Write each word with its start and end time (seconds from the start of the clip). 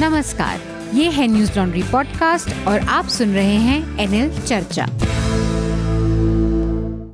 नमस्कार 0.00 0.60
ये 0.94 1.08
है 1.10 1.26
न्यूज़ 1.26 1.58
लॉन्ड्री 1.58 1.82
पॉडकास्ट 1.82 2.66
और 2.68 2.78
आप 2.80 3.06
सुन 3.06 3.34
रहे 3.34 3.56
हैं 3.56 3.98
एनएल 4.00 4.40
चर्चा। 4.40 4.86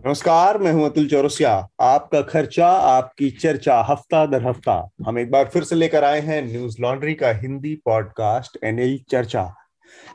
नमस्कार 0.06 0.58
मैं 0.58 0.72
हूँ 0.72 0.85
अतुल 0.85 1.09
चौरसिया। 1.09 1.69
आपका 1.80 2.21
खर्चा 2.21 2.69
आपकी 2.69 3.30
चर्चा 3.30 3.80
हफ़्ता 3.88 4.27
दर 4.27 4.46
हफ़्ता। 4.49 4.91
हम 5.06 5.19
एक 5.19 5.30
बार 5.30 5.51
फिर 5.53 5.64
से 5.64 5.77
लेकर 5.77 6.04
आए 6.04 6.21
हैं 6.21 6.53
न्यूज़ 6.53 6.77
लॉन्ड्री 6.80 7.14
का 7.14 7.33
हिंदी 7.33 7.74
पॉडकास्ट 7.85 8.59
एनएल 8.64 8.99
चर्चा। 9.10 9.54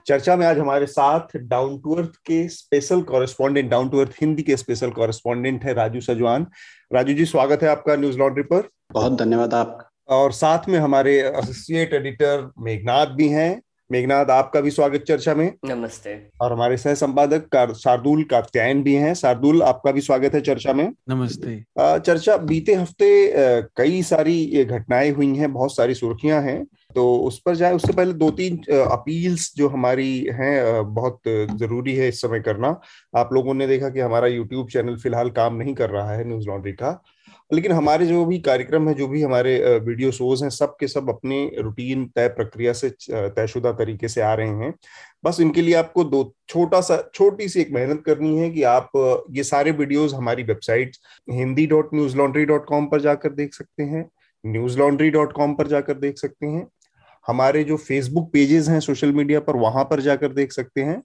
चर्चा 0.07 0.35
में 0.35 0.47
आज 0.47 0.59
हमारे 0.59 0.85
साथ 0.85 1.37
डाउन 1.37 1.77
टू 1.77 1.95
अर्थ 1.95 2.15
के 2.25 2.47
special 2.47 3.01
correspondent 3.01 3.71
Down 3.71 3.89
To 3.89 3.99
Earth 3.99 4.11
Hindi 4.21 4.43
के 4.43 4.57
स्पेशल 4.57 4.89
कॉरेस्पॉन्डेंट 4.89 5.63
है 5.63 5.73
राजू 5.73 6.01
सजवान। 6.01 6.47
राजू 6.93 7.13
जी 7.13 7.25
स्वागत 7.25 7.63
है 7.63 7.69
आपका 7.69 7.95
न्यूज़ 7.95 8.17
लॉन्ड्री 8.17 8.43
पर। 8.43 8.69
बहुत 8.91 9.19
धन्यवाद 9.19 9.53
आपका 9.53 9.89
और 10.09 10.31
साथ 10.31 10.69
में 10.69 10.79
हमारे 10.79 11.19
एसोसिएट 11.19 11.93
एडिटर 11.93 12.49
मेघनाथ 12.59 13.15
भी 13.15 13.27
हैं। 13.29 13.61
मेघनाथ 13.89 14.25
आपका 14.25 14.59
भी 14.61 14.71
स्वागत 14.71 15.03
चर्चा 15.07 15.33
में। 15.35 15.51
नमस्ते। 15.65 16.15
और 16.41 16.53
हमारे 16.53 16.77
सह 16.77 16.93
संपादक 16.93 17.73
शार्दुल 17.77 18.23
कात्यायन 18.23 18.81
भी 18.83 18.93
हैं। 18.95 19.13
शार्दुल 19.13 19.61
आपका 19.63 19.91
भी 19.91 20.01
स्वागत 20.01 20.33
है 20.33 20.41
चर्चा 20.41 20.73
में। 20.73 20.91
नमस्ते। 21.09 21.55
चर्चा 21.79 22.37
बीते 22.37 22.73
हफ़्ते 22.73 23.09
कई 23.77 24.01
सारी 24.03 24.63
घटनाएँ 24.65 25.11
हुई 25.11 25.35
हैं 25.37 25.51
बहुत 25.53 25.75
सारी 25.75 25.93
सुर्खियाँ 25.93 26.41
हैं। 26.41 26.63
तो 26.95 27.15
उस 27.17 27.39
पर 27.45 27.55
जाए 27.55 27.73
उससे 27.73 27.93
पहले 27.93 28.13
दो 28.13 28.29
तीन 28.31 28.57
अपील्स 28.71 29.51
जो 29.57 29.67
हमारी 29.69 30.19
हैं 30.31 30.93
बहुत 30.93 31.19
ज़रूरी 31.27 31.95
है 31.95 32.07
इस 32.07 32.21
समय 32.21 32.39
करना। 32.39 32.79
आप 33.13 33.29
लोगों 33.33 33.53
ने 33.53 33.67
देखा 33.67 33.89
कि 33.89 33.99
हमारा 33.99 34.27
यूट्यूब 34.27 34.69
चैनल 34.69 34.97
फ़िलहाल 34.97 35.29
काम 35.31 35.55
नहीं 35.55 35.73
कर 35.75 35.89
रहा 35.89 36.11
है 36.11 36.27
न्यूज़ 36.27 36.47
लॉन्ड्री 36.47 36.71
का। 36.73 37.01
लेकिन 37.53 37.71
हमारे 37.71 38.05
जो 38.05 38.23
भी 38.25 38.39
कार्यक्रम 38.39 38.87
है, 38.89 38.93
जो 38.93 39.07
भी 39.07 39.21
हमारे 39.21 39.55
वीडियो 39.79 40.11
शोज़ 40.11 40.43
हैं, 40.43 40.49
सब 40.51 40.75
के 40.79 40.87
सब 40.87 41.09
अपने 41.09 41.39
रूटीन 41.57 42.05
तय 42.15 42.27
प्रक्रिया 42.29 42.73
से 42.73 42.89
तयशुदा 43.11 43.71
तरीके 43.73 44.07
से 44.07 44.21
आ 44.21 44.33
रहे 44.33 44.49
हैं। 44.49 44.73
बस 45.25 45.39
इनके 45.41 45.61
लिए 45.61 45.73
आपको 45.75 46.03
दो, 46.03 46.33
छोटा 46.49 46.81
सा, 46.81 46.97
छोटी 47.13 47.47
सी 47.49 47.61
एक 47.61 47.71
मेहनत 47.73 48.03
करनी 48.05 48.37
है 48.37 48.49
कि 48.49 48.63
आप 48.63 48.91
ये 49.31 49.43
सारे 49.43 49.71
वीडियोस 49.73 50.13
हमारी 50.13 50.43
website 50.43 50.97
Hindi 51.31 51.65
dot 51.67 51.93
Newslaundry 52.17 52.45
dot 52.45 52.65
com 52.65 52.85
पर 52.85 53.01
जाकर 53.01 53.33
देख 53.33 53.53
सकते 53.53 53.83
हैं 53.83 54.09
न्यूज़ 54.43 54.77
लॉन्ड्री 54.79 55.09
डॉट 55.09 55.33
कॉम 55.33 55.53
पर 55.55 55.67
जाकर 55.67 55.93
देख 55.95 56.17
सकते 56.17 56.45
हैं, 56.45 56.67
हमारे 57.25 57.63
जो 57.63 57.77
फेसबुक 57.77 58.29
पेजेस 58.33 58.67
हैं 58.69 58.79
सोशल 58.79 59.11
मीडिया 59.13 59.39
पर, 59.39 59.55
वहाँ 59.55 59.83
पर 59.83 59.99
जाकर 60.01 60.33
देख 60.33 60.51
सकते 60.51 60.81
हैं। 60.81 61.01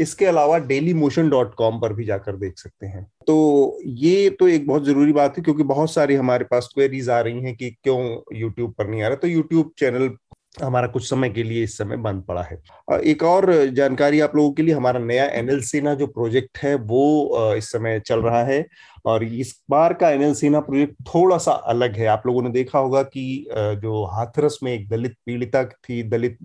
इसके 0.00 0.26
अलावा 0.26 0.58
डेली 0.60 0.94
मोशन 0.94 1.28
डॉट 1.30 1.54
कॉम 1.54 1.80
पर 1.80 1.92
भी 1.92 2.04
जाकर 2.04 2.36
देख 2.36 2.58
सकते 2.58 2.86
हैं। 2.86 3.04
तो 3.26 3.78
ये 3.84 4.30
तो 4.30 4.48
एक 4.48 4.66
बहुत 4.66 4.84
ज़रूरी 4.84 5.12
बात 5.12 5.36
है, 5.38 5.42
क्योंकि 5.42 5.62
बहुत 5.64 5.92
सारी 5.92 6.14
हमारे 6.14 6.44
पास 6.44 6.68
क्वेरीज 6.74 7.10
आ 7.10 7.20
रही 7.20 7.42
हैं 7.42 7.54
कि 7.56 7.70
क्यों 7.72 8.00
यूट्यूब 8.38 8.72
पर 8.72 8.88
नहीं 8.88 9.02
आ 9.02 9.08
रहा। 9.08 9.16
तो 9.16 9.28
यूट्यूब 9.28 9.72
चैनल 9.78 10.08
हमारा 10.54 10.86
कुछ 10.86 11.08
समय 11.08 11.30
के 11.30 11.42
लिए 11.42 11.62
इस 11.64 11.76
समय 11.78 11.96
बंद 11.98 12.22
पड़ा 12.22 12.42
है। 12.42 12.60
एक 13.02 13.22
और 13.22 13.52
जानकारी 13.66 14.20
आप 14.20 14.34
लोगों 14.36 14.52
के 14.52 14.62
लिए, 14.62 14.74
हमारा 14.74 15.00
नया 15.00 15.24
एनएल 15.24 15.60
सेना 15.62 15.94
जो 15.94 16.06
प्रोजेक्ट 16.06 16.58
है, 16.58 16.74
वो 16.74 17.54
इस 17.56 17.70
समय 17.72 18.00
चल 18.00 18.22
रहा 18.22 18.42
है 18.44 18.64
और 19.06 19.24
इस 19.24 19.54
बार 19.70 19.92
का 19.94 20.10
एनएल 20.10 20.34
सेना 20.34 20.60
प्रोजेक्ट 20.60 20.94
थोड़ा 21.08 21.38
सा 21.38 21.52
अलग 21.52 21.96
है। 21.96 22.06
आप 22.06 22.22
लोगों 22.26 22.42
ने 22.42 22.50
देखा 22.50 22.78
होगा 22.78 23.02
कि 23.04 23.46
जो 23.52 24.04
हाथरस 24.06 24.58
में 24.62 24.72
एक 24.72 24.88
दलित 24.88 25.14
पीड़िता 25.26 25.64
थी, 25.64 26.02
दलित 26.02 26.38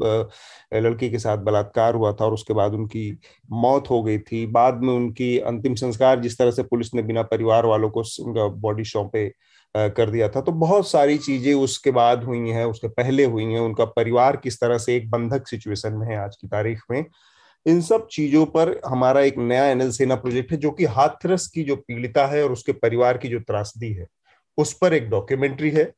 लड़की 0.73 1.09
के 1.09 1.19
साथ 1.19 1.37
बलात्कार 1.39 1.95
हुआ 1.95 2.11
था 2.13 2.25
और 2.25 2.33
उसके 2.33 2.53
बाद 2.53 2.73
उनकी 2.73 3.11
मौत 3.53 3.89
हो 3.89 4.01
गई 4.03 4.19
थी। 4.21 4.45
बाद 4.47 4.81
में 4.83 4.93
उनकी 4.93 5.37
अंतिम 5.39 5.75
संस्कार 5.75 6.19
जिस 6.19 6.37
तरह 6.37 6.51
से 6.51 6.63
पुलिस 6.63 6.93
ने 6.95 7.01
बिना 7.01 7.23
परिवार 7.25 7.65
वालों 7.65 7.89
को 7.89 8.03
उनका 8.23 8.47
बॉडी 8.59 8.83
सौंपे 8.85 9.27
कर 9.75 10.09
दिया 10.09 10.27
था। 10.29 10.41
तो 10.41 10.51
बहुत 10.51 10.89
सारी 10.89 11.17
चीज़ें 11.17 11.53
उसके 11.53 11.91
बाद 11.91 12.23
हुई 12.23 12.49
हैं, 12.49 12.65
उसके 12.65 12.87
पहले 12.87 13.25
हुई 13.25 13.43
हैं। 13.43 13.59
उनका 13.59 13.85
परिवार 13.85 14.37
किस 14.37 14.59
तरह 14.59 14.77
से 14.77 14.95
एक 14.95 15.09
बंधक 15.09 15.47
सिचुएशन 15.47 15.93
में 15.93 16.07
है 16.07 16.17
आज 16.17 16.35
की 16.35 16.47
तारीख 16.47 16.81
में। 16.91 17.03
इन 17.65 17.81
सब 17.81 18.07
चीज़ों 18.07 18.45
पर 18.45 18.79
हमारा 18.85 19.21
एक 19.21 19.37
नया 19.37 19.65
एनएल 19.65 19.91
सेना 19.91 20.15
प्रोजेक्ट 20.15 20.51
है, 20.51 20.57
जो 20.57 20.71
कि 20.71 20.85
हाथरस 20.85 21.47
की 21.47 21.63
जो 21.63 21.75
पीड़िता 21.77 22.25
है 22.27 22.43
और 22.43 22.51
उसके 22.51 22.71
परिवार 22.73 23.17
की 23.17 23.27
जो 23.27 23.39
त्रासदी 23.39 23.91
है, 23.93 24.07
उस 24.57 24.73
पर 24.73 24.93
एक 24.93 25.09
डॉक्यूमेंट्री 25.09 25.69
है। 25.69 25.91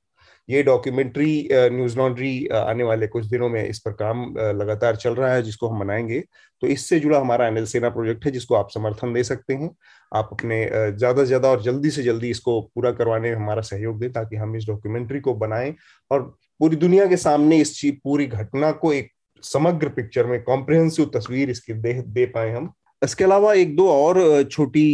ये 0.50 0.62
डॉक्यूमेंट्री 0.64 1.48
न्यूज़ 1.52 1.98
लॉन्ड्री 1.98 2.48
आने 2.56 2.84
वाले 2.84 3.08
कुछ 3.08 3.26
दिनों 3.26 3.50
में 3.50 3.64
इस 3.64 3.80
पर 3.80 3.92
काम 3.94 4.24
लगातार 4.56 4.96
चल 4.96 5.16
रहा 5.16 5.34
है, 5.34 5.42
जिसको 5.44 5.68
हम 5.68 5.80
बनाएँगे 5.80 6.20
तो 6.64 6.68
इससे 6.68 7.00
जुड़ा 7.00 7.20
हमारा 7.20 7.48
एनएल 7.48 7.66
सेना 7.66 7.90
प्रोजेक्ट 7.90 8.26
है, 8.26 8.32
जिसको 8.32 8.56
आप 8.56 8.70
समर्थन 8.72 9.14
दे 9.14 9.24
सकते 9.24 9.54
हैं। 9.54 9.70
आप 10.12 10.30
अपने 10.32 10.64
ज़्यादा 10.98 11.22
से 11.22 11.28
ज़्यादा 11.28 11.50
और 11.50 11.62
जल्दी 11.64 11.90
से 11.92 12.04
जल्दी 12.04 12.30
इसको 12.30 12.60
पूरा 12.76 12.92
करवाने 12.92 13.30
में 13.30 13.36
हमारा 13.36 13.62
सहयोग 13.64 14.00
दें, 14.00 14.12
ताकि 14.14 14.36
हम 14.36 14.56
इस 14.56 14.68
डॉक्यूमेंट्री 14.68 15.20
को 15.20 15.34
बनाएँ 15.36 15.74
और 16.12 16.22
पूरी 16.60 16.76
दुनिया 16.78 17.06
के 17.06 17.18
सामने 17.18 17.58
इस 17.58 17.80
चीज़, 17.80 17.96
पूरी 18.04 18.26
घटना 18.28 18.72
को 18.74 18.94
एक 18.94 19.12
समग्र 19.44 19.90
पिक्चर 19.90 20.26
में 20.26 20.42
कॉम्प्रिहेंसिव 20.44 21.12
तस्वीर 21.14 21.50
इसकी 21.50 21.74
दे 21.76 21.94
दे 22.04 22.26
पाए 22.28 22.52
हम। 22.52 22.72
इसके 23.02 23.24
अलावा 23.24 23.54
एक 23.54 23.76
दो 23.76 23.90
और 23.90 24.44
छोटी 24.44 24.86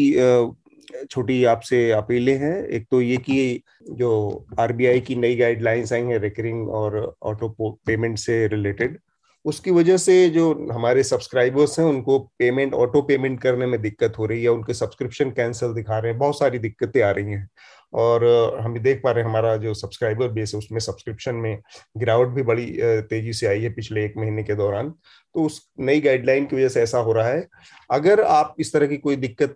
छोटी 1.12 1.44
आपसे 1.46 1.90
अपीलें 1.92 2.36
हैं। 2.38 2.56
एक 2.66 2.88
तो 2.92 3.02
ये 3.02 3.18
कि 3.18 3.62
जो 3.92 4.46
आरबीआई 4.60 5.00
की 5.00 5.16
नई 5.16 5.36
गाइडलाइंस 5.36 5.94
आई 5.94 6.02
हैं 6.02 6.20
रिकरिंग 6.20 6.70
और 6.72 7.16
ऑटो 7.24 7.80
पेमेंट 7.88 8.18
से 8.18 8.46
रिलेटेड 8.48 9.00
उसकी 9.46 9.72
वजह 9.72 9.98
से 9.98 10.14
जो 10.30 10.44
हमारे 10.72 11.04
सब्सक्राइबर्स 11.04 11.80
हैं, 11.80 11.86
उनको 11.86 12.18
पेमेंट 12.40 12.74
ऑटो 12.74 13.02
पेमेंट 13.02 13.42
करने 13.42 13.66
में 13.66 13.82
दिक्कत 13.82 14.14
हो 14.18 14.26
रही 14.26 14.44
है, 14.44 14.50
उनके 14.50 14.74
सब्सक्रिप्शन 14.74 15.32
कैंसिल 15.32 15.74
दिखा 15.74 15.98
रहे 16.00 16.12
हैं, 16.12 16.20
बहुत 16.20 16.38
सारी 16.40 16.60
दिक्कतें 16.60 17.02
आ 17.04 17.10
रही 17.12 17.32
हैं। 17.32 17.50
और 17.94 18.26
हम 18.62 18.78
देख 18.80 19.02
पा 19.04 19.12
रहे 19.12 19.24
हैं, 19.24 19.30
हमारा 19.30 19.56
जो 19.58 19.74
सब्सक्राइबर 19.74 20.28
बेस 20.28 20.54
है, 20.54 20.58
उसमें 20.58 20.80
सब्सक्रिप्शन 20.80 21.36
में 21.36 21.58
गिरावट 21.98 22.28
भी 22.28 22.44
बड़ी 22.44 22.66
तेज़ी 23.10 23.34
से 23.34 23.48
आई 23.48 23.62
है 23.62 23.74
पिछले 23.74 24.06
एक 24.06 24.14
महीने 24.18 24.44
के 24.44 24.56
दौरान। 24.56 24.90
तो 25.36 25.44
उस 25.46 25.62
नई 25.80 26.02
गाइडलाइन 26.02 26.46
की 26.46 26.56
वजह 26.56 26.70
से 26.70 26.82
ऐसा 26.82 26.98
हो 27.00 27.14
रहा 27.14 27.28
है। 27.28 27.48
अगर 27.92 28.22
आप 28.22 28.56
इस 28.60 28.74
तरह 28.74 28.88
की 28.88 28.98
कोई 28.98 29.16
दिक्कत 29.16 29.56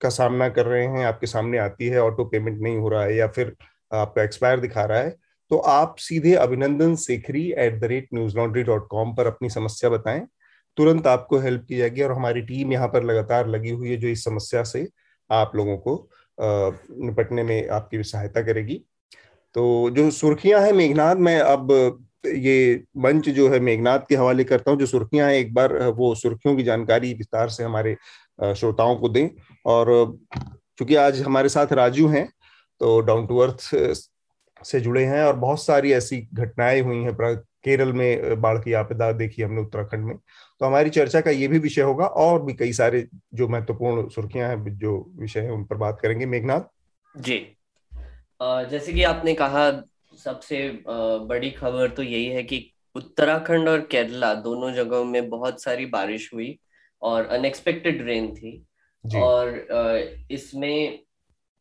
का 0.00 0.08
सामना 0.10 0.48
कर 0.48 0.66
रहे 0.66 0.84
हैं, 0.84 1.04
आपके 1.06 1.26
सामने 1.26 1.58
आती 1.58 1.88
है 1.88 2.02
ऑटो 2.02 2.24
पेमेंट 2.26 2.60
नहीं 2.60 2.76
हो 2.76 2.88
रहा 2.88 3.02
है 3.02 3.16
या 3.16 3.26
फिर 3.28 3.54
आपका 3.90 4.22
एक्सपायर 4.22 4.60
दिखा 4.60 4.84
रहा 4.84 4.98
है 4.98 5.16
तो 5.50 5.56
आप 5.58 5.96
सीधे 5.98 6.34
Abhinandan 6.36 6.94
Sekhri 6.96 7.42
at 7.58 7.80
the 7.80 7.84
rate 7.84 8.08
Newslaundry 8.36 8.62
dot 8.62 8.86
com 8.88 9.14
पर 9.14 9.26
अपनी 9.26 9.48
समस्या 9.50 9.90
बताएँ। 9.90 10.20
तुरंत 10.78 11.06
आपको 11.06 11.38
हेल्प 11.38 11.64
की 11.68 11.76
जाएगी 11.76 12.02
और 12.02 12.12
हमारी 12.12 12.42
टीम 12.42 12.72
यहाँ 12.72 12.88
पर 12.88 13.04
लगातार 13.04 13.48
लगी 13.48 13.70
हुई 13.70 13.90
है 13.90 13.96
जो 13.96 14.08
इस 14.08 14.24
समस्या 14.24 14.62
से 14.64 14.86
आप 15.30 15.52
लोगों 15.56 15.76
को 15.78 15.94
निपटने 16.38 17.42
में 17.42 17.68
आपकी 17.70 18.02
सहायता 18.02 18.42
करेगी। 18.42 18.80
तो 19.54 19.90
जो 19.90 20.10
सुर्खियाँ 20.12 20.60
हैं 20.60 20.72
मेघनाथ 20.72 21.16
मैं 21.18 21.38
अब 21.40 21.72
ये 22.26 22.82
मंच 22.98 23.28
जो 23.30 23.48
है 23.50 23.58
मेघनाथ 23.60 23.98
के 24.08 24.16
हवाले 24.16 24.44
करता 24.44 24.70
हूँ। 24.70 24.78
जो 24.78 24.86
सुर्खियाँ 24.86 25.28
हैं, 25.28 25.34
एक 25.34 25.52
बार 25.54 25.76
वो 25.88 26.14
सुर्खियों 26.14 26.56
की 26.56 26.62
जानकारी 26.62 27.12
विस्तार 27.14 27.48
से 27.48 27.64
हमारे 27.64 27.96
श्रोताओं 28.40 28.96
को 28.96 29.08
दें। 29.08 29.28
और 29.66 30.18
चूँकि 30.78 30.94
आज 30.96 31.20
हमारे 31.22 31.48
साथ 31.48 31.72
राजू 31.72 32.08
हैं 32.08 32.28
तो 32.80 33.00
डाउन 33.00 33.26
टू 33.26 33.38
अर्थ 33.38 33.60
से 34.62 34.80
जुड़े 34.80 35.04
हैं 35.04 35.22
और 35.24 35.36
बहुत 35.36 35.62
सारी 35.62 35.92
ऐसी 35.92 36.20
घटनाएँ 36.34 36.80
हुई 36.80 36.96
हैं। 36.96 37.36
केरल 37.64 37.92
में 37.92 38.40
बाढ़ 38.40 38.58
की 38.58 38.72
आपदा 38.72 39.10
देखी 39.12 39.42
हमने 39.42 39.60
उत्तराखंड 39.60 40.04
में। 40.04 40.16
तो 40.16 40.66
हमारी 40.66 40.90
चर्चा 40.90 41.20
का 41.20 41.30
ये 41.30 41.48
भी 41.48 41.58
विषय 41.58 41.82
होगा 41.82 42.06
और 42.06 42.42
भी 42.42 42.52
कई 42.54 42.72
सारे 42.72 43.06
जो 43.34 43.48
महत्वपूर्ण 43.48 44.08
सुर्खियाँ 44.08 44.48
हैं, 44.48 44.78
जो 44.78 45.12
विषय 45.16 45.40
है, 45.40 45.50
उन 45.52 45.64
पर 45.64 45.76
बात 45.76 45.98
करेंगे। 46.02 46.26
मेघनाथ? 46.26 46.60
जी। 47.14 47.38
जैसे 48.70 48.92
कि 48.92 49.02
आपने 49.02 49.34
कहा, 49.34 49.70
सबसे 50.18 50.68
बड़ी 50.86 51.50
खबर 51.50 51.88
तो 51.88 52.02
यही 52.02 52.26
है 52.26 52.42
कि 52.42 52.64
उत्तराखंड 52.96 53.68
और 53.68 53.80
केरला 53.80 54.34
दोनों 54.40 54.72
जगहों 54.72 55.04
में 55.04 55.28
बहुत 55.30 55.62
सारी 55.62 55.86
बारिश 55.88 56.30
हुई। 56.34 56.58
और 57.02 57.26
अनएक्सपेक्टेड 57.26 58.02
रेन 58.06 58.34
थी। 58.34 58.52
और 59.04 60.26
इसमें 60.30 60.98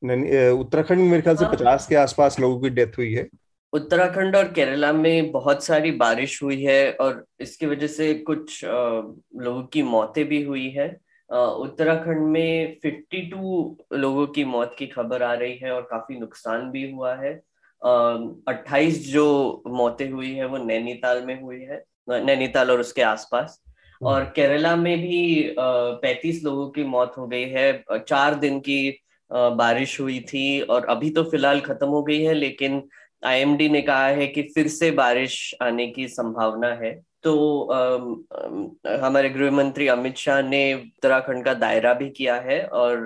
उत्तराखंड 0.02 1.00
में 1.00 1.08
मेरे 1.08 1.22
ख्याल 1.22 1.36
से 1.36 1.46
हाँ। 1.46 1.54
पचास 1.54 1.88
के 1.88 1.96
आसपास 1.96 2.40
लोगों 2.40 2.60
की 2.62 2.70
डेथ 2.70 2.98
हुई 2.98 3.14
है। 3.14 3.28
उत्तराखंड 3.74 4.36
और 4.36 4.52
केरला 4.54 4.92
में 4.94 5.32
बहुत 5.32 5.64
सारी 5.64 5.92
बारिश 5.92 6.42
हुई 6.44 6.62
है 6.64 6.92
और 6.92 7.26
इसकी 7.40 7.66
वजह 7.66 7.88
से 7.88 8.14
कुछ 8.28 8.64
लोगों 8.66 9.64
की 9.64 9.84
मौतें 9.84 10.24
भी 10.28 10.42
हुई 10.44 10.70
है। 10.70 10.88
उत्तराखंड 11.30 12.28
में 12.28 12.80
52 12.80 13.78
लोगों 13.94 14.26
की 14.28 14.44
मौत 14.46 14.76
की 14.80 14.88
खबर 14.88 15.24
आ 15.24 15.34
रही 15.34 15.58
है 15.58 15.72
और 15.72 15.82
काफ़ी 15.82 16.20
नुकसान 16.20 16.70
भी 16.72 16.90
हुआ 16.92 17.16
है। 17.16 17.34
अट्ठाईस 17.82 19.06
जो 19.12 19.64
मौतें 19.68 20.10
हुई 20.12 20.34
है 20.34 20.46
वो 20.48 20.58
नैनीताल 20.58 21.26
में 21.26 21.42
हुई 21.42 21.62
है 21.62 21.84
नैनीताल 22.10 22.72
और 22.72 22.80
उसके 22.80 23.02
आसपास। 23.02 23.62
और 24.02 24.22
हम्म। 24.22 24.32
केरला 24.36 24.76
में 24.76 24.98
भी 25.00 25.54
पैंतीस 25.58 26.44
लोगों 26.44 26.70
की 26.70 26.84
मौत 26.86 27.14
हो 27.18 27.28
गई 27.28 27.50
है। 27.50 27.84
चार 28.00 28.36
दिन 28.36 28.60
की 28.60 29.00
बारिश 29.32 30.00
हुई 30.00 30.20
थी 30.30 30.60
और 30.62 30.86
अभी 30.90 31.10
तो 31.10 31.24
फ़िलहाल 31.24 31.60
खत्म 31.62 31.88
हो 31.88 32.02
गई 32.04 32.22
है 32.22 32.34
लेकिन 32.34 32.82
आईएमडी 33.24 33.68
ने 33.70 33.82
कहा 33.82 34.08
है 34.08 34.28
कि 34.28 34.42
फिर 34.56 34.68
से 34.70 34.90
बारिश 34.94 35.54
आने 35.62 35.88
की 35.88 36.08
संभावना 36.08 36.68
है। 36.76 36.92
तो 37.24 37.32
आ, 37.64 38.98
हमारे 39.06 39.30
गृह 39.30 39.52
मंत्री 39.52 39.88
अमित 39.88 40.18
शाह 40.18 40.42
ने 40.42 40.74
उत्तराखंड 40.74 41.44
का 41.46 41.54
दायरा 41.56 41.94
भी 41.94 42.10
किया 42.10 42.36
है 42.42 42.62
और 42.64 43.00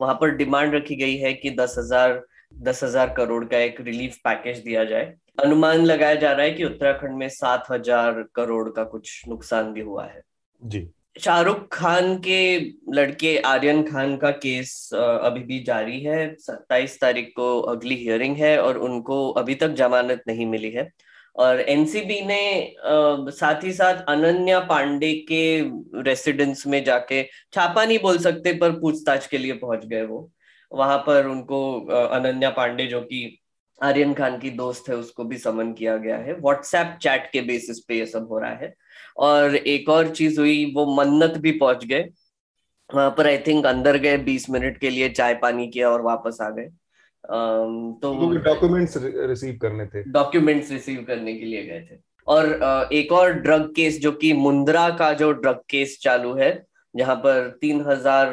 वहाँ 0.00 0.14
पर 0.20 0.30
डिमांड 0.36 0.74
रखी 0.74 0.96
गई 0.96 1.16
है 1.16 1.32
कि 1.34 1.50
दस 1.50 1.74
हज़ार 1.78 2.22
दस 2.62 2.82
हज़ार 2.84 3.12
करोड़ 3.16 3.44
का 3.44 3.58
एक 3.58 3.80
रिलीफ 3.80 4.16
पैकेज 4.24 4.58
दिया 4.58 4.84
जाए। 4.84 5.14
अनुमान 5.38 5.84
लगाया 5.84 6.14
जा 6.14 6.32
रहा 6.32 6.46
है 6.46 6.52
कि 6.52 6.64
उत्तराखंड 6.64 7.16
में 7.18 7.28
सात 7.30 7.70
हज़ार 7.70 8.24
करोड़ 8.34 8.68
का 8.68 8.84
कुछ 8.84 9.22
नुकसान 9.28 9.72
भी 9.72 9.80
हुआ 9.80 10.04
है। 10.04 10.22
जी। 10.62 10.88
शाहरुख 11.16 11.66
खान 11.72 12.16
के 12.18 12.58
लड़के 12.94 13.36
आर्यन 13.38 13.82
खान 13.82 14.16
का 14.16 14.30
केस 14.38 14.90
अभी 14.94 15.40
भी 15.40 15.62
जारी 15.64 16.00
है। 16.00 16.34
सत्ताईस 16.36 17.00
तारीख 17.00 17.32
को 17.36 17.58
अगली 17.60 17.94
हियरिंग 17.94 18.36
है 18.36 18.56
और 18.62 18.78
उनको 18.80 19.28
अभी 19.32 19.54
तक 19.54 19.74
जमानत 19.74 20.22
नहीं 20.28 20.46
मिली 20.46 20.70
है। 20.70 20.88
और 21.36 21.60
एनसीबी 21.60 22.20
ने 22.20 22.74
साथ 23.32 23.64
ही 23.64 23.72
साथ 23.72 24.04
अनन्या 24.08 24.60
पांडे 24.60 25.12
के 25.28 25.42
रेसिडेंस 26.02 26.66
में 26.66 26.82
जाके 26.84 27.22
छापा 27.22 27.84
नहीं 27.84 27.98
बोल 27.98 28.18
सकते 28.18 28.52
पर 28.54 28.72
पूछताछ 28.80 29.26
के 29.26 29.38
लिए 29.38 29.52
पहुँच 29.54 29.86
गए 29.86 30.02
वो। 30.02 30.28
वहाँ 30.72 30.98
पर 30.98 31.26
उनको 31.26 31.60
अनन्या 32.08 32.50
पांडे 32.50 32.86
जो 32.86 33.00
कि 33.02 33.38
आर्यन 33.82 34.12
खान 34.14 34.38
की 34.38 34.50
दोस्त 34.52 34.88
है 34.88 34.96
उसको 34.96 35.24
भी 35.24 35.38
समन 35.38 35.72
किया 35.72 35.96
गया 35.98 36.16
है। 36.16 36.34
व्हाट्सएप 36.34 36.96
चैट 37.02 37.28
के 37.32 37.40
बेसिस 37.42 37.80
पे 37.80 37.98
ये 37.98 38.06
सब 38.06 38.28
हो 38.30 38.38
रहा 38.38 38.50
है। 38.52 38.74
और 39.18 39.56
एक 39.56 39.88
और 39.88 40.08
चीज़ 40.10 40.38
हुई 40.40 40.64
वो 40.74 40.84
मन्नत 40.94 41.36
भी 41.38 41.52
पहुँच 41.58 41.84
गए। 41.84 42.08
वहाँ 42.90 43.10
पर 43.18 43.26
आई 43.26 43.38
थिंक 43.38 43.66
अंदर 43.66 43.96
गए 43.98 44.16
बीस 44.20 44.48
मिनट 44.50 44.78
के 44.78 44.90
लिए 44.90 45.08
चाय 45.10 45.34
पानी 45.34 45.66
किया 45.68 45.90
और 45.90 46.02
वापस 46.02 46.38
आ 46.42 46.48
गए। 46.50 46.68
तो 47.24 48.32
डॉक्यूमेंट्स 48.34 48.96
रिसीव 48.98 49.58
करने 49.62 49.86
थे। 49.86 50.02
डॉक्यूमेंट्स 50.12 50.70
रिसीव 50.72 51.04
करने 51.08 51.34
के 51.34 51.44
लिए 51.44 51.62
गए 51.64 51.80
थे। 51.80 51.98
और 52.26 52.88
एक 52.92 53.12
और 53.12 53.32
ड्रग 53.34 53.72
केस 53.76 53.98
जो 54.00 54.12
कि 54.12 54.32
मुंद्रा 54.32 54.88
का 54.96 55.12
जो 55.12 55.30
ड्रग 55.32 55.60
केस 55.70 55.98
चालू 56.02 56.34
है 56.34 56.50
जहाँ 56.94 57.16
पर 57.16 57.48
तीन 57.60 57.80
हज़ार 57.80 58.28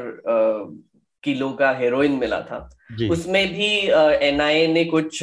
किलो 1.24 1.50
का 1.50 1.71
हेरोइन 1.71 2.12
मिला 2.12 2.42
था। 2.42 2.69
उसमें 3.12 3.48
भी 3.48 3.71
एनआईए 4.27 4.68
ने 4.68 4.86
कुछ 4.86 5.18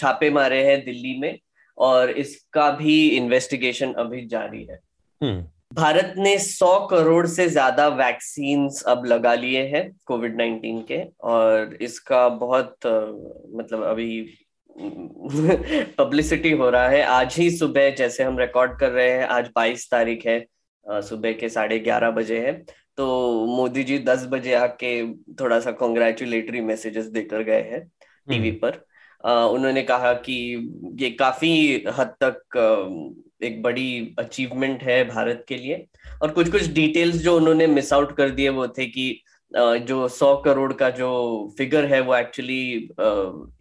छापे 0.00 0.30
मारे 0.30 0.62
हैं 0.64 0.84
दिल्ली 0.84 1.18
में 1.18 1.38
और 1.78 2.10
इसका 2.10 2.70
भी 2.70 3.08
इन्वेस्टिगेशन 3.08 3.92
अभी 3.92 4.26
जारी 4.26 4.64
है। 4.64 4.80
हम्म। 5.20 5.44
भारत 5.74 6.14
ने 6.18 6.36
100 6.38 6.86
करोड़ 6.90 7.26
से 7.26 7.48
ज़्यादा 7.48 7.86
वैक्सीन 7.88 8.68
अब 8.86 9.04
लगा 9.06 9.34
लिए 9.34 9.62
हैं 9.66 9.90
कोविड 10.06 10.36
19 10.36 10.82
के 10.88 11.02
और 11.20 11.76
इसका 11.80 12.28
बहुत 12.28 12.76
मतलब 12.86 13.82
अभी 13.82 14.36
पब्लिसिटी 15.98 16.50
हो 16.50 16.70
रहा 16.70 16.88
है। 16.88 17.02
आज 17.02 17.36
ही 17.38 17.50
सुबह 17.50 17.90
जैसे 17.90 18.22
हम 18.22 18.38
रिकॉर्ड 18.38 18.78
कर 18.78 18.90
रहे 18.90 19.10
हैं 19.10 19.26
आज 19.28 19.50
22 19.58 19.90
तारीख 19.90 20.26
है 20.26 20.44
सुबह 20.86 21.32
के 21.32 21.48
साढ़े 21.48 21.78
ग्यारह 21.78 22.10
बजे 22.10 22.38
है। 22.38 22.52
तो 23.00 23.46
मोदी 23.46 23.82
जी 23.84 23.98
दस 23.98 24.26
बजे 24.30 24.54
आके 24.54 24.90
थोड़ा 25.34 25.58
सा 25.60 25.70
कॉन्ग्रेचुलेटरी 25.72 26.60
मैसेजेस 26.60 27.04
देकर 27.04 27.42
गए 27.42 27.60
हैं 27.70 27.80
टीवी 28.28 28.48
हम्म। 28.48 28.58
पर। 28.58 28.84
आ, 29.24 29.44
उन्होंने 29.44 29.82
कहा 29.82 30.12
कि 30.12 30.34
ये 31.00 31.10
काफ़ी 31.10 31.84
हद 31.98 32.14
तक 32.22 32.58
एक 33.42 33.62
बड़ी 33.62 34.14
अचीवमेंट 34.18 34.82
है 34.82 35.02
भारत 35.08 35.44
के 35.48 35.56
लिए। 35.56 35.86
और 36.22 36.30
कुछ 36.30 36.50
कुछ 36.50 36.66
डिटेल्स 36.72 37.16
जो 37.16 37.36
उन्होंने 37.36 37.66
मिस 37.66 37.92
आउट 37.92 38.16
कर 38.16 38.30
दिए 38.30 38.48
वो 38.48 38.68
थे 38.68 38.86
कि 38.86 39.22
जो 39.56 40.08
सौ 40.08 40.36
करोड़ 40.36 40.72
का 40.72 40.90
जो 40.90 41.10
फिगर 41.58 41.84
है 41.84 42.00
वो 42.00 42.16
एक्चुअली 42.16 42.60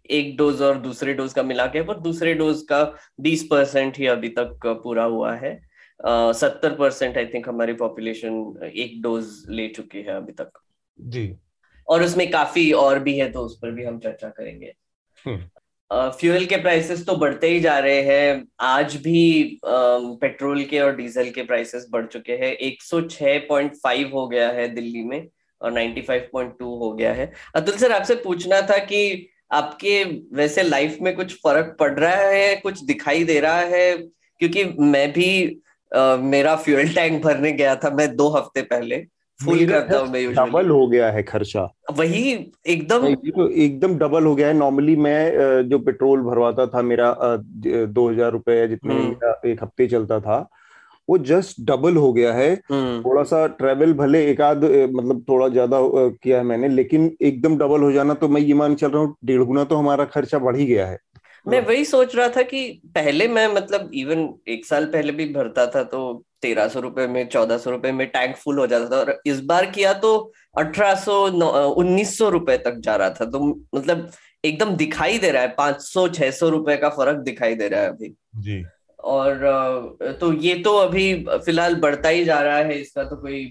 एक 0.10 0.36
डोज 0.38 0.62
और 0.62 0.78
दूसरे 0.78 1.14
डोज 1.14 1.34
का 1.34 1.44
मिला 1.44 1.66
के 1.68 1.82
पर 1.82 2.00
दूसरे 2.00 2.34
डोज 2.34 2.62
का 2.62 2.84
बीस 3.22 3.48
परसेंट 3.52 3.98
ही 3.98 4.08
अभी 4.08 4.30
तक 4.30 4.60
पूरा 4.84 5.04
हुआ 5.04 5.36
है। 5.36 5.69
सत्तर 6.02 6.76
परसेंट 6.76 7.18
आई 7.18 7.26
थिंक 7.26 7.48
हमारी 7.50 7.74
पॉपुलेशन 7.74 8.72
एक 8.76 9.02
डोज 9.02 9.26
ले 9.50 9.68
चुकी 9.68 9.98
है 9.98 10.16
अभी 10.16 10.32
तक। 10.32 10.60
जी। 11.00 11.34
और 11.88 12.04
उसमें 12.04 12.30
काफ़ी 12.32 12.72
और 12.72 13.00
भी 13.00 13.18
है 13.18 13.32
तो 13.32 13.40
उस 13.40 13.58
पर 13.58 13.72
भी 13.72 13.84
हम 13.84 14.00
चर्चा 14.00 14.30
करेंगे। 14.30 14.74
हम्म। 15.26 16.10
फ्यूल 16.12 16.46
के 16.46 16.58
प्राइसेस 16.58 17.06
तो 17.06 17.16
बढ़ते 17.16 17.48
ही 17.48 17.60
जा 17.60 17.78
रहे 17.80 18.02
हैं। 18.02 18.46
आज 18.60 18.96
भी 18.96 19.60
पेट्रोल 19.64 20.64
के 20.64 20.80
और 20.80 20.96
डीजल 20.96 21.30
के 21.30 21.44
प्राइसेस 21.44 21.88
बढ़ 21.92 22.06
चुके 22.06 22.34
हैं। 22.34 22.52
106.5 22.62 24.14
हो 24.14 24.28
गया 24.28 24.50
है 24.50 24.68
दिल्ली 24.68 25.04
में 25.04 25.28
और 25.62 25.72
95.2 25.72 26.76
हो 26.80 26.92
गया 26.94 27.14
है। 27.14 27.32
अतुल 27.56 27.76
सर 27.76 27.92
आपसे 27.92 28.16
पूछना 28.16 28.62
था 28.62 28.78
कि 28.86 29.30
आपके 29.52 30.04
वैसे 30.34 30.64
लाइफ 30.64 30.98
में 31.02 31.16
कुछ 31.16 31.34
फ़र्क 31.34 31.76
पड़ 31.80 31.94
रहा 32.00 32.28
है 32.28 32.56
कुछ 32.56 32.84
दिखाई 32.84 33.24
दे 33.24 33.40
रहा 33.40 33.60
है? 33.60 33.98
क्योंकि 33.98 34.64
मैं 34.66 35.12
भी 35.12 35.60
मेरा 35.92 36.56
फ्यूल 36.58 36.94
टैंक 36.96 37.24
भरने 37.24 37.52
गया 37.54 37.76
था 37.76 37.90
मैं 37.92 38.16
दो 38.16 38.30
हफ़्ते 38.30 38.62
पहले। 38.64 39.06
फुल 39.40 39.66
करता 39.66 39.98
हूँ 39.98 40.08
मैं 40.10 40.34
डबल 40.34 40.70
हो 40.70 40.88
गया 40.88 41.10
है 41.12 41.22
खर्चा। 41.24 41.62
वही 41.98 42.32
एकदम 42.68 43.14
तो 43.16 43.50
एकदम 43.50 43.98
डबल 43.98 44.26
हो 44.26 44.34
गया 44.36 44.48
है। 44.48 44.54
नॉर्मली 44.56 44.96
मैं 44.98 45.68
जो 45.70 45.80
पेट्रोल 45.80 46.22
भरवाता 46.24 46.66
था 46.68 46.82
मेरा 46.84 47.16
दो 47.58 48.10
हज़ार 48.10 48.32
रुपए 48.32 48.68
जितने 48.68 48.96
हम्म। 48.96 49.50
एक 49.50 49.64
हफ़्ते 49.64 49.88
चलता 49.88 50.20
था 50.20 50.48
वो 51.10 51.18
जस्ट 51.20 51.62
डबल 51.62 51.96
हो 51.96 52.12
गया 52.14 52.34
है। 52.34 52.52
हम्म। 52.72 53.02
थोड़ा 53.02 53.24
सा 53.24 53.46
ट्रेवल 53.58 53.94
भले 53.94 54.26
एक 54.26 54.42
आध 54.42 54.64
मतलब 54.64 55.24
थोड़ा 55.30 55.48
ज़्यादा 55.48 55.80
किया 56.24 56.38
है 56.38 56.44
मैंने 56.44 56.68
लेकिन 56.70 57.12
एकदम 57.22 57.58
डबल 57.58 57.82
हो 57.82 57.92
जाना 57.92 58.14
तो 58.14 58.28
मैं 58.28 58.42
ये 58.42 58.54
मान 58.54 58.76
चल 58.76 58.92
रहा 58.92 59.02
हूँ 59.02 59.16
डेढ़ 59.26 59.42
गुना 59.44 59.64
तो 59.64 59.76
हमारा 59.76 60.06
खर्चा 60.08 60.40
बढ़ 60.40 60.56
ही 60.56 60.66
गया 60.66 60.88
है। 60.88 61.00
मैं 61.48 61.60
वही 61.66 61.86
सोच 61.86 62.16
रहा 62.16 62.28
था 62.28 62.42
कि 62.42 62.62
पहले 62.96 63.28
मैं 63.28 63.48
मतलब 63.48 63.92
इवन 63.94 64.28
एक 64.48 64.66
साल 64.66 64.86
पहले 64.86 65.12
भी 65.12 65.26
भरता 65.34 65.66
था 65.66 65.84
तो 65.84 66.02
तेरह 66.42 66.68
सौ 66.68 66.80
रुपए 66.80 67.08
में 67.08 67.28
चौदह 67.28 67.58
सौ 67.58 67.72
रुपए 67.72 67.92
में 67.92 68.06
टैंक 68.08 68.36
फुल 68.36 68.60
हो 68.60 68.68
जाता 68.68 68.90
था 68.92 69.00
और 69.00 69.22
इस 69.26 69.40
बार 69.44 69.66
किया 69.66 69.94
तो 70.00 70.12
अठारह 70.58 70.96
सौ 70.96 71.22
उन्नीस 71.72 72.18
सौ 72.18 72.30
रुपए 72.30 72.58
तक 72.58 72.80
जा 72.80 72.96
रहा 72.96 73.10
था। 73.10 73.26
तो 73.26 73.40
मतलब 73.76 74.10
एकदम 74.44 74.76
दिखाई 74.76 75.18
दे 75.18 75.32
रहा 75.32 75.42
है 75.42 75.54
पाँच 75.58 75.82
सौ 75.82 76.08
छह 76.10 76.32
सौ 76.32 76.50
रुपए 76.50 76.78
का 76.78 76.90
फ़र्क 76.90 77.18
दिखाई 77.24 77.56
दे 77.56 77.68
रहा 77.68 77.82
है 77.82 77.90
अभी। 77.90 78.14
जी। 78.38 78.64
और 79.00 80.18
तो 80.22 80.32
ये 80.34 80.56
तो 80.56 80.76
अभी 80.78 81.14
फ़िलहाल 81.26 81.76
बढ़ता 81.76 82.10
ही 82.10 82.24
जा 82.26 82.40
रहा 82.42 82.58
है 82.58 82.80
इसका 82.82 83.04
तो 83.04 83.16
कोई 83.16 83.46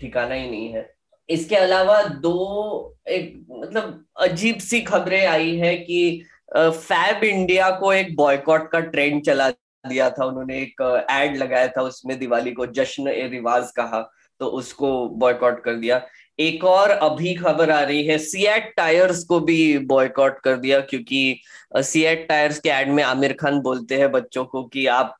ठिकाना 0.00 0.34
ही 0.34 0.50
नहीं 0.50 0.68
है। 0.68 0.88
इसके 1.28 1.56
अलावा 1.56 2.02
दो 2.02 2.96
एक 3.08 3.34
मतलब 3.50 4.04
अजीब 4.20 4.58
सी 4.60 4.80
खबरें 4.82 5.26
आई 5.26 5.56
है 5.56 5.76
कि 5.76 6.22
फैब 6.50 7.24
इंडिया 7.24 7.70
को 7.70 7.92
एक 7.92 8.14
बॉयकॉट 8.16 8.70
का 8.70 8.80
ट्रेंड 8.82 9.22
चला 9.24 9.50
दिया 9.84 10.08
था। 10.10 10.24
उन्होंने 10.24 10.58
एक 10.58 10.80
एड 11.10 11.36
लगाया 11.36 11.68
था, 11.68 11.82
उसमें 11.82 12.18
दिवाली 12.18 12.52
को 12.52 12.66
जश्न 12.68 13.08
ए 13.08 13.28
रिवाज 13.28 13.70
कहा 13.72 14.00
तो 14.40 14.46
उसको 14.48 15.08
बॉयकॉट 15.10 15.62
कर 15.64 15.74
दिया। 15.74 16.00
एक 16.38 16.64
और 16.64 16.90
अभी 16.90 17.34
खबर 17.34 17.70
आ 17.70 17.80
रही 17.80 18.04
है 18.04 18.16
सीएट 18.18 18.72
टायर्स 18.76 19.22
को 19.24 19.38
भी 19.40 19.78
बॉयकॉट 19.78 20.38
कर 20.40 20.56
दिया, 20.56 20.80
क्योंकि 20.80 21.40
सीएट 21.76 22.26
टायर्स 22.28 22.58
के 22.58 22.68
एड 22.70 22.88
में 22.90 23.02
आमिर 23.04 23.32
खान 23.40 23.60
बोलते 23.60 23.96
हैं 23.96 24.10
बच्चों 24.12 24.44
को 24.44 24.62
कि 24.64 24.86
आप 24.88 25.16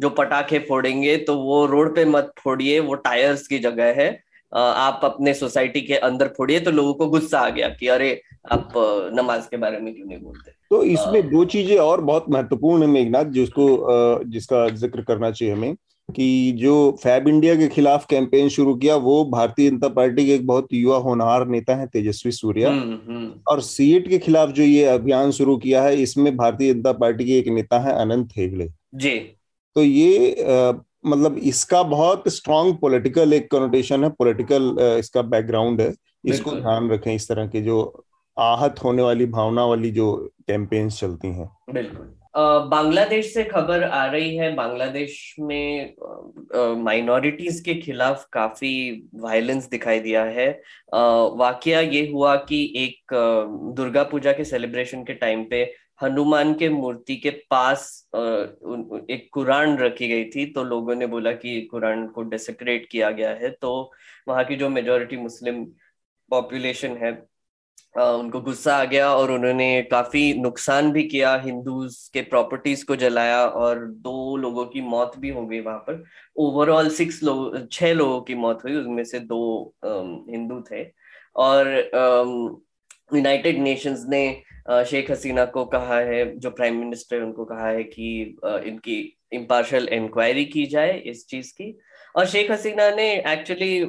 जो 0.00 0.10
पटाखे 0.10 0.58
फोड़ेंगे 0.58 1.16
तो 1.18 1.36
वो 1.36 1.64
रोड 1.66 1.94
पे 1.96 2.04
मत 2.06 2.32
फोड़िए, 2.38 2.80
वो 2.80 2.94
टायर्स 2.96 3.46
की 3.46 3.58
जगह 3.58 3.94
है। 4.00 4.10
आप 4.52 5.00
अपने 5.04 5.34
सोसाइटी 5.34 5.80
के 5.80 5.94
अंदर 5.94 6.28
फोड़िए 6.28 6.60
तो 6.60 6.70
लोगों 6.70 6.94
को 6.94 7.06
गुस्सा 7.08 7.40
आ 7.40 7.48
गया 7.50 7.68
कि 7.70 7.88
अरे 7.88 8.20
आप 8.52 8.72
नमाज़ 9.14 9.48
के 9.50 9.56
बारे 9.56 9.78
में 9.78 9.92
क्यों 9.94 10.06
नहीं 10.06 10.18
बोलते? 10.18 10.50
तो 10.70 10.82
इसमें 10.84 11.28
दो 11.30 11.44
चीज़ें 11.46 11.76
और 11.78 12.00
बहुत 12.02 12.30
महत्वपूर्ण 12.30 12.82
है 12.82 12.88
मेघनाथ 12.88 13.24
जिसको 13.32 14.24
जिसका 14.24 14.68
ज़िक्र 14.68 15.02
करना 15.02 15.30
चाहिए 15.30 15.54
हमें 15.54 15.74
कि 16.08 16.52
जो 16.56 16.74
फैब 17.02 17.26
इंडिया 17.28 17.54
के 17.54 17.66
खिलाफ 17.68 18.06
कैंपेन 18.10 18.48
शुरू 18.48 18.74
किया 18.74 18.94
वो 18.98 19.24
भारतीय 19.24 19.70
जनता 19.70 19.88
पार्टी 19.88 20.24
के 20.26 20.34
एक 20.34 20.46
बहुत 20.46 20.68
युवा 20.72 20.96
होनहार 20.98 21.46
नेता 21.48 21.74
है 21.76 21.86
तेजस्वी 21.86 22.32
सूर्या। 22.32 22.70
हम्म, 22.70 22.98
हम्म। 23.08 23.32
और 23.48 23.60
सीएट 23.60 24.08
के 24.08 24.18
खिलाफ 24.18 24.50
जो 24.50 24.62
ये 24.62 24.84
अभियान 24.84 25.30
शुरू 25.30 25.56
किया 25.56 25.82
है 25.82 26.00
इसमें 26.02 26.36
भारतीय 26.36 26.72
जनता 26.74 26.92
पार्टी 26.94 27.24
के 27.24 27.38
एक 27.38 27.48
नेता 27.48 27.78
है 27.78 27.92
अनंत 28.00 28.32
हेगड़े। 28.36 28.68
जी। 28.94 29.18
तो 29.76 29.82
ये 29.82 30.34
मतलब 31.04 31.38
इसका 31.38 31.82
बहुत 31.84 32.28
स्ट्रांग 32.28 32.74
पॉलिटिकल 32.76 33.32
एक 33.32 33.50
कनोटेशन 33.50 34.04
है 34.04 34.10
पॉलिटिकल 34.10 34.76
इसका 34.98 35.22
बैकग्राउंड 35.24 35.80
है। 35.80 35.92
इसको 36.24 36.52
ध्यान 36.52 36.90
रखें 36.90 37.14
इस 37.14 37.28
तरह 37.28 37.46
के 37.46 37.60
जो 37.60 38.04
आहत 38.36 38.82
होने 38.84 39.02
वाली 39.02 39.26
भावना 39.28 39.64
वाली 39.66 39.90
जो 39.90 40.14
कैंपेन्स 40.48 41.00
चलती 41.00 41.28
हैं। 41.28 41.50
बिल्कुल। 41.70 42.14
बांग्लादेश 42.70 43.32
से 43.34 43.44
खबर 43.44 43.82
आ 43.82 44.04
रही 44.06 44.36
है 44.36 44.54
बांग्लादेश 44.54 45.34
में 45.40 45.94
माइनॉरिटीज 46.82 47.60
के 47.60 47.74
खिलाफ 47.74 48.26
काफ़ी 48.32 49.08
वायलेंस 49.14 49.68
दिखाई 49.68 50.00
दिया 50.00 50.24
है। 50.24 50.50
वाकया 50.92 51.80
ये 51.80 52.06
हुआ 52.12 52.34
कि 52.44 52.62
एक 52.76 53.14
दुर्गा 53.76 54.02
पूजा 54.02 54.32
के 54.32 54.44
सेलिब्रेशन 54.44 55.02
के 55.04 55.14
टाइम 55.14 55.44
पे 55.44 55.64
हनुमान 56.02 56.52
के 56.54 56.68
मूर्ति 56.68 57.16
के 57.16 57.30
पास 57.50 57.88
एक 58.14 59.28
कुरान 59.32 59.76
रखी 59.78 60.08
गई 60.08 60.24
थी 60.24 60.46
तो 60.52 60.64
लोगों 60.64 60.94
ने 60.94 61.06
बोला 61.06 61.32
कि 61.32 61.60
कुरान 61.70 62.06
को 62.08 62.22
डेसेक्रेट 62.22 62.88
किया 62.92 63.10
गया 63.10 63.30
है 63.30 63.50
तो 63.50 63.90
वहाँ 64.28 64.44
की 64.44 64.56
जो 64.56 64.68
मेजोरिटी 64.68 65.16
मुस्लिम 65.16 65.64
पॉपुलेशन 66.30 66.96
है 66.96 67.12
उनको 67.96 68.40
गुस्सा 68.40 68.76
आ 68.76 68.84
गया 68.84 69.08
और 69.14 69.30
उन्होंने 69.30 69.82
काफ़ी 69.82 70.32
नुकसान 70.40 70.90
भी 70.92 71.02
किया 71.08 71.34
हिंदूज 71.44 71.96
के 72.14 72.22
प्रॉपर्टीज़ 72.22 72.84
को 72.86 72.96
जलाया 72.96 73.40
और 73.46 73.84
दो 73.86 74.36
लोगों 74.36 74.64
की 74.66 74.80
मौत 74.80 75.16
भी 75.18 75.30
हो 75.30 75.46
गई 75.46 75.60
वहाँ 75.60 75.78
पर। 75.78 76.02
ओवरऑल 76.36 76.88
सिक्स 76.90 77.22
लोग, 77.22 77.70
छह 77.72 77.92
लोगों 77.92 78.20
की 78.20 78.34
मौत 78.34 78.64
हुई 78.64 78.74
उसमें 78.76 79.02
से 79.04 79.20
दो 79.20 79.74
हिंदू 79.84 80.60
थे। 80.70 80.84
और 81.36 81.68
यूनाइटेड 83.14 83.58
नेशंस 83.58 84.04
ने 84.08 84.22
शेख 84.68 85.10
हसीना 85.10 85.44
को 85.44 85.64
कहा 85.64 85.98
है, 86.00 86.24
जो 86.38 86.50
प्राइम 86.50 86.78
मिनिस्टर 86.78 87.16
है, 87.16 87.22
उनको 87.22 87.44
कहा 87.44 87.68
है 87.68 87.84
कि 87.84 88.20
इनकी 88.66 88.96
इम्पार्शल 89.32 89.88
इंक्वायरी 89.88 90.44
की 90.44 90.64
जाए 90.66 90.98
इस 91.06 91.26
चीज़ 91.26 91.52
की। 91.52 91.78
और 92.16 92.26
शेख 92.26 92.50
हसीना 92.50 92.88
ने 92.90 93.10
एक्चुअली 93.32 93.80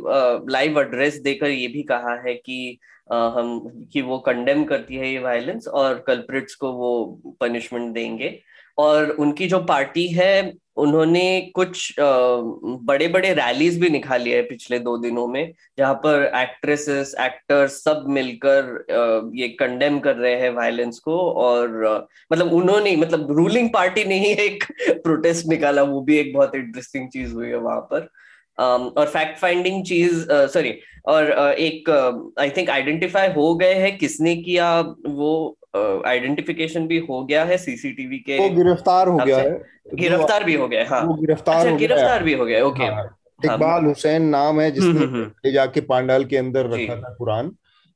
लाइव 0.51 0.79
एड्रेस 0.79 1.17
देकर 1.21 1.49
ये 1.49 1.67
भी 1.67 1.83
कहा 1.83 2.15
है 2.27 2.33
कि 2.35 2.77
हम, 3.11 3.87
कि 3.93 4.01
वो 4.01 4.17
कंडेम 4.19 4.63
करती 4.63 4.95
है 4.95 5.11
ये 5.11 5.19
वायलेंस 5.19 5.67
और 5.67 6.03
कल्प्रिट्स 6.07 6.55
को 6.55 6.71
वो 6.73 7.21
पनिशमेंट 7.41 7.93
देंगे। 7.93 8.39
और 8.77 9.09
उनकी 9.09 9.47
जो 9.47 9.59
पार्टी 9.63 10.07
है 10.07 10.53
उन्होंने 10.79 11.51
कुछ 11.55 11.95
बड़े 11.99 13.07
बड़े 13.07 13.33
रैलीज 13.33 13.79
भी 13.81 13.89
निकाली 13.89 14.31
है 14.31 14.41
पिछले 14.43 14.79
दो 14.79 14.97
दिनों 14.97 15.27
में, 15.27 15.53
जहाँ 15.77 15.93
पर 16.05 16.23
एक्ट्रेसेस 16.35 17.13
एक्टर्स 17.19 17.73
सब 17.83 18.05
मिलकर 18.09 19.31
ये 19.35 19.47
कंडेम 19.59 19.99
कर 19.99 20.15
रहे 20.15 20.35
हैं 20.41 20.49
वायलेंस 20.55 20.99
को 20.99 21.19
और 21.41 22.07
मतलब 22.33 22.53
उन्होंने 22.53 22.95
मतलब 22.95 23.31
रूलिंग 23.37 23.69
पार्टी 23.73 24.03
ने 24.05 24.19
ही 24.19 24.31
एक 24.45 24.63
प्रोटेस्ट 25.03 25.47
निकाला, 25.47 25.83
वो 25.83 26.01
भी 26.01 26.17
एक 26.17 26.33
बहुत 26.33 26.55
इंटरेस्टिंग 26.55 27.09
चीज़ 27.09 27.33
हुई 27.33 27.47
है 27.47 27.57
वहाँ 27.57 27.81
पर। 27.93 28.09
और 28.57 29.07
फैक्ट 29.07 29.37
फाइंडिंग 29.39 29.83
चीज़ 29.85 30.25
सॉरी 30.53 30.73
और 31.07 31.31
एक 31.59 31.89
आई 32.39 32.49
थिंक 32.57 32.69
आइडेंटिफाई 32.69 33.27
हो 33.33 33.53
गए 33.55 33.73
हैं 33.73 33.97
किसने 33.97 34.35
किया 34.37 34.79
वो 35.07 35.57
आइडेंटिफिकेशन 35.73 36.87
भी 36.87 36.97
हो 36.99 37.23
गया 37.25 37.43
है 37.45 37.57
सीसीटीवी 37.57 38.17
के 38.19 38.37
वो 38.39 38.49
गिरफ़्तार 38.55 39.07
हो 39.07 39.17
गया 39.17 39.37
है। 39.37 39.59
गिरफ़्तार 39.95 40.43
भी 40.43 40.53
हो 40.55 40.67
गया 40.67 40.85
हाँ 40.89 41.01
वो 41.03 41.13
गिरफ़्तार 41.15 41.55
अच्छा, 41.57 41.77
गिरफ़्तार 41.77 42.23
भी 42.23 42.33
हो 42.33 42.45
गया 42.45 42.63
ओके 42.65 42.83
हाँ, 42.83 42.95
हाँ, 42.95 43.15
इकबाल 43.45 43.85
हुसैन 43.85 44.23
नाम 44.29 44.61
है 44.61 44.71
जिसने 44.71 44.89
हम्म, 44.89 45.03
हम्म, 45.03 45.15
हम्म। 45.15 45.31
ले 45.45 45.51
जाके 45.51 45.81
पांडाल 45.83 46.25
के 46.25 46.37
अंदर 46.37 46.69
रखा 46.69 46.95
था 46.95 47.13
कुरान 47.15 47.51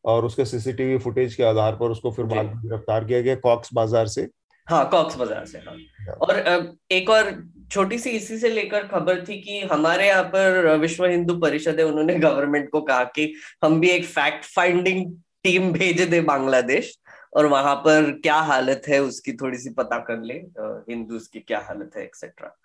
और 0.05 0.25
उसके 0.25 0.45
सीसीटीवी 0.45 0.97
फुटेज 0.99 1.35
के 1.35 1.43
आधार 1.43 1.75
पर 1.75 1.91
उसको 1.91 2.11
फिर 2.11 2.25
बाद 2.25 2.45
में 2.45 2.61
गिरफ़्तार 2.61 3.05
किया 3.05 3.21
गया 3.21 3.35
कॉक्स 3.43 3.69
बाज़ार 3.73 4.07
से। 4.07 4.27
हाँ 4.67 4.87
कॉक्स 4.89 5.17
बाज़ार 5.17 5.45
से 5.45 5.57
हाँ। 5.59 5.75
और 6.17 6.75
एक 6.91 7.09
और 7.09 7.33
छोटी 7.71 7.97
सी 7.97 8.09
इसी 8.09 8.37
से 8.37 8.49
लेकर 8.49 8.87
खबर 8.87 9.23
थी 9.25 9.39
कि 9.41 9.59
हमारे 9.71 10.07
यहाँ 10.07 10.23
पर 10.35 10.75
विश्व 10.77 11.05
हिंदू 11.05 11.33
परिषद 11.39 11.79
है 11.79 11.85
उन्होंने 11.85 12.15
गवर्नमेंट 12.19 12.69
को 12.69 12.81
कहा 12.81 13.03
कि 13.15 13.33
हम 13.63 13.79
भी 13.79 13.89
एक 13.89 14.05
फैक्ट 14.07 14.45
फाइंडिंग 14.45 15.05
टीम 15.43 15.71
भेज 15.71 16.01
दे 16.01 16.21
बांग्लादेश। 16.23 16.93
और 17.35 17.45
वहाँ 17.45 17.75
पर 17.75 18.11
क्या 18.23 18.35
हालत 18.35 18.81
है 18.89 18.99
उसकी 18.99 19.33
थोड़ी 19.33 19.57
सी 19.57 19.69
पता 19.69 19.97
कर 19.97 20.21
ले 20.23 20.33
हिंदूज 20.63 21.27
की 21.27 21.39
क्या 21.39 21.59
हालत 21.59 21.91
है 21.97 22.03
एक्सेट्रा 22.03 22.57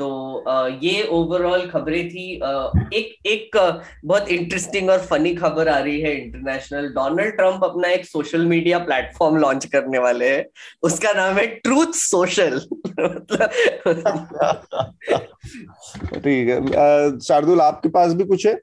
तो 0.00 0.08
ये 0.82 1.06
ओवरऑल 1.06 1.66
खबरें 1.66 2.08
थी 2.08 2.24
एक 2.96 3.26
एक 3.26 3.56
बहुत 4.04 4.28
इंटरेस्टिंग 4.28 4.90
और 4.90 4.98
फनी 4.98 5.34
खबर 5.34 5.68
आ 5.68 5.78
रही 5.78 6.00
है 6.00 6.12
इंटरनेशनल 6.16 6.88
डोनाल्ड 6.88 7.36
ट्रंप 7.36 7.64
अपना 7.64 7.88
एक 7.88 8.06
सोशल 8.06 8.46
मीडिया 8.46 8.78
प्लेटफॉर्म 8.78 9.36
लॉन्च 9.36 9.64
करने 9.64 9.98
वाले 9.98 10.28
हैं। 10.28 10.44
उसका 10.82 11.12
नाम 11.12 11.34
है 11.34 11.46
ट्रूथ 11.46 11.92
सोशल 11.92 12.58
ठीक 16.14 16.48
है 16.48 17.18
शार्दुल 17.20 17.60
आपके 17.60 17.88
पास 17.88 18.12
भी 18.12 18.24
कुछ 18.24 18.46
है? 18.46 18.60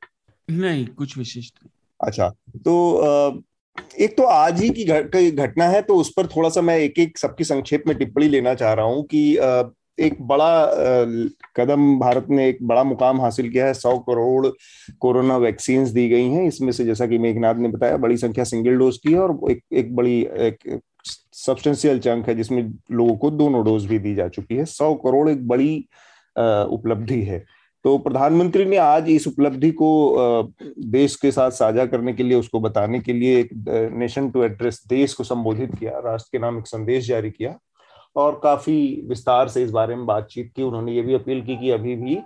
नहीं 0.51 0.85
कुछ 0.87 1.17
विशिष्ट 1.17 1.59
अच्छा 1.99 2.29
तो 2.57 3.43
एक 3.99 4.15
तो 4.17 4.23
आज 4.23 4.61
ही 4.61 4.69
की 4.69 5.31
घटना 5.31 5.65
है 5.65 5.81
तो 5.81 5.95
उस 5.95 6.11
पर 6.17 6.27
थोड़ा 6.27 6.49
सा 6.49 6.61
मैं 6.61 6.77
एक 6.77 6.99
एक 6.99 7.17
सबकी 7.17 7.43
संक्षेप 7.43 7.83
में 7.87 7.97
टिप्पणी 7.97 8.27
लेना 8.27 8.53
चाह 8.53 8.73
रहा 8.73 8.85
हूँ 8.85 9.03
कि 9.13 9.37
एक 9.97 10.15
बड़ा 10.21 10.49
कदम 11.55 11.97
भारत 11.99 12.25
ने 12.29 12.47
एक 12.49 12.57
बड़ा 12.61 12.83
मुकाम 12.83 13.21
हासिल 13.21 13.49
किया 13.49 13.65
है। 13.65 13.73
सौ 13.73 13.97
करोड़ 13.99 14.47
कोरोना 14.99 15.37
वैक्सीन 15.37 15.85
दी 15.93 16.07
गई 16.09 16.29
हैं। 16.29 16.43
इसमें 16.47 16.71
से 16.71 16.85
जैसा 16.85 17.05
कि 17.07 17.17
मेघनाथ 17.17 17.55
ने 17.55 17.67
बताया, 17.67 17.97
बड़ी 17.97 18.17
संख्या 18.17 18.43
सिंगल 18.43 18.77
डोज 18.77 18.97
की 18.97 19.13
है 19.13 19.19
और 19.19 19.51
एक 19.51 19.61
एक 19.73 19.95
बड़ी, 19.95 20.19
एक 20.21 20.79
सब्सटेंशियल 21.35 21.99
चंक 21.99 22.27
है, 22.29 22.35
जिसमें 22.35 22.61
लोगों 22.91 23.15
को 23.17 23.31
दोनों 23.31 23.63
डोज 23.65 23.85
भी 23.85 23.99
दी 23.99 24.15
जा 24.15 24.27
चुकी 24.27 24.55
है। 24.55 24.65
सौ 24.65 24.93
करोड़ 24.95 25.29
एक 25.29 25.47
बड़ी 25.47 25.77
उपलब्धि 26.35 27.21
है। 27.23 27.43
तो 27.85 27.97
प्रधानमंत्री 27.97 28.63
ने 28.65 28.77
आज 28.77 29.09
इस 29.09 29.27
उपलब्धि 29.27 29.69
को 29.71 29.87
देश 30.85 31.15
के 31.15 31.31
साथ 31.31 31.51
साझा 31.51 31.85
करने 31.85 32.13
के 32.13 32.23
लिए, 32.23 32.37
उसको 32.37 32.59
बताने 32.59 32.99
के 32.99 33.13
लिए 33.13 33.39
एक 33.39 33.49
नेशन 33.93 34.29
टू 34.29 34.43
एड्रेस 34.43 34.81
देश 34.89 35.13
को 35.13 35.23
संबोधित 35.23 35.75
किया, 35.75 35.99
राष्ट्र 35.99 36.29
के 36.31 36.39
नाम 36.39 36.57
एक 36.57 36.67
संदेश 36.67 37.07
जारी 37.07 37.31
किया 37.31 37.53
और 38.15 38.39
काफ़ी 38.43 39.05
विस्तार 39.09 39.49
से 39.49 39.63
इस 39.63 39.71
बारे 39.71 39.95
में 39.95 40.05
बातचीत 40.05 40.51
की। 40.55 40.63
उन्होंने 40.63 40.93
ये 40.93 41.01
भी 41.01 41.13
अपील 41.13 41.41
की 41.41 41.57
कि 41.57 41.69
अभी 41.71 41.95
भी 41.95 42.17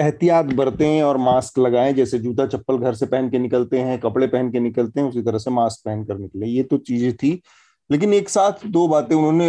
एहतियात 0.00 0.52
बरतें 0.54 1.02
और 1.02 1.16
मास्क 1.18 1.58
लगाएँ, 1.58 1.92
जैसे 1.92 2.18
जूता 2.18 2.46
चप्पल 2.46 2.78
घर 2.78 2.94
से 2.94 3.06
पहन 3.06 3.30
के 3.30 3.38
निकलते 3.38 3.78
हैं, 3.78 3.98
कपड़े 4.00 4.26
पहन 4.26 4.50
के 4.50 4.60
निकलते 4.60 5.00
हैं, 5.00 5.08
उसी 5.08 5.22
तरह 5.22 5.38
से 5.38 5.50
मास्क 5.50 5.84
पहन 5.86 6.04
कर 6.04 6.18
निकले। 6.18 6.46
ये 6.46 6.62
तो 6.62 6.76
चीज़ें 6.78 7.12
थी 7.14 7.40
लेकिन 7.90 8.14
एक 8.14 8.28
साथ 8.28 8.66
दो 8.66 8.86
बातें 8.88 9.14
उन्होंने 9.16 9.48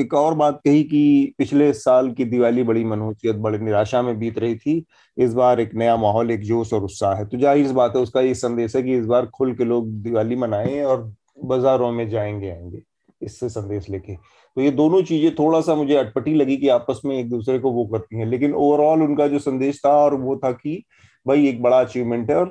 एक 0.00 0.14
और 0.14 0.34
बात 0.34 0.60
कही 0.64 0.82
कि 0.84 1.34
पिछले 1.38 1.72
साल 1.72 2.10
की 2.12 2.24
दिवाली 2.24 2.62
बड़ी 2.62 2.84
मनोचियत 2.84 3.36
बड़ी 3.36 3.58
निराशा 3.58 4.02
में 4.02 4.18
बीत 4.18 4.38
रही 4.38 4.56
थी। 4.56 4.84
इस 5.16 5.34
बार 5.34 5.60
एक 5.60 5.74
नया 5.74 5.96
माहौल, 5.96 6.30
एक 6.30 6.40
जोश 6.40 6.72
और 6.72 6.82
उत्साह 6.84 7.14
है। 7.14 7.24
तो 7.26 7.38
ज़ाहिर 7.38 7.64
इस 7.64 7.70
बात 7.72 7.96
है, 7.96 8.02
उसका 8.02 8.20
ये 8.20 8.34
संदेश 8.34 8.76
है 8.76 8.82
कि 8.82 8.96
इस 8.96 9.06
बार 9.06 9.26
खुल 9.26 9.54
के 9.54 9.64
लोग 9.64 9.88
दिवाली 10.02 10.36
मनाएँ 10.36 10.82
और 10.82 11.12
बाजारों 11.44 11.90
में 11.92 12.08
जाएँगे, 12.08 12.50
आएँगे, 12.50 12.82
इससे 13.22 13.48
संदेश 13.48 13.88
लेके। 13.90 14.14
तो 14.14 14.60
ये 14.60 14.70
दोनों 14.70 15.02
चीज़ें 15.02 15.34
थोड़ा 15.34 15.60
सा 15.60 15.74
मुझे 15.74 15.96
अटपटी 15.96 16.34
लगी 16.34 16.56
कि 16.56 16.68
आपस 16.68 17.00
में 17.04 17.16
एक 17.18 17.28
दूसरे 17.30 17.58
को 17.58 17.70
वो 17.70 17.84
करती 17.86 18.18
हैं। 18.18 18.26
लेकिन 18.26 18.54
ओवरऑल 18.54 19.02
उनका 19.02 19.26
जो 19.28 19.38
संदेश 19.38 19.80
था 19.86 19.96
और 19.96 20.14
वो 20.14 20.36
था 20.36 20.52
कि 20.52 20.82
भाई, 21.26 21.46
एक 21.48 21.62
बड़ा 21.62 21.80
अचीवमेंट 21.80 22.30
है 22.30 22.36
और 22.36 22.50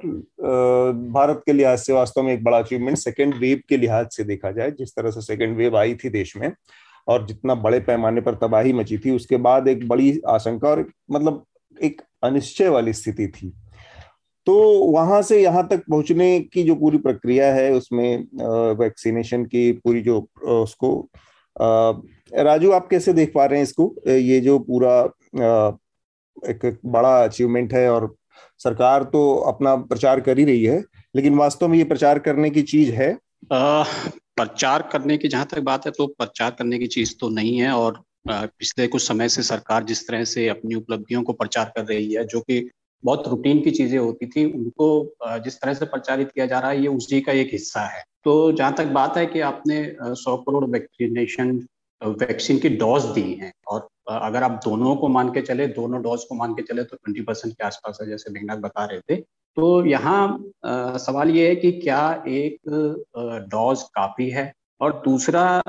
भारत 1.11 1.41
के 1.45 1.53
लिहाज 1.53 1.79
से 1.79 1.93
वास्तव 1.93 2.23
में 2.23 2.33
एक 2.33 2.43
बड़ा 2.43 2.57
अचीवमेंट 2.59 2.97
सेकेंड 2.97 3.33
वेव 3.35 3.61
के 3.69 3.77
लिहाज 3.77 4.07
से 4.11 4.23
देखा 4.23 4.51
जाए, 4.51 4.71
जिस 4.71 4.95
तरह 4.95 5.11
से 5.11 5.21
सेकेंड 5.21 5.57
वेव 5.57 5.77
आई 5.77 5.95
थी 5.95 6.09
देश 6.09 6.35
में 6.37 6.51
और 7.07 7.25
जितना 7.27 7.55
बड़े 7.55 7.79
पैमाने 7.79 8.21
पर 8.21 8.35
तबाही 8.35 8.73
मची 8.73 8.97
थी, 8.97 9.11
उसके 9.11 9.37
बाद 9.39 9.67
एक 9.67 9.87
बड़ी 9.87 10.19
आशंका 10.29 10.69
और 10.69 10.85
मतलब 11.11 11.43
एक 11.77 12.01
अनिश्चय 12.23 12.69
वाली 12.69 12.93
स्थिति 12.93 13.27
थी। 13.27 13.51
तो 14.47 14.53
वहाँ 14.91 15.21
से 15.21 15.41
यहाँ 15.41 15.67
तक 15.67 15.83
पहुँचने 15.89 16.39
की 16.53 16.63
जो 16.63 16.75
पूरी 16.75 16.97
प्रक्रिया 16.97 17.53
है, 17.53 17.71
उसमें 17.73 18.25
वैक्सीनेशन 18.77 19.43
की 19.45 19.71
पूरी 19.73 20.01
जो 20.01 20.19
उसको 20.53 21.09
राजू 21.55 22.71
आप 22.71 22.87
कैसे 22.89 23.13
देख 23.13 23.31
पा 23.35 23.45
रहे 23.45 23.59
हैं 23.59 23.63
इसको? 23.63 23.93
ये 24.07 24.39
जो 24.39 24.57
पूरा 24.61 24.99
एक 26.43 26.79
बड़ा 26.85 27.23
अचीवमेंट 27.23 27.73
है 27.73 27.89
और 27.91 28.13
सरकार 28.63 29.03
तो 29.03 29.35
अपना 29.47 29.75
प्रचार 29.75 30.19
कर 30.19 30.39
ही 30.39 30.45
रही 30.45 30.63
है 30.63 30.83
लेकिन 31.15 31.35
वास्तव 31.35 31.67
में 31.67 31.77
ये 31.77 31.83
प्रचार 31.83 32.19
करने 32.19 32.49
की 32.49 32.61
चीज़ 32.61 32.91
है? 32.91 33.17
आ, 33.53 33.83
प्रचार 34.35 34.81
करने 34.91 35.17
की 35.17 35.27
जहाँ 35.27 35.45
तक 35.51 35.59
बात 35.59 35.85
है 35.85 35.91
तो 35.91 36.07
प्रचार 36.07 36.51
करने 36.51 36.79
की 36.79 36.87
चीज़ 36.87 37.15
तो 37.19 37.29
नहीं 37.29 37.57
है 37.57 37.71
और 37.71 38.01
पिछले 38.27 38.87
कुछ 38.87 39.07
समय 39.07 39.29
से 39.29 39.43
सरकार 39.43 39.83
जिस 39.83 40.07
तरह 40.07 40.23
से 40.23 40.47
अपनी 40.47 40.75
उपलब्धियों 40.75 41.23
को 41.23 41.33
प्रचार 41.33 41.71
कर 41.75 41.85
रही 41.85 42.13
है 42.13 42.25
जो 42.25 42.39
कि 42.39 42.69
बहुत 43.03 43.27
रूटीन 43.27 43.61
की 43.61 43.71
चीज़ें 43.71 43.97
होती 43.99 44.25
थी 44.25 44.45
उनको 44.53 44.89
जिस 45.43 45.59
तरह 45.61 45.73
से 45.73 45.85
प्रचारित 45.85 46.31
किया 46.31 46.45
जा 46.45 46.59
रहा 46.59 46.71
है 46.71 46.81
ये 46.81 46.87
उसी 46.87 47.21
का 47.21 47.31
एक 47.31 47.49
हिस्सा 47.51 47.85
है। 47.87 48.03
तो 48.23 48.51
जहाँ 48.51 48.73
तक 48.73 48.85
बात 48.85 49.17
है 49.17 49.25
कि 49.25 49.39
आपने 49.39 49.95
सौ 50.01 50.35
करोड़ 50.37 50.65
वैक्सीनेशन 50.65 51.59
वैक्सीन 52.01 52.59
की 52.59 52.69
डोज 52.69 53.05
दी 53.05 53.33
है 53.33 53.51
और 53.67 53.87
अगर 54.08 54.43
आप 54.43 54.60
दोनों 54.65 54.96
को 54.96 55.08
मान 55.08 55.29
के 55.34 55.41
चले, 55.41 55.67
दोनों 55.70 56.01
डोज 56.01 56.24
को 56.24 56.36
मान 56.36 56.53
के 56.53 56.62
चले 56.63 56.84
तो 56.84 56.96
ट्वेंटी 56.96 57.22
परसेंट 57.22 57.53
के 57.53 57.63
आसपास 57.65 57.98
है, 58.01 58.08
जैसे 58.08 58.31
मेघनाथ 58.31 58.58
बता 58.60 58.86
रहे 58.86 59.00
थे। 59.10 59.22
तो 59.58 59.86
यहाँ 59.86 60.51
सवाल 61.00 61.29
ये 61.29 61.48
है 61.48 61.55
कि 61.55 61.72
क्या 61.74 62.01
एक 62.29 62.58
डोज 63.50 63.81
काफ़ी 63.96 64.29
है? 64.29 64.51
और 64.81 65.01
दूसरा 65.05 65.62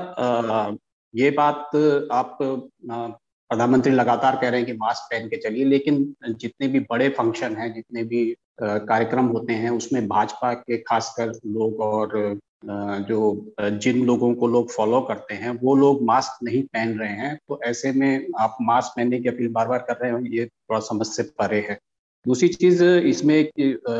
ये 1.13 1.29
बात 1.31 1.75
आप 2.11 2.37
प्रधानमंत्री 2.41 3.91
लगातार 3.93 4.35
कह 4.35 4.49
रहे 4.49 4.59
हैं 4.59 4.65
कि 4.67 4.73
मास्क 4.73 5.07
पहन 5.11 5.27
के 5.29 5.37
चलिए, 5.37 5.65
लेकिन 5.65 6.13
जितने 6.29 6.67
भी 6.67 6.79
बड़े 6.89 7.09
फ़ंक्शन 7.09 7.55
हैं, 7.55 7.73
जितने 7.73 8.03
भी 8.03 8.23
कार्यक्रम 8.61 9.25
होते 9.27 9.53
हैं, 9.53 9.69
उसमें 9.69 10.07
भाजपा 10.07 10.53
के 10.53 10.77
खासकर 10.79 11.31
लोग 11.47 11.79
और 11.81 12.39
जो 12.63 13.53
जिन 13.61 14.03
लोगों 14.05 14.33
को 14.35 14.47
लोग 14.47 14.71
फॉलो 14.71 14.99
करते 15.01 15.35
हैं, 15.35 15.57
वो 15.61 15.75
लोग 15.75 16.03
मास्क 16.05 16.43
नहीं 16.43 16.61
पहन 16.63 16.97
रहे 16.99 17.13
हैं। 17.13 17.37
तो 17.47 17.59
ऐसे 17.63 17.91
में 17.91 18.27
आप 18.39 18.57
मास्क 18.61 18.93
पहनने 18.97 19.19
की 19.19 19.29
अपील 19.29 19.47
बार 19.53 19.67
बार 19.67 19.79
कर 19.89 19.97
रहे 20.03 20.11
हो, 20.11 20.19
ये 20.27 20.45
थोड़ा 20.45 20.79
समझ 20.81 21.07
से 21.07 21.23
परे 21.23 21.59
है। 21.69 21.77
दूसरी 22.25 22.47
चीज़ 22.49 22.83
इसमें 22.83 23.49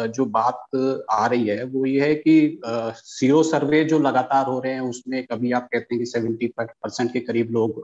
जो 0.09 0.25
बात 0.27 1.05
आ 1.11 1.25
रही 1.27 1.47
है, 1.47 1.63
वो 1.63 1.85
ये 1.85 2.01
है 2.01 2.15
कि 2.17 2.61
सीरो 2.65 3.41
सर्वे 3.43 3.83
जो 3.83 3.99
लगातार 3.99 4.45
हो 4.45 4.59
रहे 4.59 4.73
हैं, 4.73 4.81
उसमें 4.81 5.23
कभी 5.23 5.51
आप 5.51 5.67
कहते 5.73 5.95
हैं 5.95 5.99
कि 5.99 6.05
सेवेंटी 6.05 6.47
परसेंट 6.59 7.11
के 7.13 7.19
करीब 7.19 7.51
लोग 7.51 7.83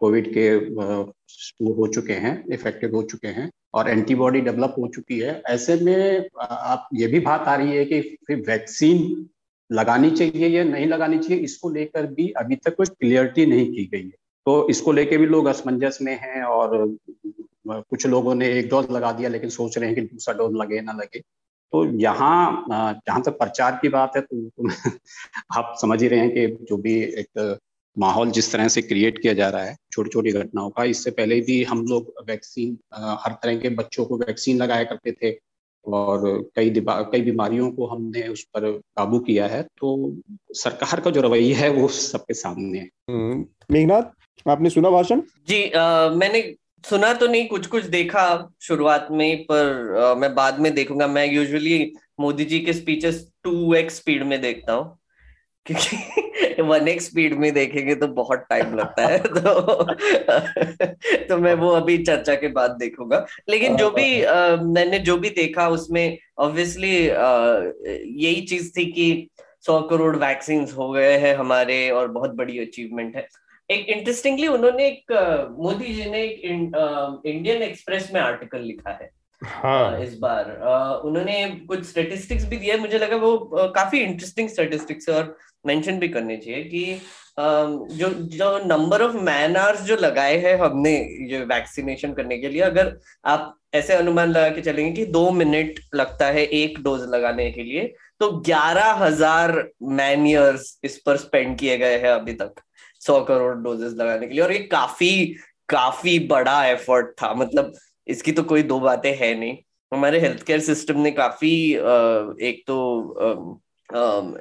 कोविड 0.00 0.28
के 0.34 0.54
वो 0.66 1.72
हो 1.74 1.86
चुके 1.86 2.12
हैं 2.14 2.32
इफ़ेक्टिव 2.52 2.94
हो 2.96 3.02
चुके 3.04 3.28
हैं 3.28 3.50
और 3.74 3.88
एंटीबॉडी 3.88 4.40
डेवलप 4.40 4.74
हो 4.78 4.88
चुकी 4.88 5.18
है। 5.18 5.40
ऐसे 5.48 5.76
में 5.76 6.28
आप, 6.40 6.88
ये 6.94 7.06
भी 7.06 7.20
बात 7.20 7.48
आ 7.48 7.54
रही 7.54 7.76
है 7.76 7.84
कि 7.84 8.00
फिर 8.26 8.44
वैक्सीन 8.48 9.28
लगानी 9.70 10.10
चाहिए 10.10 10.48
या 10.48 10.64
नहीं 10.64 10.86
लगानी 10.86 11.18
चाहिए 11.18 11.42
इसको 11.44 11.70
लेकर 11.70 12.06
भी 12.06 12.28
अभी 12.36 12.56
तक 12.56 12.76
कोई 12.76 12.86
क्लियरिटी 12.86 13.46
नहीं 13.46 13.66
की 13.72 13.84
गई 13.84 14.04
है। 14.04 14.12
तो 14.46 14.68
इसको 14.70 14.92
लेके 14.92 15.16
भी 15.16 15.26
लोग 15.26 15.46
असमंजस 15.46 15.98
में 16.02 16.12
हैं 16.22 16.42
और 16.42 16.96
कुछ 17.68 18.06
लोगों 18.06 18.34
ने 18.34 18.48
एक 18.58 18.68
डोज 18.68 18.90
लगा 18.90 19.12
दिया 19.12 19.28
लेकिन 19.28 19.50
सोच 19.50 19.78
रहे 19.78 19.86
हैं 19.86 19.94
कि 19.94 20.02
दूसरा 20.02 20.34
डोज 20.34 20.54
लगे 20.56 20.80
ना 20.80 20.92
लगे। 20.92 21.20
तो 21.72 21.84
यहाँ 22.00 22.64
जहाँ 22.70 23.22
तक 23.22 23.38
प्रचार 23.38 23.78
की 23.82 23.88
बात 23.88 24.12
है 24.16 24.22
तो, 24.22 24.68
आप 25.58 25.74
समझ 25.80 26.02
ही 26.02 26.08
रहे 26.08 26.20
हैं 26.20 26.30
कि 26.30 26.46
जो 26.64 26.76
भी 26.76 26.94
एक 27.02 27.58
माहौल 27.96 28.30
जिस 28.30 28.52
तरह 28.52 28.68
से 28.68 28.82
क्रिएट 28.82 29.18
किया 29.22 29.32
जा 29.34 29.48
रहा 29.48 29.64
है 29.64 29.76
छोटी 29.92 30.10
छोटी 30.10 30.32
घटनाओं 30.32 30.70
का 30.70 30.84
इससे 30.84 31.10
पहले 31.10 31.40
भी 31.40 31.62
हम 31.64 31.84
लोग 31.86 32.12
वैक्सीन 32.28 32.78
हर 32.94 33.32
तरह 33.42 33.58
के 33.58 33.68
बच्चों 33.68 34.04
को 34.04 34.16
वैक्सीन 34.18 34.58
लगाया 34.62 34.84
करते 34.84 35.12
थे। 35.12 35.30
और 35.94 36.50
कई 36.56 36.72
कई 36.86 37.20
बीमारियों 37.20 37.70
को 37.70 37.86
हमने 37.86 38.28
उस 38.28 38.42
पर 38.44 38.70
काबू 38.70 39.18
किया 39.18 39.46
है 39.46 39.62
तो 39.62 40.16
सरकार 40.52 41.00
का 41.00 41.10
जो 41.10 41.20
रवैया 41.20 41.58
है 41.58 41.68
वो 41.70 41.88
सबके 41.88 42.34
सामने 42.34 42.78
है। 42.78 42.88
हम्म, 43.10 43.44
मेघनाथ 43.70 44.48
आपने 44.48 44.70
सुना 44.70 44.90
भाषण? 44.90 45.20
जी 45.48 45.70
आ, 45.70 46.08
मैंने 46.08 46.54
सुना 46.84 47.14
तो 47.14 47.26
नहीं 47.26 47.48
कुछ 47.48 47.66
कुछ 47.66 47.84
देखा 47.84 48.52
शुरुआत 48.60 49.08
में 49.10 49.44
पर 49.44 49.96
आ, 49.96 50.14
मैं 50.14 50.34
बाद 50.34 50.60
में 50.60 50.74
देखूँगा। 50.74 51.06
मैं 51.06 51.32
यूजुअली 51.32 51.92
मोदी 52.20 52.44
जी 52.44 52.60
के 52.60 52.72
स्पीचेस 52.72 53.32
टू 53.44 53.74
एक्स 53.74 53.96
स्पीड 53.96 54.22
में 54.22 54.40
देखता 54.40 54.72
हूँ। 54.72 54.98
क्योंकि 55.68 56.62
वन 56.62 56.88
एक्स 56.88 57.06
स्पीड 57.06 57.34
में 57.38 57.52
देखेंगे 57.54 57.94
तो 57.94 58.06
बहुत 58.14 58.44
टाइम 58.50 58.74
लगता 58.74 59.06
है 59.06 59.18
तो 59.18 59.84
तो 61.28 61.36
मैं 61.38 61.54
वो 61.54 61.70
अभी 61.70 61.96
चर्चा 61.98 62.34
के 62.34 62.48
बाद 62.48 62.76
देखूँगा। 62.80 63.24
लेकिन 63.48 63.76
जो 63.76 63.90
भी 63.90 64.10
मैंने 64.72 64.98
जो 64.98 65.16
भी 65.16 65.30
देखा 65.30 65.68
उसमें 65.68 66.18
ऑब्वियसली 66.38 66.96
यही 68.24 68.40
चीज़ 68.42 68.70
थी 68.76 68.84
कि 68.92 69.28
सौ 69.66 69.80
करोड़ 69.82 70.16
वैक्सीन 70.16 70.66
हो 70.78 70.90
गए 70.90 71.12
हैं 71.18 71.34
हमारे 71.36 71.78
और 71.90 72.08
बहुत 72.08 72.34
बड़ी 72.34 72.58
अचीवमेंट 72.58 73.16
है। 73.16 73.26
एक 73.68 73.88
इंटरेस्टिंगली 73.88 74.46
उन्होंने 74.48 74.86
एक, 74.86 75.12
मोदी 75.58 75.94
जी 75.94 76.10
ने 76.10 76.22
एक 76.22 76.40
इंडियन 77.26 77.62
एक्सप्रेस 77.62 78.10
में 78.14 78.20
आर्टिकल 78.20 78.60
लिखा 78.62 78.90
है। 78.90 79.10
हाँ। 79.42 80.00
इस 80.00 80.18
बार। 80.18 80.50
उन्होंने 81.06 81.44
कुछ 81.68 81.84
स्टेटिस्टिक्स 81.86 82.44
भी 82.48 82.56
दिया 82.56 82.76
मुझे 82.76 82.98
लगा 82.98 83.16
वो 83.16 83.36
काफ़ी 83.74 83.98
इंटरेस्टिंग 84.00 84.48
स्टेटिस्टिक्स 84.48 85.08
और 85.08 85.36
मेंशन 85.64 85.98
भी 85.98 86.08
करने 86.08 86.36
चाहिए 86.36 86.62
कि 86.64 87.00
जो 87.38 88.08
जो 88.32 88.58
नंबर 88.66 89.02
ऑफ़ 89.02 89.16
मैन 89.18 89.56
आवर्स 89.56 89.82
जो 89.82 89.96
लगाए 89.96 90.36
हैं 90.40 90.56
हमने 90.60 90.92
ये 91.30 91.44
वैक्सीनेशन 91.44 92.12
करने 92.12 92.38
के 92.38 92.48
लिए, 92.48 92.60
अगर 92.62 92.96
आप 93.26 93.54
ऐसे 93.74 93.94
अनुमान 93.94 94.30
लगा 94.30 94.48
के 94.50 94.60
चलेंगे 94.62 94.92
कि 94.92 95.04
दो 95.12 95.30
मिनट 95.32 95.80
लगता 95.94 96.26
है 96.26 96.44
एक 96.44 96.82
डोज 96.84 97.02
लगाने 97.10 97.50
के 97.50 97.62
लिए 97.62 97.82
तो 98.20 98.30
ग्यारह 98.40 98.92
हज़ार 99.04 99.52
मैन 99.90 100.26
ईयर्स 100.26 100.78
इस 100.84 100.96
पर 101.06 101.16
स्पेंड 101.16 101.58
किए 101.58 101.76
गए 101.78 101.98
हैं 101.98 102.10
अभी 102.10 102.32
तक, 102.34 102.54
सौ 103.02 103.20
करोड़ 103.24 103.54
डोजेस 103.56 103.92
लगाने 103.92 104.26
के 104.26 104.34
लिए। 104.34 104.42
और 104.42 104.52
ये 104.52 104.58
काफ़ी 104.72 105.36
काफ़ी 105.68 106.18
बड़ा 106.28 106.64
एफर्ट 106.66 107.10
था। 107.22 107.32
मतलब 107.34 107.72
इसकी 108.08 108.32
तो 108.32 108.42
कोई 108.42 108.62
दो 108.64 108.80
बातें 108.80 109.14
है 109.16 109.34
नहीं। 109.34 109.56
हमारे 109.92 110.18
हेल्थ 110.20 110.42
केयर 110.42 110.60
सिस्टम 110.60 111.00
ने 111.00 111.10
काफ़ी 111.10 111.50
एक 112.48 112.62
तो 112.66 112.78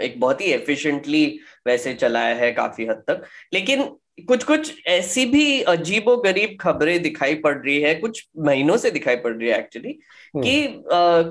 एक 0.02 0.20
बहुत 0.20 0.42
ही 0.42 0.46
एफिशिएंटली 0.46 1.26
वैसे 1.68 1.94
चलाया 1.94 2.36
है 2.36 2.52
काफ़ी 2.54 2.86
हद 2.86 3.04
तक। 3.08 3.24
लेकिन 3.54 3.84
कुछ 4.28 4.44
कुछ 4.44 4.88
ऐसी 4.88 5.26
भी 5.26 5.62
अजीबो 5.64 6.16
गरीब 6.18 6.58
खबरें 6.62 7.02
दिखाई 7.02 7.36
पड़ 7.36 7.56
रही 7.58 7.80
है 7.82 7.94
कुछ 7.96 8.24
महीनों 8.46 8.78
से 8.78 8.92
दिखाई 8.92 9.16
पड़ 9.16 9.34
रही 9.34 9.50
है 9.50 9.58
एक्चुअली 9.60 9.90
हम्म। 9.90 10.44
कि 10.44 10.84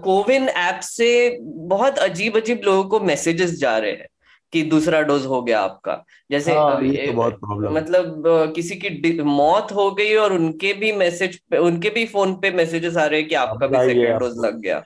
कोविन 0.04 0.48
ऐप 0.48 0.80
से 0.82 1.38
बहुत 1.40 1.98
अजीब 1.98 2.36
अजीब 2.36 2.60
लोगों 2.64 2.84
को 2.84 3.00
मैसेजेस 3.00 3.58
जा 3.60 3.76
रहे 3.78 3.92
हैं। 3.92 4.06
कि 4.52 4.62
दूसरा 4.62 5.00
डोज 5.02 5.24
हो 5.26 5.42
गया 5.42 5.60
आपका। 5.60 6.02
जैसे 6.30 6.52
हाँ, 6.52 6.82
ये 6.82 7.06
तो 7.06 7.12
बहुत 7.12 7.38
मतलब 7.72 8.52
किसी 8.56 8.76
की 8.76 9.22
मौत 9.22 9.72
हो 9.72 9.90
गई 9.90 10.14
और 10.14 10.32
उनके 10.32 10.72
भी 10.72 10.92
मैसेज 10.92 11.40
उनके 11.60 11.90
भी 11.90 12.06
फ़ोन 12.06 12.34
पे 12.34 12.50
मैसेजेस 12.50 12.96
आ 12.96 13.04
रहे 13.04 13.20
हैं 13.20 13.28
कि 13.28 13.34
आपका 13.34 13.66
भी 13.66 13.78
सेकेंड 13.78 14.18
डोज 14.18 14.38
लग 14.38 14.60
गया। 14.60 14.76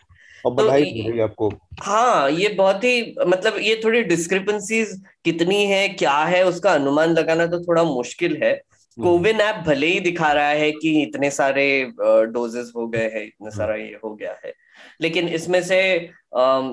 और 0.46 0.54
तो 0.56 0.62
बधाई 0.64 1.18
आपको। 1.20 1.48
हाँ 1.82 2.30
ये 2.30 2.48
बहुत 2.48 2.84
ही 2.84 3.14
मतलब 3.26 3.56
ये 3.58 3.80
थोड़ी 3.84 4.02
डिस्क्रिपेंसीज 4.02 5.00
कितनी 5.24 5.64
है 5.66 5.88
क्या 5.88 6.16
है 6.24 6.44
उसका 6.46 6.72
अनुमान 6.72 7.10
लगाना 7.10 7.46
तो 7.46 7.60
थोड़ा 7.60 7.84
मुश्किल 7.84 8.38
है। 8.42 8.52
कोविन 9.02 9.40
ऐप 9.40 9.62
भले 9.66 9.86
ही 9.86 10.00
दिखा 10.00 10.32
रहा 10.32 10.48
है 10.48 10.70
कि 10.72 11.02
इतने 11.02 11.30
सारे 11.30 11.92
डोजेस 12.00 12.72
हो 12.76 12.86
गए 12.88 13.08
हैं 13.14 13.22
इतना 13.22 13.50
सारा 13.50 13.74
ये 13.74 13.98
हो 14.04 14.14
गया 14.14 14.36
है। 14.44 14.52
लेकिन 15.00 15.28
इसमें 15.28 15.62
से 15.62 16.08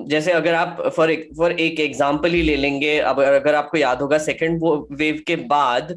जैसे 0.08 0.32
अगर 0.32 0.54
आप 0.54 0.82
फॉर 0.96 1.14
फॉर 1.38 1.52
एक 1.52 1.80
एग्जांपल 1.80 2.30
ही 2.30 2.42
ले 2.42 2.56
लेंगे 2.56 2.98
अब 2.98 3.20
अगर 3.22 3.54
आपको 3.54 3.78
याद 3.78 4.00
होगा 4.00 4.18
सेकेंड 4.18 4.60
वेव 4.92 5.22
के 5.26 5.36
बाद 5.36 5.92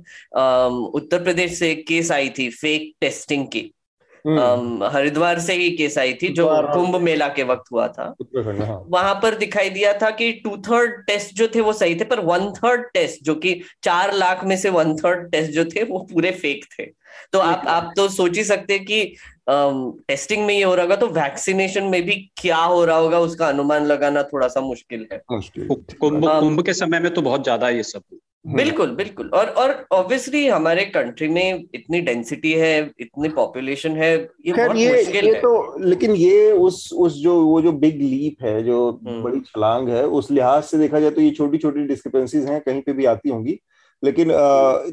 उत्तर 0.95 1.23
प्रदेश 1.23 1.59
से 1.59 1.71
एक 1.71 1.87
केस 1.87 2.11
आई 2.11 2.29
थी 2.29 2.49
फेक 2.49 2.93
टेस्टिंग 3.01 3.47
की। 3.47 3.59
हम्म। 3.59 3.80
हरिद्वार 4.25 5.39
से 5.39 5.53
ही 5.53 5.69
केस 5.77 5.97
आई 5.97 6.13
थी 6.13 6.27
जो 6.33 6.47
कुंभ 6.67 6.95
मेला 7.01 7.27
के 7.29 7.43
वक्त 7.43 7.71
हुआ 7.71 7.87
था। 7.89 8.03
हाँ। 8.37 8.83
वहाँ 8.89 9.13
पर 9.23 9.35
दिखाई 9.37 9.69
दिया 9.69 9.93
था 9.93 10.09
कि 10.11 10.31
टू 10.43 10.55
थर्ड 10.67 11.03
टेस्ट 11.07 11.35
जो 11.35 11.47
थे 11.55 11.61
वो 11.61 11.73
सही 11.73 11.95
थे 11.95 12.05
पर 12.05 12.19
वन 12.25 12.51
थर्ड 12.53 12.85
टेस्ट 12.93 13.23
जो 13.25 13.35
कि 13.35 13.59
चार 13.83 14.13
लाख 14.13 14.43
में 14.43 14.55
से 14.57 14.69
वन 14.69 14.95
थर्ड 14.95 15.29
टेस्ट 15.31 15.51
जो 15.51 15.65
थे 15.65 15.83
वो 15.83 15.99
पूरे 16.13 16.31
फेक 16.33 16.65
थे। 16.73 16.85
तो 17.33 17.39
आप 17.39 17.67
आप 17.67 17.91
तो 17.97 18.07
सोच 18.09 18.37
ही 18.37 18.43
सकते 18.43 18.79
कि 18.81 19.03
टेस्टिंग 19.49 20.45
में 20.45 20.53
ये 20.53 20.63
हो 20.63 20.73
रहा 20.75 20.83
होगा 20.83 20.95
तो 20.95 21.07
वैक्सीनेशन 21.09 21.83
में 21.85 22.01
भी 22.01 22.15
क्या 22.37 22.57
हो 22.57 22.83
रहा 22.85 22.97
होगा 22.97 23.19
उसका 23.19 23.47
अनुमान 23.47 23.85
लगाना 23.85 24.23
थोड़ा 24.23 24.47
सा 24.47 24.61
मुश्किल 24.61 25.07
है। 25.11 25.21
कुंभ 25.29 26.25
कुंभ 26.29 26.65
के 26.65 26.73
समय 26.73 26.99
में 26.99 27.13
तो 27.13 27.21
बहुत 27.21 27.43
ज़्यादा 27.43 27.69
ये 27.69 27.83
सब 27.83 28.01
हम्म। 28.01 28.19
बिल्कुल 28.45 28.91
बिल्कुल। 28.95 29.27
और 29.29 29.47
और 29.61 29.71
ऑब्वियसली 29.93 30.45
हमारे 30.47 30.83
कंट्री 30.85 31.27
में 31.27 31.63
इतनी 31.75 31.99
डेंसिटी 32.01 32.51
है 32.53 32.79
इतनी 32.99 33.29
पॉपुलेशन 33.29 33.95
है 33.97 34.11
ये 34.15 34.53
बहुत 34.53 34.75
ये, 34.77 34.91
मुश्किल 34.91 35.25
ये 35.25 35.33
है। 35.33 35.41
तो 35.41 35.79
लेकिन 35.79 36.15
ये 36.15 36.51
उस 36.51 36.89
उस 36.97 37.21
जो 37.21 37.39
वो 37.41 37.61
जो 37.61 37.71
बिग 37.73 38.01
लीप 38.01 38.43
है 38.43 38.63
जो 38.63 38.89
हम्म। 39.07 39.21
बड़ी 39.23 39.39
छलांग 39.41 39.89
है 39.89 40.05
उस 40.05 40.31
लिहाज 40.31 40.63
से 40.63 40.77
देखा 40.77 40.99
जाए 40.99 41.11
तो 41.11 41.21
ये 41.21 41.29
छोटी 41.31 41.57
छोटी 41.57 41.85
डिस्क्रिपेंसीज 41.87 42.45
हैं 42.45 42.59
कहीं 42.61 42.81
पे 42.81 42.93
भी 42.93 43.05
आती 43.05 43.29
होंगी। 43.29 43.57
लेकिन 44.03 44.31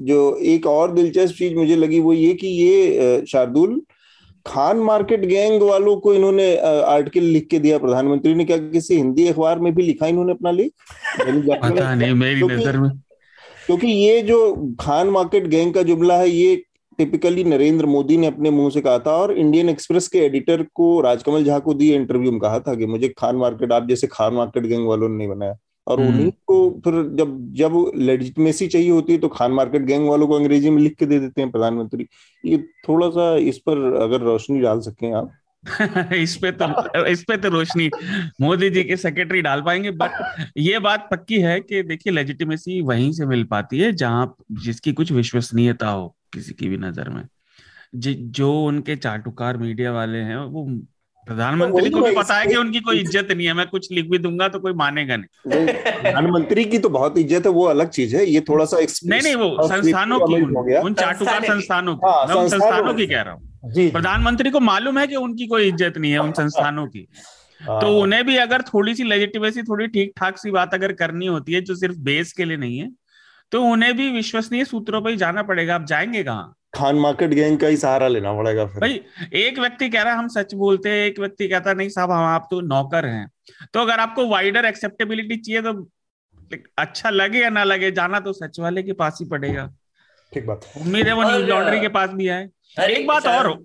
जो 0.04 0.36
एक 0.46 0.66
और 0.66 0.92
दिलचस्प 0.92 1.36
चीज़ 1.36 1.54
मुझे 1.54 1.76
लगी 1.76 2.00
वो 2.00 2.12
ये 2.12 2.34
कि 2.34 2.46
ये 2.46 3.24
शार्दुल 3.26 3.80
खान 4.46 4.76
मार्केट 4.82 5.24
गैंग 5.26 5.62
वालों 5.62 5.96
को 6.00 6.14
इन्होंने 6.14 6.54
आर्टिकल 6.58 7.24
लिख 7.26 7.46
के 7.50 7.58
दिया 7.58 7.78
प्रधानमंत्री 7.78 8.34
ने। 8.34 8.44
क्या 8.44 8.56
किसी 8.58 8.94
हिंदी 8.94 9.26
अखबार 9.28 9.58
में 9.58 9.74
भी 9.74 9.82
लिखा 9.82 10.06
इन्होंने 10.06 10.32
अपना 10.32 10.50
लिख 10.52 10.72
पता 11.20 11.94
नहीं 11.94 12.14
मेरी 12.14 12.42
नज़र 12.46 12.76
में। 12.76 12.90
क्योंकि 13.68 13.86
ये 13.86 14.22
जो 14.22 14.74
खान 14.80 15.08
मार्केट 15.08 15.46
गैंग 15.46 15.74
का 15.74 15.82
जुमला 15.82 16.16
है 16.16 16.30
ये 16.30 16.62
टिपिकली 16.98 17.44
नरेंद्र 17.44 17.86
मोदी 17.86 18.16
ने 18.16 18.26
अपने 18.26 18.50
मुँह 18.50 18.70
से 18.70 18.80
कहा 18.80 18.98
था 18.98 19.12
और 19.12 19.32
इंडियन 19.38 19.68
एक्सप्रेस 19.68 20.08
के 20.08 20.18
एडिटर 20.18 20.62
को 20.74 21.00
राजकमल 21.00 21.44
झा 21.44 21.58
को 21.58 21.74
दिए 21.74 21.96
इंटरव्यू 21.96 22.32
में 22.32 22.40
कहा 22.40 22.60
था 22.60 22.74
कि 22.74 22.86
मुझे 22.86 23.08
खान 23.08 23.36
मार्केट 23.36 23.72
आप 23.72 23.88
जैसे 23.88 24.06
खान 24.06 24.34
मार्केट 24.34 24.66
गैंग 24.66 24.86
वालों 24.88 25.08
ने 25.08 25.16
नहीं 25.16 25.28
बनाया। 25.28 25.56
और 25.86 26.00
हम्म। 26.00 26.12
उन्हीं 26.12 26.30
को 26.46 26.70
फिर 26.84 26.94
जब 26.94 27.52
जब 27.52 27.92
लेजिटमेसी 27.96 28.66
चाहिए 28.68 28.90
होती 28.90 29.12
है 29.12 29.18
तो 29.18 29.28
खान 29.28 29.52
मार्केट 29.52 29.82
गैंग 29.82 30.08
वालों 30.08 30.26
को 30.26 30.34
अंग्रेज़ी 30.34 30.70
में 30.70 30.82
लिख 30.82 30.94
के 30.94 31.06
दे 31.06 31.18
देते 31.18 31.42
हैं 31.42 31.50
प्रधानमंत्री। 31.50 32.06
ये 32.44 32.58
थोड़ा 32.88 33.08
सा 33.10 33.36
इस 33.36 33.58
पर 33.58 33.94
अगर 34.02 34.20
रोशनी 34.20 34.60
डाल 34.60 34.80
सकें 34.80 35.12
आप। 35.12 35.30
इस 36.14 36.36
पे 36.36 36.50
तो 36.52 37.04
इस 37.06 37.22
पे 37.22 37.36
तो 37.36 37.48
रोशनी। 37.48 37.88
मोदी 38.40 38.68
जी 38.70 38.82
के 38.84 38.96
सेक्रेटरी 38.96 39.40
डाल 39.42 39.62
पाएँगे 39.62 39.90
बट 39.92 40.50
ये 40.56 40.78
बात 40.78 41.08
पक्की 41.10 41.40
है 41.40 41.58
कि 41.60 41.82
देखिए 41.82 42.12
लेजिटिमेसी 42.12 42.80
वहीं 42.80 43.10
से 43.12 43.26
मिल 43.26 43.44
पाती 43.44 43.78
है 43.78 43.92
जहाँ 43.94 44.34
जिसकी 44.60 44.92
कुछ 44.92 45.12
विश्वसनीयता 45.12 45.88
हो 45.88 46.14
किसी 46.34 46.54
की 46.54 46.68
भी 46.68 46.76
नज़र 46.76 47.08
में। 47.08 47.22
जो 47.94 48.52
उनके 48.62 48.96
चाटुकार 48.96 49.56
मीडिया 49.56 49.92
वाले 49.92 50.18
हैं 50.20 50.36
वो 50.36 50.64
प्रधानमंत्री 51.26 51.90
तो 51.90 51.98
को 51.98 52.04
भी 52.04 52.14
पता 52.16 52.34
है 52.34 52.46
कि 52.46 52.56
उनकी 52.56 52.80
कोई 52.80 53.00
इज़्ज़त 53.00 53.32
नहीं 53.32 53.46
है 53.46 53.52
मैं 53.52 53.66
कुछ 53.68 53.90
लिख 53.92 54.10
भी 54.10 54.18
दूँगा 54.18 54.48
तो 54.48 54.58
कोई 54.60 54.72
मानेगा 54.74 55.16
नहीं। 55.16 55.66
प्रधानमंत्री 55.66 56.64
की 56.64 56.78
तो 56.78 56.88
बहुत 56.88 57.18
इज़्ज़त 57.18 57.46
है 57.46 57.52
वो 57.52 57.64
अलग 57.66 57.88
चीज़ 57.90 58.16
है 58.16 58.24
ये 58.26 58.40
थोड़ा 58.40 58.64
सा 58.64 58.78
नहीं 58.78 59.20
नहीं 59.22 59.34
वो 59.34 59.68
संस्थानों 59.68 60.18
की 60.20 60.40
उन 60.78 60.94
चाटुकार 60.94 61.44
संस्थानों 61.44 61.96
की। 61.96 62.06
हाँ, 62.06 62.26
संस्थानों 62.26 62.94
की 62.94 63.06
कह 63.06 63.20
रहा 63.22 63.34
हूँ। 63.34 63.47
प्रधानमंत्री 63.64 64.50
को 64.50 64.60
मालूम 64.60 64.98
है 64.98 65.06
कि 65.06 65.16
उनकी 65.16 65.46
कोई 65.46 65.68
इज़्ज़त 65.68 65.98
नहीं 65.98 66.12
है 66.12 66.18
उन 66.18 66.32
संस्थानों 66.32 66.86
की। 66.86 67.06
हाँ। 67.60 67.80
तो 67.80 67.98
उन्हें 68.00 68.24
भी 68.26 68.36
अगर 68.36 68.62
थोड़ी 68.64 68.94
सी 68.94 69.04
लेजिटिमेसी 69.04 69.62
थोड़ी 69.62 69.86
ठीक 69.88 70.12
ठाक 70.16 70.38
सी 70.38 70.50
बात 70.50 70.74
अगर 70.74 70.92
करनी 70.94 71.26
होती 71.26 71.52
है 71.52 71.60
जो 71.60 71.74
सिर्फ़ 71.74 71.96
बेस 72.00 72.32
के 72.32 72.44
लिए 72.44 72.56
नहीं 72.56 72.78
है 72.78 72.90
तो 73.52 73.62
उन्हें 73.64 73.96
भी 73.96 74.10
विश्वसनीय 74.10 74.64
सूत्रों 74.64 75.00
पर 75.02 75.10
ही 75.10 75.16
जाना 75.16 75.42
पड़ेगा। 75.42 75.74
आप 75.74 75.84
जाएँगे 75.84 76.22
कहाँ? 76.24 76.54
खान 76.74 76.96
मार्केट 76.96 77.30
गैंग 77.30 77.58
का 77.58 77.66
ही 77.66 77.76
सहारा 77.76 78.08
लेना 78.08 78.32
पड़ेगा 78.32 78.66
फिर। 78.66 78.80
भाई 78.80 79.00
एक 79.40 79.58
व्यक्ति 79.58 79.88
कह 79.90 80.02
रहा 80.02 80.12
है 80.12 80.18
हम 80.18 80.28
सच 80.28 80.54
बोलते 80.54 80.88
हैं। 80.88 81.06
एक 81.06 81.18
व्यक्ति 81.18 81.48
कहता 81.48 81.72
नहीं 81.72 81.88
साहब 81.88 82.10
हम 82.10 82.24
आप 82.24 82.48
तो 82.50 82.60
नौकर 82.62 83.06
हैं। 83.06 83.26
तो 83.74 83.80
अगर 83.80 84.00
आपको 84.00 84.26
वाइडर 84.26 84.64
एक्सेप्टेबिलिटी 84.64 85.36
चाहिए 85.36 85.62
तो 85.62 86.58
अच्छा 86.78 87.10
लगे 87.10 87.38
या 87.38 87.50
ना 87.50 87.64
लगे 87.64 87.90
जाना 87.92 88.20
तो 88.20 88.32
सच 88.32 88.60
वाले 88.60 88.82
के 88.82 88.92
पास 88.94 89.18
ही 89.20 89.26
पड़ेगा। 89.28 89.68
ठीक 90.32 90.46
बात। 90.46 90.68
उम्मीद 90.76 91.06
है 91.06 91.12
वो 91.12 91.22
न्यूज़ 91.22 91.44
लॉन्ड्री 91.44 91.80
के 91.80 91.88
पास 91.90 92.10
भी 92.10 92.28
आए। 92.28 92.48
एक 92.76 93.06
बात 93.06 93.26
और 93.26 93.58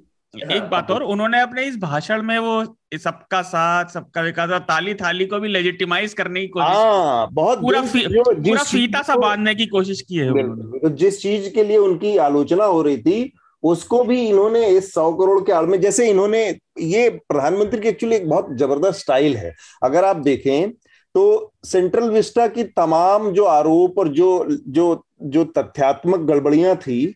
एक 0.54 0.63
बात 0.63 0.92
और 0.92 1.04
उन्होंने 1.04 1.42
अपने 1.42 1.63
इस 1.63 1.78
भाषण 1.78 2.22
में 2.22 2.39
वो 2.39 2.78
सबका 2.98 3.42
साथ 3.42 3.86
सबका 3.86 4.22
विकास 4.22 4.50
और 4.50 4.60
ताली 4.60 4.94
थाली 4.94 5.26
को 5.26 5.39
भी 5.39 5.48
लेजिटिमाइज 5.48 6.13
करने 6.13 6.42
की 6.42 6.48
कोशिश 6.48 6.68
हाँ, 6.68 7.28
बहुत 7.32 7.62
पूरा 7.62 7.82
फ़ी, 7.82 8.08
पूरा 8.08 8.63
फीता 8.63 9.02
सा 9.02 9.16
बांधने 9.16 9.56
की 9.56 9.66
कोशिश 9.66 10.02
की 10.02 10.16
है 10.16 10.32
तो 10.80 10.89
जिस 10.89 11.22
चीज़ 11.22 11.50
के 11.50 11.63
लिए 11.63 11.78
उनकी 11.78 12.18
आलोचना 12.18 12.66
हो 12.66 12.82
रही 12.82 12.98
थी 12.98 13.34
उसको 13.63 14.04
भी 14.04 14.28
इन्होंने 14.28 14.68
इस 14.68 14.94
सौ 14.94 15.13
करोड़ 15.13 15.39
के 15.42 15.52
आड़ 15.52 15.66
में 15.66 15.82
जैसे 15.82 16.10
इन्होंने 16.10 16.60
ये 16.82 17.10
प्रधानमंत्री 17.10 17.80
की 17.82 17.88
एक्चुअली 17.88 18.16
एक 18.16 18.30
बहुत 18.30 18.48
ज़बरदस्त 18.58 19.00
स्टाइल 19.00 19.38
है। 19.38 19.56
अगर 19.84 20.06
आप 20.06 20.16
देखें 20.16 20.72
तो 21.16 21.54
सेंट्रल 21.66 22.10
विस्टा 22.10 22.48
की 22.48 22.63
तमाम 22.63 23.32
जो 23.32 23.44
आरोप 23.44 24.00
और 24.00 24.08
जो 24.08 24.48
जो 24.68 25.06
जो 25.22 25.44
तथ्यात्मक 25.44 26.20
गड़बड़ियाँ 26.20 26.76
थी 26.76 27.16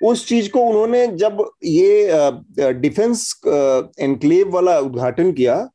उस 0.00 0.26
चीज़ 0.28 0.50
को 0.50 0.60
उन्होंने 0.60 1.06
जब 1.16 1.44
ये 1.64 2.72
डिफेंस 2.74 3.30
एनक्लेव 3.46 4.50
वाला 4.50 4.78
उद्घाटन 4.80 5.32
किया 5.32 5.66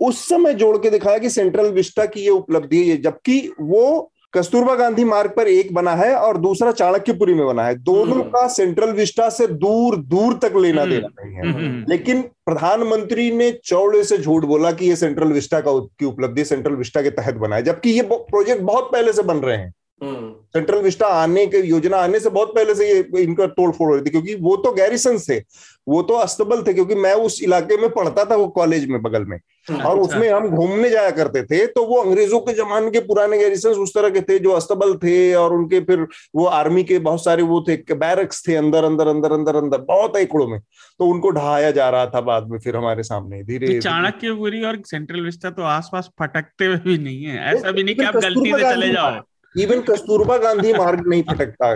उस 0.00 0.28
समय 0.28 0.54
जोड़ 0.54 0.76
के 0.78 0.90
दिखाया 0.90 1.18
कि 1.18 1.30
सेंट्रल 1.30 1.70
विस्टा 1.72 2.04
की 2.06 2.20
ये 2.20 2.30
उपलब्धि 2.30 2.88
है 2.88 2.96
जबकि 2.96 3.40
वो 3.60 4.10
कस्तूरबा 4.34 4.74
गांधी 4.74 5.04
मार्ग 5.04 5.30
पर 5.36 5.48
एक 5.48 5.72
बना 5.74 5.94
है 5.94 6.14
और 6.16 6.36
दूसरा 6.38 6.72
चाणक्यपुरी 6.72 7.32
में 7.34 7.46
बना 7.46 7.64
है 7.64 7.74
दोनों 7.76 8.12
हम्म। 8.12 8.22
का 8.24 8.46
सेंट्रल 8.48 8.90
विस्टा 8.92 9.28
से 9.28 9.46
दूर 9.56 9.96
दूर 10.06 10.34
तक 10.42 10.56
लेना 10.56 10.82
हम्म। 10.82 10.92
देना 10.92 11.08
नहीं 11.08 11.34
है 11.34 11.52
हम्म, 11.52 11.84
लेकिन 11.88 12.22
प्रधानमंत्री 12.46 13.30
ने 13.32 13.50
चौड़े 13.64 14.02
से 14.04 14.18
झूठ 14.18 14.44
बोला 14.44 14.72
कि 14.72 14.88
ये 14.88 14.96
सेंट्रल 14.96 15.32
विस्टा 15.32 15.60
का 15.60 15.78
की 15.80 16.04
उपलब्धि 16.04 16.44
सेंट्रल 16.44 16.74
विस्टा 16.74 17.02
के 17.02 17.10
तहत 17.12 17.34
बना 17.36 17.56
है 17.56 17.62
जबकि 17.62 17.90
ये 17.90 18.02
प्रोजेक्ट 18.10 18.62
बहुत 18.62 18.88
पहले 18.92 19.12
से 19.12 19.22
बन 19.24 19.38
रहे 19.38 19.56
हैं 19.56 19.72
सेंट्रल 20.02 20.78
विस्टा 20.82 21.06
आने 21.14 21.46
के 21.46 21.58
योजना 21.66 21.96
आने 21.96 22.20
से 22.20 22.30
बहुत 22.30 22.54
पहले 22.54 22.74
से 22.74 22.88
ये 22.88 23.22
इनका 23.22 23.46
तोड़ 23.48 23.70
फोड़ 23.70 23.88
हो 23.88 23.94
रही 23.94 24.04
थी 24.06 24.10
क्योंकि 24.10 24.34
वो 24.40 24.56
तो 24.56 24.72
गैरिसन 24.72 25.18
थे 25.28 25.38
वो 25.86 26.00
तो 26.02 26.14
अस्तबल 26.14 26.62
थे 26.62 26.72
क्योंकि 26.74 26.94
मैं 26.94 27.12
उस 27.20 27.42
इलाके 27.42 27.76
में 27.76 27.88
पढ़ता 27.90 28.24
था 28.24 28.36
वो 28.36 28.46
कॉलेज 28.48 28.86
में 28.88 29.00
बगल 29.02 29.24
में। 29.24 29.36
हाँ, 29.36 29.78
और 29.78 29.98
अच्छा। 29.98 30.02
उसमें 30.02 30.28
हम 30.30 30.48
घूमने 30.48 30.90
जाया 30.90 31.10
करते 31.10 31.42
थे 31.42 31.64
तो 31.66 31.84
वो 31.86 31.96
अंग्रेज़ों 31.96 32.40
के 32.40 32.52
जमाने 32.54 32.90
के 32.90 33.00
पुराने 33.00 33.38
गैरिसन 33.38 33.80
उस 33.82 33.94
तरह 33.94 34.10
के 34.10 34.20
थे 34.20 34.38
जो 34.38 34.50
अस्तबल 34.52 34.94
थे 34.96 35.34
और 35.34 35.52
उनके 35.54 35.80
फिर 35.80 36.06
वो 36.36 36.44
आर्मी 36.46 36.84
के 36.84 36.98
बहुत 36.98 37.24
सारे 37.24 37.42
वो 37.42 37.64
थे 37.68 37.76
बैरक्स 37.94 38.46
थे 38.48 38.54
अंदर 38.56 38.84
अंदर 38.84 39.08
अंदर 39.08 39.32
अंदर 39.32 39.56
अंदर 39.56 39.78
बहुत 39.88 40.16
एकड़ों 40.16 40.46
में। 40.48 40.58
तो 40.60 41.06
उनको 41.06 41.30
ढहाया 41.30 41.70
जा 41.70 41.88
रहा 41.90 42.06
था 42.06 42.20
बाद 42.22 42.48
में 42.50 42.58
फिर 42.58 42.76
हमारे 42.76 43.02
सामने 43.02 43.42
धीरे 43.44 43.74
तो 43.74 43.80
चाणक्यपुरी 43.80 44.62
और 44.64 44.82
सेंट्रल 44.86 45.20
विस्टा 45.20 45.50
तो 45.50 45.62
आसपास 45.70 46.10
फटकते 46.20 46.64
हुए 46.64 46.76
भी 46.84 46.98
नहीं 46.98 47.24
है 47.24 47.52
ऐसा 47.54 47.70
भी 47.70 47.82
नहीं 47.82 47.94
कि 47.96 48.04
आप 48.04 48.16
गलती 48.16 48.52
से 48.52 48.62
चले 48.62 48.92
जाओ। 48.92 49.20
इवन 49.54 49.80
कस्तूरबा 49.80 50.36
गांधी 50.38 50.72
मार्ग 50.72 51.06
नहीं 51.08 51.22
फटकता 51.22 51.68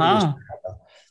हाँ। 0.00 0.36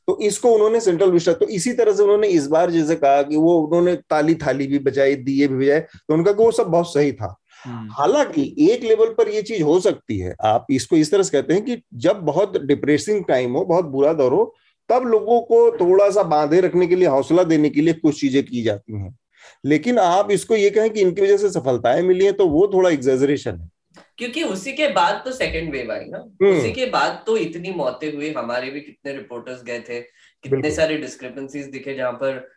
तो 0.07 0.17
इसको 0.21 0.51
उन्होंने 0.51 0.79
सेंट्रल 0.79 1.11
विस्टा 1.11 1.33
तो 1.33 1.47
इसी 1.47 1.73
तरह 1.73 1.93
से 1.93 2.03
उन्होंने 2.03 2.27
इस 2.27 2.47
बार 2.47 2.71
जैसे 2.71 2.95
कहा 2.95 3.21
कि 3.21 3.35
वो 3.35 3.57
उन्होंने 3.59 3.95
ताली 4.09 4.35
थाली 4.35 4.67
भी 4.67 4.79
बजाई 4.79 5.15
दिए 5.15 5.47
भी 5.47 5.57
बजाए 5.57 5.79
तो 5.79 6.13
उनका 6.13 6.31
वो 6.31 6.51
सब 6.51 6.67
बहुत 6.67 6.93
सही 6.93 7.11
था। 7.11 7.35
हम्म। 7.65 7.89
हालाँकि 7.91 8.43
एक 8.69 8.83
लेवल 8.83 9.09
पर 9.13 9.29
ये 9.29 9.41
चीज़ 9.41 9.63
हो 9.63 9.79
सकती 9.79 10.17
है। 10.19 10.33
आप 10.43 10.65
इसको 10.71 10.95
इस 10.95 11.11
तरह 11.11 11.23
से 11.23 11.31
कहते 11.31 11.53
हैं 11.53 11.65
कि 11.65 11.81
जब 11.95 12.21
बहुत 12.21 12.57
डिप्रेसिंग 12.57 13.23
टाइम 13.25 13.53
हो 13.53 13.63
बहुत 13.65 13.85
बुरा 13.85 14.13
दौर 14.13 14.33
हो 14.33 14.53
तब 14.89 15.03
लोगों 15.07 15.39
को 15.41 15.59
थोड़ा 15.71 16.09
सा 16.09 16.23
बांधे 16.23 16.61
रखने 16.61 16.87
के 16.87 16.95
लिए 16.95 17.07
हौसला 17.07 17.43
देने 17.43 17.69
के 17.69 17.81
लिए 17.81 17.93
कुछ 17.93 18.19
चीज़ें 18.21 18.43
की 18.45 18.61
जाती 18.63 18.97
हैं। 18.97 19.17
लेकिन 19.65 19.99
आप 19.99 20.31
इसको 20.31 20.55
ये 20.55 20.69
कहें 20.69 20.89
कि 20.89 21.01
इनकी 21.01 21.21
वजह 21.21 21.37
से 21.37 21.49
सफलताएँ 21.49 22.01
मिली 22.01 22.25
है 22.25 22.31
तो 22.31 22.47
वो 22.47 22.67
थोड़ा 22.73 22.89
एग्जेजरेशन 22.89 23.51
है। 23.51 23.69
क्योंकि 24.17 24.43
उसी 24.45 24.71
के 24.73 24.87
बाद 24.93 25.21
तो 25.25 25.31
सेकंड 25.31 25.71
वेव 25.71 25.91
आई 25.91 26.05
ना। 26.05 26.17
हम्म। 26.17 26.57
उसी 26.57 26.71
के 26.71 26.85
बाद 26.87 27.23
तो 27.27 27.37
इतनी 27.39 27.71
मौतें 27.73 28.11
हुई 28.13 28.31
हमारे 28.33 28.69
भी 28.71 28.81
कितने 28.81 29.13
रिपोर्टर्स 29.13 29.63
गए 29.63 29.79
थे 29.89 29.99
कितने 30.43 30.71
सारे 30.71 30.97
डिस्क्रिपेंसीज 30.97 31.65
दिखे 31.67 31.93
जहाँ 31.95 32.11
पर 32.23 32.49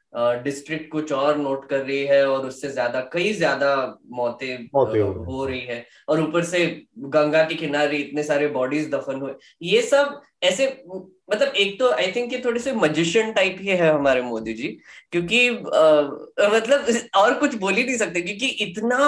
डिस्ट्रिक्ट 0.43 0.91
कुछ 0.91 1.13
और 1.13 1.37
नोट 1.39 1.69
कर 1.69 1.79
रही 1.79 2.05
है 2.07 2.27
और 2.29 2.47
उससे 2.47 2.69
ज़्यादा 2.71 3.01
कई 3.13 3.33
ज़्यादा 3.33 3.75
मौतें 4.13 4.69
मौते 4.75 4.99
हो 4.99 5.45
रही 5.47 5.61
है। 5.61 5.85
और 6.09 6.21
ऊपर 6.23 6.45
से 6.45 6.65
गंगा 7.09 7.43
के 7.45 7.55
किनारे 7.55 7.97
इतने 7.97 8.23
सारे 8.23 8.49
बॉडीज 8.49 8.89
दफन 8.91 9.21
हुए। 9.21 9.33
ये 9.63 9.83
सब 9.83 10.21
ऐसे 10.43 10.67
मतलब 10.89 11.55
एक 11.57 11.79
तो 11.79 11.91
आई 11.91 12.13
थिंक 12.13 12.33
ये 12.33 12.41
थोड़े 12.45 12.61
से 12.61 12.73
मजिशियन 12.75 13.33
टाइप 13.33 13.57
ही 13.61 13.69
है 13.69 13.91
हमारे 13.91 14.23
मोदी 14.23 14.53
जी 14.55 14.69
क्योंकि 15.13 15.49
आ, 15.49 16.03
मतलब 16.49 16.87
और 17.17 17.39
कुछ 17.39 17.55
बोल 17.57 17.75
ही 17.75 17.85
नहीं 17.85 17.97
सकते 17.97 18.21
क्योंकि 18.23 18.47
इतना 18.65 18.99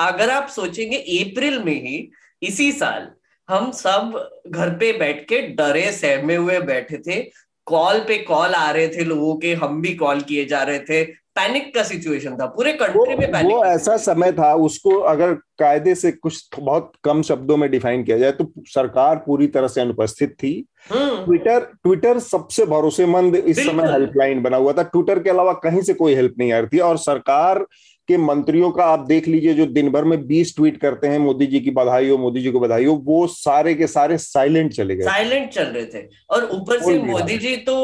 अगर 0.00 0.30
आप 0.30 0.48
सोचेंगे 0.48 0.96
अप्रैल 0.96 1.58
में 1.58 1.74
ही 1.82 2.10
इसी 2.42 2.70
साल 2.72 3.08
हम 3.48 3.70
सब 3.70 4.12
घर 4.48 4.70
पे 4.70 4.92
बैठ 4.98 5.24
के 5.28 5.40
डरे 5.54 5.90
सहमे 5.92 6.34
हुए 6.36 6.58
बैठे 6.62 6.98
थे। 6.98 7.20
कॉल 7.66 7.98
पे 7.98 8.18
कॉल 8.18 8.54
आ 8.54 8.70
रहे 8.70 8.88
थे 8.88 9.04
लोगों 9.04 9.34
के 9.36 9.54
हम 9.54 9.80
भी 9.82 9.94
कॉल 9.94 10.20
किए 10.20 10.44
जा 10.44 10.62
रहे 10.62 10.78
थे। 10.80 11.02
पैनिक 11.34 11.74
का 11.74 11.82
सिचुएशन 11.82 12.36
था 12.36 12.46
पूरे 12.46 12.72
कंट्री 12.72 13.16
में 13.16 13.30
पैनिक 13.32 13.52
वो 13.52 13.64
ऐसा 13.64 13.96
समय 13.96 14.32
था 14.32 14.52
उसको 14.60 14.96
अगर 15.10 15.32
कायदे 15.58 15.94
से 15.94 16.10
कुछ 16.12 16.48
बहुत 16.58 16.92
कम 17.04 17.22
शब्दों 17.22 17.56
में 17.56 17.70
डिफाइन 17.70 18.02
किया 18.04 18.18
जाए 18.18 18.32
तो 18.32 18.50
सरकार 18.66 19.16
पूरी 19.26 19.46
तरह 19.46 19.68
से 19.68 19.80
अनुपस्थित 19.80 20.32
थी। 20.32 20.52
ट्विटर 20.92 21.52
हम्म। 21.52 21.78
ट्विटर 21.84 22.18
सबसे 22.18 22.66
भरोसेमंद 22.66 23.36
इस 23.36 23.64
समय 23.66 23.92
हेल्पलाइन 23.92 24.42
बना 24.42 24.56
हुआ 24.56 24.72
था। 24.72 24.82
ट्विटर 24.84 25.18
के 25.18 25.30
अलावा 25.30 25.52
कहीं 25.62 25.82
से 25.82 25.94
कोई 25.94 26.14
हेल्प 26.14 26.34
नहीं 26.38 26.52
आ 26.52 26.58
रही 26.58 26.76
थी 26.76 26.80
और 26.80 26.98
सरकार 26.98 27.64
के 28.10 28.16
मंत्रियों 28.16 28.70
का 28.70 28.84
आप 28.84 29.00
देख 29.06 29.28
लीजिए 29.28 29.54
जो 29.54 29.66
दिन 29.66 29.90
भर 29.90 30.04
में 30.04 30.16
20 30.28 30.54
ट्वीट 30.56 30.80
करते 30.80 31.06
हैं 31.06 31.18
मोदी 31.18 31.46
जी 31.46 31.60
की 31.60 31.70
बधाई 31.70 32.08
हो 32.08 32.18
मोदी 32.18 32.40
जी 32.40 32.50
को 32.50 32.60
बधाई 32.60 32.84
हो 32.84 32.94
वो 33.04 33.26
सारे 33.26 33.74
के 33.74 33.86
सारे 33.86 34.18
साइलेंट 34.18 34.72
चले 34.72 34.96
गए। 34.96 35.04
साइलेंट 35.04 35.48
चल 35.50 35.64
रहे 35.64 35.84
थे। 35.86 36.06
और 36.30 36.48
ऊपर 36.52 36.80
से 36.80 36.98
मोदी 37.02 37.38
जी 37.38 37.56
तो 37.56 37.76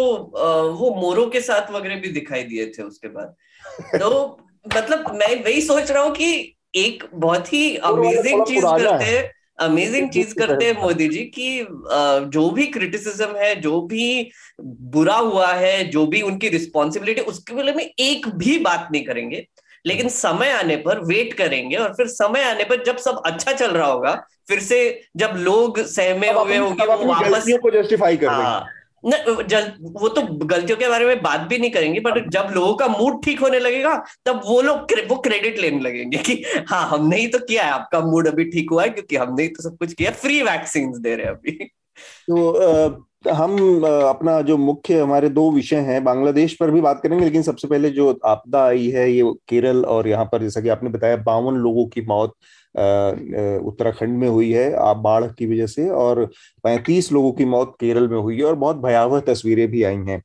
वो 0.81 0.95
मोरों 0.95 1.27
के 1.27 1.41
साथ 1.41 1.73
वगैरह 1.73 1.97
भी 1.97 2.09
दिखाई 2.09 2.43
दिए 2.43 2.67
थे 2.67 2.83
उसके 2.83 3.09
बाद। 3.09 3.35
तो 4.01 4.39
मतलब 4.67 5.11
मैं 5.15 5.35
वही 5.45 5.61
सोच 5.61 5.91
रहा 5.91 6.03
हूँ 6.03 6.13
कि 6.13 6.57
एक 6.75 7.05
बहुत 7.15 7.53
ही 7.53 7.77
अमेजिंग 7.77 8.45
चीज़ 8.47 8.65
करते 8.65 9.05
हैं 9.05 9.25
अमेजिंग 9.59 10.11
चीज़ 10.11 10.35
करते 10.39 10.65
हैं 10.65 10.83
मोदी 10.83 11.09
जी 11.09 11.19
कि 11.39 11.67
जो 12.29 12.51
भी 12.51 12.67
क्रिटिसिज्म 12.67 13.37
है 13.37 13.55
जो 13.61 13.81
भी 13.81 14.31
बुरा 14.95 15.17
हुआ 15.17 15.53
है 15.53 15.85
जो 15.91 16.07
भी 16.07 16.21
उनकी 16.23 16.49
रिस्पॉन्सिबिलिटी 16.49 17.21
उसके 17.21 17.55
बारे 17.55 17.73
में 17.73 17.85
एक 17.85 18.29
भी 18.37 18.59
बात 18.59 18.89
नहीं 18.93 19.05
करेंगे। 19.05 19.47
लेकिन 19.87 20.09
समय 20.09 20.51
आने 20.51 20.77
पर 20.77 21.01
वेट 21.01 21.35
करेंगे 21.35 21.77
और 21.77 21.95
फिर 21.95 22.07
समय 22.07 22.43
आने 22.43 22.65
पर 22.65 22.85
जब 22.85 22.97
सब 22.97 23.23
अच्छा 23.27 23.53
चल 23.53 23.71
रहा 23.71 23.87
होगा 23.87 24.15
फिर 24.49 24.61
से 24.61 25.03
जब 25.17 25.35
लोग 25.37 25.81
सहमे 25.81 26.31
हुए 26.31 26.57
होंगे 26.57 26.87
वो 26.87 27.05
वापस 27.05 27.45
को 27.63 27.71
जस्टिफाई 27.71 28.17
कर 28.17 28.27
हाँ, 28.27 28.67
न 29.07 29.45
जल 29.49 29.73
वो 29.81 30.09
तो 30.09 30.23
गलतियों 30.23 30.79
के 30.79 30.89
बारे 30.89 31.07
में 31.07 31.23
बात 31.23 31.41
भी 31.41 31.59
नहीं 31.59 31.71
करेंगे 31.71 32.01
पर 32.01 32.29
जब 32.29 32.49
लोगों 32.55 32.75
का 32.75 32.89
मूड 32.89 33.25
ठीक 33.25 33.41
होने 33.41 33.59
लगेगा 33.59 34.05
तब 34.25 34.41
वो 34.47 34.61
लोग 34.63 34.89
क्रे, 34.89 35.03
वो 35.03 35.17
क्रेडिट 35.17 35.59
लेने 35.59 35.81
लगेंगे 35.81 36.19
कि 36.19 36.45
हाँ 36.69 36.89
हमने 36.89 37.17
ही 37.17 37.27
तो 37.27 37.39
किया 37.39 37.65
है 37.65 37.71
आपका 37.71 38.01
मूड 38.01 38.29
अभी 38.29 38.45
ठीक 38.45 38.71
हुआ 38.71 38.83
है 38.83 38.89
क्योंकि 38.89 39.17
हमने 39.17 39.43
ही 39.43 39.49
तो 39.49 39.63
सब 39.63 39.77
कुछ 39.77 39.93
किया 39.93 40.11
फ्री 40.11 40.43
वैक्सीन 40.43 40.93
दे 41.01 41.15
रहे 41.17 41.27
हैं 41.27 41.33
अभी। 41.33 41.51
तो 42.31 43.06
हम 43.29 43.85
अपना 43.85 44.41
जो 44.43 44.57
मुख्य 44.57 45.01
हमारे 45.01 45.29
दो 45.29 45.51
विषय 45.51 45.77
हैं 45.77 46.03
बांग्लादेश 46.05 46.55
पर 46.55 46.71
भी 46.71 46.81
बात 46.81 47.01
करेंगे 47.03 47.25
लेकिन 47.25 47.43
सबसे 47.43 47.69
पहले 47.69 47.91
जो 47.91 48.19
आपदा 48.25 48.65
आई 48.65 48.89
है 48.91 49.11
ये 49.13 49.33
केरल 49.49 49.85
और 49.85 50.09
यहाँ 50.09 50.25
पर 50.25 50.43
जैसा 50.43 50.61
कि 50.61 50.69
आपने 50.69 50.91
बताया 50.91 51.17
बावन 51.25 51.57
लोगों 51.57 51.87
की 51.87 52.03
मौत 52.03 52.35
उत्तराखंड 52.75 54.19
में 54.19 54.29
हुई 54.29 54.51
है 54.53 54.73
आप 54.79 54.97
बाढ़ 54.97 55.25
की 55.29 55.47
वजह 55.47 55.67
से 55.67 55.89
और 55.91 56.25
पैंतीस 56.65 57.13
लोगों 57.13 57.33
की 57.33 57.45
मौत 57.45 57.75
केरल 57.81 58.09
में 58.09 58.19
हुई 58.19 58.37
है 58.39 58.45
और 58.45 58.55
बहुत 58.57 58.77
भयावह 58.77 59.21
तस्वीरें 59.27 59.67
भी 59.71 59.83
आई 59.83 59.97
हैं। 60.09 60.23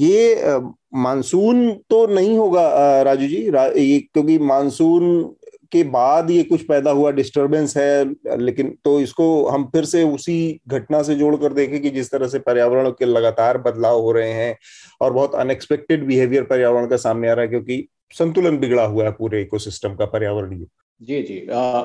ये 0.00 0.58
मानसून 0.94 1.70
तो 1.90 2.06
नहीं 2.06 2.36
होगा 2.38 3.02
राजू 3.02 3.26
जी 3.26 3.48
रा, 3.50 3.64
ये 3.66 3.98
क्योंकि 4.12 4.38
मानसून 4.38 5.34
के 5.72 5.82
बाद 5.84 6.30
ये 6.30 6.42
कुछ 6.42 6.62
पैदा 6.62 6.90
हुआ 6.90 7.10
डिस्टरबेंस 7.10 7.76
है 7.76 8.38
लेकिन 8.38 8.76
तो 8.84 8.98
इसको 9.00 9.26
हम 9.46 9.64
फिर 9.66 9.84
से 9.84 10.02
उसी 10.04 10.36
घटना 10.68 11.02
से 11.02 11.14
जोड़कर 11.14 11.52
देखें 11.52 11.80
कि 11.82 11.90
जिस 11.90 12.10
तरह 12.10 12.28
से 12.28 12.38
पर्यावरण 12.38 12.90
के 12.90 13.04
लगातार 13.04 13.58
बदलाव 13.58 14.00
हो 14.00 14.12
रहे 14.12 14.32
हैं 14.32 14.56
और 15.00 15.12
बहुत 15.12 15.34
अनएक्सपेक्टेड 15.34 16.06
बिहेवियर 16.06 16.42
पर्यावरण 16.42 16.86
का 16.86 16.96
सामने 16.96 17.30
आ 17.30 17.32
रहा 17.32 17.42
है 17.42 17.48
क्योंकि 17.48 17.86
संतुलन 18.10 18.58
बिगड़ा 18.58 18.84
हुआ 18.84 19.04
है 19.04 19.12
पूरे 19.12 19.42
इकोसिस्टम 19.42 19.94
का 19.94 20.06
पर्यावरणीय। 20.06 20.66
जी 21.00 21.22
जी। 21.22 21.38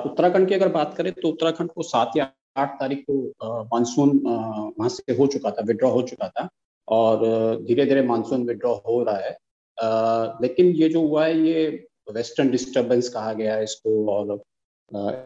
उत्तराखंड 0.06 0.47
की 0.47 0.56
अगर 0.56 0.67
बात 0.67 0.93
करें 0.97 1.12
तो 1.12 1.28
उत्तराखंड 1.30 1.69
को 1.69 1.84
सात 1.84 2.12
या 2.17 2.30
आठ 2.58 2.80
तारीख 2.80 3.04
को 3.10 3.65
मानसून 3.73 4.10
वहाँ 4.26 4.89
से 4.89 5.13
हो 5.13 5.28
चुका 5.28 5.52
था 5.52 5.63
विड्रॉ 5.67 5.89
हो 5.89 6.02
चुका 6.02 6.28
था 6.30 6.47
और 6.88 7.26
धीरे 7.67 7.86
धीरे 7.86 8.02
मानसून 8.04 8.45
विड्रॉ 8.47 8.73
हो 8.88 9.04
रहा 9.04 9.17
है। 9.17 9.38
आ, 9.78 10.38
लेकिन 10.41 10.65
ये 10.65 10.89
जो 10.89 11.02
हुआ 11.02 11.26
है 11.26 11.39
ये 11.39 11.87
वेस्टर्न 12.10 12.52
डिस्टर्बेंस 12.52 13.10
कहा 13.10 13.34
गया 13.34 13.56
है 13.56 13.63
इसको 13.63 14.06
और 14.12 14.39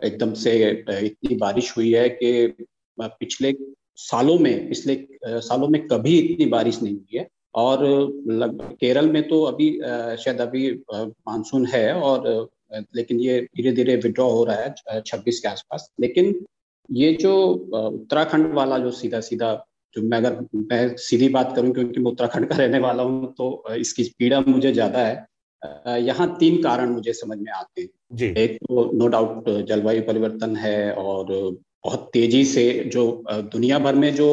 एकदम 0.06 0.34
से 0.34 0.54
इतनी 0.70 1.36
बारिश 1.38 1.76
हुई 1.78 1.92
है 1.94 2.08
कि 2.12 2.66
पिछले 2.98 3.54
सालों 3.98 4.38
में, 4.40 4.70
पिछले 4.70 4.96
सालों 5.26 5.68
में 5.68 5.88
कभी 5.88 6.18
इतनी 6.20 6.46
बारिश 6.48 6.82
नहीं 6.82 6.94
हुई 6.96 7.18
है। 7.18 7.28
और 7.56 7.80
केरल 8.82 9.10
में 9.12 9.28
तो 9.30 9.42
अभी 9.44 9.70
शायद 10.18 10.42
अभी 10.42 10.72
मानसून 10.94 11.66
है 11.66 11.94
और 11.94 12.50
लेकिन 12.96 13.20
ये 13.20 13.40
धीरे 13.56 13.72
धीरे 13.72 13.96
विड्रॉ 13.96 14.30
हो 14.30 14.44
रहा 14.44 14.56
है 14.56 15.02
छब्बीस 15.02 15.40
के 15.40 15.48
आसपास। 15.48 15.90
लेकिन 16.00 16.34
ये 16.90 17.12
जो 17.14 17.34
उत्तराखंड 17.46 18.54
वाला 18.54 18.78
जो 18.78 18.92
सीधा 18.92 19.20
सीधा 19.22 19.54
जो 19.96 20.02
मैं 20.02 20.18
अगर, 20.18 20.38
मैं 20.54 20.96
सीधी 20.98 21.28
बात 21.30 21.56
करूँ 21.56 21.74
क्योंकि 21.74 22.00
मैं 22.00 22.12
उत्तराखंड 22.12 22.48
का 22.50 22.56
रहने 22.56 22.80
वाला 22.80 23.04
हूँ 23.04 23.34
तो 23.38 23.76
इसकी 23.76 24.04
पीड़ा 24.20 24.40
मुझे 24.42 24.72
ज़्यादा 24.74 25.00
है। 25.00 25.26
यहाँ 25.64 26.28
तीन 26.40 26.62
कारण 26.64 26.90
मुझे 26.92 27.14
समझ 27.14 27.38
में 27.38 27.52
आते 27.52 27.82
हैं। 27.82 27.90
जी। 28.14 28.34
एक 28.38 28.58
तो 28.60 28.90
नो 28.94 29.08
डाउट 29.08 29.50
जलवायु 29.68 30.02
परिवर्तन 30.02 30.56
है 30.56 30.92
और 30.94 31.26
बहुत 31.86 32.10
तेज़ी 32.14 32.44
से 32.46 32.64
जो 32.88 33.04
दुनिया 33.30 33.80
भर 33.80 33.96
में 33.96 34.14
जो 34.16 34.28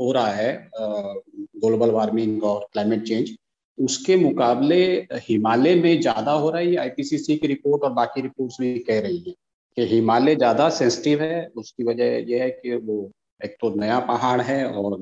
हो 0.00 0.10
रहा 0.12 0.32
है 0.32 0.52
ग्लोबल 0.76 1.90
वार्मिंग 1.90 2.42
और 2.44 2.66
क्लाइमेट 2.72 3.02
चेंज 3.02 3.34
उसके 3.78 4.16
मुकाबले 4.16 4.82
हिमालय 5.20 5.74
में 5.74 6.00
ज़्यादा 6.00 6.32
हो 6.32 6.50
रहा 6.50 6.60
है 6.60 6.70
ये 6.70 6.76
आईपीसीसी 6.76 7.36
की 7.36 7.46
रिपोर्ट 7.46 7.82
और 7.84 7.92
बाकी 7.92 8.20
रिपोर्ट्स 8.20 8.56
भी 8.60 8.78
कह 8.80 9.00
रही 9.00 9.18
है 9.18 9.34
कि 9.76 9.86
हिमालय 9.86 10.34
ज़्यादा 10.36 10.68
सेंसिटिव 10.70 11.22
है 11.22 11.46
उसकी 11.56 11.84
वजह 11.84 12.16
यह 12.28 12.42
है 12.42 12.50
कि 12.52 12.74
वो 12.76 13.10
एक 13.40 13.56
तो 13.60 13.74
नया 13.76 13.98
पहाड़ 14.06 14.40
है 14.40 14.64
और 14.66 14.98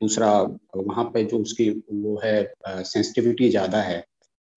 दूसरा 0.00 0.30
वहाँ 0.76 1.04
पे 1.14 1.24
जो 1.24 1.38
उसकी 1.38 1.68
वो 1.92 2.20
है 2.24 2.36
सेंसिटिविटी 2.66 3.48
ज़्यादा 3.50 3.80
है। 3.82 4.04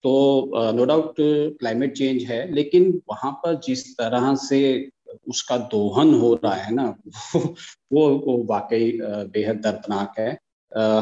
तो 0.03 0.71
नो 0.71 0.85
डाउट 0.85 1.15
क्लाइमेट 1.59 1.93
चेंज 1.93 2.23
है, 2.23 2.53
लेकिन 2.53 3.01
वहाँ 3.09 3.31
पर 3.31 3.59
जिस 3.59 3.97
तरह 3.97 4.35
से 4.35 4.89
उसका 5.27 5.57
दोहन 5.57 6.13
हो 6.13 6.33
रहा 6.43 6.53
है 6.53 6.73
ना, 6.73 6.95
वो 7.93 8.09
वो 8.09 8.43
वाकई 8.49 8.99
बेहद 9.01 9.55
दर्दनाक 9.55 10.13
है। 10.19 10.38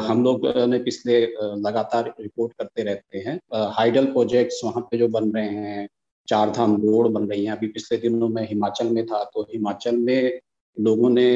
हम 0.08 0.24
लोग 0.24 0.46
ने 0.46 0.78
पिछले 0.78 1.20
लगातार 1.42 2.14
रिपोर्ट 2.20 2.52
करते 2.52 2.82
रहते 2.82 3.18
हैं। 3.18 3.40
हाइडल 3.54 4.06
प्रोजेक्ट्स 4.06 4.60
वहाँ 4.64 4.82
पे 4.90 4.98
जो 4.98 5.08
बन 5.08 5.30
रहे 5.30 5.48
हैं 5.48 5.88
चार 6.28 6.50
धाम 6.50 6.76
रोड 6.76 7.10
बन 7.12 7.26
रही 7.26 7.44
हैं। 7.44 7.52
अभी 7.52 7.66
पिछले 7.66 7.98
दिनों 7.98 8.28
में 8.28 8.48
हिमाचल 8.48 8.88
में 8.88 9.06
था 9.06 9.22
तो 9.24 9.42
हिमाचल 9.42 9.96
में 9.96 10.40
लोगों 10.76 11.10
ने 11.10 11.28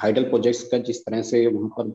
हाइडल 0.00 0.24
प्रोजेक्ट्स 0.24 0.62
का 0.62 0.78
जिस 0.78 1.04
तरह 1.04 1.22
से 1.22 1.46
वहाँ 1.46 1.70
पर 1.80 1.92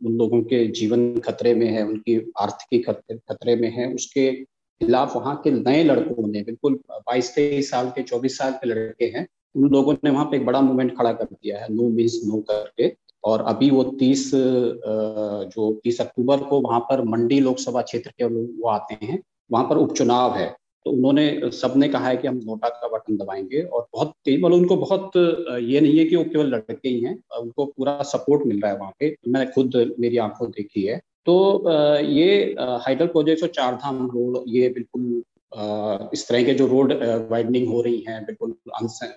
उन 0.00 0.16
लोगों 0.16 0.40
के 0.42 0.66
जीवन 0.68 1.16
खतरे 1.18 1.54
में 1.54 1.66
है, 1.66 1.84
उनकी 1.86 2.16
आर्थिक 2.40 2.88
खतरे 2.88 3.56
में 3.56 3.70
है, 3.70 3.92
उसके 3.94 4.32
खिलाफ 4.80 5.14
वहाँ 5.16 5.34
के 5.44 5.50
नए 5.50 5.82
लड़कों 5.84 6.26
ने, 6.28 6.42
बिल्कुल 6.42 6.78
बाईस 6.92 7.34
तेईस 7.34 7.70
साल 7.70 7.88
के, 7.88 8.02
चौबीस 8.02 8.38
साल 8.38 8.52
के 8.52 8.68
लड़के 8.68 9.04
हैं, 9.16 9.26
उन 9.56 9.68
लोगों 9.70 9.94
ने 10.04 10.10
वहाँ 10.10 10.24
पे 10.24 10.36
एक 10.36 10.46
बड़ा 10.46 10.60
मूवमेंट 10.60 10.96
खड़ा 10.98 11.12
कर 11.12 11.24
दिया 11.24 11.58
है, 11.58 11.72
नो 11.74 11.88
मीन्स 11.88 12.20
नो 12.24 12.40
करके, 12.40 12.92
और 13.24 13.42
अभी 13.48 13.70
वो 13.70 13.84
तीस 14.00 14.30
जो 14.34 15.72
तीस 15.84 16.00
अक्टूबर 16.00 16.42
को 16.44 16.60
वहाँ 16.60 16.80
पर 16.80 17.02
मंडी 17.04 17.40
लोकसभा 17.40 17.82
क्षेत्र 17.82 18.10
के 18.10 18.24
वो 18.24 18.68
आते 18.68 19.06
हैं, 19.06 19.22
वहाँ 19.52 19.64
पर 19.64 19.76
उपचुनाव 19.76 20.34
है। 20.36 20.54
तो 20.86 20.90
उन्होंने, 20.90 21.50
सबने 21.52 21.88
कहा 21.88 22.08
है 22.08 22.16
कि 22.16 22.28
हम 22.28 22.40
नोटा 22.46 22.68
का 22.70 22.88
बटन 22.88 23.16
दबाएँगे 23.16 23.62
और 23.62 23.86
बहुत 23.94 24.12
तेज 24.24 24.40
मतलब 24.40 24.56
उनको 24.56 24.76
बहुत 24.76 25.16
ये 25.16 25.80
नहीं 25.80 25.98
है 25.98 26.04
कि 26.04 26.16
वो 26.16 26.24
केवल 26.24 26.46
लड़के 26.46 26.88
ही 26.88 27.00
हैं 27.00 27.16
उनको 27.40 27.64
पूरा 27.66 28.02
सपोर्ट 28.04 28.46
मिल 28.46 28.60
रहा 28.60 28.72
है 28.72 28.78
वहाँ 28.78 28.92
पे। 29.00 29.14
मैंने 29.28 29.50
खुद, 29.52 29.94
मेरी 30.00 30.16
आँखों 30.18 30.50
देखी 30.50 30.82
है। 30.82 31.00
तो 31.26 31.34
ये 32.00 32.54
हाइडल 32.80 33.06
प्रोजेक्ट 33.08 33.42
और 33.42 33.48
चार 33.50 33.74
धाम 33.74 34.06
रोड, 34.06 34.42
ये 34.48 34.68
बिल्कुल 34.68 35.22
इस 36.14 36.26
तरह 36.28 36.42
के 36.44 36.54
जो 36.54 36.66
रोड 36.66 36.92
वाइडनिंग 37.30 37.68
हो 37.68 37.80
रही 37.82 38.04
हैं, 38.08 38.24
बिल्कुल 38.24 38.54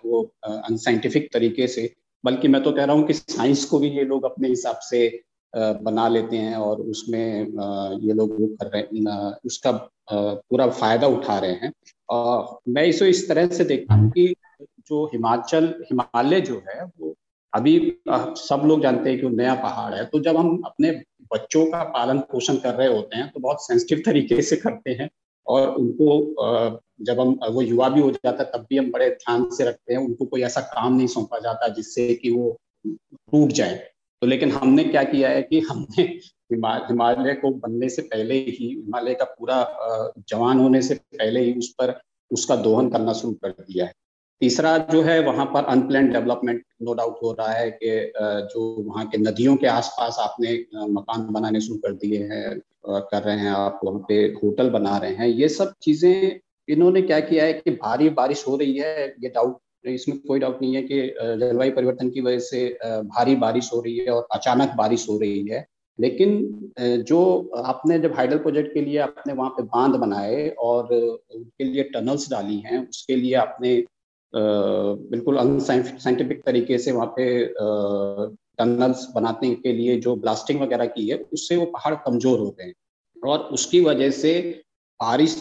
वो 0.06 0.22
अनसाइंटिफिक 0.46 1.32
तरीके 1.34 1.68
से। 1.68 1.92
बल्कि 2.24 2.48
मैं 2.48 2.62
तो 2.64 2.72
कह 2.72 2.84
रहा 2.84 2.96
हूँ 2.96 3.06
कि 3.08 3.14
साइंस 3.14 3.64
को 3.66 3.80
भी 3.80 3.90
ये 3.90 4.04
लोग 4.06 4.24
अपने 4.26 4.48
हिसाब 4.48 4.80
से 4.84 5.08
बना 5.54 6.08
लेते 6.08 6.38
हैं 6.38 6.56
और 6.58 6.82
उसमें 6.82 7.40
ये 8.02 8.14
लोग 8.14 8.32
वो 8.40 8.48
कर 8.56 8.68
रहे 8.68 8.82
हैं 8.82 9.32
उसका 9.46 9.72
पूरा 10.12 10.68
फ़ायदा 10.70 11.08
उठा 11.08 11.38
रहे 11.40 11.52
हैं। 11.54 11.72
और 12.10 12.60
मैं 12.70 12.84
इसे 12.86 13.10
इस 13.10 13.28
तरह 13.30 13.48
से 13.50 13.64
देखता 13.66 13.94
हूँ 13.94 14.10
कि 14.12 14.34
जो 14.88 15.06
हिमाचल, 15.06 15.66
हिमालय 15.86 16.42
जो 16.42 16.62
है, 16.68 16.84
वो 16.84 17.14
अभी 17.54 17.80
सब 18.10 18.62
लोग 18.66 18.82
जानते 18.82 19.10
हैं 19.10 19.20
कि 19.20 19.26
वो 19.26 19.32
नया 19.32 19.54
पहाड़ 19.56 19.94
है। 19.94 20.06
तो 20.06 20.20
जब 20.20 20.38
हम 20.38 20.62
अपने 20.66 20.92
बच्चों 21.34 21.66
का 21.66 21.84
पालन 21.92 22.20
पोषण 22.32 22.56
कर 22.58 22.74
रहे 22.74 22.88
होते 22.88 23.18
हैं 23.18 23.30
तो 23.32 23.40
बहुत 23.40 23.62
सेंसिटिव 23.62 24.02
तरीके 24.06 24.42
से 24.42 24.56
करते 24.56 24.92
हैं 24.92 25.10
और 25.48 25.68
उनको 25.70 26.76
जब 27.02 27.20
हम, 27.20 27.40
वो 27.50 27.62
युवा 27.62 27.90
भी 27.90 28.02
हो 28.02 28.12
जाता 28.12 28.44
है, 28.44 28.50
तब 28.54 28.66
भी 28.70 28.78
हम 28.78 28.92
बड़े 28.92 29.10
ध्यान 29.10 29.50
से 29.50 29.66
रखते 29.66 29.94
हैं। 29.94 30.00
उनको 30.02 30.26
कोई 30.26 30.42
ऐसा 30.44 30.62
काम 30.64 30.96
नहीं 30.96 31.08
सौंपा 31.08 31.40
जाता 31.40 31.68
जिससे 31.70 32.14
कि 32.16 32.32
वो 32.32 32.58
टूट 32.86 33.50
जाए। 33.52 33.80
तो 34.22 34.28
लेकिन 34.28 34.52
हमने 34.52 34.84
क्या 34.84 35.04
किया 35.04 35.30
है 35.30 35.42
कि 35.44 35.60
हमने 35.62 36.04
हिमालय 36.52 37.34
को 37.36 37.50
बनने 37.52 37.90
से 37.90 38.02
पहले 38.04 38.36
ही, 38.36 38.68
हिमालय 38.68 39.14
का 39.14 39.26
पूरा 39.28 39.64
जवान 40.30 40.60
होने 40.60 40.82
से 40.82 40.96
पहले 40.96 41.40
ही 41.40 41.54
उस 41.54 41.74
पर 41.80 42.00
उसका 42.32 42.56
दोहन 42.58 42.90
करना 42.90 43.14
शुरू 43.14 43.34
कर 43.36 43.50
दिया 43.52 43.86
है। 43.86 43.94
तीसरा 44.42 44.78
जो 44.92 45.02
है, 45.02 45.20
वहाँ 45.22 45.46
पर 45.46 45.64
अनप्लान 45.66 46.10
डेवलपमेंट 46.12 46.64
नो 46.82 46.94
डाउट 46.94 47.20
हो 47.24 47.32
रहा 47.34 47.52
है 47.52 47.70
कि 47.74 48.12
जो 48.54 48.66
वहाँ 48.82 49.06
के 49.08 49.18
नदियों 49.18 49.56
के 49.56 49.68
आसपास 49.68 50.18
आपने 50.20 50.54
मकान 50.92 51.28
बनाने 51.34 51.62
शुरू 51.62 51.78
कर 51.78 51.94
दिए 51.96 52.24
हैं 52.24 52.60
कर 52.90 53.24
रहे 53.24 53.38
हैं 53.38 53.52
आप, 53.52 53.80
वहाँ 53.84 54.00
पे 54.08 54.16
होटल 54.36 54.70
बना 54.70 54.98
रहे 54.98 55.14
हैं। 55.14 55.28
ये 55.28 55.50
सब 55.50 55.74
चीज़ें, 55.82 56.40
इन्होंने 56.68 57.02
क्या 57.02 57.20
किया 57.22 57.46
है 57.46 57.54
कि 57.54 57.72
भारी 57.74 58.10
बारिश 58.12 58.48
हो 58.48 58.56
रही 58.58 58.78
है, 58.78 59.08
ये 59.24 59.30
डाउट 59.30 59.58
इसमें 59.86 60.18
कोई 60.20 60.40
डाउट 60.40 60.62
नहीं 60.62 60.76
है 60.76 60.82
कि 60.82 61.02
जलवायु 61.40 61.72
परिवर्तन 61.72 62.10
की 62.10 62.22
वजह 62.22 62.40
से 62.40 62.68
भारी 62.84 63.36
बारिश 63.36 63.70
हो 63.74 63.82
रही 63.82 63.98
है 63.98 64.12
और 64.12 64.28
अचानक 64.36 64.74
बारिश 64.78 65.08
हो 65.10 65.18
रही 65.20 65.48
है। 65.50 65.66
लेकिन 66.00 66.72
जो 67.08 67.20
आपने 67.58 68.00
जब 68.00 68.14
हाइडल 68.16 68.38
प्रोजेक्ट 68.38 68.74
के 68.74 68.82
लिए 68.82 68.98
आपने 68.98 69.34
वहाँ 69.34 69.50
पे 69.50 69.64
बाँध 69.66 69.96
बनाए 69.96 70.48
और 70.60 70.94
उनके 70.94 71.64
लिए 71.64 71.84
टनल्स 71.84 72.30
डाली 72.32 72.58
हैं, 72.60 72.88
उसके 72.90 73.16
लिए 73.16 73.34
आपने 73.36 73.84
बिल्कुल 74.34 75.38
अनसाइंटिफिक 75.38 76.42
तरीके 76.46 76.78
से 76.78 76.92
वहाँ 76.92 77.14
पे 77.18 77.46
टनल्स 78.60 79.08
बनाने 79.16 79.54
के 79.56 79.74
लिए 79.74 79.96
जो 80.00 80.16
ब्लास्टिंग 80.16 80.62
वगैरह 80.62 80.86
की 80.86 81.08
है, 81.10 81.18
उससे 81.34 81.56
वो 81.56 81.66
पहाड़ 81.66 81.96
कमज़ोर 81.96 82.40
हो 82.40 82.50
गए 82.60 82.72
और 83.24 83.40
उसकी 83.40 83.80
वजह 83.82 84.10
से 84.12 84.40
बारिश, 85.00 85.36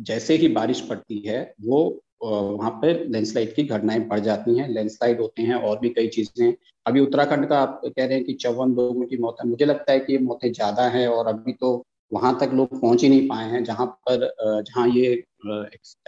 जैसे 0.00 0.36
ही 0.36 0.48
बारिश 0.48 0.80
पड़ती 0.80 1.18
है, 1.18 1.54
वो 1.60 2.02
वहाँ 2.22 2.70
पे 2.82 2.92
लैंडस्लाइड 2.94 3.54
की 3.54 3.62
घटनाएँ 3.64 4.00
बढ़ 4.08 4.20
जाती 4.20 4.56
हैं 4.58 4.68
लैंडस्लाइड 4.68 5.20
होते 5.20 5.42
हैं 5.42 5.54
और 5.54 5.78
भी 5.78 5.88
कई 5.88 6.08
चीज़ें। 6.08 6.52
अभी 6.86 7.00
उत्तराखंड 7.00 7.48
का 7.48 7.58
आप 7.58 7.80
कह 7.86 8.04
रहे 8.04 8.14
हैं 8.14 8.24
कि 8.24 8.32
चौवन 8.34 8.74
लोगों 8.74 9.06
की 9.06 9.16
मौत 9.16 9.36
है। 9.42 9.48
मुझे 9.48 9.64
लगता 9.64 9.92
है 9.92 10.00
कि 10.00 10.12
ये 10.12 10.18
मौतें 10.18 10.52
ज़्यादा 10.52 10.88
हैं 10.88 11.06
और 11.08 11.26
अभी 11.26 11.52
तो 11.52 11.82
वहाँ 12.12 12.38
तक 12.40 12.50
लोग 12.54 12.80
पहुँच 12.80 13.02
ही 13.02 13.08
नहीं 13.08 13.28
पाए 13.28 13.48
हैं 13.50 13.62
जहाँ 13.64 13.86
पर 14.08 14.28
जहाँ 14.62 14.88
ये 14.88 15.12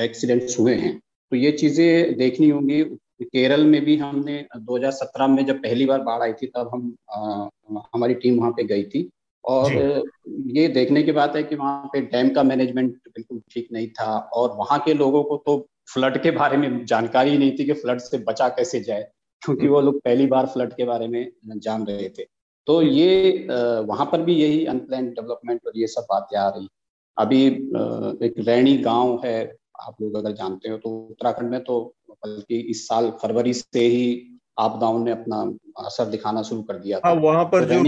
एक्सीडेंट्स 0.01 0.59
हुए 0.61 0.75
हैं। 0.75 0.99
तो 1.33 1.37
ये 1.37 1.53
चीज़ें 1.53 2.17
देखनी 2.17 2.49
होंगी। 2.49 2.83
केरल 3.23 3.65
में 3.67 3.81
भी 3.85 3.97
हमने 3.97 4.45
2017 4.59 5.27
में 5.27 5.45
जब 5.47 5.59
पहली 5.59 5.87
बार 5.87 6.01
बाढ़ 6.03 6.23
आई 6.23 6.33
थी 6.33 6.47
तब 6.47 6.71
हम 6.75 6.95
आ, 7.11 7.49
हमारी 7.95 8.15
टीम 8.15 8.39
वहाँ 8.39 8.51
पे 8.51 8.65
गई 8.65 8.85
थी। 8.85 9.09
और 9.45 9.73
ये 10.49 10.67
देखने 10.69 11.03
की 11.03 11.13
बात 11.13 11.37
है 11.37 11.43
कि 11.43 11.57
वहाँ 11.57 11.91
पे 11.93 12.01
डैम 12.01 12.29
का 12.29 12.43
मैनेजमेंट 12.43 12.93
बिल्कुल 13.09 13.41
ठीक 13.51 13.69
नहीं 13.73 13.89
था 13.91 14.17
और 14.35 14.57
वहाँ 14.57 14.79
के 14.79 14.95
लोगों 14.95 15.23
को 15.23 15.37
तो 15.47 15.57
फ्लड 15.89 16.23
के 16.23 16.31
बारे 16.31 16.57
में 16.57 16.85
जानकारी 16.85 17.37
नहीं 17.39 17.53
थी 17.53 17.65
कि 17.65 17.73
फ्लड 17.73 17.99
से 17.99 18.19
बचा 18.19 18.49
कैसे 18.49 18.81
जाए 18.81 19.07
क्योंकि 19.43 19.69
वो 19.69 19.81
लोग 19.81 20.01
पहली 20.01 20.27
बार 20.27 20.47
फ्लड 20.47 20.73
के 20.73 20.85
बारे 20.85 21.09
में 21.09 21.31
जान 21.47 21.87
रहे 21.87 22.09
थे। 22.09 22.27
तो 22.67 22.81
ये 22.83 23.47
वहाँ 23.81 24.07
पर 24.07 24.23
भी 24.23 24.35
यही 24.35 24.65
अनप्लान 24.67 25.09
डेवलपमेंट 25.09 25.61
और 25.67 25.73
ये 25.77 25.87
सब 25.87 26.07
बातें 26.11 26.39
आ 26.39 26.49
रही। 26.49 26.69
अभी 27.17 27.47
एक 28.27 28.35
रैणी 28.39 28.77
गाँव 28.79 29.21
है 29.25 29.57
आप 29.83 29.97
लोग 30.03 30.15
अगर 30.17 30.33
जानते 30.33 30.69
हो 30.69 30.77
तो 30.77 30.91
उत्तराखंड 31.11 31.51
में 31.51 31.63
तो 31.65 31.95
बल्कि 32.11 32.59
इस 32.61 32.87
साल 32.89 33.11
फरवरी 33.23 33.55
से 33.55 33.81
ही 33.81 34.39
आपदाओं 34.59 35.05
ने 35.05 35.11
अपना 35.11 35.43
असर 35.87 36.05
दिखाना 36.05 36.43
शुरू 36.43 36.63
कर 36.63 36.79
दिया 36.79 37.01
था। 37.01 37.09
हाँ, 37.09 37.17
वहाँ 37.17 37.45
पर 37.45 37.65
तो 37.65 37.75
जो 37.75 37.83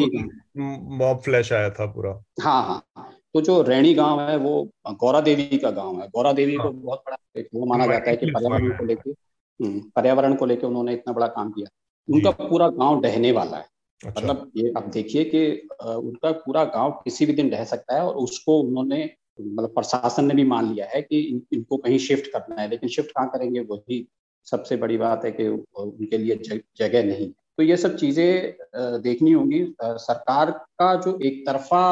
मॉब 0.98 1.20
फ्लैश 1.20 1.52
आया 1.52 1.70
था 1.70 1.87
पूरा। 1.87 2.11
हाँ 2.42 2.62
हाँ। 2.62 3.06
तो 3.37 3.40
जो 3.40 3.62
रैणी 3.62 3.94
गाँव 3.94 4.20
है 4.20 4.37
वो 4.37 4.70
गौरा 4.90 5.20
देवी 5.20 5.59
का 5.59 5.70
गाँव 5.70 6.01
है। 6.01 6.09
गौरा 6.09 6.33
देवी 6.33 6.55
हाँ। 6.57 6.66
को 6.66 6.72
बहुत 6.72 6.99
बड़ा 6.99 7.16
एक 7.37 7.49
वो 7.55 7.66
माना 7.66 7.87
जाता 7.87 8.11
है 8.11 8.16
कि 8.16 8.27
पर्यावरण 8.27 8.70
को 8.70 8.85
लेके 8.85 9.11
हम्म, 9.11 9.81
पर्यावरण 9.96 10.35
को 10.35 10.46
लेके 10.46 10.66
उन्होंने 10.66 10.92
इतना 10.92 11.12
बड़ा 11.12 11.27
काम 11.27 11.51
किया। 11.51 11.66
उनका 12.14 12.31
पूरा 12.31 12.68
गाँव 12.68 13.01
डहने 13.01 13.33
वाला 13.33 13.57
है। 13.57 13.66
अच्छा। 14.07 14.20
मतलब 14.20 14.51
ये 14.57 14.72
आप 14.77 14.85
देखिए 14.85 15.25
कि 15.25 15.68
उनका 15.85 16.33
पूरा 16.33 16.64
गाँव 16.64 16.90
किसी 17.05 17.27
भी 17.27 17.33
दिन 17.33 17.51
रह 17.51 17.64
सकता 17.64 17.94
है 17.94 18.05
और 18.05 18.14
उसको 18.14 18.61
उन्होंने 18.61 19.11
मतलब 19.40 19.75
प्रशासन 19.75 20.25
ने 20.25 20.35
भी 20.35 20.44
मान 20.44 20.72
लिया 20.75 20.87
है 20.87 21.03
कि 21.03 21.20
इन, 21.20 21.42
इनको 21.53 21.77
कहीं 21.77 21.99
शिफ्ट 21.99 22.27
करना 22.27 22.62
है। 22.62 22.68
लेकिन 22.70 22.88
शिफ्ट 22.88 23.11
कहाँ 23.11 23.29
करेंगे 23.29 23.61
वही 23.61 24.09
सबसे 24.44 24.77
बड़ी 24.77 24.96
बात 24.96 25.25
है 25.25 25.31
कि 25.31 25.49
उनके 25.49 26.18
लिए 26.18 26.61
जगह 26.77 27.05
नहीं 27.05 27.31
तो 27.59 27.62
ये 27.62 27.77
सब 27.77 27.97
चीज़ें 27.97 29.01
देखनी 29.03 29.33
होंगी। 29.33 29.61
सरकार 29.83 30.51
का 30.51 30.95
जो 30.97 31.19
एक 31.25 31.45
तरफा 31.47 31.85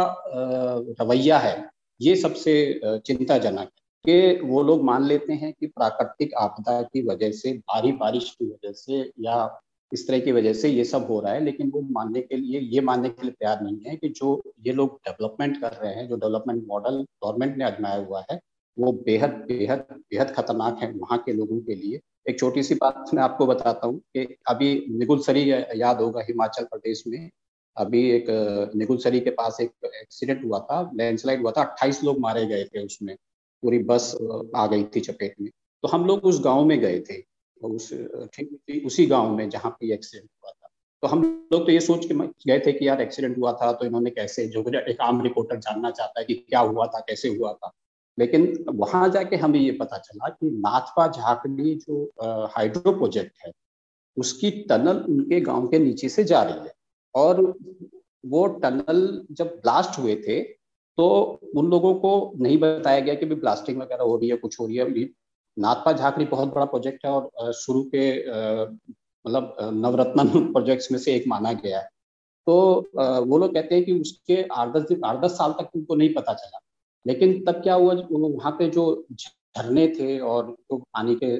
रवैया 1.00 1.38
है, 1.38 1.56
ये 2.00 2.16
सबसे 2.16 2.80
चिंताजनक 3.06 3.58
है 3.58 3.66
कि 4.04 4.46
वो 4.46 4.62
लोग 4.62 4.82
मान 4.84 5.04
लेते 5.04 5.32
हैं 5.32 5.52
कि 5.52 5.66
प्राकृतिक 5.66 6.34
आपदा 6.38 6.80
की 6.82 7.06
वजह 7.06 7.30
से, 7.32 7.52
भारी 7.52 7.92
बारिश 7.94 8.30
की 8.30 8.46
वजह 8.46 8.72
से 8.72 9.00
या 9.20 9.60
इस 9.92 10.06
तरह 10.08 10.18
की 10.20 10.32
वजह 10.32 10.52
से 10.52 10.68
ये 10.68 10.84
सब 10.84 11.06
हो 11.06 11.20
रहा 11.20 11.32
है, 11.32 11.44
लेकिन 11.44 11.70
वो 11.70 11.80
मानने 11.90 12.20
के 12.20 12.36
लिए, 12.36 12.60
ये 12.60 12.80
मानने 12.80 13.08
के 13.08 13.22
लिए 13.22 13.32
तैयार 13.32 13.60
नहीं 13.62 13.78
है 13.86 13.96
कि 13.96 14.08
जो 14.10 14.42
ये 14.66 14.72
लोग 14.72 14.98
डेवलपमेंट 15.08 15.60
कर 15.60 15.72
रहे 15.72 15.94
हैं, 15.94 16.08
जो 16.08 16.16
डेवलपमेंट 16.16 16.64
मॉडल 16.68 17.04
गवर्नमेंट 17.24 17.56
ने 17.56 17.64
आजमाया 17.64 18.04
हुआ 18.04 18.24
है, 18.30 18.38
वो 18.76 18.92
बेहद 19.06 19.44
बेहद 19.48 19.86
बेहद 19.90 20.30
खतरनाक 20.30 20.78
है 20.82 20.90
वहाँ 20.92 21.18
के 21.18 21.32
लोगों 21.32 21.60
के 21.60 21.74
लिए। 21.74 22.00
एक 22.26 22.38
छोटी 22.38 22.62
सी 22.62 22.74
बात 22.74 23.10
मैं 23.14 23.22
आपको 23.22 23.46
बताता 23.46 23.86
हूँ 23.86 23.98
कि 24.16 24.36
अभी 24.48 24.74
निगुलसरी 24.90 25.50
याद 25.80 26.00
होगा 26.00 26.20
हिमाचल 26.20 26.64
प्रदेश 26.64 27.02
में। 27.06 27.30
अभी 27.76 28.00
एक 28.10 28.26
निगुलसरी 28.76 29.20
के 29.20 29.30
पास 29.30 29.56
एक 29.60 29.70
एक्सीडेंट 29.84 30.44
हुआ 30.44 30.58
था, 30.60 30.90
लैंडस्लाइड 30.94 31.42
हुआ 31.42 31.50
था, 31.50 31.62
अट्ठाईस 31.62 32.02
लोग 32.04 32.18
मारे 32.20 32.46
गए 32.46 32.64
थे 32.64 32.84
उसमें। 32.84 33.14
पूरी 33.62 33.78
बस 33.84 34.16
आ 34.56 34.66
गई 34.66 34.84
थी 34.96 35.00
चपेट 35.00 35.34
में। 35.40 35.50
तो 35.84 35.88
हम 35.88 36.06
लोग 36.06 36.24
उस 36.24 36.40
गाँव 36.44 36.64
में 36.64 36.78
गए 36.80 37.00
थे, 37.00 37.22
उस, 37.60 37.92
ठीक, 38.34 38.82
उसी 38.86 39.06
गाँव 39.06 39.36
में 39.36 39.48
जहाँ 39.50 39.70
पे 39.70 39.92
एक्सीडेंट 39.94 40.28
हुआ 40.44 40.50
था। 40.50 40.68
तो 41.02 41.08
हम 41.08 41.22
लोग 41.52 41.66
तो 41.66 41.72
ये 41.72 41.80
सोच 41.80 42.06
के 42.06 42.14
गए 42.48 42.58
थे 42.66 42.72
कि 42.72 42.88
यार 42.88 43.00
एक्सीडेंट 43.00 43.38
हुआ 43.38 43.52
था 43.52 43.72
तो 43.72 43.86
इन्होंने 43.86 44.10
कैसे 44.10 44.46
जो, 44.46 44.64
एक 44.80 45.00
आम 45.00 45.22
रिपोर्टर 45.22 45.56
जानना 45.58 45.90
चाहता 45.90 46.20
है 46.20 46.26
कि 46.26 46.34
क्या 46.34 46.60
हुआ 46.60 46.86
था, 46.86 47.00
कैसे 47.00 47.28
हुआ 47.28 47.52
था। 47.52 47.72
लेकिन 48.18 48.64
वहाँ 48.70 49.08
जाके 49.10 49.36
हमें 49.36 49.58
ये 49.60 49.70
पता 49.72 49.98
चला 49.98 50.28
कि 50.30 50.50
नाथपा 50.50 51.06
झाकड़ी 51.08 51.74
जो 51.76 52.48
हाइड्रो 52.52 52.92
प्रोजेक्ट 52.92 53.46
है, 53.46 53.52
उसकी 54.16 54.50
टनल 54.62 55.04
उनके 55.08 55.40
गाँव 55.42 55.66
के 55.68 55.78
नीचे 55.78 56.08
से 56.08 56.24
जा 56.24 56.42
रही 56.42 56.54
है। 56.58 56.72
और 57.14 57.42
वो 58.24 58.46
टनल 58.58 59.26
जब 59.32 59.46
ब्लास्ट 59.56 59.98
हुए 59.98 60.14
थे 60.28 60.40
तो 60.98 61.06
उन 61.56 61.70
लोगों 61.70 61.94
को 61.94 62.10
नहीं 62.38 62.58
बताया 62.58 63.00
गया 63.00 63.14
कि 63.14 63.26
भी 63.26 63.34
ब्लास्टिंग 63.34 63.80
वगैरह 63.80 64.04
हो 64.04 64.16
रही 64.16 64.28
है, 64.28 64.36
कुछ 64.36 64.58
हो 64.60 64.66
रही 64.66 64.76
है। 64.76 65.08
नाथपा 65.56 65.92
झाकड़ी 65.92 66.24
बहुत 66.26 66.54
बड़ा 66.54 66.64
प्रोजेक्ट 66.66 67.04
है 67.06 67.10
और 67.12 67.52
शुरू 67.54 67.82
के 67.94 68.04
मतलब 69.24 69.56
नवरत्न 69.74 70.52
प्रोजेक्ट्स 70.52 70.90
में 70.92 70.98
से 70.98 71.14
एक 71.14 71.24
माना 71.28 71.52
गया 71.54 71.78
है। 71.78 71.88
तो 72.46 72.54
वो 73.26 73.38
लोग 73.38 73.54
कहते 73.54 73.74
हैं 73.74 73.84
कि 73.84 73.92
उसके 73.92 74.42
आठ 74.44 74.68
दस 74.68 74.82
दिन, 74.82 75.00
आठ 75.04 75.20
दस 75.20 75.32
साल 75.32 75.52
तक 75.52 75.70
उनको 75.76 75.94
नहीं 75.94 76.12
पता 76.14 76.34
चला। 76.34 76.58
लेकिन 77.06 77.44
तब 77.44 77.52
क्या 77.52 77.74
हुआ 77.74 77.94
वहाँ 78.10 78.52
पे 78.52 78.68
जो 78.70 79.06
झरने 79.12 79.86
थे 79.88 80.18
और 80.18 80.56
जो 80.60 80.76
पानी 80.76 81.14
के 81.22 81.30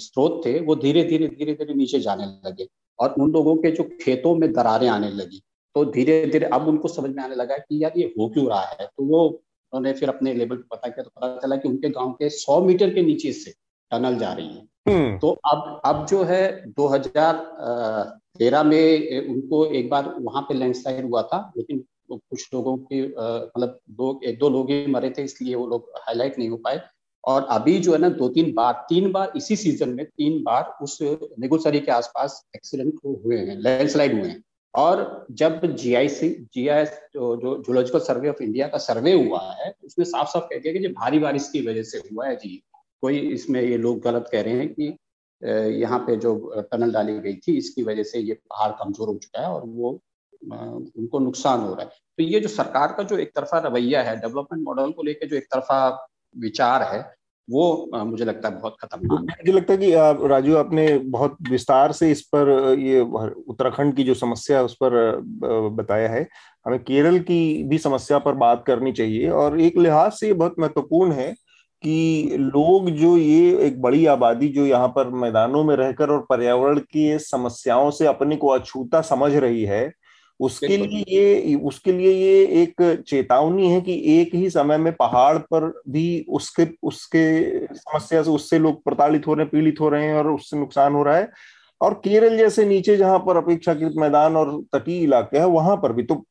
स्रोत 0.00 0.40
थे 0.46 0.60
वो 0.60 0.74
धीरे 0.76 1.04
धीरे 1.04 1.28
धीरे 1.28 1.52
धीरे 1.54 1.74
नीचे 1.74 2.00
जाने 2.00 2.24
लगे 2.48 2.66
और 2.98 3.14
उन 3.18 3.30
लोगों 3.30 3.56
के 3.56 3.70
जो 3.70 3.84
खेतों 4.02 4.34
में 4.34 4.52
दरारें 4.52 4.88
आने 4.88 5.10
लगी। 5.10 5.40
तो 5.74 5.84
धीरे 5.84 6.26
धीरे 6.26 6.46
अब 6.46 6.68
उनको 6.68 6.88
समझ 6.88 7.10
में 7.10 7.22
आने 7.24 7.34
लगा 7.34 7.56
कि 7.58 7.82
यार 7.84 7.92
ये 7.96 8.04
हो 8.18 8.28
क्यों 8.28 8.48
रहा 8.48 8.60
है? 8.60 8.86
तो 8.86 9.04
वो 9.04 9.26
उन्होंने 9.26 9.92
फिर 9.92 10.08
अपने 10.08 10.34
लेवल 10.34 10.56
पे 10.56 10.76
पता 10.76 10.88
किया 10.88 11.02
तो 11.02 11.10
पता 11.16 11.38
चला 11.38 11.56
कि 11.56 11.68
उनके 11.68 11.88
गाँव 11.88 12.10
के 12.12 12.28
सौ 12.28 12.60
मीटर 12.60 12.94
के 12.94 13.02
नीचे 13.02 13.32
से 13.32 13.54
टनल 13.92 14.18
जा 14.18 14.32
रही 14.32 14.46
है। 14.46 14.68
हम्म। 14.88 15.18
तो 15.18 15.30
अब 15.46 15.80
अब 15.84 16.06
जो 16.06 16.22
है 16.22 16.72
2013 16.72 18.62
में 18.62 19.28
उनको 19.28 19.64
एक 19.66 19.90
बार 19.90 20.14
वहाँ 20.18 20.42
पे 20.42 20.54
लैंडस्लाइड 20.54 21.04
हुआ 21.10 21.22
था 21.22 21.52
लेकिन 21.56 21.84
कुछ 22.10 22.48
लोगों 22.54 22.76
के 22.76 23.02
मतलब 23.02 23.78
दो, 23.90 24.20
एक, 24.24 24.38
दो 24.38 24.48
लोग 24.48 24.70
ही 24.70 24.86
मरे 24.88 25.10
थे, 25.10 25.22
इसलिए 25.24 25.54
वो 25.54 25.66
लोग 25.66 25.90
हाईलाइट 25.98 26.38
नहीं 26.38 26.48
हो 26.48 26.56
पाए। 26.58 26.80
और 27.24 27.46
अभी 27.50 27.78
जो 27.80 27.92
है 27.92 27.98
ना, 27.98 28.08
दो, 28.10 28.28
तीन 28.28 28.52
बार 28.54 28.84
तीन 28.88 29.10
बार 29.12 29.32
इसी 29.36 29.56
सीज़न 29.56 29.88
में 29.88 30.04
तीन 30.06 30.42
बार 30.42 30.76
उस 30.82 30.98
नेगोसरी 31.02 31.80
के 31.80 31.92
आसपास 31.92 32.42
एक्सीडेंट 32.56 32.94
हुए 33.24 33.38
हैं 33.38 33.56
लैंडस्लाइड 33.58 34.18
हुए 34.20 34.28
हैं। 34.28 34.42
और 34.74 35.26
जब 35.32 35.60
जी 35.66 35.94
आई 35.94 36.08
सी 36.08 36.28
जीआईसी 36.28 36.46
जीआईएस 36.54 36.90
जो 37.14 37.36
जो 37.36 37.56
जूलॉजिकल 37.66 37.98
सर्वे 38.00 38.28
ऑफ़ 38.28 38.42
इंडिया 38.42 38.66
का 38.68 38.78
सर्वे 38.78 39.12
हुआ 39.14 39.40
है, 39.54 39.72
उसमें 39.84 40.04
साफ़ 40.06 40.28
साफ़ 40.28 40.44
कह 40.44 40.58
दिया 40.58 40.72
कि 40.72 40.78
जो 40.78 40.88
भारी 40.90 41.18
बारिश 41.18 41.48
की 41.52 41.60
वजह 41.66 41.82
से 41.82 41.98
हुआ 42.10 42.26
है 42.26 42.36
जी। 42.36 42.62
कोई 43.02 43.18
इसमें 43.30 43.60
ये 43.62 43.76
लोग 43.78 44.00
गलत 44.02 44.28
कह 44.32 44.42
रहे 44.42 44.54
हैं 44.54 44.68
कि 44.74 44.96
यहाँ 45.74 45.98
पे 45.98 46.16
जो 46.16 46.34
टनल 46.62 46.92
डाली 46.92 47.18
गई 47.18 47.34
थी, 47.36 47.56
इसकी 47.56 47.82
वजह 47.82 48.02
से 48.02 48.18
ये 48.20 48.34
पहाड़ 48.34 48.70
कमज़ोर 48.74 49.08
हो 49.08 49.14
चुका 49.16 49.40
है 49.40 49.48
और 49.48 49.62
वो 49.66 49.92
उनको 50.42 51.18
नुकसान 51.18 51.60
हो 51.60 51.74
रहा 51.74 51.82
है। 51.82 51.88
तो 52.18 52.22
ये 52.22 52.40
जो 52.40 52.48
सरकार 52.48 52.94
का 52.96 53.02
जो 53.02 53.18
एक 53.18 53.32
तरफा 53.36 53.58
रवैया 53.58 54.02
है, 54.02 54.16
डेवलपमेंट 54.16 54.64
मॉडल 54.64 54.90
को 54.90 55.02
लेकर 55.02 55.28
जो 55.28 55.36
एक 55.36 55.46
तरफा 55.54 55.88
विचार 56.36 56.82
है, 56.82 57.00
वो 57.48 57.90
मुझे 57.94 58.24
लगता 58.24 58.48
है 58.48 58.58
बहुत 58.58 58.76
खतरनाक 58.80 59.20
मुझे 59.20 59.52
लगता 59.52 59.72
है 59.72 59.78
कि 59.78 60.26
राजू 60.28 60.56
आपने 60.56 60.86
बहुत 61.08 61.36
विस्तार 61.50 61.92
से 61.92 62.10
इस 62.10 62.22
पर 62.34 62.48
ये 62.78 63.00
उत्तराखंड 63.00 63.94
की 63.96 64.04
जो 64.04 64.14
समस्या 64.14 64.58
है 64.58 64.64
उस 64.64 64.76
पर 64.82 64.92
बताया 65.76 66.08
है। 66.08 66.26
हमें 66.66 66.78
केरल 66.84 67.18
की 67.20 67.62
भी 67.64 67.78
समस्या 67.78 68.18
पर 68.18 68.34
बात 68.36 68.64
करनी 68.66 68.92
चाहिए 68.92 69.28
और 69.30 69.60
एक 69.60 69.78
लिहाज 69.78 70.12
से 70.12 70.26
ये 70.26 70.32
बहुत 70.32 70.54
महत्वपूर्ण 70.58 71.12
है 71.12 71.32
कि 71.82 72.36
लोग 72.38 72.90
जो 72.90 73.16
ये 73.16 73.56
एक 73.66 73.80
बड़ी 73.82 74.04
आबादी 74.06 74.48
जो 74.48 74.66
यहाँ 74.66 74.88
पर 74.88 75.08
मैदानों 75.18 75.62
में 75.64 75.74
रहकर 75.76 76.10
और 76.10 76.26
पर्यावरण 76.28 76.78
की 76.78 77.18
समस्याओं 77.18 77.90
से 77.90 78.06
अपने 78.06 78.36
को 78.36 78.48
अछूता 78.48 79.00
समझ 79.00 79.34
रही 79.34 79.64
है 79.64 79.82
उसके 80.40 80.76
लिए 80.76 81.04
ये 81.08 81.54
उसके 81.54 81.92
लिए 81.92 82.12
ये 82.12 82.62
एक 82.62 83.02
चेतावनी 83.08 83.70
है 83.70 83.80
कि 83.80 83.94
एक 84.20 84.34
ही 84.34 84.50
समय 84.50 84.78
में 84.78 84.92
पहाड़ 84.92 85.36
पर 85.38 85.82
भी 85.88 86.24
उसके 86.28 86.66
उसके 86.82 87.22
समस्या 87.76 88.22
से 88.22 88.30
उससे 88.30 88.58
लोग 88.58 88.82
प्रताड़ित 88.84 89.26
हो 89.26 89.34
रहे 89.34 89.44
हैं 89.44 89.50
पीड़ित 89.50 89.80
हो 89.80 89.88
रहे 89.88 90.04
हैं 90.04 90.14
और 90.14 90.30
उससे 90.30 90.58
नुकसान 90.58 90.92
हो 90.92 91.02
रहा 91.02 91.16
है। 91.16 91.28
और 91.80 91.94
केरल 91.94 92.36
जैसे 92.38 92.64
नीचे 92.64 92.96
जहाँ 92.96 93.18
पर 93.18 93.36
अपेक्षाकृत 93.36 93.92
मैदान 93.96 94.36
और 94.36 94.50
तटीय 94.72 95.02
इलाके 95.02 95.38
हैं 95.38 95.44
वहाँ 95.44 95.76
पर 95.76 95.92
भी 95.92 96.02
तो 96.02 96.24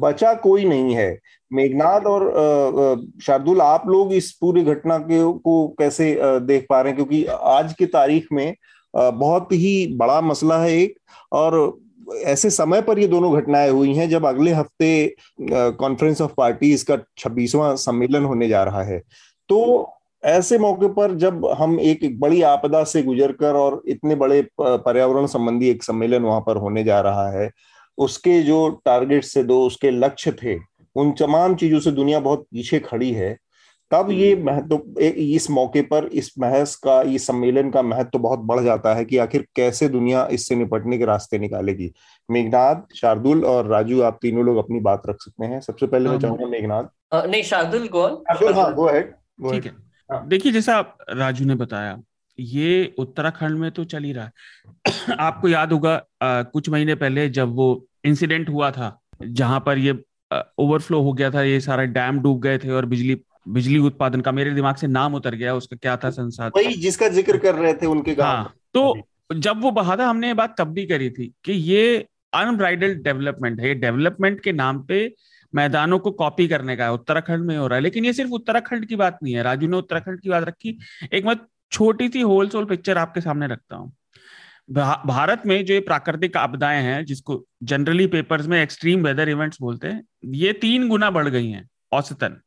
बचा 0.00 0.32
कोई 0.34 0.64
नहीं 0.64 0.94
है। 0.94 1.18
मेघनाथ 1.50 2.00
और 2.00 3.06
शार्दुल 3.22 3.60
आप 3.60 3.88
लोग 3.88 4.12
इस 4.12 4.30
पूरी 4.32 4.62
घटना 4.62 4.98
के 4.98 5.22
को 5.38 5.66
कैसे 5.78 6.14
देख 6.22 6.66
पा 6.70 6.80
रहे 6.80 6.92
हैं? 6.92 6.96
क्योंकि 6.96 7.24
आज 7.24 7.72
की 7.72 7.86
तारीख 7.86 8.26
में 8.32 8.54
बहुत 8.94 9.52
ही 9.52 9.86
बड़ा 9.96 10.20
मसला 10.20 10.58
है 10.58 10.72
एक 10.72 10.98
और 11.32 11.78
ऐसे 12.10 12.50
समय 12.50 12.82
पर 12.82 12.98
ये 12.98 13.06
दोनों 13.08 13.32
घटनाएँ 13.36 13.70
हुई 13.70 13.94
हैं 13.94 14.08
जब 14.10 14.26
अगले 14.26 14.52
हफ़्ते 14.52 15.14
कॉन्फ्रेंस 15.40 16.20
ऑफ़ 16.20 16.32
पार्टीज़ 16.36 16.84
का 16.84 16.98
छब्बीसवां 17.18 17.74
सम्मेलन 17.76 18.24
होने 18.24 18.48
जा 18.48 18.62
रहा 18.64 18.82
है। 18.82 18.98
तो 19.48 19.88
ऐसे 20.22 20.58
मौके 20.58 20.88
पर 20.88 21.14
जब 21.16 21.46
हम 21.58 21.78
एक, 21.80 22.02
एक 22.04 22.18
बड़ी 22.20 22.42
आपदा 22.42 22.82
से 22.84 23.02
गुजरकर 23.02 23.54
और 23.54 23.82
इतने 23.88 24.14
बड़े 24.14 24.42
पर्यावरण 24.60 25.26
संबंधी 25.26 25.68
एक 25.70 25.82
सम्मेलन 25.82 26.22
वहाँ 26.22 26.40
पर 26.40 26.56
होने 26.56 26.84
जा 26.84 27.00
रहा 27.00 27.28
है 27.30 27.50
उसके 27.98 28.40
जो 28.42 28.68
टारगेट 28.84 29.24
से 29.24 29.42
दो 29.42 29.60
उसके 29.66 29.90
लक्ष्य 29.90 30.32
थे 30.32 30.56
उन 30.96 31.10
तमाम 31.12 31.54
चीज़ों 31.54 31.80
से 31.80 31.90
दुनिया 31.90 32.20
बहुत 32.20 32.46
पीछे 32.52 32.78
खड़ी 32.80 33.10
है। 33.12 33.36
तब 33.90 34.10
ये 34.10 34.32
हम्म। 34.32 34.46
महत्व 34.46 35.00
इस 35.00 35.48
मौके 35.50 35.82
पर 35.82 36.04
इस 36.12 36.32
बहस 36.38 36.74
का 36.76 37.00
इस 37.12 37.26
सम्मेलन 37.26 37.70
का 37.70 37.82
महत्व 37.82 38.10
तो 38.12 38.18
बहुत 38.18 38.38
बढ़ 38.38 38.60
जाता 38.64 38.94
है 38.94 39.04
कि 39.04 39.16
आखिर 39.18 39.46
कैसे 39.56 39.88
दुनिया 39.88 40.26
इससे 40.32 40.56
निपटने 40.56 40.98
के 40.98 41.04
रास्ते 41.04 41.38
निकालेगी। 41.38 41.90
मेघनाथ 42.28 42.94
शार्दुल 42.96 43.44
और 43.44 43.66
राजू 43.66 44.00
आप 44.02 44.18
तीनों 44.22 44.44
लोग 44.44 44.56
अपनी 44.56 44.80
बात 44.80 45.02
रख 45.06 45.16
सकते 45.20 45.46
हैं। 45.46 45.60
सबसे 45.60 45.86
पहले 45.86 46.04
मैं 46.04 46.10
हाँ, 46.10 46.20
चाहूँगा 46.20 46.46
मेघनाथ 46.46 47.26
नहीं 47.26 47.42
शार्दुल 47.42 47.86
शार्दुल 47.86 48.52
हाँ 48.54 48.72
गो 48.74 48.84
अहेड 48.84 49.12
ठीक 49.50 49.66
है 49.66 49.72
हाँ। 50.10 50.26
देखिए 50.28 50.52
जैसा 50.52 50.78
राजू 51.10 51.44
ने 51.44 51.54
बताया 51.54 51.98
ये 52.38 52.94
उत्तराखंड 52.98 53.58
में 53.58 53.70
तो 53.70 53.84
चल 53.84 54.02
ही 54.02 54.12
रहा 54.12 54.24
है। 54.24 55.16
आपको 55.20 55.48
याद 55.48 55.72
होगा 55.72 56.00
कुछ 56.22 56.68
महीने 56.68 56.94
पहले 56.94 57.28
जब 57.28 57.54
वो 57.54 57.66
इंसिडेंट 58.04 58.48
हुआ 58.48 58.70
था 58.70 58.96
जहाँ 59.22 59.60
पर 59.60 59.78
ये 59.78 59.92
ओवरफ्लो 60.32 61.00
हो 61.02 61.12
गया 61.12 61.30
था 61.30 61.42
ये 61.42 61.60
सारे 61.60 61.86
डैम 61.88 62.20
डूब 62.20 62.40
गए 62.40 62.58
थे 62.58 62.70
और 62.70 62.86
बिजली 62.86 63.14
बिजली 63.48 63.78
उत्पादन 63.78 64.20
का 64.20 64.32
मेरे 64.32 64.50
दिमाग 64.50 64.76
से 64.76 64.86
नाम 64.86 65.14
उतर 65.14 65.34
गया 65.34 65.54
उसका 65.54 65.76
क्या 65.76 65.96
था 65.96 66.10
संसाधन 66.10 66.60
वही 66.60 66.74
जिसका 66.74 67.08
ज़िक्र 67.08 67.38
कर 67.38 67.54
रहे 67.54 67.74
थे 67.74 67.86
उनके 67.86 68.10
हाँ 68.10 68.54
तो 68.74 69.02
जब 69.34 69.60
वो 69.62 69.70
बहा 69.70 69.96
था 69.96 70.06
हमने 70.06 70.26
ये 70.26 70.34
बात 70.34 70.54
तब 70.58 70.68
भी 70.68 70.86
करी 70.86 71.10
थी 71.10 71.32
कि 71.44 71.52
ये 71.52 72.06
अनब्राइडल 72.34 72.94
डेवलपमेंट 72.94 73.60
है। 73.60 73.68
ये 73.68 73.74
डेवलपमेंट 73.74 74.40
के 74.40 74.52
नाम 74.52 74.82
पे 74.82 75.14
मैदानों 75.54 75.98
को 75.98 76.10
कॉपी 76.10 76.46
करने 76.48 76.76
का 76.76 76.84
है। 76.84 76.92
उत्तराखंड 76.92 77.44
में 77.44 77.56
हो 77.56 77.66
रहा 77.66 77.76
है। 77.76 77.82
लेकिन 77.82 78.04
ये 78.04 78.12
सिर्फ़ 78.12 78.30
उत्तराखंड 78.30 78.86
की 78.86 78.96
बात 78.96 79.18
नहीं 79.22 79.34
है। 79.34 79.42
राजू 79.42 79.68
ने 79.68 79.76
उत्तराखंड 79.76 80.20
की 80.20 80.28
बात 80.28 80.44
रखी। 80.44 80.78
एक 81.12 81.26
मत 81.26 81.46
छोटी 81.72 82.08
सी 82.08 82.20
होलसोल 82.20 82.64
पिक्चर 82.64 82.98
आपके 82.98 83.20
सामने 83.20 83.46
रखता 83.46 83.76
हूँ। 83.76 83.92
भारत 84.70 85.42
में 85.46 85.64
जो 85.64 85.74
ये 85.74 85.80
प्राकृतिक 85.80 86.36
आपदाएँ 86.36 86.82
हैं 86.82 87.04
जिसको 87.04 87.44
जनरली 87.62 88.06
पेपर्स 88.06 88.46
में 88.46 88.62
एक्सट्रीम 88.62 89.04
वेदर 89.04 89.28
इवेंट्स 89.28 89.58
बोलते 89.60 89.88
हैं 89.88 90.02
ये 90.24 90.52
तीन 90.52 90.88
गुना 90.88 91.10
बढ़ 91.10 91.28
गई 91.28 91.50
हैं 91.50 91.68
औसतन। 91.92 92.40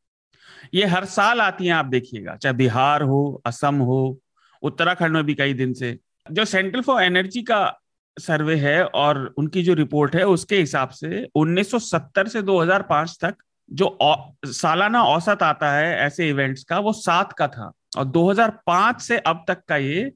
ये 0.74 0.86
हर 0.86 1.06
साल 1.06 1.42
आती 1.42 1.66
हैं, 1.66 1.74
आप 1.74 1.86
देखिएगा। 1.86 2.36
चाहे 2.36 2.54
बिहार 2.54 3.02
हो, 3.02 3.42
असम 3.46 3.76
हो, 3.76 4.20
उत्तराखंड 4.62 5.14
में 5.14 5.24
भी 5.24 5.36
कई 5.36 5.54
दिन 5.54 5.74
से। 5.74 6.00
जो 6.32 6.46
सेंट्रल 6.46 6.82
फॉर 6.82 7.04
एनर्जी 7.04 7.42
का 7.42 7.80
सर्वे 8.20 8.56
है 8.56 8.86
और 8.86 9.34
उनकी 9.38 9.64
जो 9.64 9.74
रिपोर्ट 9.74 10.16
है, 10.16 10.24
उसके 10.24 10.58
हिसाब 10.58 10.90
से 10.90 11.28
1970 11.36 12.28
से 12.28 12.42
2005 12.42 13.18
तक 13.22 13.36
जो 13.72 13.98
सालाना 14.46 15.04
औसत 15.04 15.44
आता 15.44 15.72
है 15.72 15.98
ऐसे 15.98 16.30
इवेंट्स 16.30 16.64
का, 16.64 16.80
वो 16.80 16.94
सात 16.94 17.34
का 17.34 17.48
था। 17.48 17.72
और 17.98 18.06
2005 18.06 19.02
से 19.02 19.18
अब 19.18 19.46
तक 19.48 19.64
का 19.68 19.78
ये 19.78 20.12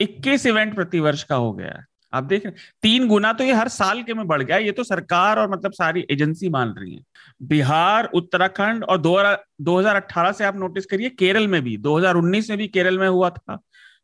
21 0.00 0.46
इवेंट 0.46 0.74
प्रतिवर्ष 0.74 1.14
वर्ष 1.14 1.22
का 1.22 1.34
हो 1.34 1.52
गया 1.52 1.68
है। 1.68 1.84
आप 2.12 2.24
देख 2.24 2.46
रहे 2.46 2.52
हैं, 2.56 2.72
तीन 2.82 3.08
गुना 3.08 3.32
तो 3.32 3.44
ये 3.44 3.52
हर 3.52 3.68
साल 3.68 4.02
के 4.02 4.14
में 4.14 4.26
बढ़ 4.26 4.42
गया 4.42 4.56
ये 4.56 4.72
तो 4.72 4.84
सरकार 4.84 5.38
और 5.38 5.50
मतलब 5.50 5.72
सारी 5.72 6.06
एजेंसी 6.10 6.48
मान 6.48 6.74
रही 6.78 6.94
है। 6.94 7.02
बिहार, 7.40 8.10
उत्तराखंड 8.14 8.84
और 8.84 8.98
दो 8.98 9.78
हज़ार 9.78 9.96
अठारह 9.96 10.32
से 10.32 10.44
आप 10.44 10.56
नोटिस 10.56 10.86
करिए, 10.86 11.08
केरल 11.10 11.46
में 11.48 11.60
भी 11.62 11.76
2019 11.78 12.48
में 12.50 12.58
भी 12.58 12.68
केरल 12.68 12.98
में 12.98 13.08
हुआ 13.08 13.30
था, 13.30 13.56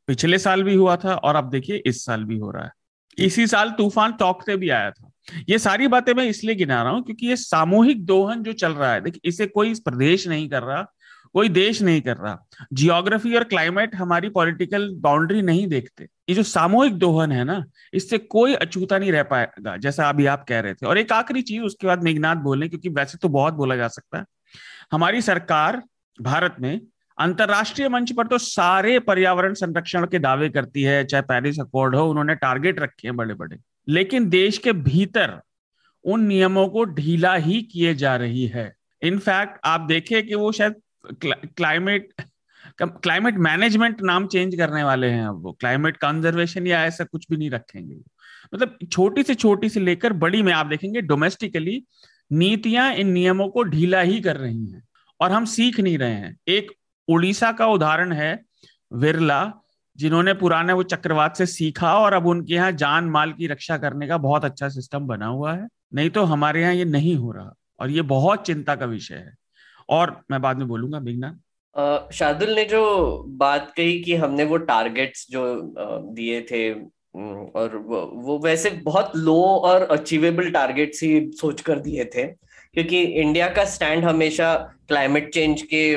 पिछले 0.09 0.39
साल 0.39 0.63
भी 0.63 0.75
हुआ 0.75 0.97
था 0.97 1.15
और 1.15 1.37
आप 1.37 1.45
देखिए 1.45 1.83
इस 1.87 2.05
साल 2.05 2.25
भी 2.25 2.39
हो 2.39 2.51
रहा 2.51 2.65
है। 2.65 2.71
इसी 3.19 3.47
साल 3.47 3.71
तूफ़ान 3.71 4.13
टॉक 4.13 4.43
से 4.43 4.57
भी 4.57 4.69
आया 4.71 4.91
था। 4.91 5.11
ये 5.49 5.59
सारी 5.59 5.89
बातें 5.89 6.13
मैं 6.15 6.25
इसलिए 6.25 6.55
गिना 6.55 6.83
रहा 6.83 6.93
हूँ 6.93 7.03
क्योंकि 7.05 7.27
ये 7.27 7.37
सामूहिक 7.37 8.05
दोहन 8.07 8.43
जो 8.43 8.53
चल 8.55 8.73
रहा 8.73 8.93
है, 8.93 9.01
देखिए 9.01 9.29
इसे 9.29 9.47
कोई 9.47 9.75
प्रदेश 9.75 10.27
नहीं 10.29 10.49
कर 10.49 10.63
रहा 10.63 10.83
कोई 11.35 11.49
देश 11.49 11.83
नहीं 11.83 12.01
कर 12.01 12.17
रहा। 12.17 12.39
जियोग्राफी 12.73 13.35
और 13.35 13.45
क्लाइमेट 13.45 13.95
हमारी 13.95 14.29
पॉलिटिकल 14.29 14.89
बाउंड्री 14.95 15.43
नहीं 15.43 15.67
देखते। 15.67 16.05
ये 16.29 16.35
जो 16.35 16.43
सामूहिक 16.43 16.95
दोहन 16.95 17.33
है 17.33 17.45
ना, 17.45 17.65
इससे 17.95 18.19
कोई 18.19 18.55
अछूता 18.55 18.99
नहीं 18.99 19.13
रह 19.13 19.23
पाएगा, 19.23 19.77
जैसा 19.77 20.09
अभी 20.09 20.27
आप 20.27 20.45
कह 20.49 20.61
रहे 20.61 20.75
थे। 20.75 20.87
और 20.87 20.99
एक 20.99 21.13
आखिरी 21.13 21.43
चीज़, 21.43 21.63
उसके 21.63 21.87
बाद 21.87 22.03
मेघनाथ 22.03 22.37
बोले 22.37 22.69
क्योंकि 22.69 22.89
वैसे 22.89 23.19
तो 23.19 23.29
बहुत 23.29 23.55
बोला 23.55 23.77
जा 23.77 23.89
सकता 23.89 24.19
है। 24.19 24.25
हमारी 24.93 25.23
सरकार 25.23 25.83
भारत 26.23 26.57
में 26.61 26.81
अंतरराष्ट्रीय 27.19 27.89
मंच 27.89 28.13
पर 28.13 28.27
तो 28.27 28.39
सारे 28.39 28.99
पर्यावरण 28.99 29.55
संरक्षण 29.55 30.07
के 30.07 30.19
दावे 30.19 30.49
करती 30.49 30.83
है, 30.83 31.05
चाहे 31.05 31.23
पेरिस 31.23 31.61
अकॉर्ड 31.61 31.97
हो, 31.97 32.09
उन्होंने 32.11 32.35
टारगेट 32.35 32.81
रखे 32.81 33.09
हैं 33.09 33.17
बड़े 33.17 33.35
बड़े 33.35 33.57
लेकिन 33.89 34.29
देश 34.29 34.59
के 34.59 34.73
भीतर 34.73 35.41
उन 36.05 36.25
नियमों 36.25 36.69
को 36.69 36.85
ढीला 36.85 37.35
ही 37.35 37.63
किए 37.63 37.95
जा 37.95 38.17
रही 38.17 38.47
है। 38.47 38.73
इनफैक्ट 39.03 39.61
आप 39.65 39.81
देखें 39.81 40.27
कि 40.27 40.35
वो 40.35 40.53
शायद 40.53 40.75
क्लाइमेट 41.05 42.13
क्लाइमेट 42.81 43.37
मैनेजमेंट 43.39 44.03
नाम 44.03 44.27
चेंज 44.27 44.55
करने 44.57 44.83
वाले 44.85 45.07
हैं 45.07 45.25
अब 45.27 45.43
वो। 45.43 45.53
क्लाइमेट 45.53 45.97
कंजर्वेशन 45.97 46.67
या 46.67 46.85
ऐसा 46.87 47.05
कुछ 47.05 47.27
भी 47.31 47.37
नहीं 47.37 47.51
रखेंगे 47.51 47.97
मतलब 48.55 48.77
छोटी 48.93 49.23
से 49.23 49.35
छोटी 49.35 49.69
से 49.69 49.81
लेकर 49.81 50.13
बड़ी 50.15 50.43
में 50.43 50.53
आप 50.53 50.67
देखेंगे 50.67 51.01
डोमेस्टिकली 51.03 51.83
नीतियाँ 52.31 52.93
इन 52.95 53.09
नियमों 53.09 53.49
को 53.49 53.63
ढीला 53.65 54.01
ही 54.01 54.21
कर 54.21 54.37
रही 54.37 54.67
हैं 54.67 54.83
और 55.21 55.33
हम 55.33 55.45
सीख 55.47 55.81
नहीं 55.81 55.99
रहे 55.99 56.13
हैं। 56.13 56.37
एक 56.49 56.71
उड़ीसा 57.09 57.51
का 57.53 57.67
उदाहरण 57.67 58.13
है 58.13 58.39
विरला 58.93 59.53
जिन्होंने 59.99 60.35
पुराने 60.35 60.73
वो 60.73 60.83
चक्रवात 60.85 61.37
से 61.37 61.47
सीखा 61.47 61.95
और 61.95 62.13
अब 62.13 62.27
उनके 62.27 62.55
यहाँ 62.55 62.73
जान 62.75 63.11
माल 63.11 63.33
की 63.33 63.47
रक्षा 63.47 63.79
करने 63.79 64.09
का 64.09 64.17
बहुत 64.19 64.45
अच्छा 64.45 64.69
सिस्टम 64.69 65.07
बना 65.07 65.27
हुआ 65.27 65.53
है। 65.55 65.69
नहीं 65.95 66.11
तो 66.11 66.25
हमारे 66.25 66.63
यहाँ 66.63 66.75
ये 66.75 66.85
नहीं 66.85 67.15
हो 67.17 67.33
रहा 67.33 67.53
और 67.81 67.91
ये 67.91 68.03
बहुत 68.09 68.47
चिंता 68.47 68.77
का 68.77 68.87
विषय 68.87 69.15
है। 69.15 69.35
और 69.93 70.21
मैं 70.31 70.41
बाद 70.43 70.59
में 70.59 70.69
बोलूँगा 70.69 70.99
बिगना। 71.01 71.39
शार्दुल 72.15 72.55
ने 72.55 72.65
जो 72.65 72.83
बात 73.39 73.73
कही 73.77 74.01
कि 74.03 74.15
हमने 74.15 74.45
वो 74.45 74.57
टारगेट्स 74.65 75.27
जो 75.31 75.45
दिए 75.79 76.41
थे 76.51 76.73
और 76.73 77.77
वो, 77.79 78.39
वैसे 78.39 78.71
बहुत 78.85 79.17
लो 79.17 79.41
और 79.43 79.83
अचीवेबल 79.91 80.51
टारगेट्स 80.51 81.03
ही 81.03 81.31
सोच 81.33 81.61
कर 81.61 81.79
दिए 81.79 82.05
थे 82.15 82.27
क्योंकि 82.75 83.01
इंडिया 83.01 83.49
का 83.49 83.65
स्टैंड 83.65 84.05
हमेशा 84.05 84.55
क्लाइमेट 84.89 85.33
चेंज 85.35 85.63
के 85.63 85.97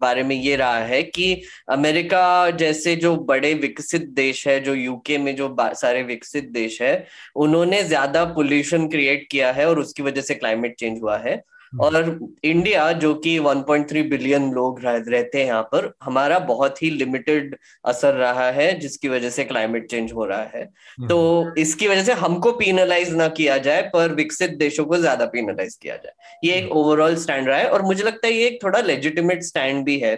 बारे 0.00 0.22
में 0.22 0.34
ये 0.36 0.56
रहा 0.56 0.78
है 0.84 1.02
कि 1.02 1.42
अमेरिका 1.68 2.50
जैसे 2.50 2.94
जो 2.96 3.14
बड़े 3.24 3.52
विकसित 3.54 4.08
देश 4.10 4.46
है 4.48 4.58
जो 4.60 4.74
यूके 4.74 5.18
में 5.18 5.34
जो 5.36 5.54
सारे 5.60 6.02
विकसित 6.02 6.50
देश 6.50 6.80
है 6.82 6.94
उन्होंने 7.36 7.82
ज़्यादा 7.84 8.24
पोल्यूशन 8.34 8.88
क्रिएट 8.88 9.26
किया 9.30 9.52
है 9.52 9.68
और 9.68 9.78
उसकी 9.78 10.02
वजह 10.02 10.20
से 10.20 10.34
क्लाइमेट 10.34 10.76
चेंज 10.78 11.00
हुआ 11.02 11.16
है। 11.18 11.42
और 11.80 12.18
इंडिया 12.44 12.90
जो 12.92 13.14
कि 13.14 13.38
1.3 13.38 14.02
बिलियन 14.02 14.50
लोग 14.52 14.80
रह, 14.80 14.96
रहते 15.08 15.38
हैं 15.38 15.46
यहाँ 15.46 15.62
पर 15.62 15.92
हमारा 16.02 16.38
बहुत 16.38 16.82
ही 16.82 16.90
लिमिटेड 16.90 17.56
असर 17.84 18.14
रहा 18.14 18.50
है 18.50 18.72
जिसकी 18.78 19.08
वजह 19.08 19.30
से 19.30 19.44
क्लाइमेट 19.44 19.86
चेंज 19.90 20.12
हो 20.12 20.24
रहा 20.24 20.42
है। 20.54 20.62
हम्म। 20.62 21.08
तो 21.08 21.54
इसकी 21.58 21.88
वजह 21.88 22.02
से 22.02 22.12
हमको 22.12 22.52
पीनलाइज 22.52 23.14
ना 23.14 23.28
किया 23.28 23.58
जाए 23.58 23.82
पर 23.82 24.12
विकसित 24.14 24.50
देशों 24.50 24.84
को 24.84 24.96
ज़्यादा 24.96 25.24
पीनलाइज 25.26 25.74
किया 25.74 25.96
जाए। 25.96 26.12
ये 26.44 26.54
एक 26.54 26.72
ओवरऑल 26.72 27.16
स्टैंड 27.16 27.48
रहा 27.48 27.58
है 27.58 27.68
और 27.68 27.82
मुझे 27.82 28.04
लगता 28.04 28.26
है 28.26 28.32
ये 28.32 28.46
एक 28.46 28.62
थोड़ा 28.62 28.80
लेजिटिमेट 28.80 29.42
स्टैंड 29.42 29.84
भी 29.84 29.98
है। 29.98 30.16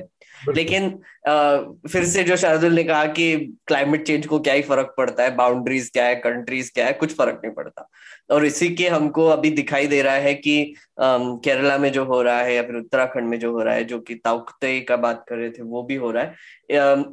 लेकिन 0.48 0.88
आ, 1.28 1.56
फिर 1.88 2.04
से 2.04 2.22
जो 2.24 2.36
शाहजुल 2.36 2.72
ने 2.72 2.82
कहा 2.84 3.04
कि 3.06 3.36
क्लाइमेट 3.66 4.06
चेंज 4.06 4.26
को 4.26 4.38
क्या 4.40 4.54
ही 4.54 4.62
फ़र्क 4.62 4.94
पड़ता 4.98 5.22
है 5.22 5.34
बाउंड्रीज 5.36 5.88
क्या 5.90 6.04
है 6.04 6.14
कंट्रीज़ 6.16 6.70
क्या 6.74 6.86
है 6.86 6.92
कुछ 6.92 7.14
फ़र्क 7.16 7.40
नहीं 7.44 7.54
पड़ता। 7.54 7.88
और 8.30 8.44
इसी 8.46 8.68
के 8.74 8.88
हमको 8.88 9.26
अभी 9.28 9.50
दिखाई 9.50 9.86
दे 9.86 10.00
रहा 10.02 10.14
है 10.14 10.34
कि 10.34 10.74
केरला 11.00 11.78
में 11.78 11.90
जो 11.92 12.04
हो 12.04 12.20
रहा 12.22 12.38
है 12.40 12.54
या 12.54 12.62
फिर 12.62 12.76
उत्तराखंड 12.76 13.28
में 13.28 13.38
जो 13.40 13.52
हो 13.52 13.62
रहा 13.62 13.74
है 13.74 13.84
जो 13.84 13.98
कि 14.00 14.14
ताउकते 14.14 14.80
का 14.80 14.96
बात 14.96 15.24
कर 15.28 15.36
रहे 15.36 15.50
थे 15.50 15.62
वो 15.62 15.82
भी 15.82 15.94
हो 15.94 16.10
रहा 16.10 16.22
है। 16.22 16.34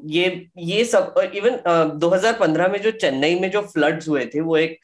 ये 0.07 0.47
ये 0.57 0.83
सब 0.85 1.13
इवन 1.35 1.59
2015 1.99 2.67
में 2.67 2.81
जो 2.81 2.91
चेन्नई 2.91 3.39
में 3.39 3.49
जो 3.51 3.61
फ्लड्स 3.63 4.09
हुए 4.09 4.25
थे 4.25 4.41
वो 4.41 4.57
एक 4.57 4.79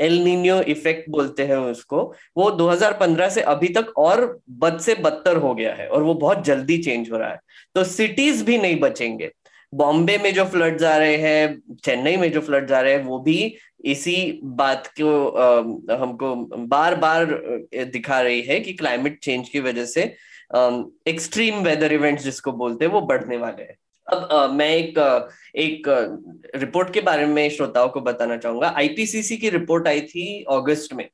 एल 0.00 0.18
नीनियो 0.24 0.60
इफ़ेक्ट 0.62 1.08
बोलते 1.10 1.42
हैं 1.46 1.56
उसको 1.56 2.02
वो 2.36 2.50
2015 2.50 3.28
से 3.28 3.40
अभी 3.52 3.68
तक 3.68 3.92
और 3.98 4.40
बद 4.58 4.78
से 4.80 4.94
बदतर 4.94 5.36
हो 5.36 5.54
गया 5.54 5.74
है 5.74 5.88
और 5.88 6.02
वो 6.02 6.14
बहुत 6.14 6.44
जल्दी 6.44 6.78
चेंज 6.78 7.10
हो 7.12 7.18
रहा 7.18 7.30
है। 7.30 7.40
तो 7.74 7.84
सिटीज़ 7.84 8.44
भी 8.44 8.58
नहीं 8.58 8.78
बचेंगे। 8.80 9.30
बॉम्बे 9.72 10.16
में 10.18 10.32
जो 10.34 10.44
फ्लड्स 10.44 10.82
आ 10.82 10.96
रहे 10.96 11.16
हैं 11.16 11.76
चेन्नई 11.84 12.16
में 12.16 12.30
जो 12.32 12.40
फ्लड्स 12.40 12.72
आ 12.72 12.80
रहे 12.80 12.92
हैं 12.92 13.04
वो 13.04 13.18
भी 13.20 13.56
इसी 13.84 14.40
बात 14.44 14.86
को 15.00 15.28
आ, 15.28 15.96
हमको 15.96 16.34
बार 16.68 16.94
बार 16.96 17.24
दिखा 17.74 18.20
रही 18.20 18.40
है 18.42 18.58
कि 18.60 18.72
क्लाइमेट 18.72 19.18
चेंज 19.22 19.48
की 19.48 19.60
वजह 19.60 19.84
से 19.86 20.02
एक्सट्रीम 21.08 21.58
वेदर 21.64 21.92
इवेंट्स 21.92 22.24
जिसको 22.24 22.52
बोलते 22.52 22.84
हैं 22.84 22.92
वो 22.92 23.00
बढ़ने 23.02 23.36
वाले 23.36 23.62
हैं। 23.62 23.76
अब 24.06 24.28
आ, 24.32 24.46
मैं 24.48 24.70
एक 24.70 24.98
एक 25.56 25.88
रिपोर्ट 26.56 26.92
के 26.92 27.00
बारे 27.00 27.26
में 27.26 27.48
श्रोताओं 27.50 27.88
को 27.88 28.00
बताना 28.00 28.36
चाहूँगा। 28.36 28.72
आईपीसीसी 28.76 29.36
की 29.36 29.50
रिपोर्ट 29.50 29.88
आई 29.88 30.00
थी 30.02 30.44
अगस्त 30.50 30.94
में। 30.94 31.08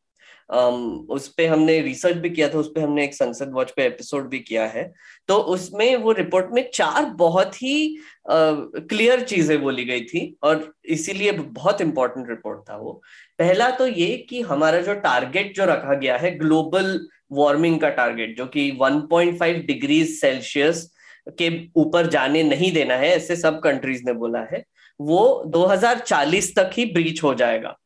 उस 0.48 1.28
पे 1.36 1.46
हमने 1.46 1.80
रिसर्च 1.80 2.16
भी 2.16 2.30
किया 2.30 2.48
था, 2.48 2.58
उस 2.58 2.70
पे 2.74 2.80
हमने 2.80 3.04
एक 3.04 3.14
संसद 3.14 3.52
वॉच 3.54 3.70
पे 3.76 3.84
एपिसोड 3.84 4.28
भी 4.30 4.38
किया 4.40 4.66
है। 4.66 4.92
तो 5.28 5.36
उसमें 5.36 5.96
वो 5.96 6.12
रिपोर्ट 6.12 6.46
में 6.52 6.68
चार 6.74 7.04
बहुत 7.18 7.62
ही 7.62 7.96
क्लियर 8.28 9.20
चीज़ें 9.22 9.60
बोली 9.62 9.84
गई 9.84 10.00
थी 10.04 10.36
और 10.42 10.72
इसीलिए 10.86 11.32
बहुत 11.32 11.80
इंपॉर्टेंट 11.80 12.28
रिपोर्ट 12.28 12.60
था 12.70 12.76
वो। 12.76 12.92
पहला 13.38 13.70
तो 13.70 13.86
ये 13.86 14.16
कि 14.30 14.40
हमारा 14.42 14.80
जो 14.80 14.94
टारगेट 15.00 15.54
जो 15.56 15.64
रखा 15.64 15.94
गया 15.94 16.16
है 16.16 16.36
ग्लोबल 16.38 16.98
वार्मिंग 17.32 17.80
का 17.80 17.88
टारगेट 17.90 18.36
जो 18.38 18.46
कि 18.46 18.70
1.5 18.72 19.64
डिग्री 19.66 20.04
सेल्सियस 20.06 20.90
के 21.38 21.48
ऊपर 21.76 22.06
जाने 22.06 22.42
नहीं 22.42 22.72
देना 22.72 22.94
है, 22.94 23.08
ऐसे 23.08 23.36
सब 23.36 23.60
कंट्रीज़ 23.62 24.02
ने 24.06 24.12
बोला 24.12 24.40
है, 24.52 24.62
वो 25.00 25.44
2040 25.46 26.54
तक 26.56 26.70
ही 26.72 26.84
ब्रीच 26.86 27.22
हो 27.22 27.34
जाएगा। 27.34 27.76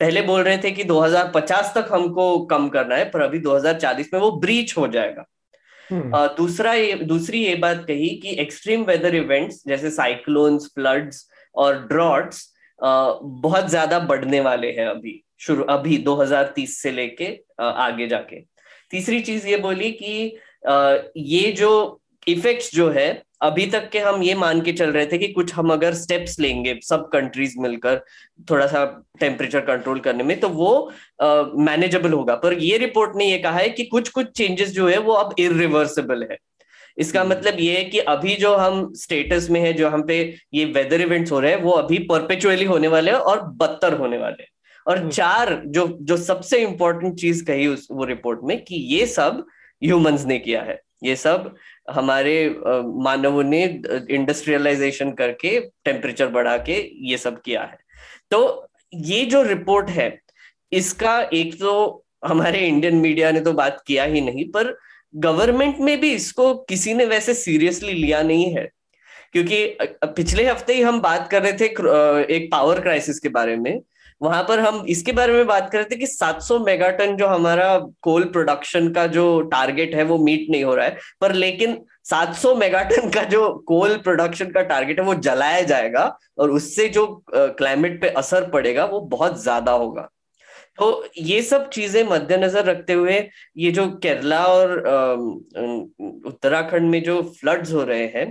पहले 0.00 0.22
बोल 0.22 0.42
रहे 0.42 0.58
थे 0.58 0.70
कि 0.70 0.84
2050 0.84 1.74
तक 1.74 1.88
हमको 1.92 2.24
कम 2.46 2.68
करना 2.68 2.96
है 2.96 3.04
पर 3.10 3.20
अभी 3.20 3.40
2040 3.40 4.12
में 4.12 4.20
वो 4.20 4.30
ब्रीच 4.38 4.76
हो 4.76 4.86
जाएगा 4.88 5.24
हम्म। 5.90 6.26
दूसरा 6.36 6.72
ये 6.72 6.94
दूसरी 7.04 7.38
ये 7.38 7.54
बात 7.58 7.84
कही 7.88 8.08
कि 8.16 8.36
एक्सट्रीम 8.40 8.84
वेदर 8.84 9.14
इवेंट्स 9.14 9.62
जैसे 9.66 9.90
साइक्लोन्स 9.90 10.66
फ्लड्स 10.74 11.28
और 11.54 11.78
ड्रॉट्स 11.86 12.48
बहुत 12.78 13.68
ज़्यादा 13.68 13.98
बढ़ने 14.06 14.40
वाले 14.40 14.70
हैं 14.72 14.86
अभी 14.86 15.20
शुरू 15.40 15.64
अभी 15.70 15.98
2030 16.04 16.74
से 16.76 16.90
लेके 16.92 17.26
आगे 17.60 18.06
जाके 18.08 18.40
तीसरी 18.90 19.20
चीज़ 19.20 19.46
ये 19.48 19.56
बोली 19.58 19.90
कि 19.92 20.36
आ, 20.68 20.96
ये 21.16 21.50
जो 21.52 22.00
इफेक्ट्स 22.26 22.74
जो 22.74 22.88
है 22.90 23.10
अभी 23.44 23.66
तक 23.66 23.88
के 23.90 23.98
हम 23.98 24.22
ये 24.22 24.34
मान 24.34 24.60
के 24.60 24.72
चल 24.72 24.90
रहे 24.90 25.06
थे 25.06 25.18
कि 25.18 25.28
कुछ 25.28 25.54
हम 25.54 25.72
अगर 25.72 25.94
स्टेप्स 25.94 26.38
लेंगे 26.40 26.78
सब 26.84 27.08
कंट्रीज़ 27.12 27.58
मिलकर 27.58 28.00
थोड़ा 28.50 28.66
सा 28.66 28.84
टेम्परेचर 29.20 29.60
कंट्रोल 29.60 30.00
करने 30.00 30.24
में 30.24 30.38
तो 30.40 30.48
वो 30.48 30.70
मैनेजेबल 31.22 32.08
uh, 32.08 32.14
होगा 32.14 32.34
पर 32.34 32.52
ये 32.52 32.78
रिपोर्ट 32.78 33.16
ने 33.16 33.30
ये 33.30 33.38
कहा 33.38 33.58
है 33.58 33.68
कि 33.68 33.84
कुछ 33.84 34.08
कुछ 34.08 34.30
चेंजेस 34.36 34.70
जो 34.70 34.88
है 34.88 34.98
वो 34.98 35.12
अब 35.12 35.34
इरिवर्सिबल 35.38 36.26
है 36.30 36.38
इसका 36.98 37.20
hmm. 37.20 37.30
मतलब 37.30 37.60
ये 37.60 37.76
है 37.76 37.84
कि 37.84 37.98
अभी 37.98 38.34
जो 38.36 38.54
हम 38.54 38.92
स्टेटस 38.96 39.48
में 39.50 39.60
है 39.60 39.72
जो 39.72 39.88
हम 39.88 40.02
पे 40.02 40.18
ये 40.54 40.64
वेदर 40.72 41.00
इवेंट्स 41.00 41.32
हो 41.32 41.40
रहे 41.40 41.52
हैं 41.52 41.62
वो 41.62 41.72
अभी 41.72 41.98
परपेचुअली 42.10 42.64
होने 42.64 42.88
वाले 42.88 43.10
हैं 43.10 43.18
और 43.18 43.42
बदतर 43.56 43.98
होने 43.98 44.18
वाले 44.18 44.42
हैं 44.42 44.48
और 44.86 44.98
hmm. 44.98 45.10
चार 45.10 45.60
जो 45.66 45.86
जो 46.02 46.16
सबसे 46.16 46.62
इंपॉर्टेंट 46.62 47.20
चीज़ 47.20 47.44
कही 47.44 47.66
उस 47.66 47.88
वो 47.90 48.04
रिपोर्ट 48.04 48.40
में 48.44 48.58
कि 48.64 48.76
ये 48.94 49.06
सब 49.06 49.44
ह्यूमंस 49.82 50.24
ने 50.24 50.38
किया 50.38 50.62
है 50.62 50.80
ये 51.04 51.16
सब 51.16 51.54
हमारे 51.88 52.34
मानवों 53.04 53.42
ने 53.44 53.62
इंडस्ट्रियलाइजेशन 54.10 55.10
करके 55.12 55.58
टेम्परेचर 55.84 56.28
बढ़ा 56.28 56.56
के 56.58 56.78
ये 57.08 57.16
सब 57.18 57.40
किया 57.42 57.62
है। 57.62 57.78
तो 58.30 58.68
ये 58.92 59.24
जो 59.26 59.42
रिपोर्ट 59.42 59.90
है, 59.90 60.18
इसका 60.72 61.20
एक 61.32 61.54
तो 61.60 62.04
हमारे 62.26 62.66
इंडियन 62.66 62.96
मीडिया 62.96 63.30
ने 63.30 63.40
तो 63.40 63.52
बात 63.54 63.82
किया 63.86 64.04
ही 64.04 64.20
नहीं, 64.20 64.44
पर 64.46 64.76
गवर्नमेंट 65.14 65.78
में 65.80 66.00
भी 66.00 66.12
इसको 66.12 66.54
किसी 66.64 66.94
ने 66.94 67.04
वैसे 67.06 67.34
सीरियसली 67.34 67.92
लिया 67.92 68.22
नहीं 68.22 68.54
है। 68.54 68.68
क्योंकि 69.32 69.66
पिछले 70.06 70.46
हफ़्ते 70.46 70.74
ही 70.74 70.82
हम 70.82 71.00
बात 71.00 71.28
कर 71.30 71.42
रहे 71.42 71.52
थे 71.52 71.64
एक 72.34 72.48
पावर 72.52 72.80
क्राइसिस 72.80 73.18
के 73.18 73.28
बारे 73.30 73.56
में 73.56 73.80
वहाँ 74.24 74.42
पर 74.48 74.60
हम 74.60 74.84
इसके 74.88 75.12
बारे 75.12 75.32
में 75.32 75.46
बात 75.46 75.70
कर 75.72 75.78
रहे 75.78 75.86
थे 75.86 75.96
कि 75.96 76.06
700 76.08 76.58
मेगाटन 76.60 77.16
जो 77.16 77.26
हमारा 77.26 77.78
कोल 78.02 78.24
प्रोडक्शन 78.32 78.88
का 78.92 79.06
जो 79.08 79.40
टारगेट 79.50 79.94
है, 79.94 80.04
वो 80.04 80.18
मीट 80.18 80.46
नहीं 80.50 80.64
हो 80.64 80.74
रहा 80.74 80.86
है। 80.86 80.98
पर 81.20 81.32
लेकिन 81.34 81.76
700 82.04 82.54
मेगाटन 82.56 83.10
का 83.10 83.22
जो 83.26 83.48
कोल 83.68 83.96
प्रोडक्शन 83.98 84.50
का 84.50 84.62
टारगेट 84.64 85.00
है, 85.00 85.04
वो 85.06 85.14
जलाया 85.16 85.60
जाएगा 85.64 86.04
और 86.38 86.50
उससे 86.52 86.88
जो 86.88 87.06
क्लाइमेट 87.28 88.00
पे 88.00 88.08
असर 88.10 88.50
पड़ेगा, 88.50 88.84
वो 88.86 89.00
बहुत 89.00 89.42
ज़्यादा 89.42 89.72
होगा। 89.74 90.08
तो 90.78 91.04
ये 91.18 91.40
सब 91.42 91.68
चीज़ें 91.70 92.02
मद्देनजर 92.04 92.64
रखते 92.64 92.92
हुए 92.92 93.18
ये 93.58 93.70
जो 93.72 93.86
केरला 94.02 94.44
और 94.44 94.72
उत्तराखंड 96.26 96.90
में 96.90 97.02
जो 97.02 97.20
फ्लड्स 97.40 97.72
हो 97.72 97.82
रहे 97.84 98.06
हैं 98.06 98.26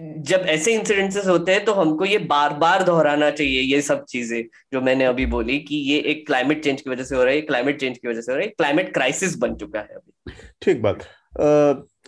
जब 0.00 0.44
ऐसे 0.46 0.74
इंसिडेंसेस 0.74 1.26
होते 1.26 1.52
हैं 1.52 1.64
तो 1.64 1.72
हमको 1.72 2.04
ये 2.04 2.18
बार 2.18 2.54
बार 2.54 2.82
दोहराना 2.82 3.30
चाहिए 3.30 3.60
ये 3.60 3.80
सब 3.82 4.04
चीज़ें 4.04 4.42
जो 4.72 4.80
मैंने 4.80 5.04
अभी 5.04 5.26
बोली 5.26 5.58
कि 5.58 5.76
ये 5.76 5.98
एक 5.98 6.26
क्लाइमेट 6.26 6.64
चेंज 6.64 6.80
की 6.80 6.90
वजह 6.90 7.04
से 7.04 7.16
हो 7.16 7.24
रहा 7.24 7.34
है 7.34 7.40
क्लाइमेट 7.40 7.80
चेंज 7.80 7.98
की 7.98 8.08
वजह 8.08 8.20
से 8.20 8.32
हो 8.32 8.38
रहा 8.38 8.44
है 8.44 8.52
क्लाइमेट 8.58 8.94
क्राइसिस 8.94 9.36
बन 9.38 9.54
चुका 9.54 9.78
है 9.78 9.94
अभी। 9.94 10.32
ठीक 10.62 10.82
बात। 10.82 10.98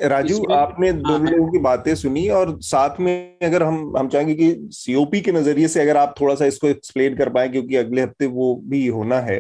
राजू 0.03 0.45
आपने 0.53 0.93
दोनों 0.93 1.27
हाँ। 1.27 1.31
लोगों 1.31 1.53
की 1.53 1.59
बातें 1.59 1.95
सुनी 1.95 2.29
और 2.29 2.59
साथ 2.63 3.01
में 3.01 3.39
अगर 3.43 3.63
हम 3.63 3.97
हम 3.97 4.09
चाहेंगे 4.09 4.35
कि 4.35 4.69
सीओपी 4.73 5.21
के 5.21 5.33
नज़रिए 5.33 5.69
से 5.69 5.81
अगर 5.81 5.97
आप 5.97 6.15
थोड़ा 6.21 6.35
सा 6.35 6.47
इसको 6.47 6.69
एक्सप्लेन 6.69 7.17
कर 7.17 7.29
पाए 7.29 7.49
क्योंकि 7.49 7.77
अगले 7.77 8.03
हफ़्ते 8.03 8.27
वो 8.27 8.55
भी 8.65 8.87
होना 8.87 9.21
है 9.21 9.39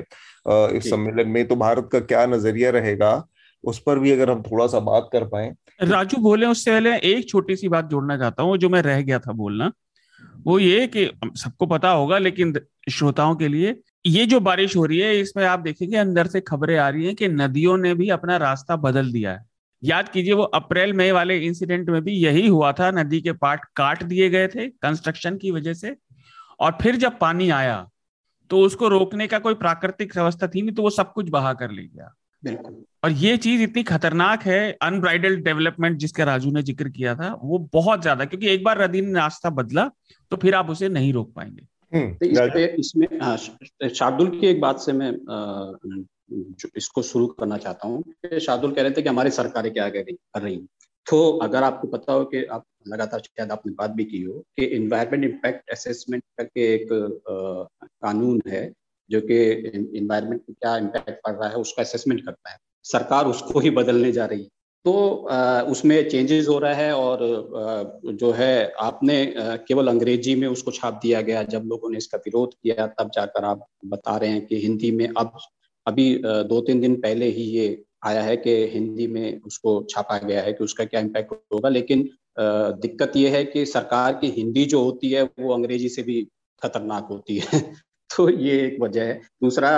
इस 0.50 0.90
सम्मेलन 0.90 1.28
में 1.28 1.48
तो 1.48 1.56
भारत 1.56 1.88
का 1.92 2.00
क्या 2.00 2.26
नज़रिया 2.26 2.70
रहेगा 2.70 3.28
उस 3.64 3.82
पर 3.86 3.98
भी 3.98 4.10
अगर 4.10 4.30
हम 4.30 4.42
थोड़ा 4.42 4.66
सा 4.66 4.80
बात 4.80 5.08
कर 5.12 5.24
पाए 5.24 5.52
राजू 5.80 6.16
बोले, 6.18 6.46
उससे 6.46 6.70
पहले 6.70 6.96
एक 6.98 7.28
छोटी 7.28 7.56
सी 7.56 7.68
बात 7.68 7.90
जोड़ना 7.90 8.16
चाहता 8.18 8.42
हूँ, 8.42 8.56
जो 8.58 8.68
मैं 8.68 8.82
रह 8.82 9.00
गया 9.02 9.18
था 9.18 9.32
बोलना। 9.32 9.70
वो 10.46 10.58
ये 10.58 10.86
कि 10.86 11.10
सबको 11.36 11.66
पता 11.66 11.90
होगा, 11.90 12.18
लेकिन 12.18 12.54
श्रोताओं 12.90 13.34
के 13.36 13.48
लिए, 13.48 13.74
ये 14.06 14.24
जो 14.26 14.40
बारिश 14.40 14.76
हो 14.76 14.84
रही 14.84 14.98
है, 14.98 15.18
इसमें 15.20 15.44
आप 15.44 15.60
देखेंगे, 15.60 15.96
अंदर 15.96 16.26
से 16.26 16.40
खबरें 16.40 16.76
आ 16.78 16.88
रही 16.88 17.06
हैं 17.06 17.14
कि 17.14 17.28
नदियों 17.28 17.76
ने 17.76 17.94
भी 17.94 18.08
अपना 18.10 18.36
रास्ता 18.36 18.76
बदल 18.76 19.12
दिया 19.12 19.32
है। 19.32 19.46
याद 19.82 20.08
कीजिए, 20.08 20.32
वो 20.32 20.42
अप्रैल, 20.42 20.92
मई 20.92 21.10
वाले 21.10 21.38
इंसिडेंट 21.38 21.90
में 21.90 22.00
भी 22.02 22.12
यही 22.14 22.46
हुआ 22.46 22.72
था, 22.72 22.90
नदी 22.90 23.20
के 23.20 23.32
पार्ट 23.34 23.64
काट 23.76 24.02
दिए 24.02 24.28
गए 24.30 24.48
थे 24.48 24.68
कंस्ट्रक्शन 24.68 25.36
की 25.36 25.50
वजह 25.50 25.74
से, 25.74 25.96
और 26.60 26.78
फिर 26.82 26.96
जब 26.96 27.18
पानी 27.18 27.50
आया 27.50 27.88
तो 28.50 28.60
उसको 28.60 28.88
रोकने 28.88 29.26
का 29.26 29.38
कोई 29.38 29.54
प्राकृतिक 29.54 30.16
व्यवस्था 30.16 30.46
थी 30.46 30.62
नहीं 30.62 30.74
तो 30.74 30.82
वो 30.82 30.90
सब 30.90 31.12
कुछ 31.12 31.28
बहा 31.28 31.52
कर 31.54 31.70
ले 31.70 31.82
गया। 31.82 32.14
बिल्कुल। 32.42 32.84
और 33.04 33.10
ये 33.12 33.36
चीज़ 33.36 33.62
इतनी 33.62 33.82
खतरनाक 33.82 34.42
है 34.42 34.60
अनब्राइडल्ड 34.82 35.44
डेवलपमेंट 35.44 35.98
जिसका 35.98 36.24
राजू 36.24 36.50
ने 36.50 36.62
ज़िक्र 36.62 36.88
किया 36.88 37.14
था 37.14 37.32
वो 37.42 37.58
बहुत 37.72 38.02
ज़्यादा 38.02 38.24
क्योंकि 38.24 38.48
एक 38.48 38.64
बार 38.64 38.82
नदी 38.82 39.00
ने 39.00 39.12
रास्ता 39.12 39.50
बदला 39.50 39.90
तो 40.32 40.36
फिर 40.36 40.54
आप 40.54 40.70
उसे 40.70 40.88
नहीं 40.88 41.12
रोक 41.12 41.32
पाएँगे। 41.34 41.66
हम्म, 41.92 42.14
तो 42.14 42.26
इस 42.26 42.38
इसमें 42.78 43.88
शार्दुल 43.88 44.28
की 44.30 44.46
एक 44.46 44.60
बात 44.60 44.80
से 44.80 44.92
मैं 44.92 45.10
इसको 46.76 47.02
शुरू 47.02 47.26
करना 47.26 47.56
चाहता 47.58 47.88
हूँ 47.88 48.38
शार्दुल 48.40 48.72
कह 48.74 48.82
रहे 48.82 48.90
थे 48.90 49.02
कि 49.02 49.08
हमारी 49.08 49.30
सरकारें 49.30 49.72
क्या 49.72 49.88
कर 49.88 49.98
रही 49.98 50.14
कर 50.14 50.42
रही 50.42 50.56
तो 51.06 51.30
अगर 51.42 51.62
आपको 51.62 51.88
पता 51.88 52.12
हो 52.12 52.24
कि 52.24 52.44
आप 52.44 52.64
लगातार 52.88 53.20
शायद 53.20 53.52
आपने 53.52 53.72
बात 53.72 53.90
भी 53.90 54.04
की 54.04 54.22
हो 54.22 54.32
कि 54.56 54.64
इन्वायरमेंट 54.76 55.24
इम्पैक्ट 55.24 55.70
असेसमेंट 55.70 56.22
करके 56.38 56.66
एक 56.74 56.92
आ, 56.92 57.86
कानून 57.86 58.40
है 58.48 58.62
जो 59.10 59.20
कि 59.22 59.36
इन्वायरमेंट 59.98 60.40
को 60.40 60.52
क्या 60.52 60.76
इम्पैक्ट 60.76 61.20
पड़ 61.26 61.34
रहा 61.34 61.48
है, 61.48 61.56
उसका 61.56 61.82
असेसमेंट 61.82 62.24
करता 62.26 62.50
है। 62.50 62.56
सरकार 62.84 63.26
उसको 63.26 63.60
ही 63.60 63.70
बदलने 63.72 64.12
जा 64.12 64.24
रही 64.26 64.42
है। 64.42 64.48
तो 64.84 64.92
उसमें 65.70 66.08
चेंजेस 66.08 66.48
हो 66.48 66.58
रहा 66.58 66.74
है 66.74 66.92
और 66.94 67.18
जो 68.06 68.30
है, 68.32 68.72
आपने 68.80 69.24
केवल 69.68 69.88
अंग्रेज़ी 69.88 70.34
में 70.34 70.46
उसको 70.48 70.70
छाप 70.70 71.00
दिया 71.02 71.20
गया। 71.20 71.42
जब 71.44 71.64
लोगों 71.66 71.90
ने 71.90 71.98
इसका 71.98 72.18
विरोध 72.18 72.54
किया, 72.54 72.86
तब 72.88 73.10
जाकर 73.14 73.44
आप 73.44 73.66
बता 73.86 74.16
रहे 74.16 74.30
हैं 74.30 74.46
कि 74.46 74.60
हिंदी 74.60 74.90
में 74.90 75.08
अब, 75.08 75.32
अभी 75.86 76.14
दो 76.24 76.60
तीन 76.60 76.80
दिन 76.80 76.94
पहले 77.00 77.26
ही 77.28 77.42
ये 77.50 77.82
आया 78.06 78.22
है 78.22 78.36
कि 78.36 78.54
हिंदी 78.72 79.06
में 79.06 79.40
उसको 79.42 79.82
छापा 79.90 80.18
गया 80.18 80.42
है 80.42 80.52
कि 80.52 80.64
उसका 80.64 80.84
क्या 80.84 81.00
इम्पैक्ट 81.00 81.32
होगा। 81.54 81.68
लेकिन 81.68 82.08
दिक्कत 82.82 83.16
ये 83.16 83.28
है 83.28 83.44
कि 83.44 83.64
सरकार 83.66 84.12
की 84.14 84.28
हिंदी 84.30 84.64
जो 84.64 84.82
होती 84.82 85.10
है, 85.10 85.22
वो 85.22 85.52
अंग्रेज़ी 85.54 85.88
से 85.88 86.02
भी 86.02 86.26
खतरनाक 86.62 87.08
होती 87.10 87.38
है। 87.38 87.60
तो 88.10 88.28
ये 88.30 88.60
एक 88.66 88.80
वजह 88.80 89.04
है। 89.04 89.20
दूसरा 89.42 89.70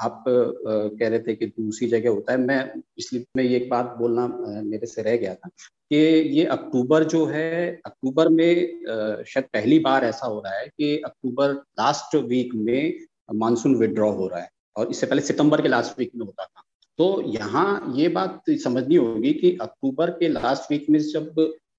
आप 0.00 0.24
कह 0.26 1.08
रहे 1.08 1.18
थे 1.18 1.34
कि 1.34 1.46
दूसरी 1.48 1.88
जगह 1.88 2.10
होता 2.10 2.32
है। 2.32 2.38
मैं 2.40 2.82
इसलिए 2.98 3.24
मैं 3.36 3.44
ये 3.44 3.56
एक 3.56 3.68
बात 3.70 3.94
बोलना 3.98 4.26
मेरे 4.62 4.86
से 4.86 5.02
रह 5.02 5.16
गया 5.16 5.34
था 5.34 5.48
कि 5.48 5.96
ये 6.36 6.44
अक्टूबर 6.46 7.04
जो 7.04 7.24
है, 7.26 7.80
अक्टूबर 7.86 8.28
में 8.28 9.24
शायद 9.24 9.44
पहली 9.52 9.78
बार 9.80 10.04
ऐसा 10.04 10.26
हो 10.26 10.40
रहा 10.40 10.58
है 10.58 10.66
कि 10.68 10.96
अक्टूबर 11.00 11.52
लास्ट 11.52 12.14
वीक 12.16 12.54
में 12.56 12.94
मानसून 13.34 13.74
विड्रॉ 13.76 14.10
हो 14.12 14.26
रहा 14.28 14.40
है 14.40 14.48
और 14.76 14.90
इससे 14.90 15.06
पहले 15.06 15.22
सितंबर 15.22 15.62
के 15.62 15.68
लास्ट 15.68 15.98
वीक 15.98 16.10
में 16.16 16.24
होता 16.26 16.44
था। 16.44 16.62
तो 16.98 17.22
यहाँ 17.28 17.94
ये 17.96 18.08
बात 18.10 18.50
समझनी 18.50 18.96
होगी 18.96 19.32
कि 19.34 19.56
अक्टूबर 19.60 20.10
के 20.12 20.28
लास्ट 20.28 20.70
वीक 20.72 20.86
में 20.90 20.98
जब 21.00 21.34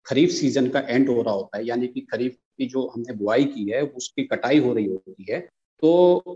खरीफ 0.06 0.30
सीज़न 0.32 0.68
का 0.70 0.80
एंड 0.80 1.10
हो 1.10 1.22
रहा 1.22 1.34
होता 1.34 1.58
है, 1.58 1.66
यानी 1.66 1.88
कि 1.88 2.02
खरीफ 2.04 2.38
की 2.60 2.66
जो 2.66 2.88
हमने 2.88 3.14
बुआई 3.14 3.46
की 3.46 3.70
है 3.72 3.82
उसकी 3.84 4.24
कटाई 4.24 4.60
हो 4.60 4.74
रही 4.74 4.86
होती 4.86 5.32
है 5.32 5.40
तो 5.84 5.92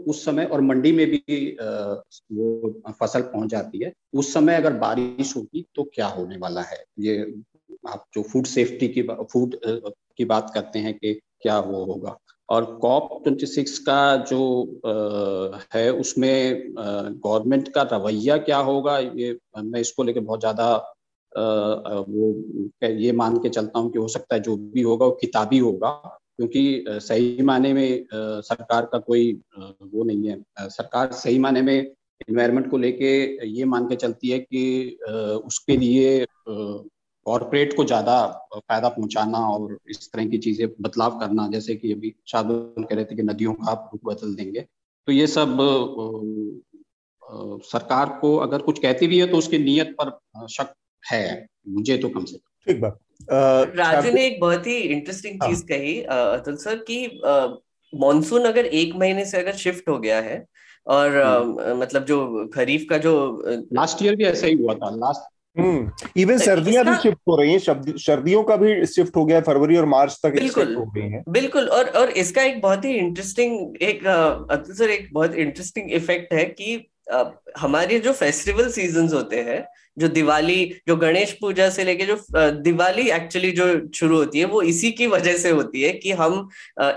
उस 0.07 0.23
समय 0.25 0.45
और 0.45 0.61
मंडी 0.61 0.91
में 0.91 1.05
भी 1.07 1.57
वो 1.59 2.69
फ़सल 2.91 3.21
पहुँच 3.23 3.49
जाती 3.49 3.83
है। 3.83 3.91
उस 4.13 4.33
समय 4.33 4.55
अगर 4.55 4.73
बारिश 4.73 5.35
होगी 5.37 5.65
तो 5.75 5.83
क्या 5.93 6.07
होने 6.07 6.37
वाला 6.37 6.61
है? 6.61 6.83
ये 6.99 7.33
आप 7.89 8.05
जो 8.13 8.21
फ़ूड 8.23 8.45
सेफ्टी 8.45 8.87
की 8.87 9.01
फ़ूड 9.03 9.55
की 9.63 10.25
बात 10.25 10.51
करते 10.53 10.79
हैं 10.79 10.93
कि 10.93 11.13
क्या 11.41 11.59
वो 11.59 11.83
होगा? 11.85 12.17
और 12.49 12.65
कॉप 12.81 13.09
ट्वेंटी 13.23 13.45
सिक्स 13.45 13.77
का 13.79 14.15
जो 14.29 14.41
आ, 14.85 15.59
है 15.73 15.91
उसमें 15.93 16.73
गवर्नमेंट 16.77 17.67
का 17.73 17.81
रवैया 17.93 18.37
क्या 18.37 18.57
होगा? 18.57 18.97
ये 18.99 19.37
मैं 19.57 19.79
इसको 19.81 20.03
लेके 20.03 20.19
बहुत 20.19 20.39
ज़्यादा 20.39 20.75
वो 21.37 22.69
ये 22.83 23.11
मान 23.13 23.37
के 23.37 23.49
चलता 23.49 23.79
हूँ 23.79 23.91
कि 23.91 23.99
हो 23.99 24.07
सकता 24.09 24.35
है 24.35 24.41
जो 24.41 24.55
भी 24.57 24.81
होगा 24.81 25.05
वो 25.05 25.11
किताबी 25.21 25.57
होगा, 25.59 25.89
क्योंकि 26.37 26.85
सही 27.01 27.43
माने 27.43 27.73
में 27.73 28.05
सरकार 28.13 28.85
का 28.85 28.97
कोई 28.99 29.31
वो 29.57 30.03
नहीं 30.03 30.29
है। 30.29 30.69
सरकार 30.69 31.11
सही 31.13 31.39
माने 31.39 31.61
में 31.61 31.75
इन्वायरमेंट 31.75 32.69
को 32.71 32.77
लेके 32.77 33.09
ये 33.47 33.65
मान 33.65 33.87
के 33.87 33.95
चलती 33.97 34.29
है 34.29 34.39
कि 34.39 34.97
उसके 35.45 35.77
लिए 35.77 36.25
कॉरपोरेट 37.25 37.75
को 37.75 37.83
ज़्यादा 37.85 38.25
फ़ायदा 38.55 38.89
पहुंचाना 38.89 39.37
और 39.47 39.77
इस 39.89 40.09
तरह 40.11 40.25
की 40.27 40.37
चीज़ें 40.39 40.67
बदलाव 40.81 41.19
करना, 41.19 41.47
जैसे 41.47 41.75
कि 41.75 41.91
अभी 41.93 42.13
शादुल 42.27 42.83
कह 42.83 42.95
रहे 42.95 43.05
थे 43.05 43.15
कि 43.15 43.23
नदियों 43.23 43.53
का 43.53 43.71
आप 43.71 43.89
रुख 43.93 44.13
बदल 44.13 44.35
देंगे। 44.35 44.61
तो 45.07 45.11
ये 45.11 45.27
सब 45.27 45.57
सरकार 47.65 48.17
को 48.21 48.35
अगर 48.39 48.61
कुछ 48.61 48.79
कहती 48.79 49.07
भी 49.07 49.19
है 49.19 49.27
तो 49.27 49.37
उसकी 49.37 49.57
नीयत 49.59 49.95
पर 50.01 50.47
शक 50.49 50.73
है 51.07 51.47
मुझे 51.69 51.97
तो 51.97 52.09
कम 52.09 52.25
से 52.25 52.37
कम 52.37 52.71
ठीक 52.71 52.81
बात 52.81 52.99
राजू 53.77 54.11
ने 54.11 54.25
एक 54.25 54.39
बहुत 54.39 54.67
ही 54.67 54.77
इंटरेस्टिंग 54.77 55.39
चीज़ 55.41 55.59
हाँ। 55.59 55.67
कही 55.69 56.01
अतुल 56.01 56.55
सर 56.57 56.83
कि 56.89 57.19
मॉनसून 57.93 58.45
अगर 58.45 58.65
एक 58.75 58.95
महीने 58.95 59.25
से 59.25 59.37
अगर 59.37 59.55
शिफ्ट 59.55 59.89
हो 59.89 59.97
गया 59.99 60.19
है 60.21 60.45
और 60.87 61.17
हम्म। 61.17 61.79
मतलब 61.79 62.05
जो 62.05 62.47
खरीफ 62.53 62.85
का 62.89 62.97
जो 62.97 63.15
लास्ट 63.47 64.03
ईयर 64.03 64.15
भी 64.15 64.25
ऐसा 64.25 64.47
ही 64.47 64.53
हुआ 64.53 64.73
था 64.75 64.89
लास्ट 64.97 65.35
इवन 65.57 66.33
हम्म, 66.33 66.37
सर्दियाँ 66.37 66.83
भी 66.85 66.95
शिफ्ट 66.95 67.19
हो 67.27 67.35
रही 67.35 67.51
हैं 67.51 67.59
सर्दियों 67.97 68.43
का 68.43 68.55
भी 68.55 68.85
शिफ्ट 68.85 69.15
हो 69.15 69.23
गया 69.25 69.39
फरवरी 69.41 69.77
और 69.77 69.85
मार्च 69.85 70.19
तक 70.23 70.33
बिल्कुल 70.33 70.75
हो 70.75 70.85
गई 70.87 71.09
हैं 71.09 71.23
बिल्कुल 71.29 71.67
और 71.69 71.87
और 72.01 72.09
इसका 72.17 72.43
एक 72.43 72.61
बहुत 72.61 72.85
ही 72.85 72.93
इंटरेस्टिंग 72.95 73.81
एक 73.83 74.05
अतुल 74.05 74.75
सर 74.75 74.89
एक 74.89 75.09
बहुत 75.13 75.35
इंटरेस्टिंग 75.35 75.91
इफ़ेक्ट 75.91 76.33
है 76.33 76.45
कि 76.51 76.77
हमारे 77.57 77.99
जो 77.99 78.13
फेस्टिवल 78.13 78.69
सीज़न 78.71 79.09
होते 79.13 79.41
हैं 79.41 79.65
जो 79.97 80.07
दिवाली, 80.07 80.63
जो 80.87 80.95
गणेश 80.95 81.31
पूजा 81.41 81.69
से 81.69 81.83
लेके 81.83 82.05
जो 82.05 82.17
दिवाली 82.61 83.09
एक्चुअली 83.11 83.51
जो 83.51 83.65
शुरू 83.95 84.17
होती 84.17 84.39
है, 84.39 84.45
वो 84.45 84.61
इसी 84.61 84.91
की 84.91 85.07
वजह 85.07 85.37
से 85.37 85.49
होती 85.49 85.81
है 85.81 85.91
कि 85.93 86.11
हम 86.11 86.47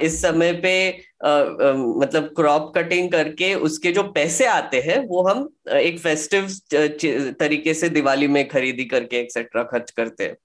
इस 0.03 0.21
समय 0.23 0.53
पे 0.63 0.75
मतलब 1.23 2.33
क्रॉप 2.37 2.73
कटिंग 2.77 3.11
करके 3.13 3.55
उसके 3.55 3.93
जो 3.93 4.03
पैसे 4.13 4.47
आते 4.47 4.81
हैं, 4.81 4.99
वो 5.09 5.23
हम 5.23 5.49
एक 5.73 5.99
फेस्टिव 5.99 6.49
तरीके 7.41 7.75
से 7.75 7.89
दिवाली 7.89 8.29
में 8.29 8.47
खरीदी 8.49 8.85
करके 8.85 9.21
एक्सेट्रा 9.21 9.63
खर्च 9.63 9.91
करते 9.91 10.25
हैं। 10.25 10.37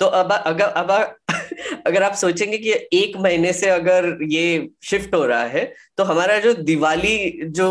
तो 0.00 0.06
अब 0.06 0.32
अगर 0.32 0.64
अब, 0.64 0.90
अगर 1.86 2.02
आप 2.02 2.14
सोचेंगे 2.14 2.58
कि 2.58 2.72
एक 2.92 3.16
महीने 3.16 3.52
से 3.52 3.68
अगर 3.70 4.18
ये 4.22 4.68
शिफ्ट 4.82 5.14
हो 5.14 5.24
रहा 5.26 5.44
है 5.46 5.64
तो 5.98 6.04
हमारा 6.04 6.38
जो 6.38 6.52
दिवाली 6.54 7.46
जो 7.50 7.68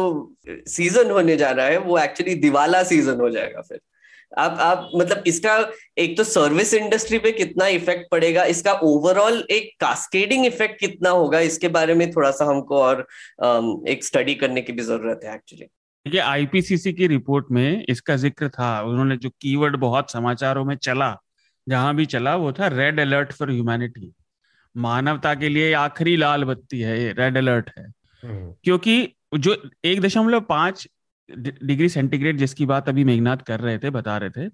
सीज़न 0.50 1.12
होने 1.12 1.36
जा 1.38 1.52
रहा 1.52 1.66
है, 1.68 1.78
वो 1.78 1.98
एक्चुअली 2.00 2.36
दिवाला 2.36 2.84
सीज़न 2.84 3.20
हो 3.22 3.30
जाएगा 3.30 3.62
फिर। 3.62 3.80
आप 4.38 4.58
आप 4.62 4.90
मतलब 4.96 5.24
इसका 5.28 5.56
एक 5.98 6.18
तो 6.18 6.24
सर्विस 6.24 6.74
इंडस्ट्री 6.74 7.18
पे 7.20 7.32
कितना 7.32 7.68
इफ़ेक्ट 7.68 8.10
पड़ेगा 8.12 8.44
इसका 8.46 8.74
ओवरऑल 8.84 9.44
एक 9.52 9.72
कास्केडिंग 9.80 10.46
इफ़ेक्ट 10.46 10.80
कितना 10.80 11.10
होगा 11.12 11.40
इसके 11.40 11.68
बारे 11.78 11.94
में 11.94 12.10
थोड़ा 12.12 12.32
सा 12.32 12.46
हमको 12.46 12.82
और 12.82 13.06
एक 13.88 14.04
स्टडी 14.04 14.36
करने 14.36 14.62
की 14.62 14.74
भी 14.74 14.84
ज़रूरत 14.84 15.22
है 15.24 15.36
एक्चुअली 15.36 15.66
देखिए 15.66 16.22
आईपीसीसी 16.22 16.94
की 16.94 17.08
रिपोर्ट 17.08 17.46
में 17.52 17.86
इसका 17.90 18.16
ज़िक्र 18.16 18.50
था 18.50 18.70
उन्होंने 18.82 19.18
जो 19.18 19.30
कीवर्ड 19.42 19.76
बहुत 19.76 20.12
समाचारों 20.12 20.66
में 20.66 20.76
चला 20.76 21.16
जहाँ 21.68 21.96
भी 21.96 22.06
चला 22.06 22.36
वो 22.36 22.52
था 22.52 22.68
रेड 22.68 23.00
अलर्ट 23.00 23.32
फॉर 23.34 23.52
ह्यूमैनिटी 23.52 24.14
मानवता 24.76 25.34
के 25.36 25.50
लिए 25.50 25.74
आखिरी 25.74 26.16
लाल 26.18 26.44
बत्ती 26.44 26.80
है 26.80 27.00
ये 27.02 27.12
रेड 27.12 27.38
अलर्ट 27.38 27.70
है। 27.78 27.86
हम्म। 28.24 28.54
क्योंकि 28.64 29.16
जो 29.36 29.56
एक 29.86 30.02
दशमलव 30.02 30.42
पाँच 30.42 30.88
डिग्री 31.30 31.90
सेंटीग्रेड 31.90 32.38
जिसकी 32.38 32.66
बात 32.66 32.90
अभी 32.90 33.04
मेघनाथ 33.04 33.38
कर 33.38 33.60
रहे 33.60 33.78
थे 33.80 33.90
बता 33.90 34.18
रहे 34.18 34.30
थे 34.30 34.50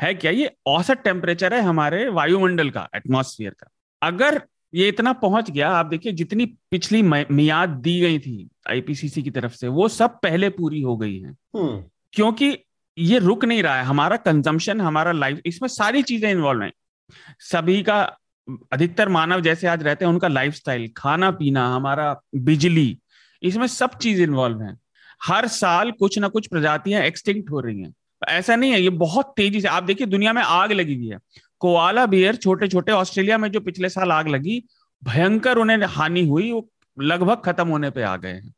है 0.00 0.12
क्या? 0.14 0.30
ये 0.30 0.50
औसत 0.66 1.02
टेम्परेचर 1.04 1.54
है 1.54 1.60
हमारे 1.60 2.08
वायुमंडल 2.08 2.70
का 2.70 2.88
एटमॉस्फेयर 2.94 3.50
का। 3.52 3.70
अगर 4.02 4.40
ये 4.74 4.88
इतना 4.88 5.12
पहुँच 5.12 5.50
गया 5.50 5.68
आप 5.70 5.86
देखिए 5.86 6.12
जितनी 6.12 6.46
पिछली 6.70 7.02
मियाद 7.02 7.68
दी 7.68 7.98
गई 8.00 8.18
थी 8.18 8.48
आईपीसीसी 8.70 9.22
की 9.22 9.30
तरफ़ 9.30 9.54
से 9.54 9.68
वो 9.68 9.88
सब 9.88 10.18
पहले 10.22 10.48
पूरी 10.50 10.80
हो 10.82 10.96
गई 10.96 11.18
है। 11.18 11.30
हम्म। 11.30 11.82
क्योंकि 12.12 12.56
ये 12.96 13.18
रुक 13.18 13.44
नहीं 13.44 13.62
रहा 13.62 13.76
है 13.76 13.84
हमारा 13.84 14.16
कंजम्पशन 14.16 14.80
हमारा 14.80 15.12
लाइफ 15.12 15.40
इसमें 15.46 15.68
सारी 15.68 16.02
चीज़ें 16.02 16.30
इन्वॉल्व 16.30 16.62
हैं। 16.62 16.72
सभी 17.40 17.82
का 17.82 18.00
अधिकतर 18.72 19.08
मानव 19.08 19.40
जैसे 19.40 19.66
आज 19.66 19.82
रहते 19.82 20.04
हैं 20.04 20.12
उनका 20.12 20.28
लाइफस्टाइल 20.28 20.88
खाना 20.96 21.30
पीना 21.30 21.66
हमारा 21.68 22.14
बिजली 22.34 22.98
इसमें 23.42 23.66
सब 23.66 23.96
चीज़ 23.98 24.22
इन्वॉल्व 24.22 24.62
है। 24.62 24.74
हर 25.24 25.48
साल 25.48 25.90
कुछ 25.90 26.18
ना 26.18 26.28
कुछ 26.28 26.46
प्रजातियाँ 26.46 27.02
एक्सटिंक्ट 27.02 27.50
हो 27.50 27.60
रही 27.60 27.80
हैं। 27.80 27.94
ऐसा 28.28 28.56
नहीं 28.56 28.70
है, 28.70 28.82
ये 28.82 28.90
बहुत 28.90 29.34
तेज़ी 29.36 29.60
से, 29.60 29.68
आप 29.68 29.82
देखिए 29.82 30.06
दुनिया 30.06 30.32
में 30.32 30.42
आग 30.42 30.72
लगी 30.72 30.94
हुई 30.94 31.08
है। 31.08 31.18
कोआला 31.58 32.06
बियर 32.06 32.36
छोटे 32.36 32.68
छोटे 32.68 32.92
ऑस्ट्रेलिया 32.92 33.38
में 33.38 33.50
जो 33.50 33.60
पिछले 33.60 33.88
साल 33.88 34.12
आग 34.12 34.28
लगी, 34.28 34.64
भयंकर 35.04 35.56
उन्हें 35.56 35.78
हानि 35.84 36.26
हुई, 36.26 36.52
वो 36.52 36.68
लगभग 37.00 37.42
खत्म 37.44 37.68
होने 37.68 37.90
पे 37.90 38.02
आ 38.02 38.16
गए 38.16 38.32
हैं। 38.32 38.54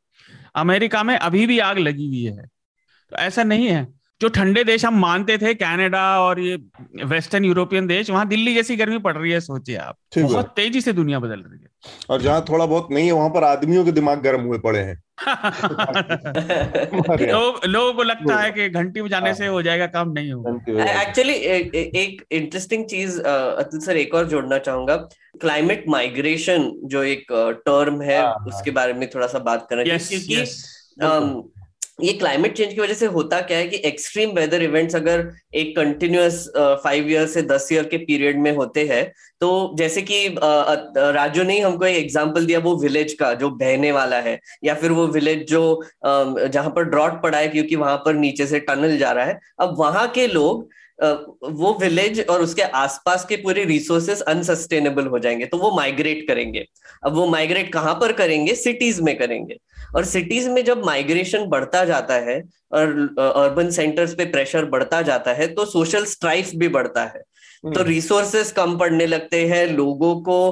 अमेरिका 0.55 1.03
में 1.03 1.17
अभी 1.17 1.47
भी 1.47 1.59
आग 1.59 1.77
लगी 1.77 2.07
हुई 2.07 2.23
है। 2.23 2.45
तो 3.09 3.15
ऐसा 3.15 3.43
नहीं 3.43 3.67
है। 3.67 3.98
जो 4.21 4.29
ठंडे 4.29 4.63
देश 4.63 4.85
हम 4.85 4.99
मानते 4.99 5.37
थे 5.37 5.53
कनाडा 5.53 6.21
और 6.21 6.39
ये 6.39 6.59
वेस्टर्न 7.03 7.45
यूरोपियन 7.45 7.87
देश 7.87 8.09
वहाँ 8.09 8.27
दिल्ली 8.27 8.55
जैसी 8.55 8.75
गर्मी 8.75 8.97
पड़ 8.97 9.17
रही 9.17 9.31
है 9.31 9.39
सोचिए 9.39 9.75
आप। 9.75 9.97
बहुत 10.17 10.53
तेज़ी 10.55 10.81
से 10.81 10.93
दुनिया 10.93 11.19
बदल 11.19 11.33
रही 11.33 11.59
है। 11.59 11.67
और 12.09 12.21
जहाँ 12.21 12.45
थोड़ा 12.49 12.65
बहुत 12.65 12.87
नहीं 12.91 13.05
है 13.05 13.11
वहाँ 13.11 13.29
पर 13.29 13.43
आदमियों 13.43 13.85
के 13.85 13.91
दिमाग 13.91 14.21
गर्म 14.21 14.41
हुए 14.41 14.57
पड़े 14.57 14.79
हैं। 14.79 15.03
लोग 17.31 17.65
लोगों 17.65 17.93
को 17.93 18.03
लगता 18.03 18.39
है 18.39 18.51
कि 18.57 18.69
घंटी 18.69 19.01
बजाने 19.01 19.33
से 19.33 19.47
हो 19.47 19.61
जाएगा 19.61 19.87
काम 19.87 20.11
नहीं 20.11 20.31
होगा। 20.31 21.01
एक्चुअली 21.01 21.33
एक 21.33 22.25
इंटरेस्टिंग 22.31 22.85
चीज़ 22.85 23.21
अतुल 23.21 23.79
सर 23.79 23.97
एक 23.97 24.13
और 24.13 24.27
जोड़ना 24.27 24.57
चाहूँगा। 24.57 25.09
क्लाइमेट 25.41 25.85
माइग्रेशन 25.89 26.79
जो 26.83 27.03
एक 27.03 27.25
टर्म 27.65 28.01
है 28.01 28.21
हाँ, 28.21 28.33
उसके 28.33 28.71
बारे 28.71 28.93
में 28.93 29.09
थोड़ा 29.09 29.27
सा 29.27 29.39
बात 29.39 29.67
करना। 29.69 29.83
क्योंकि 29.83 30.45
ये 32.01 32.11
क्लाइमेट 32.13 32.55
चेंज 32.57 32.73
की 32.73 32.79
वजह 32.81 32.93
से 32.93 33.05
होता 33.13 33.39
क्या 33.41 33.57
है 33.57 33.67
कि 33.67 33.77
एक्सट्रीम 33.85 34.29
वेदर 34.31 34.61
इवेंट्स 34.63 34.95
अगर 34.95 35.27
एक 35.55 35.75
कंटिन्यूस 35.75 36.45
फाइव 36.83 37.09
ईयर 37.11 37.25
से 37.27 37.41
दस 37.41 37.67
ईयर 37.73 37.83
के 37.83 37.97
पीरियड 37.97 38.39
में 38.39 38.51
होते 38.55 38.85
हैं 38.87 39.03
तो 39.41 39.49
जैसे 39.77 40.01
कि 40.01 40.27
राजू 40.37 41.43
ने 41.43 41.59
हमको 41.59 41.85
एक 41.85 41.97
एग्जांपल 41.97 42.45
दिया 42.45 42.59
वो 42.59 42.75
विलेज 42.77 43.13
का, 43.13 43.33
जो 43.33 43.49
बहने 43.49 43.91
वाला 43.91 44.17
है, 44.17 44.39
या 44.63 44.73
फिर 44.75 44.91
वो 44.91 45.07
विलेज 45.07 45.45
जो 45.49 45.83
जहाँ 46.05 46.69
पर 46.75 46.83
ड्रॉट 46.85 47.21
पड़ा 47.23 47.37
है 47.37 47.47
क्योंकि 47.47 47.75
वहाँ 47.75 47.97
पर 48.05 48.13
नीचे 48.15 48.45
से 48.47 48.59
टनल 48.59 48.97
जा 48.97 49.11
रहा 49.11 49.25
है, 49.25 49.39
अब 49.59 49.75
वहाँ 49.79 50.07
के 50.15 50.27
लोग 50.27 50.67
वो 50.99 51.73
विलेज 51.81 52.19
और 52.29 52.41
उसके 52.41 52.61
आसपास 52.61 53.25
के 53.25 53.35
पूरे 53.35 53.63
रिसोर्सेस 53.65 54.21
अनसस्टेनेबल 54.21 55.05
हो 55.07 55.19
जाएँगे 55.19 55.45
तो 55.45 55.57
वो 55.57 55.71
माइग्रेट 55.75 56.27
करेंगे। 56.27 56.65
अब 57.03 57.15
वो 57.15 57.27
माइग्रेट 57.27 57.71
कहाँ 57.73 57.93
पर 57.95 58.11
करेंगे? 58.13 58.55
सिटीज़ 58.55 59.01
में 59.03 59.17
करेंगे। 59.17 59.57
और 59.95 60.05
सिटीज़ 60.05 60.49
में 60.49 60.63
जब 60.65 60.85
माइग्रेशन 60.85 61.45
बढ़ता 61.47 61.83
जाता 61.85 62.15
है 62.21 62.41
और 62.71 62.87
अर्बन 63.19 63.69
सेंटर्स 63.71 64.13
पे 64.15 64.25
प्रेशर 64.25 64.65
बढ़ता 64.65 65.01
जाता 65.01 65.33
है 65.33 65.47
तो 65.47 65.65
सोशल 65.65 66.05
स्ट्राइफ 66.05 66.51
भी 66.55 66.67
बढ़ता 66.69 67.03
है। 67.05 67.21
तो 67.63 67.83
रिसोर्सेस 67.83 68.47
हम्म। 68.47 68.65
कम 68.65 68.77
पड़ने 68.77 69.05
लगते 69.05 69.45
हैं 69.47 69.65
लोगों 69.67 70.15
को 70.21 70.51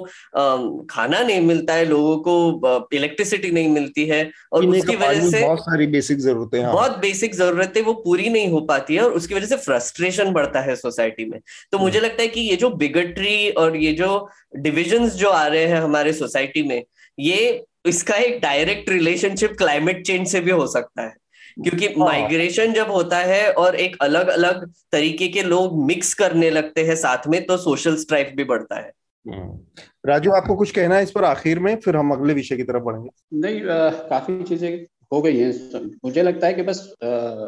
खाना 0.85 1.21
नहीं 1.21 1.41
मिलता 1.41 1.73
है 1.73 1.85
लोगों 1.85 2.17
को 2.19 2.87
इलेक्ट्रिसिटी 2.93 3.51
नहीं 3.51 3.69
मिलती 3.69 4.05
है 4.05 4.19
और 4.53 4.65
उसकी 4.65 4.95
वजह 4.95 5.29
से 5.29 5.41
बहुत 5.41 5.59
सारी 5.59 5.87
बेसिक 5.87 6.19
जरूरतें 6.19 6.61
हाँ। 6.63 6.73
बहुत 6.73 6.97
बेसिक 6.97 7.35
जरूरतें 7.35 7.81
वो 7.81 7.93
पूरी 8.03 8.29
नहीं 8.29 8.49
हो 8.51 8.59
पाती 8.63 8.95
है 8.95 9.03
और 9.03 9.13
उसकी 9.13 9.35
वजह 9.35 9.47
से 9.47 9.57
फ्रस्ट्रेशन 9.57 10.31
बढ़ता 10.31 10.61
है 10.61 10.75
सोसाइटी 10.75 11.25
में 11.25 11.39
तो 11.71 11.79
मुझे 11.79 11.97
हम्म। 11.97 12.07
लगता 12.07 12.21
है 12.21 12.27
कि 12.27 12.41
ये 12.41 12.55
जो 12.55 12.69
बिगट्री 12.77 13.49
और 13.51 13.75
ये 13.75 13.93
जो 13.93 14.27
डिविजन 14.57 15.09
जो 15.09 15.29
आ 15.29 15.45
रहे 15.47 15.65
हैं 15.65 15.81
हमारे 15.81 16.13
सोसाइटी 16.13 16.63
में 16.63 16.81
ये 17.17 17.65
इसका 17.85 18.15
एक 18.15 18.39
डायरेक्ट 18.41 18.89
रिलेशनशिप 18.89 19.55
क्लाइमेट 19.57 20.05
चेंज 20.05 20.27
से 20.27 20.39
भी 20.41 20.51
हो 20.51 20.67
सकता 20.67 21.01
है 21.01 21.15
क्योंकि 21.63 21.99
माइग्रेशन 21.99 22.65
हाँ। 22.65 22.75
जब 22.75 22.91
होता 22.91 23.17
है 23.17 23.51
और 23.51 23.75
एक 23.75 23.97
अलग 24.01 24.27
अलग 24.27 24.71
तरीके 24.91 25.27
के 25.27 25.43
लोग 25.43 25.85
मिक्स 25.85 26.13
करने 26.13 26.49
लगते 26.49 26.83
हैं 26.83 26.95
साथ 26.95 27.27
में 27.27 27.45
तो 27.45 27.57
सोशल 27.57 27.95
स्ट्राइफ 27.95 28.31
भी 28.35 28.43
बढ़ता 28.43 28.75
है। 28.75 28.91
हम्म। 29.27 29.59
राजू 30.05 30.31
आपको 30.31 30.55
कुछ 30.55 30.71
कहना 30.71 30.95
है 30.95 31.03
इस 31.03 31.11
पर 31.11 31.23
आखिर 31.23 31.59
में? 31.59 31.75
फिर 31.75 31.95
हम 31.95 32.11
अगले 32.11 32.33
विषय 32.33 32.57
की 32.57 32.63
तरफ़ 32.63 32.83
बढ़ेंगे। 32.83 33.09
नहीं 33.33 33.61
आ, 33.61 33.89
काफ़ी 33.89 34.43
चीज़ें 34.43 34.85
हो 35.13 35.21
गई 35.21 35.37
हैं। 35.37 35.85
मुझे 36.05 36.23
लगता 36.23 36.47
है 36.47 36.53
कि 36.53 36.61
बस 36.61 36.93
आ, 37.03 37.47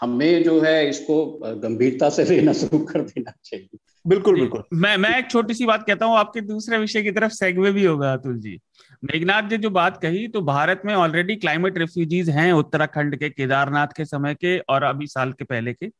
हमें 0.00 0.42
जो 0.42 0.60
है 0.60 0.88
इसको 0.88 1.38
गंभीरता 1.42 2.10
से 2.10 2.24
लेना 2.24 2.52
शुरू 2.52 2.78
कर 2.78 3.00
देना 3.00 3.32
चाहिए। 3.44 3.78
बिल्कुल 4.06 4.40
बिल्कुल। 4.40 4.62
मैं 4.72 4.96
मैं 4.96 5.18
एक 5.18 5.30
छोटी 5.30 5.54
सी 5.54 5.66
बात 5.66 5.84
कहता 5.86 6.06
हूँ 6.06 6.16
आपके 6.16 6.40
दूसरे 6.40 6.78
विषय 6.78 7.02
की 7.02 7.10
तरफ़ 7.10 7.32
सेगवे 7.32 7.72
भी 7.72 7.84
होगा 7.84 8.12
अतुल 8.12 8.38
जी। 8.38 8.58
मेघनाथ 9.02 9.42
जी 9.42 9.56
जो 9.56 9.70
बात 9.70 10.00
कही 10.02 10.26
तो 10.28 10.40
भारत 10.42 10.82
में 10.84 10.94
ऑलरेडी 10.94 11.36
क्लाइमेट 11.36 11.78
रेफ्यूजीज 11.78 12.30
हैं 12.30 12.52
उत्तराखंड 12.52 13.16
के 13.16 13.30
केदारनाथ 13.30 13.96
के 13.96 14.04
समय 14.04 14.34
के 14.34 14.58
और 14.68 14.82
अभी 14.82 15.06
साल 15.06 15.32
के 15.32 15.44
पहले 15.44 15.72
के 15.72 15.90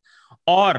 और 0.47 0.79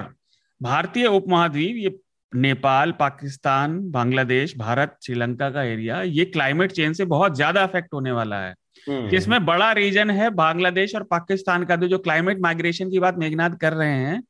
भारतीय 0.62 1.08
उपमहाद्वीप 1.08 1.76
ये 1.78 2.00
नेपाल 2.34 2.92
पाकिस्तान 2.92 3.80
बांग्लादेश 3.92 4.56
भारत 4.58 4.98
श्रीलंका 5.04 5.50
का 5.50 5.64
एरिया 5.64 6.02
ये 6.02 6.26
क्लाइमेट 6.28 6.72
चेंज 6.72 6.98
से 6.98 7.06
बहुत 7.08 7.36
ज़्यादा 7.36 7.64
अफेक्ट 7.64 7.94
होने 7.94 8.12
वाला 8.12 8.40
है 8.40 8.54
जिसमें 8.88 9.36
हम्म। 9.38 9.46
बड़ा 9.46 9.72
रीजन 9.72 10.10
है 10.10 10.30
बांग्लादेश 10.36 10.96
और 10.96 11.04
पाकिस्तान 11.04 11.64
का 11.66 11.76
जो 11.78 11.98
क्लाइमेट 12.00 12.40
माइग्रेशन 12.42 12.90
की 12.90 13.00
बात 13.00 13.18
मेघनाथ 13.18 13.58
कर 13.62 13.74
रहे 13.74 13.96
हैं 13.96 14.22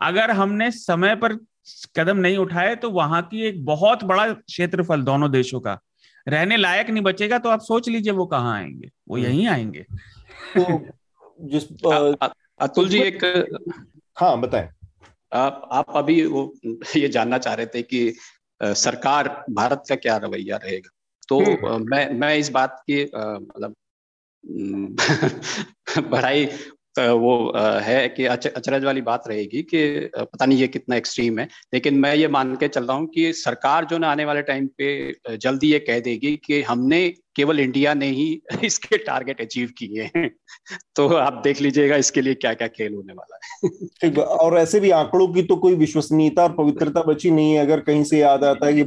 अगर 0.00 0.30
हमने 0.32 0.70
समय 0.72 1.14
पर 1.16 1.34
कदम 1.96 2.16
नहीं 2.16 2.36
उठाए 2.36 2.74
तो 2.76 2.90
वहाँ 2.90 3.22
की 3.22 3.42
एक 3.42 3.64
बहुत 3.64 4.04
बड़ा 4.04 4.32
क्षेत्रफल 4.32 5.02
दोनों 5.02 5.30
देशों 5.30 5.60
का 5.60 5.78
रहने 6.28 6.56
लायक 6.56 6.90
नहीं 6.90 7.02
बचेगा 7.02 7.38
तो 7.38 7.48
आप 7.48 7.60
सोच 7.60 7.88
लीजिए 7.88 8.12
वो 8.12 8.26
कहाँ 8.26 8.56
आएँगे 8.56 8.90
वो 9.08 9.16
हम्म। 9.16 9.26
यहीं 9.26 9.46
आएँगे 9.46 9.86
तो 10.56 10.80
जिस 11.40 11.64
अतुल 12.60 12.88
जी 12.88 13.00
एक 13.00 13.24
हाँ 14.16 14.40
बताएँ 14.40 14.68
आप 15.32 15.68
आप 15.72 15.96
अभी 15.96 16.24
वो 16.26 16.52
ये 16.96 17.08
जानना 17.08 17.38
चाह 17.38 17.54
रहे 17.54 17.66
थे 17.66 17.82
कि 17.82 18.12
सरकार 18.60 19.28
भारत 19.50 19.82
का 19.88 19.96
क्या 19.96 20.16
रवैया 20.16 20.56
रहेगा 20.56 20.90
तो 21.28 21.38
हम्म। 21.40 21.84
मैं 21.90 22.08
मैं 22.14 22.34
इस 22.36 22.50
बात 22.50 22.82
की 22.90 23.04
मतलब 23.04 23.74
बढ़ाई 26.08 26.46
वो 26.98 27.52
है 27.82 28.08
कि 28.08 28.24
अचरज 28.24 28.84
वाली 28.84 29.00
बात 29.00 29.28
रहेगी 29.28 29.62
कि 29.62 30.10
पता 30.16 30.46
नहीं 30.46 30.58
ये 30.58 30.68
कितना 30.68 30.96
एक्सट्रीम 30.96 31.38
है, 31.38 31.48
लेकिन 31.74 31.94
मैं 31.94 32.14
ये 32.14 32.28
मान 32.28 32.54
के 32.56 32.68
चल 32.68 32.84
रहा 32.84 32.96
हूँ 32.96 33.06
कि 33.06 33.32
सरकार 33.32 33.84
जो 33.84 33.98
ना 33.98 34.10
आने 34.10 34.24
वाले 34.24 34.42
टाइम 34.42 34.68
पे 34.78 35.36
जल्दी 35.36 35.72
ये 35.72 35.78
कह 35.78 36.00
देगी 36.00 36.36
कि 36.44 36.62
हमने 36.62 37.06
केवल 37.38 37.60
इंडिया 37.60 37.94
ने 37.94 38.06
ही 38.10 38.28
इसके 38.64 38.96
टारगेट 38.98 39.40
अचीव 39.40 39.68
किए 39.78 40.10
हैं। 40.16 40.30
तो 40.96 41.08
आप 41.08 41.40
देख 41.44 41.60
लीजिएगा 41.60 41.96
इसके 41.96 42.20
लिए 42.20 42.34
क्या 42.36 42.52
क्या 42.54 42.68
खेल 42.68 42.94
होने 42.94 43.12
वाला 43.12 43.38
है। 44.04 44.24
और 44.38 44.56
ऐसे 44.58 44.80
भी 44.80 44.90
आंकड़ों 44.92 45.28
की 45.28 45.42
तो 45.42 45.56
कोई 45.56 45.74
विश्वसनीयता 45.76 46.42
और 46.42 46.52
पवित्रता 46.52 47.02
बची 47.02 47.30
नहीं 47.30 47.52
है। 47.52 47.60
अगर 47.60 47.80
कहीं 47.80 48.04
से 48.04 48.18
याद 48.18 48.44
आता 48.44 48.66
है 48.66 48.74
कि 48.74 48.84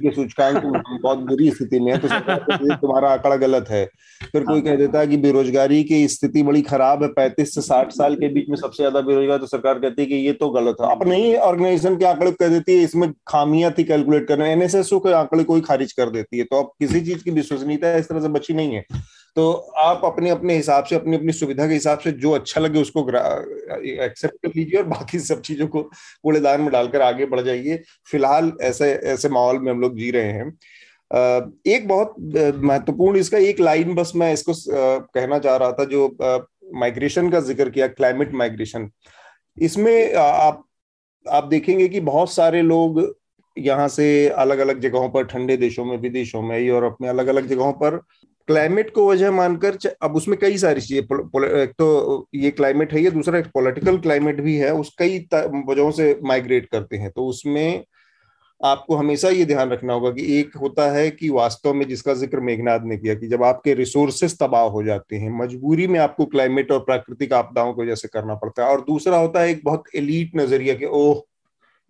के 0.00 0.10
सूचकांक 0.10 0.62
बहुत 1.02 1.18
बुरी 1.20 1.50
स्थिति 1.50 1.80
में 1.80 1.92
है 1.92 1.98
तो 1.98 2.74
तुम्हारा 2.76 3.10
आंकड़ा 3.10 3.36
गलत 3.36 3.68
है। 3.70 3.84
फिर 4.24 4.44
कोई 4.44 4.60
कह 4.60 4.76
देता 4.76 4.98
है 4.98 5.06
कि 5.06 5.16
बेरोजगारी 5.18 5.82
की 5.84 6.06
स्थिति 6.08 6.42
बड़ी 6.42 6.62
खराब 6.62 7.02
है, 7.02 7.08
पैंतीस 7.10 7.54
से 7.54 7.60
साठ 7.60 7.92
साल 7.92 8.14
के 8.16 8.28
बीच 8.28 8.48
में 8.48 8.56
सबसे 8.56 8.82
ज़्यादा 8.82 9.00
बेरोजगार 9.00 9.38
तो 9.38 9.46
सरकार 9.46 9.78
कहती 9.78 10.02
है 10.02 10.08
कि 10.08 10.14
ये 10.16 10.32
तो 10.34 10.48
गलत 10.50 10.76
है। 10.80 10.90
अपने 10.90 11.16
ही 11.16 11.34
ऑर्गेनाइजेशन 11.38 11.96
के 11.96 12.04
आंकड़े 12.04 12.30
कह 12.32 12.48
देती 12.48 12.72
है, 12.72 12.82
इसमें 12.84 13.10
खामियाँ 13.28 13.72
थी 13.78 13.84
कैलकुलेट 13.84 14.26
करना 14.28 14.46
एनएसएसओ 14.48 14.98
के 14.98 15.12
आंकड़े 15.14 15.44
कोई 15.44 15.60
खारिज 15.62 15.92
कर 15.92 16.10
देती 16.10 16.38
है 16.38 16.44
तो 16.44 16.62
अब 16.62 16.70
किसी 16.80 17.00
चीज़ 17.00 17.24
की 17.24 17.30
विश्वसनीयता 17.32 17.73
है 17.84 17.98
इस 17.98 18.08
तरह 18.08 18.20
से 18.20 18.28
बची 18.28 18.54
नहीं 18.54 18.74
है। 18.74 18.84
तो 19.36 19.52
आप 19.78 20.04
अपने 20.04 20.30
अपने 20.30 20.54
हिसाब 20.56 20.84
से, 20.84 20.96
अपनी 20.96 21.16
अपनी 21.16 21.32
सुविधा 21.32 21.66
के 21.68 21.74
हिसाब 21.74 21.98
से 21.98 22.12
जो 22.14 22.30
अच्छा 22.32 22.60
लगे 22.60 22.80
उसको 22.80 23.00
एक्सेप्ट 23.00 24.34
कर 24.36 24.52
लीजिए 24.56 24.78
और 24.78 24.86
बाकी 24.88 25.18
सब 25.20 25.40
चीज़ों 25.42 25.66
को 25.68 25.82
कूड़ेदान 25.82 26.60
में 26.60 26.70
डालकर 26.72 27.02
आगे 27.02 27.26
बढ़ 27.26 27.40
जाइए। 27.40 27.82
फ़िलहाल 28.10 28.52
ऐसे 28.62 28.92
ऐसे 28.92 29.28
माहौल 29.28 29.58
में 29.58 29.70
हम 29.72 29.80
लोग 29.80 29.96
जी 29.98 30.10
रहे 30.10 30.32
हैं। 30.32 30.52
एक 31.68 31.88
बहुत 31.88 32.14
महत्वपूर्ण 32.64 33.18
इसका 33.18 33.38
एक 33.40 33.60
लाइन 33.60 33.94
बस 33.94 34.12
मैं 34.16 34.32
इसको 34.32 34.52
कहना 34.66 35.38
चाह 35.38 35.56
रहा 35.56 35.72
था 35.72 35.84
जो 35.86 36.06
माइग्रेशन 36.74 37.30
का 37.30 37.40
ज़िक्र 37.40 37.70
किया 37.70 37.86
क्लाइमेट 37.88 38.32
माइग्रेशन 38.34 38.88
इसमें 39.56 40.14
आप 40.14 40.64
आप 41.26 41.44
देखेंगे 41.44 41.88
कि 41.88 42.00
बहुत 42.02 42.32
सारे 42.32 42.62
लोग 42.62 43.00
यहाँ 43.56 43.88
से 43.88 44.06
अलग 44.28 44.58
अलग 44.58 44.80
जगहों 44.80 45.08
पर, 45.08 45.24
ठंडे 45.24 45.56
देशों 45.56 45.84
में, 45.84 45.96
विदेशों 45.98 46.42
में 46.42 46.58
यूरोप 46.60 46.96
में 47.00 47.08
अलग 47.08 47.26
अलग 47.28 47.46
जगहों 47.48 47.72
पर 47.74 47.96
क्लाइमेट 48.48 48.90
को 48.94 49.08
वजह 49.10 49.30
मानकर 49.32 49.76
अब 50.02 50.16
उसमें 50.16 50.38
कई 50.40 50.56
सारी 50.58 50.80
चीज़ें 50.80 51.02
एक 51.58 51.72
तो 51.78 52.26
ये 52.34 52.50
क्लाइमेट 52.50 52.92
है 52.92 53.02
ये, 53.02 53.10
दूसरा 53.10 53.38
एक 53.38 53.46
पॉलिटिकल 53.54 53.98
क्लाइमेट 53.98 54.40
भी 54.40 54.56
है, 54.56 54.72
उस 54.74 54.94
कई 54.98 55.18
वजहों 55.34 55.90
से 55.92 56.18
माइग्रेट 56.24 56.66
करते 56.72 56.96
हैं। 56.96 57.10
तो 57.10 57.26
उसमें 57.26 57.84
आपको 58.60 58.96
हमेशा 58.96 59.28
ये 59.28 59.44
ध्यान 59.44 59.70
रखना 59.70 59.92
होगा 59.92 60.10
कि 60.10 60.22
एक 60.38 60.56
होता 60.56 60.90
है 60.92 61.10
कि 61.10 61.28
वास्तव 61.30 61.74
में 61.74 61.86
जिसका 61.88 62.14
ज़िक्र 62.14 62.40
मेघनाथ 62.40 62.80
ने 62.84 62.96
किया 62.96 63.14
कि 63.14 63.26
जब 63.28 63.42
आपके 63.44 63.74
रिसोर्सेस 63.74 64.36
तबाह 64.40 64.64
हो 64.68 64.82
जाते 64.84 65.16
हैं, 65.16 65.30
मजबूरी 65.38 65.86
में 65.86 65.98
आपको 66.00 66.24
क्लाइमेट 66.26 66.72
और 66.72 66.78
प्राकृतिक 66.80 67.32
आपदाओं 67.34 67.72
की 67.74 67.82
वजह 67.82 67.94
से 67.94 68.08
करना 68.08 68.34
पड़ता 68.36 68.64
है, 68.64 68.70
और 68.70 68.80
दूसरा 68.82 69.18
होता 69.18 69.40
है 69.40 69.50
एक 69.50 69.60
बहुत 69.64 69.84
एलीट 69.96 70.36
नज़रिया 70.36 70.74
कि, 70.74 70.84
ओह 70.86 71.22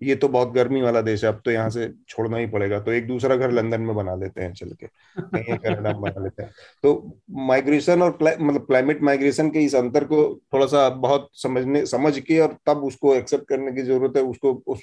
ये 0.04 0.14
तो 0.16 0.28
बहुत 0.28 0.52
गर्मी 0.52 0.82
वाला 0.82 1.00
देश 1.00 1.24
है 1.24 1.30
अब 1.30 1.40
तो 1.44 1.50
यहाँ 1.50 1.70
से 1.70 1.88
छोड़ना 2.08 2.36
ही 2.36 2.46
पड़ेगा। 2.46 2.80
तो 2.80 2.92
एक 2.92 3.06
दूसरा 3.06 3.36
घर 3.36 3.50
लंदन 3.50 3.80
में 3.80 3.94
बना 3.96 4.14
लेते 4.14 4.42
हैं 4.42 4.52
चल 4.52 4.70
के। 4.70 4.86
कहीं 5.20 5.56
कनाडा 5.58 5.92
में 5.92 6.00
बना 6.00 6.22
लेते 6.24 6.42
हैं। 6.42 6.50
तो 6.82 7.20
माइग्रेशन 7.30 8.02
और 8.02 8.18
मतलब 8.22 8.66
क्लाइमेट 8.66 9.02
माइग्रेशन 9.02 9.50
के 9.50 9.58
इस 9.58 9.74
अंतर 9.74 10.04
को 10.04 10.22
थोड़ा 10.52 10.66
सा 10.66 10.88
बहुत 10.88 11.28
समझने 11.32 11.86
समझ 11.86 12.18
के 12.18 12.38
और 12.38 12.56
तब 12.66 12.84
उसको 12.84 13.14
एक्सेप्ट 13.14 13.48
करने 13.48 13.72
की 13.72 13.82
ज़रूरत 13.82 14.16
है 14.16 14.22
उसको 14.22 14.62
उस 14.66 14.82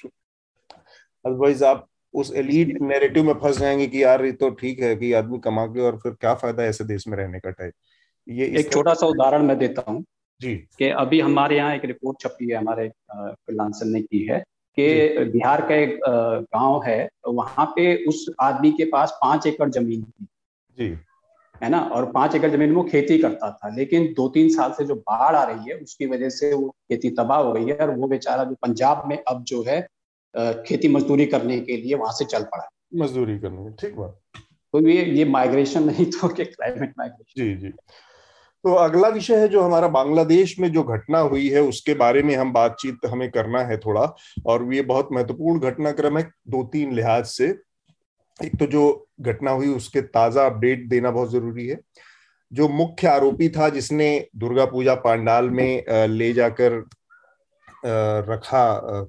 अदरवाइज़ 1.24 1.64
आप 1.64 1.88
उस 2.14 2.32
एलिट 2.36 2.80
नेरेटिव 2.82 3.24
में 3.24 3.34
फंस 3.34 3.58
जाएँगे 3.58 3.86
कि 3.86 4.02
यार 4.04 4.24
ये 4.24 4.32
तो 4.32 4.50
ठीक 4.50 4.80
है 4.80 4.96
कि 4.96 5.12
आदमी 5.12 5.38
कमा 5.38 5.66
के 5.66 5.80
और 5.80 5.96
फिर 5.96 6.12
क्या 6.12 6.34
फ़ायदा 6.34 6.64
ऐसे 6.64 6.84
देश 6.84 7.08
में 7.08 7.16
रहने 7.16 7.40
का 7.40 7.50
टाइप 7.50 7.72
ये 8.28 8.46
एक 8.46 8.72
छोटा 8.72 8.94
सा 8.94 9.06
उदाहरण 9.06 9.42
मैं 9.42 9.58
देता 9.58 9.84
हूँ 9.88 10.04
जी। 10.40 10.54
कि 10.78 10.88
अभी 10.88 11.20
हमारे 11.20 11.56
यहाँ 11.56 11.74
एक 11.74 11.84
रिपोर्ट 11.84 12.20
छपी 12.20 12.50
है 12.50 12.56
हमारे 12.56 12.90
ने 13.50 14.00
की 14.02 14.24
है। 14.24 14.42
कि 14.78 15.24
बिहार 15.30 15.60
का 15.68 15.74
एक 15.74 15.98
गाँव 16.06 16.82
है 16.86 17.08
वहाँ 17.28 17.66
पे 17.76 17.94
उस 18.08 18.26
आदमी 18.40 18.70
के 18.72 18.84
पास 18.90 19.18
पाँच 19.22 19.46
एकड़ 19.46 19.68
ज़मीन 19.70 20.02
थी। 20.02 20.26
जी। 20.78 20.96
है 21.54 21.68
ना? 21.68 21.80
और 21.80 22.10
पाँच 22.12 22.34
एकड़ 22.34 22.50
ज़मीन 22.50 22.68
में 22.68 22.76
वो 22.76 22.82
खेती 22.84 23.18
करता 23.18 23.50
था 23.52 23.68
लेकिन 23.76 24.12
दो 24.12 24.28
तीन 24.28 24.48
साल 24.48 24.72
से 24.72 24.84
जो 24.84 24.94
बाढ़ 24.94 25.34
आ 25.36 25.42
रही 25.44 25.70
है 25.70 25.76
उसकी 25.78 26.06
वजह 26.06 26.28
से 26.30 26.52
वो 26.54 26.68
खेती 26.68 27.10
तबाह 27.10 27.38
हो 27.38 27.52
गई 27.52 27.66
है 27.66 27.76
और 27.78 27.94
वो 27.96 28.06
बेचारा 28.08 28.44
जो 28.44 28.54
पंजाब 28.62 29.02
में 29.08 29.16
अब 29.18 29.42
जो 29.44 29.62
है 29.68 29.80
खेती 30.66 30.88
मजदूरी 30.88 31.26
करने 31.26 31.60
के 31.60 31.76
लिए 31.76 31.94
वहाँ 31.94 32.12
से 32.12 32.24
चल 32.24 32.42
पड़ा 32.44 32.68
मजदूरी 32.94 33.38
करने 33.38 33.70
ठीक 33.80 33.96
बात। 33.96 34.18
तो 34.74 34.88
ये 34.88 35.04
ये 35.06 35.24
माइग्रेशन 35.24 35.84
नहीं 35.84 36.06
तो 36.06 36.28
क्लाइमेट 36.28 36.92
माइग्रेशन 36.98 37.42
जी 37.42 37.54
जी। 37.56 37.72
तो 38.64 38.72
अगला 38.74 39.08
विषय 39.08 39.36
है 39.36 39.48
जो 39.48 39.62
हमारा 39.62 39.88
बांग्लादेश 39.88 40.58
में 40.58 40.70
जो 40.72 40.82
घटना 40.84 41.18
हुई 41.20 41.48
है, 41.48 41.60
उसके 41.62 41.94
बारे 41.94 42.22
में 42.22 42.34
हम 42.36 42.52
बातचीत 42.52 43.06
हमें 43.06 43.30
करना 43.30 43.60
है 43.60 43.76
थोड़ा। 43.78 44.02
और 44.46 44.72
ये 44.74 44.82
बहुत 44.82 45.08
महत्वपूर्ण 45.12 45.60
घटनाक्रम 45.60 46.18
है 46.18 46.22
दो 46.48 46.62
तीन 46.72 46.92
लिहाज 46.94 47.24
से। 47.26 47.46
एक 48.38 48.58
तो 48.58 48.66
जो 48.66 49.06
घटना 49.20 49.50
हुई, 49.50 49.68
उसके 49.68 50.00
ताज़ा 50.00 50.44
अपडेट 50.46 50.88
देना 50.88 51.10
बहुत 51.10 51.30
ज़रूरी 51.30 51.66
है। 51.66 51.78
जो 52.52 52.68
मुख्य 52.68 53.08
आरोपी 53.08 53.48
था, 53.48 53.68
जिसने 53.68 54.28
दुर्गा 54.36 54.64
पूजा 54.66 54.94
पांडाल 55.00 55.50
में 55.50 55.84
ले 56.08 56.32
जाकर 56.32 56.82
रखा 58.28 58.64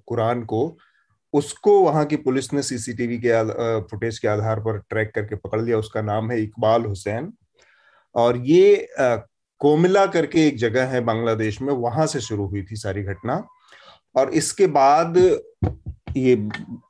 कुरान 0.08 0.44
को, 0.44 0.78
उसको 1.34 1.80
वहाँ 1.82 2.06
की 2.06 2.16
पुलिस 2.18 2.52
ने 2.54 2.62
सीसीटीवी 2.64 3.18
के 3.26 3.82
फुटेज 3.82 4.20
के 4.20 4.28
आधार 4.28 4.60
पर 4.60 4.78
ट्रैक 4.80 5.12
करके 5.16 5.36
पकड़ 5.36 5.62
लिया। 5.62 5.78
उसका 5.78 6.02
नाम 6.02 6.32
है 6.32 6.42
इकबाल 6.42 6.86
हुसैन। 6.86 7.32
और 8.16 8.38
ये 8.38 8.88
कोमिला 9.64 10.06
करके 10.06 10.48
एक 10.48 10.58
जगह 10.58 10.86
है 10.86 11.02
बांग्लादेश 11.02 11.62
में, 11.62 11.74
वहाँ 11.74 12.06
से 12.08 12.20
शुरू 12.20 12.46
हुई 12.46 12.64
थी 12.64 12.76
सारी 12.76 13.04
घटना। 13.04 13.44
और 14.16 14.30
इसके 14.30 14.68
बाद 14.68 15.18
ये 16.18 16.34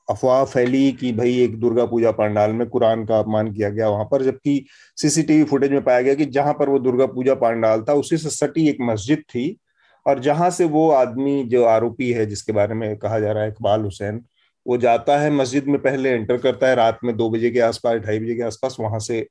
अफवाह 0.09 0.43
फैली 0.45 0.91
कि 0.91 1.11
भाई 1.13 1.38
एक 1.39 1.59
दुर्गा 1.59 1.86
पूजा 1.86 2.11
पंडाल 2.11 2.51
में 2.51 2.67
कुरान 2.69 3.05
का 3.05 3.19
अपमान 3.19 3.51
किया 3.53 3.69
गया 3.69 3.89
वहाँ 3.89 4.05
पर, 4.05 4.24
जबकि 4.24 4.65
सीसीटीवी 4.97 5.43
फुटेज 5.43 5.71
में 5.71 5.84
पाया 5.84 6.01
गया 6.01 6.13
कि 6.13 6.26
जहाँ 6.26 6.53
पर 6.53 6.69
वो 6.69 6.80
दुर्गा 6.80 7.05
पूजा 7.05 7.34
पंडाल 7.36 7.82
था, 7.82 7.93
उसी 7.93 8.17
से 8.17 8.30
सटी 8.30 8.67
एक 8.69 8.78
मस्जिद 8.82 9.19
थी। 9.19 9.57
और 10.05 10.19
जहाँ 10.19 10.49
से 10.49 10.65
वो 10.65 10.89
आदमी, 10.91 11.43
जो 11.43 11.63
आरोपी 11.63 12.11
है, 12.11 12.26
जिसके 12.26 12.53
बारे 12.53 12.76
में 12.76 12.97
कहा 12.97 13.19
जा 13.19 13.32
रहा 13.32 13.43
है, 13.43 13.49
इकबाल 13.49 13.82
हुसैन, 13.82 14.21
वो 14.67 14.78
जाता 14.78 15.17
है 15.17 15.32
मस्जिद 15.32 15.67
में, 15.67 15.82
पहले 15.82 16.09
एंटर 16.09 16.38
करता 16.38 16.67
है, 16.67 16.76
रात 16.76 16.99
में 17.03 17.15
दो 17.17 17.30
बजे 17.30 17.51
के 17.51 17.59
आसपास, 17.59 18.01
ढाई 18.01 18.19
बजे 18.19 18.36
के 18.36 18.41
आसपास, 18.41 18.78
वहाँ 18.80 18.99
से 18.99 19.28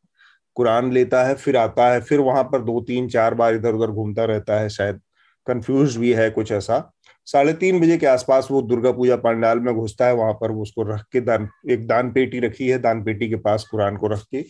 कुरान 0.56 0.92
लेता 0.92 1.24
है, 1.24 1.34
फिर 1.34 1.56
आता 1.56 1.92
है, 1.92 2.00
फिर 2.00 2.20
वहाँ 2.20 2.42
पर 2.44 2.62
दो, 2.62 2.80
तीन, 2.80 3.08
चार 3.08 3.34
बार 3.34 3.54
इधर 3.54 3.74
उधर 3.74 3.90
घूमता 3.90 4.24
रहता 4.24 4.60
है, 4.60 4.68
शायद 4.68 5.00
कंफ्यूज 5.46 5.96
भी 5.96 6.12
है 6.12 6.30
कुछ 6.30 6.52
ऐसा। 6.52 6.92
साढ़े 7.26 7.52
तीन 7.52 7.80
बजे 7.80 7.96
के 7.98 8.06
आसपास 8.06 8.48
वो 8.50 8.62
दुर्गा 8.62 8.92
पूजा 8.92 9.16
पंडाल 9.16 9.60
में 9.60 9.74
घुसता 9.74 10.06
है, 10.06 10.14
वहाँ 10.14 10.32
पर 10.32 10.50
वो 10.50 10.62
उसको 10.62 10.82
रख 10.82 11.04
के 11.12 11.20
दान, 11.20 11.48
एक 11.70 11.86
दान 11.86 12.12
पेटी 12.12 12.40
रखी 12.40 12.68
है, 12.68 12.78
दान 12.78 13.02
पेटी 13.04 13.28
के 13.28 13.36
पास 13.36 13.66
कुरान 13.70 13.96
को 13.96 14.06
रख 14.06 14.22
के 14.30 14.44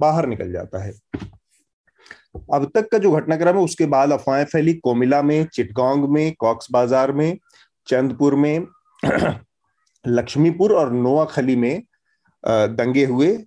बाहर 0.00 0.26
निकल 0.26 0.52
जाता 0.52 0.84
है। 0.84 0.92
अब 2.54 2.70
तक 2.74 2.88
का 2.88 2.98
जो 2.98 3.10
घटनाक्रम 3.10 3.56
है, 3.56 3.64
उसके 3.64 3.86
बाद 3.86 4.12
अफवाहें 4.12 4.44
फैली 4.44 4.74
कोमिला 4.74 5.22
में 5.22 5.44
चिटगांग 5.44 6.04
में, 6.04 6.34
कॉक्स 6.38 6.68
बाज़ार 6.72 7.12
में, 7.12 7.38
चंदपुर 7.86 8.34
में, 8.34 8.66
लक्ष्मीपुर 10.06 10.72
और 10.72 10.92
नोआखली 10.92 11.56
में 11.56 11.82
दंगे 12.46 13.04
हुए। 13.04 13.38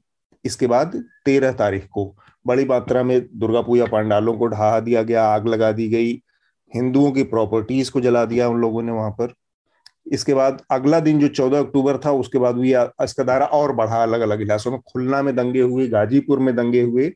इसके 0.46 0.68
बाद 0.68 1.04
तेरह 1.26 1.52
तारीख 1.52 1.88
को 1.92 2.14
बड़ी 2.48 2.66
मात्रा 2.66 3.04
में 3.04 3.20
दुर्गा 3.40 3.62
पूजा 3.62 3.86
पंडालों 3.86 4.34
को 4.34 4.48
ढहा 4.48 4.80
दिया 4.80 5.02
गया, 5.04 5.24
आग 5.26 5.48
लगा 5.48 5.72
दी 5.72 5.88
गई, 5.90 6.12
हिंदुओं 6.74 7.12
की 7.12 7.24
प्रॉपर्टीज़ 7.24 7.92
को 7.92 8.02
जला 8.02 8.26
दिया 8.26 8.48
उन 8.50 8.60
लोगों 8.62 8.82
ने 8.84 8.92
वहाँ 8.92 9.12
पर। 9.12 9.34
इसके 10.12 10.34
बाद 10.34 10.62
अगला 10.72 11.00
दिन 11.00 11.20
जो 11.20 11.28
चौदह 11.28 11.60
अक्टूबर 11.60 11.98
था, 11.98 12.12
उसके 12.12 12.40
बाद 12.40 12.56
भी 12.56 12.74
इसका 13.04 13.24
दायरा 13.24 13.46
और 13.46 13.72
बढ़ा 13.76 14.02
अलग 14.04 14.22
अलग 14.22 14.42
इलाकों 14.42 14.72
में, 14.72 14.80
खुलना 14.94 15.22
में 15.22 15.36
दंगे 15.36 15.62
हुए, 15.62 15.88
गाजीपुर 15.88 16.40
में 16.40 16.56
दंगे 16.56 16.82
हुए 16.82 17.12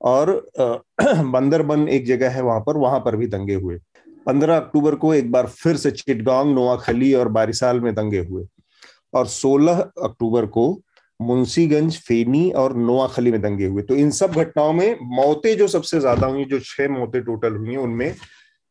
और 0.00 0.30
बंदरबन 1.00 1.88
एक 1.88 2.06
जगह 2.06 2.30
है 2.30 2.42
वहाँ 2.42 2.60
पर 2.60 2.76
वहाँ 2.76 3.00
पर 3.00 3.16
भी 3.16 3.26
दंगे 3.26 3.54
हुए। 3.54 3.78
पंद्रह 4.26 4.56
अक्टूबर 4.56 4.94
को 4.94 5.12
एक 5.14 5.30
बार 5.32 5.46
फिर 5.46 5.76
से 5.76 5.90
चिटगांग 5.90 6.54
नोआखली 6.54 7.12
और 7.14 7.28
बारिसाल 7.28 7.80
में 7.80 7.94
दंगे 7.94 8.18
हुए 8.18 8.44
और 9.14 9.26
सोलह 9.26 9.78
अक्टूबर 9.78 10.46
को 10.46 10.72
मुंशीगंज, 11.20 11.96
फेनी 11.98 12.50
और 12.52 12.76
नोआखली 12.76 13.30
में 13.32 13.40
दंगे 13.42 13.66
हुए। 13.66 13.82
तो 13.82 13.96
इन 13.96 14.10
सब 14.10 14.32
घटनाओं 14.32 14.72
में 14.72 14.98
मौतें 15.16 15.56
जो 15.58 15.68
सबसे 15.68 16.00
ज़्यादा 16.00 16.26
हुई, 16.26 16.44
जो 16.44 16.60
छह 16.60 16.88
मौतें 16.88 17.22
टोटल 17.22 17.56
हुई 17.56 17.70
हैं, 17.70 17.78
उनमें 17.78 18.14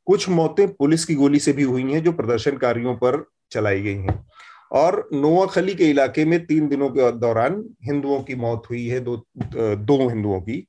कुछ 0.08 0.28
मौतें 0.30 0.68
पुलिस 0.70 1.06
की 1.06 1.16
गोली 1.16 1.40
से 1.40 1.54
भी 1.54 1.64
हुई 1.64 1.92
हैं, 1.94 2.04
जो 2.04 2.12
प्रदर्शनकारियों 2.12 2.96
पर 2.96 3.24
चलाई 3.52 3.82
गई 3.82 3.96
हैं। 3.98 4.24
और 4.72 5.08
नोआखली 5.14 5.74
के 5.76 5.90
इलाके 5.90 6.26
में 6.26 6.46
तीन 6.46 6.68
दिनों 6.68 6.90
के 6.90 7.12
दौरान 7.20 7.64
हिंदुओं 7.84 8.22
की 8.24 8.36
मौत 8.36 8.64
हुई 8.70 8.86
है, 8.88 9.00
दो 9.00 9.26
दो 9.36 10.08
हिंदुओं 10.10 10.40
की 10.42 10.66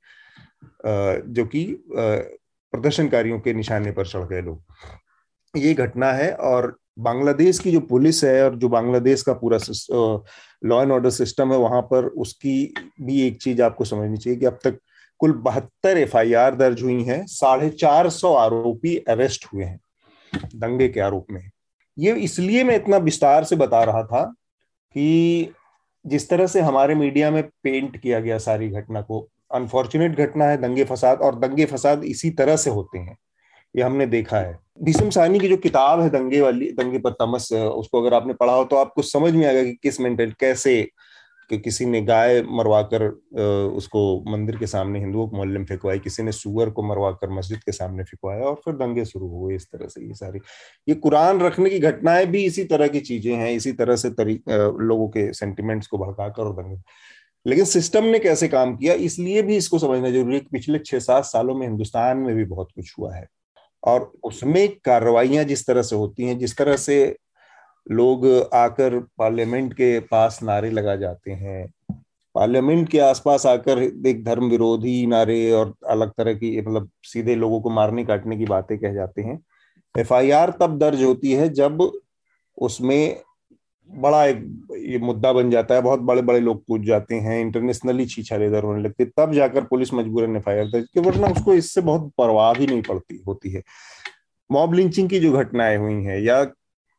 जो 0.85 1.45
कि 1.45 1.65
प्रदर्शनकारियों 1.87 3.39
के 3.39 3.53
निशाने 3.53 3.91
पर 3.91 4.07
चढ़ 4.07 4.27
गए 4.27 4.41
लोग। 4.41 5.57
ये 5.57 5.73
घटना 5.75 6.11
है 6.13 6.31
और 6.33 6.75
बांग्लादेश 6.99 7.59
की 7.59 7.71
जो 7.71 7.79
पुलिस 7.79 8.23
है 8.23 8.43
और 8.43 8.55
जो 8.55 8.69
बांग्लादेश 8.69 9.21
का 9.21 9.33
पूरा 9.33 9.57
लॉ 10.65 10.81
एंड 10.81 10.91
ऑर्डर 10.91 11.09
सिस्टम 11.09 11.51
है, 11.51 11.57
वहाँ 11.57 11.81
पर 11.83 12.05
उसकी 12.05 12.73
भी 13.01 13.21
एक 13.21 13.41
चीज़ 13.41 13.61
आपको 13.61 13.85
समझनी 13.85 14.17
चाहिए 14.17 14.39
कि 14.39 14.45
अब 14.45 14.59
तक 14.63 14.79
कुल 15.19 15.31
बहत्तर 15.39 15.97
एफ़ 15.97 16.17
दर्ज 16.55 16.81
हुई 16.83 17.03
हैं, 17.03 17.25
साढ़े 17.25 17.69
चार 17.69 18.09
सौ 18.09 18.33
आरोपी 18.35 18.95
अरेस्ट 19.09 19.45
हुए 19.53 19.63
हैं, 19.63 19.79
दंगे 20.33 20.87
के 20.89 20.99
आरोप 20.99 21.31
में। 21.31 21.49
ये 21.97 22.13
इसलिए 22.13 22.63
मैं 22.63 22.75
इतना 22.75 22.97
विस्तार 22.99 23.43
से 23.43 23.55
बता 23.55 23.83
रहा 23.83 24.03
था 24.03 24.23
कि 24.95 25.53
जिस 26.05 26.29
तरह 26.29 26.47
से 26.47 26.61
हमारे 26.61 26.95
मीडिया 26.95 27.31
में 27.31 27.43
पेंट 27.63 27.97
किया 27.97 28.19
गया 28.19 28.37
सारी 28.37 28.69
घटना 28.69 29.01
को 29.01 29.27
अनफॉर्चुनेट 29.53 30.17
घटना 30.17 30.45
है, 30.45 30.57
दंगे 30.57 30.83
फसाद 30.83 31.21
और 31.21 31.39
दंगे 31.39 31.65
फसाद 31.65 32.03
इसी 32.03 32.29
तरह 32.31 32.55
से 32.55 32.69
होते 32.69 32.99
हैं। 32.99 33.17
ये 33.75 33.83
हमने 33.83 34.05
देखा 34.07 34.37
है। 34.37 34.57
भीष्म 34.83 35.09
सानी 35.09 35.39
की 35.39 35.47
जो 35.47 35.57
किताब 35.57 36.01
है 36.01 36.09
दंगे 36.09 36.41
वाली, 36.41 36.71
दंगे 36.73 36.99
पर 36.99 37.11
तमस, 37.13 37.51
उसको 37.53 38.01
अगर 38.01 38.13
आपने 38.13 38.33
पढ़ा 38.35 38.53
हो 38.53 38.63
तो 38.65 38.75
आपको 38.77 39.01
समझ 39.03 39.33
में 39.33 39.45
आएगा 39.47 39.63
कि 39.63 39.73
किस 39.83 39.99
मेंटल 40.01 40.33
कैसे 40.39 40.81
कि 41.49 41.57
किसी 41.57 41.85
ने 41.85 42.01
गाय 42.01 42.41
मरवा 42.43 42.81
कर 42.83 43.03
उसको 43.75 44.01
मंदिर 44.27 44.57
के 44.57 44.67
सामने, 44.67 44.99
हिंदुओं 44.99 45.27
को 45.27 45.37
मोहल्ले 45.37 45.59
में 45.59 45.65
फेंकवाई, 45.65 45.99
किसी 45.99 46.23
ने 46.23 46.31
सुअर 46.31 46.69
को 46.69 46.83
मरवा 46.83 47.11
कर 47.13 47.29
मस्जिद 47.29 47.59
के 47.59 47.71
सामने 47.71 48.03
फेंकवाया 48.03 48.43
और 48.45 48.55
फिर 48.65 48.73
दंगे 48.75 49.05
शुरू 49.05 49.27
हुए 49.29 49.55
इस 49.55 49.65
तरह 49.65 49.87
से 49.87 50.01
ये 50.01 50.13
सारी। 50.13 50.39
ये 50.87 50.95
कुरान 50.95 51.39
रखने 51.41 51.69
की 51.69 51.79
घटनाएँ 51.79 52.25
भी 52.25 52.43
इसी 52.45 52.63
तरह 52.65 52.87
की 52.87 52.99
चीज़ें 53.01 53.33
हैं, 53.35 53.51
इसी 53.51 53.71
तरह 53.73 53.95
से 53.95 54.09
तरी 54.11 54.39
लोगों 54.49 55.07
के 55.09 55.31
सेंटिमेंट्स 55.33 55.87
को 55.87 55.97
भड़काकर 55.97 56.43
और 56.43 56.53
दंगे। 56.55 56.77
लेकिन 57.45 57.65
सिस्टम 57.65 58.03
ने 58.03 58.19
कैसे 58.19 58.47
काम 58.47 58.75
किया, 58.77 58.93
इसलिए 58.93 59.41
भी 59.41 59.57
इसको 59.57 59.79
समझना 59.79 60.09
ज़रूरी 60.11 60.35
है 60.35 60.41
पिछले 60.51 60.79
छह 60.79 60.99
सात 60.99 61.25
सालों 61.25 61.55
में 61.55 61.67
हिंदुस्तान 61.67 62.17
में 62.17 62.35
भी 62.35 62.45
बहुत 62.45 62.71
कुछ 62.75 62.93
हुआ 62.99 63.15
है। 63.15 63.27
और 63.83 64.11
उसमें 64.23 64.67
कार्रवाइयाँ 64.85 65.43
जिस 65.43 65.65
तरह 65.67 65.81
से 65.81 65.95
होती 65.95 66.23
हैं, 66.23 66.37
जिस 66.39 66.57
तरह 66.57 66.75
से 66.77 67.15
लोग 67.91 68.25
आकर 68.53 68.99
पार्लियामेंट 69.17 69.73
के 69.73 69.99
पास 69.99 70.39
नारे 70.43 70.69
लगा 70.71 70.95
जाते 70.95 71.31
हैं, 71.31 71.67
पार्लियामेंट 72.35 72.89
के 72.89 72.99
आसपास 72.99 73.45
आकर 73.45 73.81
एक 74.07 74.23
धर्म 74.23 74.49
विरोधी 74.49 75.05
नारे 75.05 75.51
और 75.51 75.73
अलग 75.89 76.11
तरह 76.11 76.33
की 76.33 76.59
मतलब 76.61 76.89
सीधे 77.03 77.35
लोगों 77.35 77.61
को 77.61 77.69
मारने 77.69 78.05
काटने 78.05 78.37
की 78.37 78.45
बातें 78.45 78.77
कह 78.77 78.93
जाते 78.93 79.21
हैं। 79.21 79.39
एफआईआर 79.95 80.53
तब 80.59 80.77
दर्ज 80.79 81.03
होती 81.03 81.31
है 81.31 81.49
जब 81.49 81.91
उसमें 82.57 83.21
बड़ा 83.89 84.25
एक 84.25 84.37
ये 84.79 84.97
मुद्दा 84.99 85.31
बन 85.33 85.49
जाता 85.51 85.75
है, 85.75 85.81
बहुत 85.81 85.99
बड़े 86.01 86.21
बड़े 86.21 86.39
लोग 86.39 86.63
पूछ 86.67 86.81
जाते 86.81 87.15
हैं 87.15 87.39
इंटरनेशनली 87.41 88.05
छीछा 88.05 88.37
लेदर 88.37 88.63
होने 88.63 88.81
लगते 88.81 89.05
तब 89.17 89.33
जाकर 89.33 89.63
पुलिस 89.63 89.93
मजबूरन 89.93 90.35
एफ़ 90.35 90.49
आई 90.49 90.59
आर 90.59 90.65
दर्ज 90.65 91.05
वरना 91.05 91.27
उसको 91.27 91.53
इससे 91.53 91.81
बहुत 91.81 92.11
परवाह 92.17 92.53
ही 92.53 92.67
नहीं 92.67 92.81
पड़ती, 92.81 93.21
होती 93.27 93.51
है। 93.51 93.63
मॉब 94.49 94.73
लिंचिंग 94.73 95.09
की 95.09 95.19
जो 95.19 95.31
घटनाएँ 95.33 95.77
हुई 95.77 96.03
हैं, 96.03 96.19
या 96.19 96.43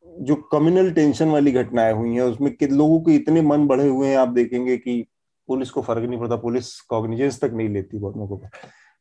जो 0.07 0.35
कम्युनल 0.53 0.91
टेंशन 0.91 1.29
वाली 1.29 1.53
घटनाएँ 1.53 1.93
हुई 1.93 2.15
हैं, 2.15 2.23
उसमें 2.23 2.53
कि 2.57 2.67
लोगों 2.67 3.01
के 3.01 3.15
इतने 3.15 3.43
मन 3.43 3.67
बढ़े 3.67 3.89
हुए 3.89 4.09
हैं, 4.09 4.17
आप 4.17 4.29
देखेंगे 4.29 4.77
कि 4.77 5.05
पुलिस 5.49 5.71
को 5.71 5.83
फ़र्क 5.83 6.09
नहीं 6.09 6.19
पड़ता, 6.21 6.37
पुलिस 6.37 6.81
कॉग्निजेंस 6.81 7.41
तक 7.41 7.51
नहीं 7.55 7.69
लेती 7.69 7.99
बहुत 7.99 8.17
लोगों 8.17 8.37
को। 8.39 8.47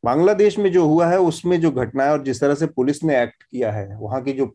बांग्लादेश 0.03 0.57
में 0.59 0.71
जो 0.71 0.85
हुआ 0.85 1.07
है, 1.07 1.19
उसमें 1.19 1.59
जो 1.61 1.71
घटनाएँ 1.71 2.11
और 2.11 2.23
जिस 2.23 2.41
तरह 2.41 2.55
से 2.55 2.67
पुलिस 2.67 3.03
ने 3.03 3.21
एक्ट 3.23 3.43
किया 3.43 3.71
है, 3.71 3.87
वहाँ 3.97 4.21
की 4.23 4.33
जो 4.33 4.45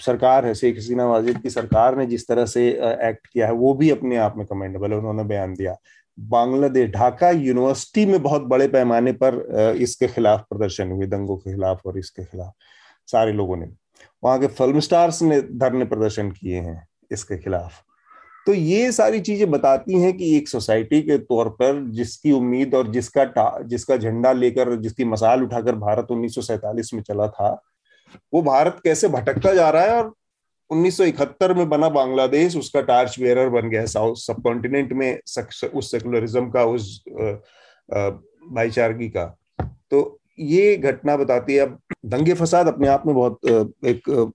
सरकार 0.00 0.46
है, 0.46 0.54
शेख 0.54 0.76
हसीना 0.76 1.06
वाजिद 1.06 1.38
की 1.38 1.50
सरकार 1.50 1.96
ने 1.96 2.06
जिस 2.06 2.26
तरह 2.28 2.46
से 2.46 2.68
एक्ट 2.68 3.26
किया 3.26 3.46
है, 3.46 3.52
वो 3.52 3.74
भी 3.74 3.90
अपने 3.90 4.16
आप 4.18 4.36
में 4.36 4.46
कमेंडेबल 4.46 4.90
है, 4.90 4.98
उन्होंने 4.98 5.24
बयान 5.24 5.54
दिया। 5.54 5.76
बांग्लादेश, 6.18 6.90
ढाका 6.90 7.30
यूनिवर्सिटी 7.30 8.06
में 8.06 8.22
बहुत 8.22 8.42
बड़े 8.44 8.66
पैमाने 8.68 9.12
पर 9.14 9.76
इसके 9.80 10.06
खिलाफ 10.08 10.44
प्रदर्शन 10.50 10.90
हुए, 10.90 11.06
दंगों 11.06 11.36
के 11.36 11.52
खिलाफ 11.52 11.86
और 11.86 11.98
इसके 11.98 12.24
खिलाफ, 12.24 12.52
सारे 13.08 13.32
लोगों 13.32 13.56
ने। 13.56 13.70
वहाँ 14.22 14.38
के 14.40 14.46
फ़िल्म 14.48 14.80
स्टार्स 14.80 15.22
ने 15.22 15.40
धरने 15.42 15.84
प्रदर्शन 15.84 16.30
किए 16.30 16.58
हैं, 16.58 16.86
इसके 17.12 17.38
खिलाफ। 17.38 17.82
तो 18.46 18.52
ये 18.54 18.90
सारी 18.92 19.20
चीज़ें 19.20 19.50
बताती 19.50 20.00
हैं 20.00 20.16
कि 20.16 20.36
एक 20.36 20.48
सोसाइटी 20.48 21.00
के 21.02 21.16
तौर 21.18 21.48
पर 21.52 21.84
जिसकी 21.92 22.32
उम्मीद 22.32 22.74
और 22.74 22.90
जिसका 22.92 23.24
जिसका 23.62 23.96
झंडा 23.96 24.32
लेकर, 24.32 24.74
जिसकी 24.76 25.04
मसाल 25.04 25.42
उठाकर 25.42 25.74
भारत 25.76 26.06
1947 26.10 26.94
में 26.94 27.02
चला 27.02 27.26
था 27.28 27.50
वो 28.32 28.42
भारत 28.42 28.80
कैसे 28.84 29.08
भटकता 29.08 29.54
जा 29.54 29.68
रहा 29.70 29.82
है 29.82 29.96
और 29.96 30.12
1971 30.70 31.54
में 31.54 31.68
बना 31.68 31.88
बांग्लादेश, 31.88 32.56
उसका 32.56 32.80
टार्च 32.82 33.18
बेरर 33.20 33.48
बन 33.50 33.68
गया 33.70 33.80
है 33.80 33.86
साउथ 33.86 34.16
सब 34.16 34.42
कॉन्टिनेंट 34.42 34.92
में 34.92 35.18
उस 35.74 35.90
सेकुलरिज्म 35.90 36.50
का, 36.50 36.64
उस 36.64 37.02
भाईचारगी 37.90 39.08
का। 39.08 39.24
तो 39.90 40.18
ये 40.38 40.76
घटना 40.76 41.16
बताती 41.16 41.54
है, 41.54 41.60
अब 41.60 41.78
दंगे 42.06 42.34
फसाद 42.34 42.68
अपने 42.68 42.88
आप 42.88 43.06
में 43.06 43.14
बहुत 43.14 43.38
एक 43.86 44.32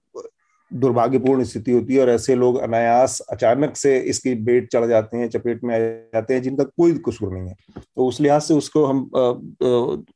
दुर्भाग्यपूर्ण 0.70 1.44
स्थिति 1.44 1.72
होती 1.72 1.94
है 1.94 2.00
और 2.00 2.10
ऐसे 2.10 2.34
लोग 2.34 2.58
अनायास 2.60 3.20
अचानक 3.32 3.76
से 3.76 3.98
इसकी 4.00 4.34
बेट 4.34 4.68
चढ़ 4.72 4.86
जाते 4.86 5.16
हैं, 5.16 5.28
चपेट 5.28 5.64
में 5.64 5.74
आ 5.74 5.78
जाते 5.78 6.34
हैं, 6.34 6.42
जिनका 6.42 6.64
कोई 6.64 6.94
कसूर 7.08 7.32
नहीं 7.32 7.48
है। 7.48 7.54
तो 7.76 8.06
उस 8.06 8.20
लिहाज 8.20 8.42
से 8.42 8.54
उसको 8.54 8.84
हम 8.84 9.02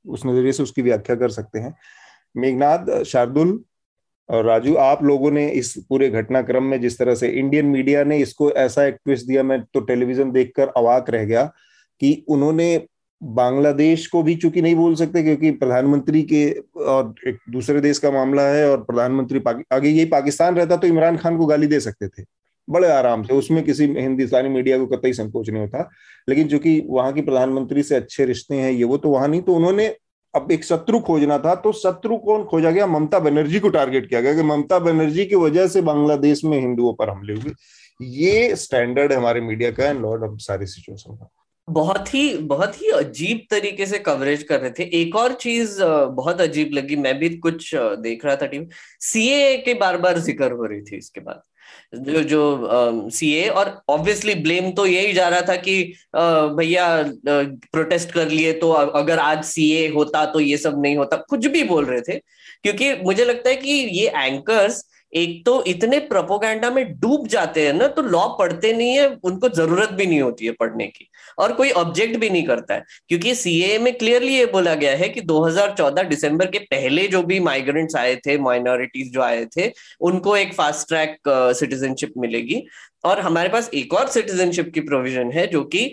उस 0.06 0.26
नज़रिए 0.26 0.52
से 0.52 0.62
उसकी 0.62 0.82
व्याख्या 0.82 1.16
कर 1.16 1.30
सकते 1.30 1.58
हैं। 1.58 1.74
मेघनाथ 2.34 3.02
शार्दुल 3.04 3.58
और 4.28 4.44
राजू, 4.44 4.74
आप 4.74 5.02
लोगों 5.04 5.30
ने 5.30 5.48
इस 5.50 5.74
पूरे 5.88 6.08
घटनाक्रम 6.10 6.64
में 6.64 6.80
जिस 6.80 6.98
तरह 6.98 7.14
से 7.14 7.28
इंडियन 7.30 7.66
मीडिया 7.66 8.04
ने 8.04 8.18
इसको 8.18 8.50
ऐसा 8.52 8.84
एक 8.86 8.96
ट्विस्ट 8.96 9.26
दिया, 9.26 9.42
मैं 9.42 9.62
तो 9.64 9.80
टेलीविज़न 9.80 10.30
देखकर 10.32 10.68
अवाक 10.68 11.10
रह 11.10 11.24
गया 11.24 11.44
कि 12.00 12.24
उन्होंने 12.28 12.86
बांग्लादेश 13.22 14.06
को 14.06 14.22
भी 14.22 14.34
चूँकि 14.36 14.62
नहीं 14.62 14.74
बोल 14.74 14.94
सकते 14.94 15.22
क्योंकि 15.22 15.50
प्रधानमंत्री 15.52 16.22
के 16.22 16.48
और 16.84 17.14
एक 17.28 17.38
दूसरे 17.50 17.80
देश 17.80 17.98
का 17.98 18.10
मामला 18.10 18.42
है 18.42 18.70
और 18.70 18.82
प्रधानमंत्री 18.82 19.42
आगे 19.72 19.88
यही 19.88 20.04
पाकिस्तान 20.08 20.56
रहता 20.56 20.76
तो 20.76 20.86
इमरान 20.86 21.16
खान 21.16 21.36
को 21.38 21.46
गाली 21.46 21.66
दे 21.66 21.80
सकते 21.80 22.08
थे। 22.08 22.24
बड़े 22.68 22.88
आराम 22.88 23.22
से, 23.22 23.34
उसमें 23.34 23.62
किसी 23.64 23.86
हिंदुस्तानी 23.86 24.48
मीडिया 24.48 24.78
को 24.78 24.86
कतई 24.86 25.12
संकोच 25.12 25.50
नहीं 25.50 25.62
होता। 25.62 25.88
लेकिन 26.28 26.48
चूँकि 26.48 26.82
वहाँ 26.86 27.12
की 27.12 27.20
प्रधानमंत्री 27.22 27.82
से 27.82 27.94
अच्छे 27.96 28.24
रिश्ते 28.24 28.54
हैं, 28.54 28.70
ये 28.72 28.84
वो 28.84 28.96
तो 28.96 29.10
वहाँ 29.10 29.28
नहीं 29.28 29.42
तो 29.42 29.54
उन्होंने 29.54 29.88
अब 30.34 30.52
एक 30.52 30.64
शत्रु 30.64 30.98
खोजना 31.00 31.38
था 31.38 31.54
तो 31.56 31.72
शत्रु 31.74 32.16
कौन 32.18 32.44
खोजा 32.44 32.70
गया? 32.70 32.86
ममता 32.86 33.18
बनर्जी 33.20 33.60
को 33.60 33.68
टारगेट 33.70 34.08
किया 34.08 34.20
गया 34.20 34.34
कि 34.34 34.42
ममता 34.44 34.78
बनर्जी 34.78 35.24
की 35.26 35.36
वजह 35.36 35.66
से 35.68 35.80
बांग्लादेश 35.82 36.44
में 36.44 36.58
हिंदुओं 36.60 36.92
पर 36.94 37.10
हमले 37.10 37.34
हुए। 37.34 37.52
ये 38.00 38.56
स्टैंडर्ड 38.56 39.12
है 39.12 39.18
हमारे 39.18 39.40
मीडिया 39.40 39.70
का 39.70 39.84
है 39.84 40.00
लॉर्ड 40.00 40.24
अब 40.24 40.38
सारी 40.40 40.66
सिचुएशन 40.66 41.14
का। 41.14 41.30
बहुत 41.68 42.14
ही 42.14 42.36
बहुत 42.48 42.80
ही 42.82 42.88
अजीब 42.90 43.40
तरीके 43.50 43.86
से 43.86 43.98
कवरेज 44.00 44.42
कर 44.42 44.60
रहे 44.60 44.70
थे। 44.70 44.84
एक 45.00 45.16
और 45.16 45.32
चीज़ 45.34 45.82
बहुत 45.82 46.40
अजीब 46.40 46.70
लगी, 46.74 46.96
मैं 46.96 47.18
भी 47.18 47.28
कुछ 47.38 47.74
देख 47.74 48.24
रहा 48.24 48.36
था 48.36 48.46
टीम 48.46 48.66
सीए 49.02 49.56
के 49.58 49.74
बार 49.74 49.98
बार 49.98 50.18
ज़िक्र 50.20 50.50
हो 50.52 50.64
रही 50.64 50.80
थी 50.82 50.96
इसके 50.96 51.20
बाद। 51.20 51.42
जो 51.94 52.22
जो 52.24 53.08
ए 53.24 53.48
और 53.48 53.70
ऑब्वियसली 53.88 54.34
ब्लेम 54.34 54.70
तो 54.72 54.86
यही 54.86 55.12
जा 55.12 55.28
रहा 55.28 55.40
था 55.48 55.56
कि 55.58 55.82
भैया 56.58 56.86
प्रोटेस्ट 57.26 58.12
कर 58.12 58.28
लिए 58.28 58.52
तो 58.52 58.70
अगर 58.72 59.18
आज 59.18 59.44
सी 59.44 59.70
ए 59.72 59.88
होता 59.88 60.24
तो 60.26 60.40
ये 60.40 60.56
सब 60.56 60.80
नहीं 60.82 60.96
होता, 60.96 61.16
कुछ 61.30 61.46
भी 61.46 61.62
बोल 61.64 61.84
रहे 61.84 62.00
थे। 62.00 62.18
क्योंकि 62.62 62.92
मुझे 63.04 63.24
लगता 63.24 63.50
है 63.50 63.56
कि 63.56 63.70
ये 63.70 64.08
एंकर्स 64.16 64.84
एक 65.12 65.44
तो 65.46 65.62
इतने 65.66 65.98
प्रोपोगंडा 66.00 66.70
में 66.70 66.84
डूब 67.00 67.26
जाते 67.28 67.66
हैं 67.66 67.72
ना 67.74 67.86
तो 67.88 68.02
लॉ 68.02 68.26
पढ़ते 68.38 68.72
नहीं 68.72 68.92
है, 68.92 69.06
उनको 69.24 69.48
ज़रूरत 69.48 69.90
भी 69.90 70.06
नहीं 70.06 70.20
होती 70.20 70.46
है 70.46 70.52
पढ़ने 70.52 70.86
की। 70.86 71.08
और 71.38 71.52
कोई 71.52 71.70
ऑब्जेक्ट 71.72 72.16
भी 72.16 72.30
नहीं 72.30 72.42
करता 72.46 72.74
है। 72.74 72.84
क्योंकि 73.08 73.34
सीए 73.34 73.78
में 73.78 73.92
क्लियरली 73.98 74.34
ये 74.34 74.46
बोला 74.46 74.74
गया 74.74 74.94
है 74.96 75.08
कि 75.08 75.20
2014 75.22 76.02
दिसंबर 76.08 76.46
के 76.46 76.58
पहले 76.70 77.06
जो 77.08 77.22
भी 77.22 77.40
माइग्रेंट्स 77.40 77.96
आए 77.96 78.14
थे 78.26 78.38
माइनॉरिटीज 78.38 79.12
जो 79.12 79.20
आए 79.22 79.44
थे, 79.56 79.70
उनको 80.00 80.36
एक 80.36 80.54
फास्ट 80.54 80.88
ट्रैक 80.88 81.16
सिटीजनशिप 81.58 82.12
मिलेगी। 82.18 82.62
और 83.04 83.20
हमारे 83.20 83.48
पास 83.48 83.70
एक 83.74 83.94
और 83.94 84.08
सिटीजनशिप 84.08 84.70
की 84.74 84.80
प्रोविज़न 84.80 85.30
है, 85.32 85.46
जो 85.46 85.62
कि 85.64 85.84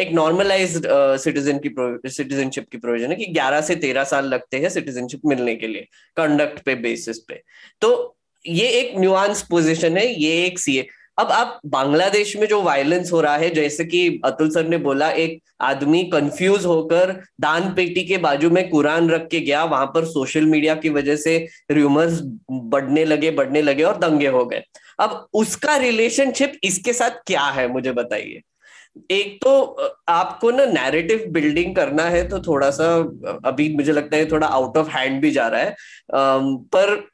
एक 0.00 0.10
नॉर्मलाइज 0.12 0.76
सिटीजन 1.22 1.58
की 1.66 1.74
सिटीजनशिप 2.10 2.68
की 2.72 2.78
प्रोविज़न 2.78 3.10
है 3.10 3.16
कि 3.16 3.26
11 3.32 3.60
से 3.60 3.76
13 3.76 4.04
साल 4.04 4.24
लगते 4.24 4.58
हैं 4.58 4.68
सिटीजनशिप 4.68 5.20
मिलने 5.26 5.54
के 5.56 5.66
लिए 5.66 5.86
कंडक्ट 6.16 6.62
पे 6.64 6.74
बेसिस 6.74 7.18
पे। 7.18 7.42
तो 7.80 8.15
ये 8.48 8.68
एक 8.70 8.92
न्यूआंस 8.98 9.42
पोजीशन 9.42 9.96
है, 9.96 10.06
ये 10.14 10.44
एक 10.44 10.58
सीए 10.58 10.86
अब 11.18 11.30
आप 11.32 11.60
बांग्लादेश 11.66 12.36
में 12.36 12.46
जो 12.48 12.60
वायलेंस 12.62 13.12
हो 13.12 13.20
रहा 13.20 13.36
है, 13.36 13.48
जैसे 13.50 13.84
कि 13.84 14.20
अतुल 14.24 14.50
सर 14.50 14.66
ने 14.68 14.78
बोला, 14.78 15.08
एक 15.10 15.38
आदमी 15.60 16.02
कंफ्यूज 16.04 16.64
होकर 16.66 17.12
दान 17.40 17.72
पेटी 17.74 18.02
के 18.04 18.16
बाजू 18.18 18.50
में 18.50 18.68
कुरान 18.70 19.08
रख 19.10 19.26
के 19.28 19.40
गया, 19.40 19.62
वहाँ 19.64 19.86
पर 19.86 20.04
सोशल 20.04 20.46
मीडिया 20.46 20.74
की 20.74 20.88
वजह 20.88 21.16
से 21.16 21.38
र्यूमर्स 21.70 22.20
बढ़ने 22.50 23.04
लगे 23.04 23.30
बढ़ने 23.30 23.62
लगे 23.62 23.82
और 23.82 23.98
दंगे 23.98 24.28
हो 24.28 24.44
गए। 24.44 24.62
अब 25.00 25.26
उसका 25.34 25.76
रिलेशनशिप 25.76 26.58
इसके 26.64 26.92
साथ 26.92 27.18
क्या 27.26 27.44
है, 27.48 27.66
मुझे 27.68 27.92
बताइए। 27.92 28.42
एक 29.10 29.38
तो 29.42 29.58
आपको 30.08 30.50
ना 30.50 30.64
नैरेटिव 30.66 31.24
बिल्डिंग 31.30 31.74
करना 31.76 32.02
है 32.04 32.28
तो 32.28 32.38
थोड़ा 32.42 32.70
सा, 32.70 32.94
अभी 33.44 33.74
मुझे 33.74 33.92
लगता 33.92 34.16
है 34.16 34.30
थोड़ा 34.30 34.46
आउट 34.46 34.76
ऑफ़ 34.78 34.90
हैंड 34.90 35.20
भी 35.22 35.30
जा 35.30 35.48
रहा 35.48 35.60
है। 35.60 35.76
पर 36.12 37.06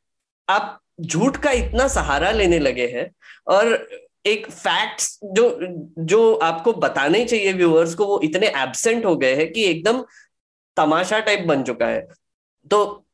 आप 0.48 0.78
झूठ 1.02 1.36
का 1.36 1.50
इतना 1.50 1.88
सहारा 1.88 2.30
लेने 2.30 2.58
लगे 2.58 2.86
हैं 2.86 3.10
और 3.48 3.88
एक 4.26 4.46
फैक्ट्स 4.50 5.18
जो 5.24 5.58
जो 5.98 6.34
आपको 6.34 6.72
बताने 6.72 7.24
चाहिए 7.24 7.52
व्यूअर्स 7.52 7.94
को, 7.94 8.06
वो 8.06 8.20
इतने 8.24 8.46
एबसेंट 8.56 9.04
हो 9.04 9.16
गए 9.16 9.34
हैं 9.34 9.52
कि 9.52 9.64
एकदम 9.64 10.04
तमाशा 10.76 11.18
टाइप 11.20 11.40
बन 11.40 11.62
चुका 11.62 11.86
है। 11.86 12.06
तो 12.70 13.04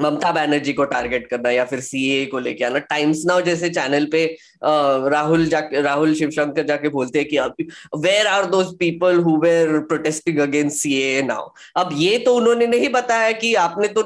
ममता 0.00 0.32
बनर्जी 0.32 0.72
को 0.72 0.84
टारगेट 0.86 1.26
करना 1.26 1.50
या 1.50 1.64
फिर 1.64 1.80
सीए 1.82 2.24
को 2.26 2.38
लेके 2.38 2.64
आना। 2.64 2.78
टाइम्स 2.90 3.22
नाउ 3.26 3.40
जैसे 3.42 3.70
चैनल 3.70 4.06
पे 4.12 4.24
राहुल 4.64 5.48
राहुल 5.74 6.14
शिवशंकर 6.14 6.66
जाके 6.66 6.88
बोलते 6.90 7.18
हैं 7.18 7.28
कि 7.28 7.66
where 7.98 8.26
are 8.26 8.46
those 8.46 8.74
people 8.78 9.18
who 9.20 9.36
were 9.42 9.78
protesting 9.88 10.38
against 10.38 10.76
CAA 10.76 11.22
now 11.22 11.48
अब 11.76 11.90
ये 11.96 12.18
तो 12.18 12.34
उन्होंने 12.36 12.66
नहीं 12.66 12.88
बताया 12.90 13.32
कि 13.34 13.54
आपने 13.56 13.88
तो 13.90 14.02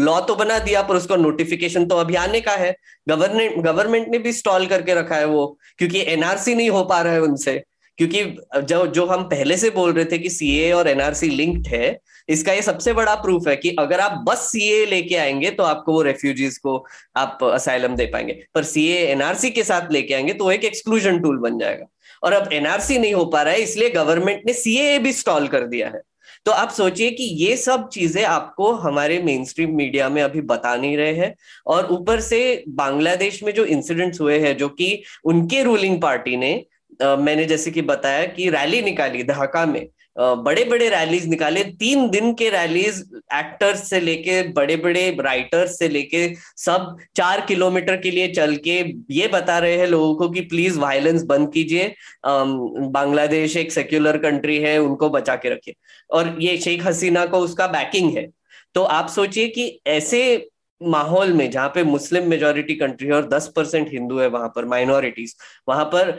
लॉ 0.00 0.20
तो 0.20 0.34
बना 0.36 0.58
दिया, 0.58 0.82
पर 0.82 0.96
उसका 0.96 1.16
नोटिफिकेशन 1.16 1.86
तो 1.86 1.96
अभी 1.96 2.14
आने 2.16 2.40
का 2.40 2.52
है। 2.56 2.74
गवर्नमेंट 3.08 3.64
गवर्नमेंट 3.64 4.08
ने 4.08 4.18
भी 4.18 4.32
स्टॉल 4.32 4.66
करके 4.66 4.94
रखा 4.94 5.16
है 5.16 5.26
वो, 5.26 5.58
क्योंकि 5.78 6.00
एनआरसी 6.08 6.54
नहीं 6.54 6.70
हो 6.70 6.82
पा 6.84 7.00
रहा 7.02 7.12
है 7.12 7.20
उनसे। 7.22 7.62
क्योंकि 7.98 8.24
जो 8.64 8.86
जो 8.88 9.04
हम 9.06 9.22
पहले 9.30 9.56
से 9.56 9.70
बोल 9.70 9.92
रहे 9.92 10.04
थे 10.04 10.18
कि 10.18 10.30
सीए 10.30 10.70
और 10.72 10.88
एनआरसी 10.88 11.28
लिंक्ड 11.30 11.66
है 11.68 11.98
इसका 12.30 12.52
ये 12.52 12.62
सबसे 12.62 12.92
बड़ा 12.92 13.14
प्रूफ 13.16 13.48
है 13.48 13.56
कि 13.56 13.74
अगर 13.78 14.00
आप 14.00 14.24
बस 14.26 14.50
सीए 14.50 14.84
लेके 14.86 15.16
आएँगे 15.16 15.50
तो 15.50 15.62
आपको 15.64 15.92
वो 15.92 16.02
रेफ्यूजीज 16.02 16.58
को 16.58 16.84
आप 17.16 17.38
असाइलम 17.44 17.96
दे 17.96 18.06
पाएँगे। 18.06 18.38
पर 18.54 18.64
सीए 18.64 18.98
एनआरसी 19.06 19.50
के 19.50 19.64
साथ 19.64 19.92
लेके 19.92 20.14
आएँगे 20.14 20.32
तो 20.34 20.50
एक 20.52 20.64
एक्सक्लूजन 20.64 21.20
टूल 21.20 21.38
बन 21.38 21.58
जाएगा। 21.58 21.86
और 22.22 22.32
अब 22.32 22.52
एनआरसी 22.52 22.98
नहीं 22.98 23.14
हो 23.14 23.24
पा 23.24 23.42
रहा 23.42 23.54
है, 23.54 23.60
इसलिए 23.60 23.90
गवर्नमेंट 23.90 24.42
ने 24.46 24.52
सीए 24.54 24.98
भी 24.98 25.12
स्टॉल 25.12 25.48
कर 25.48 25.66
दिया 25.66 25.88
है। 25.88 26.00
तो 26.46 26.52
आप 26.52 26.70
सोचिए 26.70 27.10
कि 27.10 27.24
ये 27.36 27.56
सब 27.56 27.88
चीज़ें 27.88 28.22
आपको 28.24 28.72
हमारे 28.74 29.18
मेन 29.22 29.44
स्ट्रीम 29.44 29.74
मीडिया 29.76 30.08
में 30.08 30.22
अभी 30.22 30.40
बता 30.42 30.74
नहीं 30.76 30.96
रहे 30.96 31.14
हैं। 31.14 31.34
और 31.66 31.88
ऊपर 31.92 32.20
से 32.20 32.40
बांग्लादेश 32.68 33.42
में 33.42 33.52
जो 33.54 33.64
इंसिडेंट्स 33.66 34.20
हुए 34.20 34.38
हैं, 34.38 34.56
जो 34.56 34.68
कि 34.68 35.02
उनके 35.24 35.62
रूलिंग 35.62 36.00
पार्टी 36.02 36.36
ने 36.36 36.52
मैंने 37.00 37.44
जैसे 37.44 37.70
कि 37.70 37.82
बताया 37.82 38.24
कि 38.26 38.48
रैली 38.50 38.80
निकाली 38.82 39.22
ढाका 39.22 39.64
में 39.66 39.86
बड़े 40.20 40.64
बड़े 40.64 40.88
रैलीज 40.88 41.26
निकाले। 41.28 41.62
तीन 41.80 42.08
दिन 42.10 42.32
के 42.34 42.48
रैलीज 42.50 42.98
एक्टर्स 43.34 43.88
से 43.90 44.00
लेके 44.00 44.42
बड़े 44.52 44.76
बड़े 44.76 45.10
राइटर्स 45.20 45.78
से 45.78 45.88
लेके, 45.88 46.26
सब 46.56 46.96
चार 47.16 47.40
किलोमीटर 47.46 47.96
के 47.96 48.10
लिए 48.10 48.28
चल 48.32 48.54
के 48.66 48.78
ये 49.10 49.28
बता 49.32 49.58
रहे 49.58 49.76
हैं 49.78 49.86
लोगों 49.86 50.14
को 50.14 50.28
कि 50.28 50.40
प्लीज़ 50.42 50.78
वायलेंस 50.78 51.22
बंद 51.24 51.52
कीजिए। 51.52 51.94
बांग्लादेश 52.24 53.56
एक 53.56 53.72
सेक्युलर 53.72 54.18
कंट्री 54.18 54.58
है, 54.58 54.76
उनको 54.78 55.10
बचा 55.10 55.36
के 55.36 55.50
रखिए। 55.50 55.74
और 56.10 56.36
ये 56.40 56.56
शेख 56.58 56.86
हसीना 56.86 57.26
को 57.26 57.38
उसका 57.38 57.66
बैकिंग 57.68 58.16
है। 58.16 58.28
तो 58.74 58.82
आप 58.82 59.08
सोचिए 59.08 59.48
कि 59.48 59.80
ऐसे 59.88 60.48
माहौल 60.80 61.32
में, 61.32 61.50
जहाँ 61.50 61.68
पे 61.74 61.82
मुस्लिम 61.84 62.28
मेजोरिटी 62.30 62.74
कंट्री 62.74 63.08
है 63.08 63.14
और 63.14 63.28
10 63.28 63.52
परसेंट 63.56 63.88
हिंदू 63.92 64.18
है 64.18 64.28
वहाँ 64.28 64.48
पर 64.56 64.64
माइनॉरिटीज 64.66 65.34
वहाँ 65.68 65.84
पर 65.94 66.10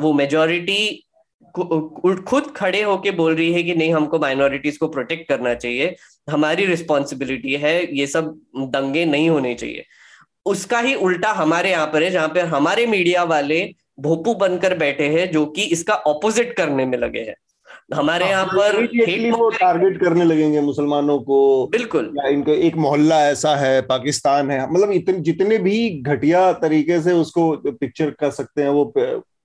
वो 0.00 0.12
मेजोरिटी 0.12 1.06
खुद 1.52 2.52
खड़े 2.56 2.82
होके 2.82 3.10
बोल 3.12 3.34
रही 3.34 3.52
है 3.52 3.62
कि 3.62 3.74
नहीं 3.74 3.92
हमको 3.94 4.18
माइनॉरिटीज 4.18 4.76
को 4.76 4.88
प्रोटेक्ट 4.88 5.28
करना 5.28 5.54
चाहिए। 5.54 5.94
हमारी 6.28 6.66
रिस्पॉन्सिबिलिटी 6.66 7.54
है 7.56 7.74
ये 7.98 8.06
सब 8.06 8.34
दंगे 8.56 9.04
नहीं 9.04 9.28
होने 9.30 9.54
चाहिए। 9.54 9.84
उसका 10.46 10.78
ही 10.80 10.94
उल्टा 10.96 11.32
हमारे 11.32 11.70
यहाँ 11.70 11.86
पर 11.86 12.02
है 12.02 12.10
जहाँ 12.10 12.28
पर 12.28 12.44
हमारे 12.46 12.86
मीडिया 12.86 13.22
वाले 13.24 13.62
भोपू 14.00 14.34
बनकर 14.34 14.76
बैठे 14.78 15.08
हैं 15.08 15.30
जो 15.30 15.44
कि 15.46 15.62
इसका 15.72 15.94
ऑपोजिट 15.94 16.52
करने 16.56 16.86
में 16.86 16.98
लगे 16.98 17.20
हैं। 17.20 17.34
हमारे 17.94 18.24
हाँ, 18.24 18.32
यहाँ 18.32 18.46
पर 18.46 18.76
वो 19.32 19.48
टारगेट 19.50 19.98
करने 20.00 20.24
लगेंगे 20.24 20.60
मुसलमानों 20.60 21.18
को। 21.20 21.66
बिल्कुल। 21.66 22.12
या 22.18 22.28
इनको 22.28 22.52
एक 22.52 22.76
मोहल्ला 22.76 23.20
ऐसा 23.28 23.54
है 23.56 23.80
पाकिस्तान 23.82 24.50
है 24.50 24.60
मतलब 24.72 24.90
इतने 24.92 25.18
जितने 25.20 25.58
भी 25.58 25.88
घटिया 26.02 26.52
तरीके 26.54 27.00
से 27.02 27.12
उसको 27.14 27.50
पिक्चर 27.70 28.10
कर 28.10 28.30
सकते 28.30 28.62
हैं 28.62 28.68
वो 28.68 28.84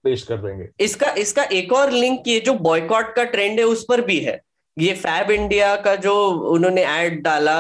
पेश 0.05 0.23
कर 0.23 0.37
देंगे। 0.37 0.69
इसका 0.79 1.11
इसका 1.19 1.43
एक 1.53 1.73
और 1.73 1.91
लिंक 1.93 2.27
ये 2.27 2.39
जो 2.41 2.53
बॉयकॉट 2.61 3.15
का 3.15 3.23
ट्रेंड 3.31 3.59
है 3.59 3.65
उस 3.67 3.85
पर 3.89 4.01
भी 4.05 4.19
है। 4.21 4.39
ये 4.77 4.93
फैब 4.95 5.31
इंडिया 5.31 5.75
का 5.81 5.95
जो 5.97 6.15
उन्होंने 6.51 6.85
एड 6.95 7.21
डाला 7.23 7.57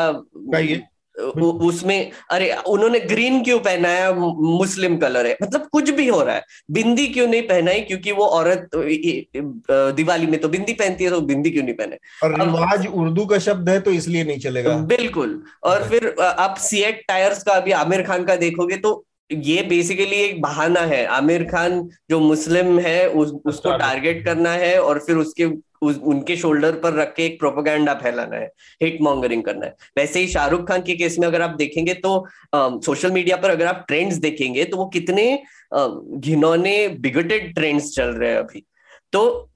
उसमें 1.63 2.11
अरे 2.31 2.51
उन्होंने 2.67 2.99
ग्रीन 3.01 3.43
क्यों 3.43 3.59
पहनाया? 3.59 4.11
मुस्लिम 4.13 4.97
कलर 4.97 5.25
है। 5.25 5.37
मतलब 5.41 5.67
कुछ 5.71 5.89
भी 5.89 6.07
हो 6.07 6.21
रहा 6.21 6.35
है। 6.35 6.43
बिंदी 6.71 7.05
क्यों 7.07 7.27
नहीं 7.27 7.41
पहनाई? 7.43 7.81
क्योंकि 7.81 8.11
वो 8.11 8.25
औरत 8.27 8.69
दिवाली 9.95 10.27
में 10.27 10.39
तो 10.41 10.49
बिंदी 10.49 10.73
पहनती 10.73 11.03
है 11.03 11.09
तो 11.09 11.21
बिंदी 11.23 11.51
क्यों 11.51 11.63
नहीं 11.63 11.75
पहने? 11.75 11.97
और 12.23 12.39
रिवाज 12.41 12.87
उर्दू 12.87 13.25
का 13.25 13.39
शब्द 13.39 13.69
है 13.69 13.79
तो 13.79 13.91
इसलिए 13.93 14.23
नहीं 14.23 14.39
चलेगा। 14.39 14.75
बिल्कुल। 14.87 15.41
और 15.63 15.87
फिर 15.89 16.13
आप 16.21 16.57
सीएट 16.61 17.03
टायर्स 17.07 17.43
का 17.43 17.53
अभी 17.53 17.71
आमिर 17.79 18.03
खान 18.07 18.25
का 18.25 18.35
देखोगे 18.37 18.77
तो 18.77 18.93
ये 19.29 19.61
बेसिकली 19.63 20.15
एक 20.15 20.41
बहाना 20.41 20.79
है। 20.81 21.05
आमिर 21.05 21.43
खान 21.43 21.81
जो 22.09 22.19
मुस्लिम 22.19 22.79
है 22.79 23.07
उस, 23.09 23.31
उसको 23.45 23.77
टारगेट 23.77 24.23
करना 24.25 24.49
है 24.51 24.77
और 24.79 24.99
फिर 24.99 25.15
उसके 25.17 25.45
उस, 25.45 25.97
उनके 25.97 26.35
शोल्डर 26.37 26.71
पर 26.79 26.93
रख 26.93 27.13
के 27.15 27.25
एक 27.25 27.39
प्रोपोगंडा 27.39 27.93
फैलाना 27.93 28.35
है 28.35 28.51
हिट 28.83 28.97
मॉन्गरिंग 29.01 29.43
करना 29.43 29.65
है। 29.65 29.75
वैसे 29.97 30.19
ही 30.19 30.27
शाहरुख 30.27 30.67
खान 30.67 30.81
के 30.81 30.95
केस 30.95 31.17
में 31.19 31.27
अगर 31.27 31.41
आप 31.41 31.55
देखेंगे 31.57 31.93
तो 31.95 32.15
आ, 32.55 32.69
सोशल 32.85 33.11
मीडिया 33.11 33.37
पर 33.37 33.49
अगर 33.49 33.67
आप 33.67 33.83
ट्रेंड्स 33.87 34.17
देखेंगे 34.17 34.63
तो 34.65 34.77
वो 34.77 34.85
कितने 34.93 35.27
घिनौने 35.73 36.87
बिगटेड 36.99 37.53
ट्रेंड्स 37.55 37.93
चल 37.95 38.09
रहे 38.09 38.31
हैं 38.31 38.37
अभी। 38.37 38.65
तो 39.13 39.49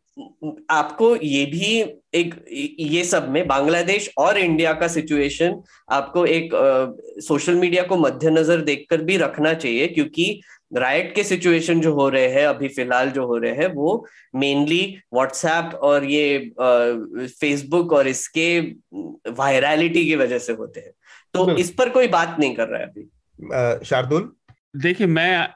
आपको 0.70 1.16
ये 1.16 1.46
भी 1.46 1.82
एक 2.14 2.46
ये 2.80 3.04
सब 3.04 3.30
में 3.30 3.48
बांग्लादेश 3.48 4.14
और 4.18 4.38
इंडिया 4.38 4.74
का 4.74 4.88
सिचुएशन 4.88 5.62
आपको 5.90 6.26
एक 6.26 6.50
सोशल 7.20 7.56
मीडिया 7.56 7.84
को 7.84 7.98
मद्देनजर 7.98 8.62
देखकर 8.62 9.02
भी 9.02 9.18
रखना 9.18 9.54
चाहिए 9.54 9.88
क्योंकि 9.88 10.42
राइट 10.76 11.16
के 11.16 11.24
सिचुएशन 11.24 11.82
जो 11.82 11.94
हो 11.94 12.10
रहे 12.10 12.28
हैं 12.28 12.48
अभी 12.48 12.68
फ़िलहाल 12.68 13.10
जो 13.10 13.26
हो 13.28 13.38
रहे 13.38 13.52
हैं 13.52 13.74
वो 13.74 14.08
मेनली 14.36 14.98
व्हाट्सएप 15.14 15.76
और 15.76 16.04
ये 16.04 16.52
फेसबुक 17.28 17.94
और 17.94 18.08
इसके 18.08 18.60
वायरलिटी 19.30 20.06
की 20.06 20.16
वजह 20.16 20.40
से 20.40 20.54
होते 20.54 20.80
हैं। 20.80 20.92
तो 21.34 21.58
इस 21.58 21.72
पर 21.72 21.90
कोई 21.90 22.08
बात 22.08 22.36
नहीं 22.40 22.56
कर 22.56 22.68
रहा 22.68 22.80
है 22.80 22.86
अभी। 22.86 23.86
शार्दुल? 23.86 24.32
देखिए 24.76 25.08
मैं 25.08 25.50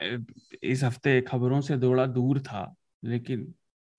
इस 0.63 0.83
हफ़्ते 0.83 1.21
खबरों 1.21 1.61
से 1.61 1.77
थोड़ा 1.77 2.05
दूर 2.05 2.39
था 2.39 2.75
लेकिन 3.05 3.53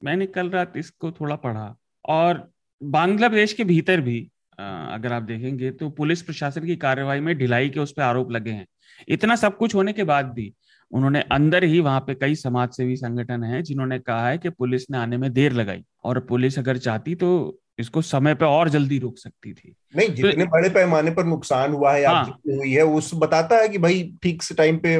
मैंने 0.04 0.26
कल 0.26 0.50
रात 0.50 0.76
इसको 0.76 1.10
थोड़ा 1.10 1.36
पढ़ा 1.36 1.74
और 2.04 2.48
बांग्लादेश 2.82 3.52
के 3.52 3.64
भीतर 3.64 4.00
भी 4.00 4.20
अगर 4.58 5.12
आप 5.12 5.22
देखेंगे 5.22 5.70
तो 5.70 5.88
पुलिस 5.90 6.22
प्रशासन 6.22 6.66
की 6.66 6.76
कार्रवाई 6.76 7.20
में 7.20 7.36
ढिलाई 7.38 7.68
के 7.68 7.80
उस 7.80 7.92
पर 7.92 8.02
आरोप 8.02 8.30
लगे 8.30 8.50
हैं। 8.50 8.66
इतना 9.08 9.36
सब 9.36 9.56
कुछ 9.56 9.74
होने 9.74 9.92
के 9.92 10.04
बाद 10.04 10.26
भी 10.26 10.52
उन्होंने 10.92 11.20
अंदर 11.32 11.64
ही 11.64 11.80
वहाँ 11.80 12.00
पे 12.00 12.14
कई 12.14 12.34
समाज 12.34 12.70
सेवी 12.70 12.96
संगठन 12.96 13.44
हैं 13.44 13.62
जिन्होंने 13.62 13.98
कहा 13.98 14.28
है 14.28 14.38
कि 14.38 14.48
पुलिस 14.48 14.90
ने 14.90 14.98
आने 14.98 15.16
में 15.16 15.32
देर 15.32 15.52
लगाई 15.52 15.84
और 16.04 16.20
पुलिस 16.20 16.58
अगर 16.58 16.76
चाहती 16.78 17.14
तो 17.14 17.60
इसको 17.78 18.02
समय 18.02 18.34
पे 18.34 18.44
और 18.44 18.68
जल्दी 18.68 18.98
रोक 18.98 19.18
सकती 19.18 19.52
थी। 19.52 19.74
नहीं 19.96 20.08
तो 20.08 20.14
जितने 20.14 20.44
तो, 20.44 20.50
बड़े 20.50 20.68
पैमाने 20.70 21.10
पर 21.10 21.24
नुकसान 21.24 21.72
हुआ 21.72 21.92
है 21.92 22.04
हाँ, 22.06 22.24
हुई 22.48 22.72
है 22.72 22.82
उस 22.82 23.10
बताता 23.14 23.56
है 23.56 23.68
कि 23.68 23.78
भाई 23.78 24.02
ठीक 24.22 24.42
से 24.42 24.54
टाइम 24.54 24.80
पे 24.84 24.94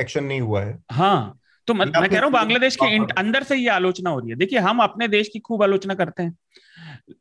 एक्शन 0.00 0.24
नहीं 0.24 0.40
हुआ 0.40 0.62
है। 0.62 0.78
हाँ 0.90 1.38
तो 1.68 1.74
मैं, 1.74 1.86
मैं 1.86 2.08
कह 2.10 2.16
रहा 2.16 2.24
हूँ 2.24 2.32
बांग्लादेश 2.32 2.76
के 2.76 2.96
अंदर 3.12 3.42
से 3.42 3.56
ये 3.56 3.68
आलोचना 3.68 4.10
हो 4.10 4.18
रही 4.18 4.30
है। 4.30 4.36
देखिए 4.36 4.58
हम 4.58 4.78
अपने 4.78 5.08
देश 5.08 5.28
की 5.28 5.38
खूब 5.38 5.62
आलोचना 5.62 5.94
करते 5.94 6.22
हैं। 6.22 6.36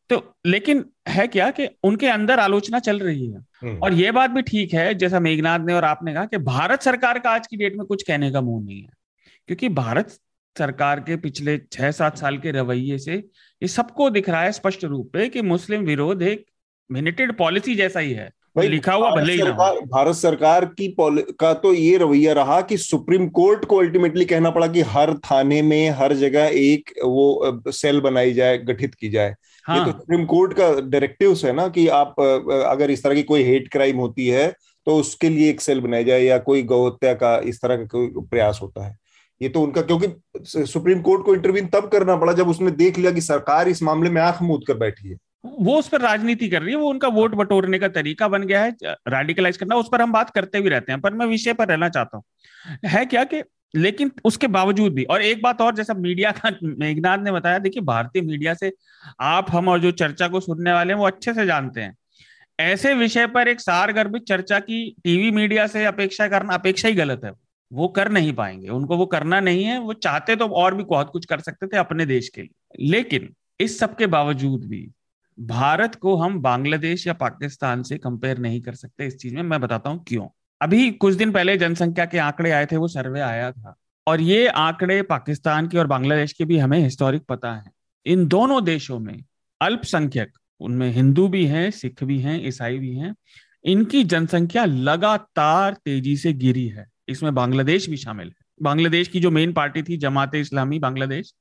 तो 0.10 0.36
लेकिन 0.46 0.86
है 1.08 1.28
क्या 1.28 1.50
कि 1.52 1.68
उनके 1.84 2.08
अंदर 2.08 2.40
आलोचना 2.40 2.80
चल 2.80 3.00
रही 3.00 3.28
है। 3.28 3.40
हम्म। 3.62 3.78
और 3.78 3.94
ये 3.94 4.12
बात 4.12 4.30
भी 4.30 4.42
ठीक 4.42 4.74
है 4.74 4.94
जैसा 4.94 5.20
मेघनाथ 5.20 5.60
ने 5.60 5.74
और 5.74 5.84
आपने 5.84 6.14
कहा 6.14 6.26
कि 6.26 6.38
भारत 6.38 6.82
सरकार 6.82 7.20
का 7.20 7.30
आज 7.30 7.48
की 7.48 7.58
डेट 7.58 7.76
में 7.76 7.86
कुछ 7.88 8.04
कहने 8.04 8.32
का 8.32 8.42
मुँह 8.42 8.66
नहीं 8.66 8.82
है। 8.82 8.90
क्योंकि 9.48 9.70
भारत 9.70 10.20
सरकार 10.58 11.00
के 11.00 11.16
पिछले 11.16 11.58
छह 11.72 11.92
सात 11.92 12.18
साल 12.18 12.38
के 12.38 12.52
रवैये 12.52 12.98
से 13.00 13.14
ये 13.62 13.68
सबको 13.68 14.10
दिख 14.10 14.30
रहा 14.30 14.42
है 14.42 14.52
स्पष्ट 14.52 14.84
रूप 14.86 15.10
पे 15.14 15.30
कि 15.30 15.42
मुस्लिम 15.42 15.82
विरोध 15.82 16.22
एक 16.22 16.46
मिनिटेड 16.92 17.34
पॉलिसी 17.34 17.76
जैसा 17.76 18.00
ही 18.00 18.14
है। 18.14 18.32
भाई 18.58 18.68
लिखा 18.68 18.94
हुआ 18.94 19.10
भले 19.12 19.34
ही 19.34 19.42
भारत 19.88 20.16
सरकार 20.16 20.66
की 20.80 20.88
का 21.00 21.54
तो 21.56 21.74
ये 21.74 21.98
रवैया 21.98 22.34
रहा 22.34 22.60
कि 22.62 22.78
सुप्रीम 22.78 23.28
कोर्ट 23.32 23.66
को 23.66 23.78
अल्टीमेटली 23.78 24.26
कहना 24.26 24.50
पड़ा 24.50 24.68
कि 24.68 24.82
हर 24.88 25.14
थाने 25.26 25.62
में 25.62 25.90
हर 25.92 26.14
जगह 26.16 26.50
एक 26.54 26.92
वो 27.04 27.62
सेल 27.72 28.00
बनाई 28.02 28.34
जाए 28.34 28.58
गठित 28.60 28.96
की 28.96 29.10
जाए। 29.10 29.36
हाँ। 29.66 29.78
ये 29.78 29.86
तो 29.86 29.92
सुप्रीम 29.92 30.26
कोर्ट 30.26 30.54
का 30.54 30.70
डायरेक्टिव 30.82 31.38
है 31.46 31.54
ना 31.54 31.68
कि 31.68 31.88
आप 31.88 32.20
अगर 32.20 32.92
इस 32.92 33.04
तरह 33.04 33.16
की 33.16 33.24
कोई 33.24 33.44
हेट 33.44 33.72
क्राइम 33.72 33.98
होती 33.98 34.28
है 34.28 34.48
तो 34.88 34.96
उसके 34.96 35.30
लिए 35.30 35.50
एक 35.50 35.62
सेल 35.62 35.82
बनाई 35.82 36.04
जाए 36.04 36.24
या 36.24 36.38
कोई 36.40 36.64
गौहत्या 36.64 37.14
का 37.14 37.38
इस 37.46 37.62
तरह 37.62 37.76
का 37.76 37.86
कोई 37.86 38.28
प्रयास 38.30 38.60
होता 38.62 38.86
है। 38.86 38.96
ये 39.42 39.50
तो 39.50 39.62
उनका 39.62 39.82
क्योंकि 39.82 40.66
सुप्रीम 40.66 41.02
कोर्ट 41.02 41.26
को 41.26 41.34
इंटरवीन 41.36 41.68
तब 41.68 41.90
करना 41.90 42.16
पड़ा 42.16 42.34
जब 42.34 42.50
उसने 42.50 42.72
देख 42.74 42.98
लिया 42.98 43.12
कि 43.12 43.22
सरकार 43.22 43.68
इस 43.70 43.82
मामले 43.84 44.10
में 44.10 44.22
आँख 44.22 44.42
मूद 44.42 44.64
कर 44.68 44.78
बैठी 44.78 45.10
है। 45.10 45.16
वो 45.60 45.80
उस 45.80 45.88
पर 45.88 46.02
राजनीति 46.02 46.50
कर 46.50 46.62
रही 46.62 46.74
है, 46.74 46.80
वो 46.80 46.90
उनका 46.90 47.08
वोट 47.08 47.36
बटोरने 47.36 47.80
का 47.80 47.88
तरीका 47.88 48.28
बन 48.28 48.44
गया 48.44 48.64
है 48.64 48.76
रेडिकलाइज 48.84 49.58
करना, 49.58 49.76
उस 49.76 49.90
पर 49.92 50.02
हम 50.02 50.12
बात 50.12 50.30
करते 50.30 50.62
भी 50.62 50.70
रहते 50.70 50.92
हैं, 50.92 51.02
पर 51.02 51.14
मैं 51.14 51.26
विषय 51.26 51.54
पर 51.54 51.68
रहना 51.68 51.90
चाहता 51.90 52.18
हूँ। 52.18 52.24
है 52.86 53.06
क्या 53.06 53.24
कि, 53.24 53.44
लेकिन 53.76 54.12
उसके 54.26 54.48
बावजूद 54.48 54.94
भी, 54.94 55.04
और 55.04 55.22
एक 55.22 55.42
बात 55.42 55.62
और, 55.62 55.76
जैसा 55.76 55.94
मीडिया 55.94 56.32
का 56.32 56.52
मेघनाथ 56.64 57.18
ने 57.18 57.32
बताया, 57.32 57.60
देखिए 57.60 57.84
भारतीय 57.84 58.22
मीडिया 58.22 58.54
से 58.54 58.74
आप, 59.20 59.48
हम 59.52 59.68
और 59.68 59.80
जो 59.80 59.92
चर्चा 59.92 60.28
को 60.28 60.40
सुनने 60.40 60.74
वाले 60.74 60.94
हैं, 60.94 61.00
वो 61.00 61.08
अच्छे 61.08 61.34
से 61.34 61.46
जानते 61.46 61.82
हैं। 61.82 61.96
ऐसे 62.60 62.94
विषय 62.94 63.28
पर 63.28 63.48
एक 63.48 63.60
सार 63.60 63.92
गर्भित 63.94 64.24
चर्चा 64.24 64.60
की 64.60 64.96
टीवी 65.04 65.32
मीडिया 65.32 65.68
से 65.68 65.86
अपेक्षा 65.86 66.28
करना, 66.28 66.54
अपेक्षा 66.54 66.88
ही 66.88 66.94
गलत 66.94 67.22
है। 67.26 67.32
वो 67.72 67.88
कर 67.88 68.10
नहीं 68.10 68.34
पाएँगे, 68.34 68.70
उनको 68.70 68.98
वो 68.98 69.06
करना 69.06 69.40
नहीं 69.40 69.64
है, 69.64 69.80
वो 69.80 69.94
चाहते 69.94 70.36
तो 70.36 70.48
और 70.48 70.76
भी 70.76 70.84
बहुत 70.84 71.10
कुछ 71.10 71.26
कर 71.26 71.40
सकते 71.40 71.68
थे 71.68 71.78
अपने 71.78 72.06
देश 72.06 72.30
के 72.30 72.42
लिए। 72.42 72.88
लेकिन 72.90 73.34
इस 73.60 73.80
सब 73.80 73.96
के 73.96 74.08
बावजूद 74.08 74.64
भी 74.66 74.90
भारत 75.40 75.96
को 75.96 76.16
हम 76.16 76.40
बांग्लादेश 76.42 77.08
या 77.08 77.14
पाकिस्तान 77.14 77.84
से 77.84 77.98
कंपेयर 77.98 78.38
नहीं 78.38 78.62
कर 78.62 78.74
सकते 78.74 79.08
इस 79.08 79.18
चीज़ 79.18 79.36
में। 79.36 79.42
मैं 79.44 79.62
बताता 79.62 79.90
हूँ 79.90 80.04
क्यों। 80.08 80.28
अभी 80.62 80.92
कुछ 80.92 81.14
दिन 81.14 81.32
पहले 81.32 81.58
जनसंख्या 81.58 82.06
के 82.06 82.18
आंकड़े 82.18 82.52
आए 82.52 82.66
थे, 82.66 82.78
वो 82.78 82.88
सर्वे 82.88 83.20
आया 83.20 83.52
था। 83.52 83.76
और 84.08 84.22
ये 84.22 84.48
आंकड़े 84.48 85.02
पाकिस्तान 85.02 85.68
के 85.68 85.78
और 85.78 85.88
बांग्लादेश 85.88 86.34
के 86.34 86.46
भी 86.46 86.58
हमें 86.58 86.80
हिस्टोरिक 86.80 87.22
पता 87.22 87.54
है। 87.54 87.72
इन 88.06 88.28
दोनों 88.28 88.64
देशों 88.64 89.00
में 89.00 89.24
अल्पसंख्यक, 89.62 90.32
उनमें 90.60 90.92
हिंदू 90.92 91.28
भी 91.28 91.46
हैं, 91.46 91.70
सिख 91.72 92.04
भी 92.04 92.20
हैं, 92.20 92.48
ईसाई 92.48 92.78
भी 92.80 92.96
हैं, 92.96 93.16
इनकी 93.64 94.04
जनसंख्या 94.04 94.66
लगातार 94.66 95.74
तेज़ी 95.74 96.18
से 96.18 96.34
गिरी 96.34 96.68
है। 96.68 96.86
इसमें 97.08 97.34
बांग्लादेश 97.36 97.90
भी 97.90 97.98
शामिल 97.98 98.28
है। 98.28 98.46
बांग्लादेश 98.62 99.08
की 99.08 99.20
जो 99.20 99.32
मेन 99.32 99.54
पार्टी 99.54 99.84
थी, 99.84 99.98
जमात 99.98 100.36
इस्लामी 100.36 100.80
बांग्लादेश 100.80 101.34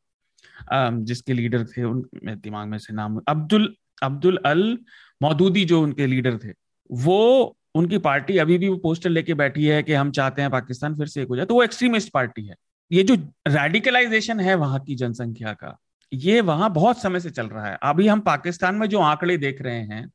जिसके 0.73 1.33
लीडर 1.33 1.65
थे, 1.67 1.85
उन 1.85 2.09
दिमाग 2.17 2.69
में 2.69 2.79
से 2.79 2.95
नाम, 2.95 3.21
अब्दुल 3.29 3.75
अब्दुल 4.03 4.39
अल 4.47 4.79
मौदूदी 5.21 5.65
जो 5.65 5.83
उनके 5.83 6.07
लीडर 6.07 6.37
थे, 6.39 6.53
वो 6.91 7.57
उनकी 7.75 7.99
पार्टी 7.99 8.39
अभी 8.39 8.59
भी 8.59 8.69
वो 8.69 8.77
पोस्टर 8.77 9.11
लेके 9.11 9.35
बैठी 9.35 9.65
है 9.65 9.83
कि 9.83 9.93
हम 9.93 10.11
चाहते 10.11 10.43
हैं 10.43 10.51
पाकिस्तान 10.51 10.95
फिर 10.95 11.07
से 11.07 11.23
एक 11.23 11.29
हो 11.29 11.37
जाए। 11.37 11.47
तो 11.47 11.55
वो 11.55 11.63
एक्सट्रीमिस्ट 11.63 12.13
पार्टी 12.13 12.47
है। 12.47 12.55
ये 12.91 13.03
जो 13.03 13.15
रेडिकलाइजेशन 13.49 14.41
है 14.41 14.55
वहाँ 14.55 14.81
की 14.81 14.95
जनसंख्या 14.95 15.53
का, 15.53 15.77
ये 16.13 16.41
वहाँ 16.41 16.73
बहुत 16.73 17.01
समय 17.03 17.21
से 17.21 17.31
चल 17.31 17.47
रहा 17.47 17.67
है। 17.67 17.79
अभी 17.83 18.07
हम 18.07 18.21
पाकिस्तान 18.21 18.75
में 18.75 18.87
जो 18.89 19.01
आंकड़े 19.01 19.37
देख 19.37 19.63
रहे 19.63 19.81
हैं, 19.81 20.11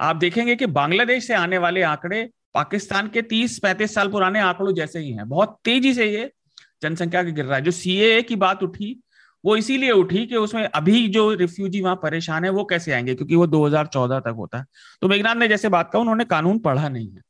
आप 0.00 0.16
देखेंगे 0.16 0.56
कि 0.56 0.66
बांग्लादेश 0.66 1.26
से 1.26 1.34
आने 1.34 1.58
वाले 1.58 1.82
आंकड़े 1.82 2.28
पाकिस्तान 2.54 3.08
के 3.08 3.22
30-35 3.22 3.94
साल 3.94 4.08
पुराने 4.08 4.40
आंकड़ों 4.40 4.74
जैसे 4.74 4.98
ही 4.98 5.10
हैं। 5.12 5.28
बहुत 5.28 5.58
तेज़ी 5.64 5.94
से 5.94 6.06
ये 6.06 6.30
जनसंख्या 6.82 7.22
गिर 7.22 7.44
रहा 7.44 7.56
है। 7.56 7.62
जो 7.62 7.70
सी 7.70 8.22
की 8.22 8.36
बात 8.36 8.62
उठी 8.62 8.96
वो 9.44 9.56
इसीलिए 9.56 9.90
उठी 9.90 10.26
कि 10.26 10.36
उसमें 10.36 10.64
अभी 10.64 11.08
जो 11.08 11.34
रिफ्यूजी 11.34 11.80
वहाँ 11.80 11.96
परेशान 11.96 12.44
है 12.44 12.50
वो 12.50 12.64
कैसे 12.64 12.92
आएँगे? 12.92 13.14
क्योंकि 13.14 13.36
वो 13.36 13.46
2014 13.46 14.20
तक 14.20 14.34
होता 14.36 14.58
है। 14.58 14.64
तो 15.02 15.08
मेघनाथ 15.08 15.36
ने 15.36 15.48
जैसे 15.48 15.68
बात 15.68 15.90
कहा 15.92 16.00
उन्होंने 16.00 16.24
कानून 16.24 16.58
पढ़ा 16.58 16.88
नहीं 16.88 17.10
है। 17.12 17.20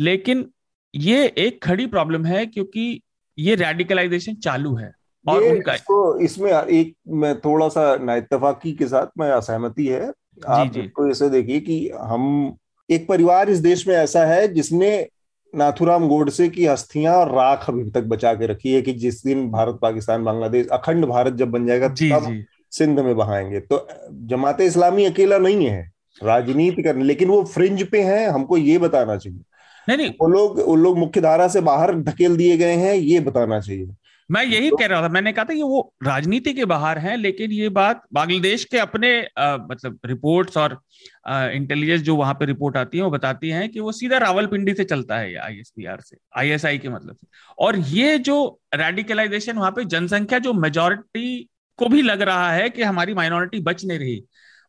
लेकिन 0.00 0.50
ये 0.94 1.26
एक 1.26 1.64
खड़ी 1.64 1.86
प्रॉब्लम 1.86 2.24
है 2.24 2.46
क्योंकि 2.46 3.02
ये 3.38 3.54
रेडिकलाइजेशन 3.54 4.34
चालू 4.34 4.74
है 4.76 4.92
और 5.28 5.42
उनका 5.42 5.74
इसको 5.74 6.18
इसमें 6.18 6.52
एक 6.52 6.94
मैं 7.08 7.40
थोड़ा 7.40 7.68
सा 7.68 7.96
नाइतफाकी 7.96 8.72
के 8.72 8.86
साथ 8.86 9.06
मैं 9.18 9.30
असहमति 9.30 9.86
है। 9.86 10.12
आप 10.48 10.76
इसको 10.76 11.10
ऐसे 11.10 11.30
देखिए 11.30 11.60
कि 11.60 11.90
हम 12.00 12.56
एक 12.90 13.08
परिवार 13.08 13.50
इस 13.50 13.58
देश 13.58 13.88
में 13.88 13.94
ऐसा 13.94 14.24
है 14.24 14.48
जिसने 14.48 15.08
नाथुराम 15.56 16.08
गोडसे 16.08 16.48
की 16.48 16.66
अस्थियाँ 16.66 17.14
और 17.14 17.32
राख 17.32 17.64
अभी 17.68 17.90
तक 17.90 18.02
बचा 18.02 18.34
के 18.34 18.46
रखी 18.46 18.72
है 18.72 18.82
कि 18.82 18.92
जिस 18.92 19.24
दिन 19.24 19.50
भारत 19.50 19.78
पाकिस्तान 19.82 20.24
बांग्लादेश 20.24 20.68
अखंड 20.68 21.04
भारत 21.04 21.32
जब 21.32 21.50
बन 21.50 21.66
जाएगा 21.66 21.88
जी, 21.88 22.10
तब 22.10 22.26
जी. 22.26 22.44
सिंध 22.70 23.00
में 23.00 23.16
बहाएँगे। 23.16 23.60
तो 23.60 23.88
जमात 24.12 24.60
इस्लामी 24.60 25.04
अकेला 25.04 25.38
नहीं 25.38 25.66
है। 25.66 25.92
राजनीति 26.22 26.82
करने 26.82 27.04
लेकिन 27.04 27.28
वो 27.28 27.44
फ्रिंज 27.44 27.86
पे 27.86 28.02
है 28.02 28.30
हमको 28.30 28.56
ये 28.56 28.78
बताना 28.78 29.16
चाहिए। 29.16 29.40
नहीं 29.88 29.96
नहीं। 29.96 30.10
वो 30.10 30.28
लोग 30.28 30.60
वो 30.60 30.76
लोग 30.76 30.98
मुख्य 30.98 31.20
धारा 31.20 31.48
से 31.48 31.60
बाहर 31.60 31.94
धकेल 31.94 32.36
दिए 32.36 32.56
गए 32.56 32.74
हैं 32.74 32.94
ये 32.94 33.20
बताना 33.20 33.60
चाहिए। 33.60 33.88
मैं 34.32 34.44
यही 34.44 34.70
तो, 34.70 34.76
कह 34.76 34.86
रहा 34.86 35.02
था 35.02 35.08
मैंने 35.08 35.32
कहा 35.32 35.44
था 35.44 35.54
कि 35.54 35.62
वो 35.62 35.94
राजनीति 36.02 36.52
के 36.54 36.64
बाहर 36.64 36.98
है 36.98 37.16
लेकिन 37.16 37.52
ये 37.52 37.68
बात 37.68 38.02
बांग्लादेश 38.12 38.64
के 38.64 38.78
अपने 38.78 39.28
आ, 39.38 39.56
मतलब 39.56 39.98
रिपोर्ट्स 40.06 40.56
और 40.56 40.80
इंटेलिजेंस 41.28 42.00
जो 42.00 42.16
वहाँ 42.16 42.34
पे 42.34 42.44
रिपोर्ट 42.44 42.76
आती 42.76 42.98
है 42.98 43.04
वो 43.04 43.10
बताती 43.10 43.48
हैं 43.48 43.68
कि 43.68 43.80
वो 43.80 43.92
सीधा 43.92 44.18
रावलपिंडी 44.18 44.74
से 44.74 44.84
चलता 44.84 45.18
है 45.18 45.34
आईएसपीआर 45.34 46.00
से 46.00 46.16
आईएसआई 46.36 46.78
के 46.78 46.88
मतलब 46.88 47.16
से। 47.16 47.26
और 47.58 47.78
ये 47.78 48.18
जो 48.18 48.60
रेडिकलाइजेशन 48.74 49.56
वहाँ 49.56 49.70
पे 49.70 49.84
जनसंख्या 49.84 50.38
जो 50.38 50.52
मेजोरिटी 50.52 51.48
को 51.76 51.88
भी 51.88 52.02
लग 52.02 52.22
रहा 52.22 52.52
है 52.52 52.70
कि 52.70 52.82
हमारी 52.82 53.14
माइनॉरिटी 53.14 53.60
बच 53.60 53.84
नहीं 53.84 53.98
रही 53.98 54.24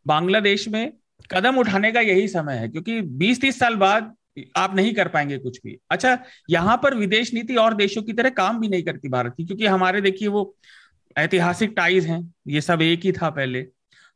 बांग्लादेश 0.08 0.68
में 0.68 0.94
कदम 1.32 1.58
उठाने 1.58 1.92
का 1.92 2.00
यही 2.00 2.28
समय 2.28 2.54
है 2.54 2.70
क्योंकि 2.70 3.02
20-30 3.02 3.60
साल 3.60 3.76
बाद 3.76 4.16
आप 4.58 4.76
नहीं 4.76 4.94
कर 4.94 5.08
पाएँगे 5.08 5.38
कुछ 5.38 5.60
भी। 5.66 5.78
अच्छा 5.92 6.18
यहाँ 6.50 6.78
पर 6.84 6.96
विदेश 6.96 7.34
नीति 7.34 7.56
और 7.56 7.74
देशों 7.74 8.02
की 8.04 8.14
तरह 8.14 8.30
काम 8.32 8.60
भी 8.60 8.68
नहीं 8.68 8.84
करती 8.84 9.10
भारत 9.10 9.34
की 9.38 9.46
क्योंकि 9.46 9.66
हमारे 9.66 10.02
देखिए 10.02 10.28
वो 10.28 10.54
ऐतिहासिक 11.16 11.74
टाइज 11.78 12.06
हैं 12.06 12.22
ये 12.48 12.62
सब 12.62 12.82
एक 12.82 13.06
ही 13.06 13.12
था 13.12 13.30
पहले। 13.32 13.62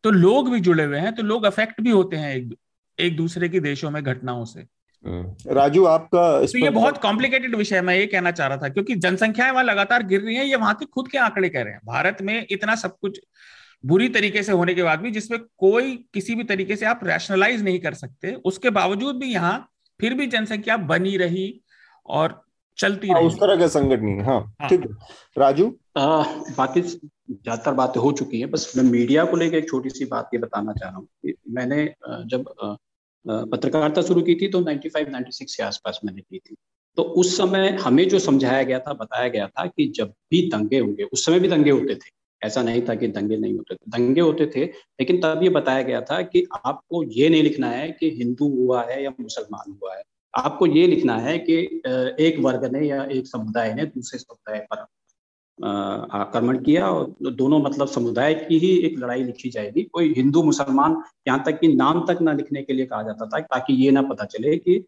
तो 0.04 0.12
लोग 0.12 0.52
भी 0.52 0.60
जुड़े 0.60 0.84
हुए 0.84 1.00
हैं 1.00 1.14
तो 1.16 1.24
लोग 1.24 1.44
अफेक्ट 1.46 1.82
भी 1.82 1.90
होते 1.90 2.18
हैं 2.18 2.36
एक 2.36 2.56
एक 2.98 3.16
दूसरे 3.18 3.50
के 3.50 3.60
देशों 3.60 3.92
में 3.92 4.02
घटनाओं 4.04 4.44
से। 4.46 4.60
हम्म। 5.06 5.54
राजू 5.56 5.84
आपका 5.86 6.40
इस 6.44 6.52
तो 6.52 6.60
ये 6.60 6.70
बहुत 6.70 6.98
कॉम्प्लिकेटेड 6.98 7.56
विषय 7.56 7.82
मैं 7.82 7.96
ये 7.96 8.06
कहना 8.08 8.32
चाह 8.32 8.48
रहा 8.48 8.58
था 8.58 8.70
क्योंकि 8.70 8.96
जनसंख्याएँ 8.98 9.52
वहाँ 9.52 9.64
लगातार 9.64 10.04
गिर 10.04 10.22
रही 10.22 10.36
हैं 10.36 10.46
ये 10.46 10.56
वहाँ 10.56 10.74
के 10.74 10.86
खुद 10.86 11.08
के 11.08 11.18
आंकड़े 11.18 11.50
कह 11.50 11.62
रहे 11.62 11.74
हैं। 11.74 11.82
भारत 11.86 12.22
में 12.22 12.46
इतना 12.52 12.76
सब 12.76 12.98
कुछ 13.02 13.20
बुरी 13.84 14.08
तरीके 14.10 14.44
से 14.44 14.52
होने 14.52 14.74
के 14.76 14.84
बाद 14.84 15.00
भी 15.00 15.12
जिसमें 15.12 15.40
कोई 15.58 15.96
किसी 16.14 16.36
भी 16.36 16.44
तरीके 16.44 16.76
से 16.76 16.86
आप 16.86 17.00
रैशनलाइज 17.04 17.64
नहीं 17.64 17.80
कर 17.80 17.94
सकते 17.94 18.34
उसके 18.46 18.70
बावजूद 18.72 19.16
भी 19.16 19.34
यहाँ 19.34 19.58
फिर 20.00 20.14
भी 20.14 20.28
जनसंख्या 20.28 20.78
बनी 20.78 21.18
रही 21.18 21.62
और 22.06 22.42
चलती 22.78 23.10
हाँ, 23.10 23.20
रही। 23.20 23.28
उस 23.28 23.36
तरह 23.36 23.56
का 23.56 23.68
संकट 23.68 24.02
नहीं 24.02 24.16
है। 24.16 24.24
हाँ 24.24 24.40
हाँ। 24.62 24.70
ठीक 24.70 24.82
है। 24.82 24.88
राजू? 25.38 25.68
बाकी 25.98 26.82
ज़्यादातर 26.82 27.74
बातें 27.74 28.00
हो 28.02 28.12
चुकी 28.12 28.40
है 28.40 28.46
बस 28.46 28.72
मैं 28.78 28.84
मीडिया 28.84 29.26
को 29.26 29.38
लेकर 29.38 29.58
एक 29.58 29.70
छोटी 29.70 29.90
सी 29.90 30.06
बात 30.06 30.30
ये 30.34 30.40
बताना 30.40 30.74
चाह 30.74 30.90
रहा 30.90 30.98
हूँ 30.98 31.08
मैंने 31.50 31.86
जब 32.10 32.46
पत्रकारिता 33.26 34.02
शुरू 34.02 34.22
की 34.22 34.36
थी 34.36 34.48
तो 34.48 34.62
95 34.62 35.10
96 35.10 35.56
के 35.56 35.64
आसपास 35.64 36.00
मैंने 36.06 36.22
की 36.22 36.40
थी। 36.40 36.56
तो 36.98 37.04
उस 37.04 37.38
समय 37.38 37.70
हमें 37.70 38.08
जो 38.10 38.20
समझाया 38.20 38.64
गया 38.64 38.80
था 38.80 38.94
बताया 38.94 39.28
गया 39.28 39.48
था 39.48 39.66
कि 39.66 39.88
जब 39.96 40.14
भी 40.32 40.50
दंगे 40.50 40.80
होंगे 40.80 41.04
उस 41.04 41.26
समय 41.26 41.40
भी 41.40 41.48
दंगे 41.48 41.72
होते 41.72 41.96
थे। 41.96 42.10
ऐसा 42.42 42.62
नहीं 42.64 42.82
था 42.82 42.96
कि 42.96 43.08
दंगे 43.10 43.38
नहीं 43.38 43.54
होते 43.54 43.76
दंगे 43.90 44.22
होते 44.22 44.46
थे, 44.56 44.66
लेकिन 44.66 45.22
तब 45.22 45.40
ये 45.44 45.50
बताया 45.52 45.82
गया 45.84 46.02
था 46.02 46.22
कि 46.24 46.46
आपको 46.56 47.04
ये 47.12 47.30
नहीं 47.30 47.44
लिखना 47.44 47.70
है 47.70 47.90
कि 47.92 48.10
हिंदू 48.18 48.50
हुआ 48.56 48.84
है 48.84 49.04
या 49.04 49.14
मुसलमान 49.20 49.72
हुआ 49.72 49.96
है। 49.96 50.04
आपको 50.34 50.66
ये 50.68 50.86
लिखना 50.88 51.18
है 51.18 51.38
कि 51.40 51.56
एक 52.26 52.40
वर्ग 52.40 52.66
ने 52.74 52.88
या 52.88 53.04
एक 53.12 53.28
समुदाय 53.28 53.74
ने 53.74 53.86
दूसरे 53.86 54.20
समुदाय 54.20 54.66
पर 54.72 54.86
आक्रमण 55.60 56.58
किया 56.64 56.90
और 56.90 57.32
दोनों 57.32 57.60
मतलब 57.60 57.88
समुदाय 57.88 58.34
की 58.36 58.58
ही 58.60 58.70
एक 58.88 58.98
लड़ाई 59.00 59.24
लिखी 59.24 59.50
जाएगी। 59.50 59.84
कोई 59.84 60.14
हिंदू, 60.18 60.44
मुसलमान 60.44 61.02
यहाँ 61.28 61.44
तक 61.46 61.60
कि 61.60 61.68
नाम 61.68 62.06
तक 62.08 62.22
ना 62.22 62.34
लिखने 62.34 62.62
के 62.64 62.74
लिए 62.74 62.86
कहा 62.86 63.02
जाता 63.04 63.26
था 63.26 63.40
ताकि 63.42 63.74
ये 63.76 63.92
ना 63.92 64.02
पता 64.02 64.26
चले 64.28 64.56
कि 64.58 64.84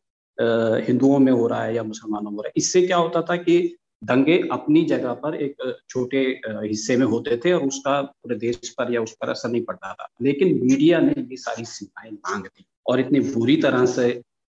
हिंदुओं 0.87 1.17
में 1.19 1.31
हो 1.31 1.47
रहा 1.47 1.63
है 1.63 1.75
या 1.75 1.83
मुसलमानों 1.83 2.29
में 2.31 2.37
हो 2.37 2.41
रहा 2.41 2.47
है। 2.47 2.53
इससे 2.57 2.81
क्या 2.81 2.97
होता 2.97 3.21
था 3.21 3.35
कि 3.37 3.57
दंगे 4.01 4.37
अपनी 4.51 4.83
जगह 4.85 5.13
पर 5.15 5.35
एक 5.35 5.55
छोटे 5.89 6.19
हिस्से 6.47 6.97
में 6.97 7.05
होते 7.05 7.37
थे 7.37 7.51
और 7.53 7.63
उसका 7.63 8.01
पूरे 8.01 8.35
देश 8.37 8.69
पर 8.69 8.93
या 8.93 9.01
उस 9.01 9.11
पर 9.11 9.29
असर 9.29 9.49
नहीं 9.49 9.63
पड़ता 9.63 9.93
था। 9.93 10.07
लेकिन 10.21 10.53
मीडिया 10.61 10.99
ने 10.99 11.13
ये 11.19 11.37
सारी 11.37 11.65
सीमाएँ 11.65 12.11
मांग 12.11 12.45
दी 12.45 12.65
और 12.85 12.99
इतनी 12.99 13.19
बुरी 13.19 13.55
तरह 13.57 13.85
से 13.87 14.07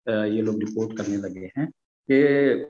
ये 0.07 0.43
लोग 0.43 0.59
रिपोर्ट 0.61 0.97
करने 0.99 1.17
लगे 1.19 1.51
हैं 1.57 1.67
कि 2.09 2.21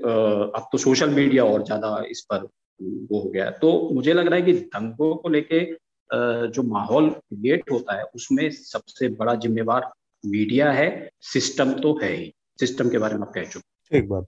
अब 0.01 0.69
तो 0.73 0.79
सोशल 0.79 1.11
मीडिया 1.11 1.45
और 1.45 1.65
ज़्यादा 1.65 2.05
इस 2.11 2.21
पर 2.31 2.49
वो 2.81 3.21
हो 3.21 3.29
गया। 3.29 3.51
तो 3.53 3.69
मुझे 3.95 4.13
लग 4.13 4.27
रहा 4.27 4.37
है 4.37 4.43
कि 4.43 4.53
दंगों 4.53 5.15
को 5.17 5.29
लेके 5.29 5.65
जो 6.49 6.63
माहौल 6.65 7.09
क्रिएट 7.11 7.71
होता 7.73 7.97
है, 7.97 8.05
उसमें 8.15 8.49
सबसे 8.51 9.09
बड़ा 9.11 9.35
जिम्मेवार 9.37 9.91
मीडिया 10.25 10.71
है 10.73 10.89
सिस्टम 11.25 11.73
तो 11.73 11.99
है 12.03 12.15
ही। 12.17 12.33
सिस्टम 12.61 12.89
के 12.91 12.99
बारे 12.99 13.15
में 13.15 13.23
आप 13.23 13.33
कह 13.35 13.45
चुके 13.45 13.99
ठीक 13.99 14.09
बात। 14.09 14.27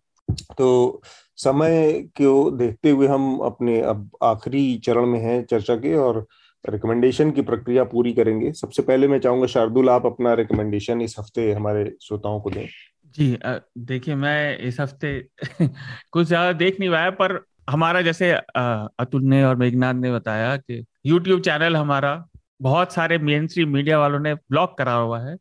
तो 0.59 1.03
समय 1.37 1.93
को 2.03 2.51
देखते 2.51 2.91
हुए 2.91 3.07
हम 3.07 3.39
अपने 3.39 3.81
अब 3.81 4.11
आखिरी 4.22 4.78
चरण 4.78 5.07
में 5.07 5.20
हैं 5.20 5.45
चर्चा 5.45 5.76
के 5.76 5.95
और 5.97 6.26
रिकमेंडेशन 6.70 7.31
की 7.31 7.43
प्रक्रिया 7.43 7.85
पूरी 7.85 8.12
करेंगे। 8.12 8.53
सबसे 8.53 8.83
पहले 8.83 9.09
मैं 9.09 9.20
चाहूँगा, 9.20 9.47
शार्दुल, 9.47 9.91
आप 9.91 10.07
अपना 10.07 10.35
रिकमेंडेशन 10.35 11.01
इस 11.01 11.16
हफ़्ते 11.18 11.53
हमारे 11.53 11.97
श्रोताओं 12.03 12.41
को 12.41 12.51
दें। 12.51 12.66
जी 13.16 13.39
देखिए, 13.78 14.14
मैं 14.14 14.59
इस 14.59 14.81
हफ़्ते 14.81 15.28
कुछ 16.12 16.26
ज़्यादा 16.26 16.53
देख 16.53 16.81
नहीं 16.81 16.91
पाया, 16.91 17.11
पर 17.11 17.45
हमारा 17.70 18.03
जैसे 18.03 18.33
अतुल 18.33 19.22
ने 19.22 19.45
और 19.45 19.57
मेघनाथ 19.57 19.95
ने 19.95 20.12
बताया 20.12 20.57
कि 20.57 20.85
यूट्यूब 21.07 21.41
चैनल 21.41 21.76
हमारा 21.76 22.28
बहुत 22.62 22.93
सारे 22.93 23.18
मेन 23.18 23.49
मीडिया 23.59 23.99
वालों 23.99 24.20
ने 24.20 24.35
ब्लॉक 24.35 24.78
करा 24.78 24.93
हुआ 24.93 25.20
है। 25.20 25.37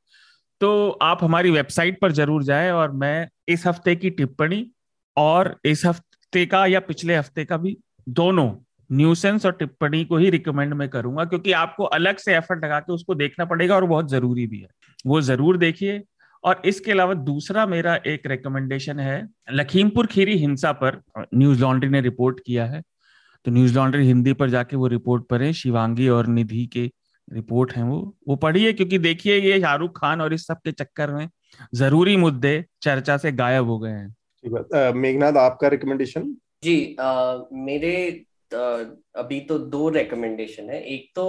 तो 0.62 0.90
आप 0.90 1.24
हमारी 1.24 1.52
वेबसाइट 1.52 2.00
पर 2.02 2.12
ज़रूर 2.12 2.44
जाएँ 2.44 2.72
और 2.72 2.92
मैं 2.92 3.30
इस 3.48 3.68
हफ़्ते 3.68 3.96
की 3.96 4.10
टिप्पणी 4.10 4.72
और 5.20 5.56
इस 5.66 5.86
हफ़्ते 5.86 6.46
का 6.46 6.66
या 6.68 6.80
पिछले 6.82 7.16
हफ़्ते 7.16 7.46
का 7.46 7.58
भी 7.58 7.78
दोनों 8.08 8.52
न्यूसेंस 8.90 9.46
और 9.46 9.52
टिप्पणी 9.54 10.04
को 10.06 10.18
ही 10.18 10.30
रिकमेंड 10.30 10.74
मैं 10.74 10.88
करूँगा, 10.90 11.26
क्योंकि 11.26 11.52
आपको 11.54 11.84
अलग 11.86 12.18
से 12.18 12.36
एफर्ट 12.36 12.64
लगा 12.66 12.80
के 12.80 12.94
उसको 12.94 13.16
देखना 13.16 13.46
पड़ेगा 13.46 13.76
और 13.76 13.86
बहुत 13.86 14.10
ज़रूरी 14.10 14.46
भी 14.48 14.60
है। 14.60 14.68
वो 15.06 15.22
ज़रूर 15.24 15.58
देखिए। 15.58 16.02
और 16.44 16.62
इसके 16.66 16.92
अलावा 16.92 17.14
दूसरा 17.16 17.66
मेरा 17.66 17.96
एक 18.08 18.28
रिकमेंडेशन 18.28 19.00
है, 19.00 19.28
लखीमपुर 19.52 20.08
खीरी 20.08 20.38
हिंसा 20.38 20.72
पर 20.74 21.02
न्यूज़ 21.36 21.62
लॉन्ड्री 21.62 21.90
ने 21.90 22.02
रिपोर्ट 22.02 22.40
किया 22.46 22.66
है। 22.66 22.82
तो 23.46 23.52
न्यूज़ 23.52 23.76
लॉन्ड्री 23.76 24.06
हिंदी 24.08 24.34
पर 24.34 24.50
जाके 24.50 24.76
वो 24.76 24.88
रिपोर्ट 24.88 25.28
पढ़े 25.30 25.52
शिवांगी 25.54 26.08
और 26.10 26.28
निधि 26.28 26.66
के 26.68 26.86
रिपोर्ट 27.28 27.72
है 27.74 27.84
वो। 27.84 27.98
वो 28.28 28.36
पढ़िए, 28.38 28.72
क्योंकि 28.74 28.98
देखिए 29.00 29.38
ये 29.42 29.60
शाहरुख 29.60 30.00
खान 30.00 30.22
और 30.22 30.34
इस 30.34 30.48
सब 30.48 30.58
के 30.58 30.72
चक्कर 30.74 31.12
में 31.12 31.28
ज़रूरी 31.76 32.16
मुद्दे 32.18 32.64
चर्चा 32.82 33.18
से 33.18 33.32
गायब 33.34 33.66
हो 33.66 33.78
गए 33.80 33.92
हैं। 33.92 34.16
ठीक 34.44 34.52
बात। 34.52 34.96
मेघनाथ 34.96 35.38
आपका 35.38 35.68
रिकमेंडेशन 35.68 36.34
जी 36.64 36.76
अ, 37.00 37.48
मेरे 37.54 37.96
अभी 38.52 39.40
तो 39.40 39.58
दो 39.74 39.90
रिकमेंडेशन 39.90 40.70
है। 40.70 40.82
एक 40.84 41.10
तो 41.16 41.24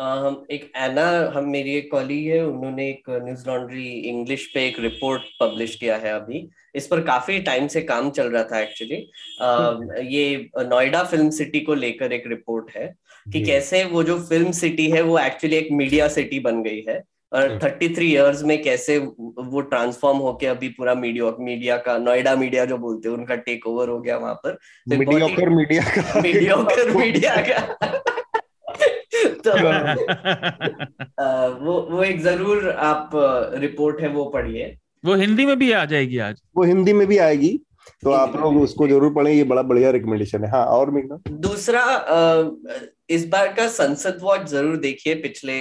हम 0.00 0.44
एक 0.50 0.70
एना 0.76 1.06
हम 1.34 1.48
मेरी 1.50 1.74
एक 1.74 1.90
कॉलीग 1.90 2.30
है 2.32 2.40
उन्होंने 2.46 2.88
एक 2.90 3.10
न्यूज़ 3.24 3.46
लॉन्ड्री 3.48 3.86
इंग्लिश 4.10 4.46
पे 4.54 4.66
एक 4.66 4.78
रिपोर्ट 4.80 5.22
पब्लिश 5.40 5.74
किया 5.76 5.96
है 5.96 6.12
अभी। 6.12 6.46
इस 6.74 6.86
पर 6.86 7.00
काफ़ी 7.00 7.38
टाइम 7.40 7.66
से 7.66 7.82
काम 7.82 8.10
चल 8.10 8.30
रहा 8.30 8.42
था 8.44 8.60
एक्चुअली 8.60 8.96
ये 10.14 10.50
नोएडा 10.58 11.02
फ़िल्म 11.04 11.30
सिटी 11.30 11.60
को 11.60 11.74
लेकर 11.74 12.12
एक 12.12 12.26
रिपोर्ट 12.26 12.70
है 12.76 12.86
कि 13.26 13.40
कैसे 13.40 13.84
वो 13.84 14.02
जो 14.02 14.18
फ़िल्म 14.20 14.52
सिटी 14.52 14.90
है 14.90 15.02
वो 15.02 15.18
एक्चुअली 15.18 15.56
एक 15.56 15.68
मीडिया 15.72 16.08
सिटी 16.08 16.40
बन 16.40 16.62
गई 16.62 16.80
है। 16.88 17.02
थर्टी 17.34 17.88
थ्री 17.88 18.06
ईयर्स 18.12 18.42
में 18.42 18.62
कैसे 18.62 18.98
वो 18.98 19.60
ट्रांसफॉर्म 19.60 20.18
होके 20.18 20.46
अभी 20.46 20.68
पूरा 20.68 20.94
मीडिया 20.94 21.32
मीडिया 21.40 21.76
का 21.76 21.98
नोएडा 21.98 22.34
मीडिया 22.36 22.64
जो 22.64 22.78
बोलते 22.78 23.08
हैं 23.08 23.16
उनका 23.16 23.34
टेक 23.34 23.66
ओवर 23.66 23.88
हो 23.88 24.00
गया 24.00 24.16
वहाँ 24.16 24.34
पर। 24.34 24.50
तो 24.50 24.94
ही- 24.94 24.98
मीडियोकर 24.98 25.48
मीडिया 25.48 25.82
का। 25.82 26.20
मीडियोकर 26.20 26.90
मीडिया 26.90 27.36
का। 27.48 27.58
तो 29.44 29.50
अ, 31.24 31.46
वो 31.60 31.88
वो 31.90 32.02
एक 32.02 32.20
ज़रूर 32.20 32.70
आप 32.70 33.10
रिपोर्ट 33.54 34.00
है 34.00 34.08
वो 34.08 34.24
पढ़िए। 34.24 34.76
वो 35.04 35.14
हिंदी 35.14 35.46
में 35.46 35.58
भी 35.58 35.72
आ 35.72 35.84
जाएगी 35.84 36.18
आज। 36.18 36.40
वो 36.56 36.64
हिंदी 36.64 36.92
में 36.92 37.06
भी 37.06 37.18
आएगी 37.18 37.60
तो 38.02 38.10
आप 38.10 38.36
लोग 38.36 38.60
उसको 38.62 38.88
ज़रूर 38.88 39.14
पढ़ें 39.14 39.32
ये 39.32 39.44
बड़ा 39.44 39.62
बढ़िया 39.62 39.90
रिकमेंडेशन 39.90 40.44
है। 40.44 40.50
हाँ 40.50 40.64
और 40.66 40.90
दूसरा 41.28 41.80
अ, 41.80 42.42
इस 43.10 43.26
बार 43.28 43.52
का 43.54 43.66
संसद 43.68 44.18
वॉच 44.22 44.46
ज़रूर 44.48 44.76
देखिए 44.78 45.14
पिछले 45.16 45.54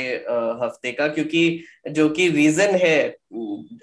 हफ़्ते 0.62 0.92
का, 0.92 1.08
क्योंकि 1.08 1.64
जो 1.92 2.08
कि 2.10 2.28
रीजन 2.30 2.76
है 2.76 3.16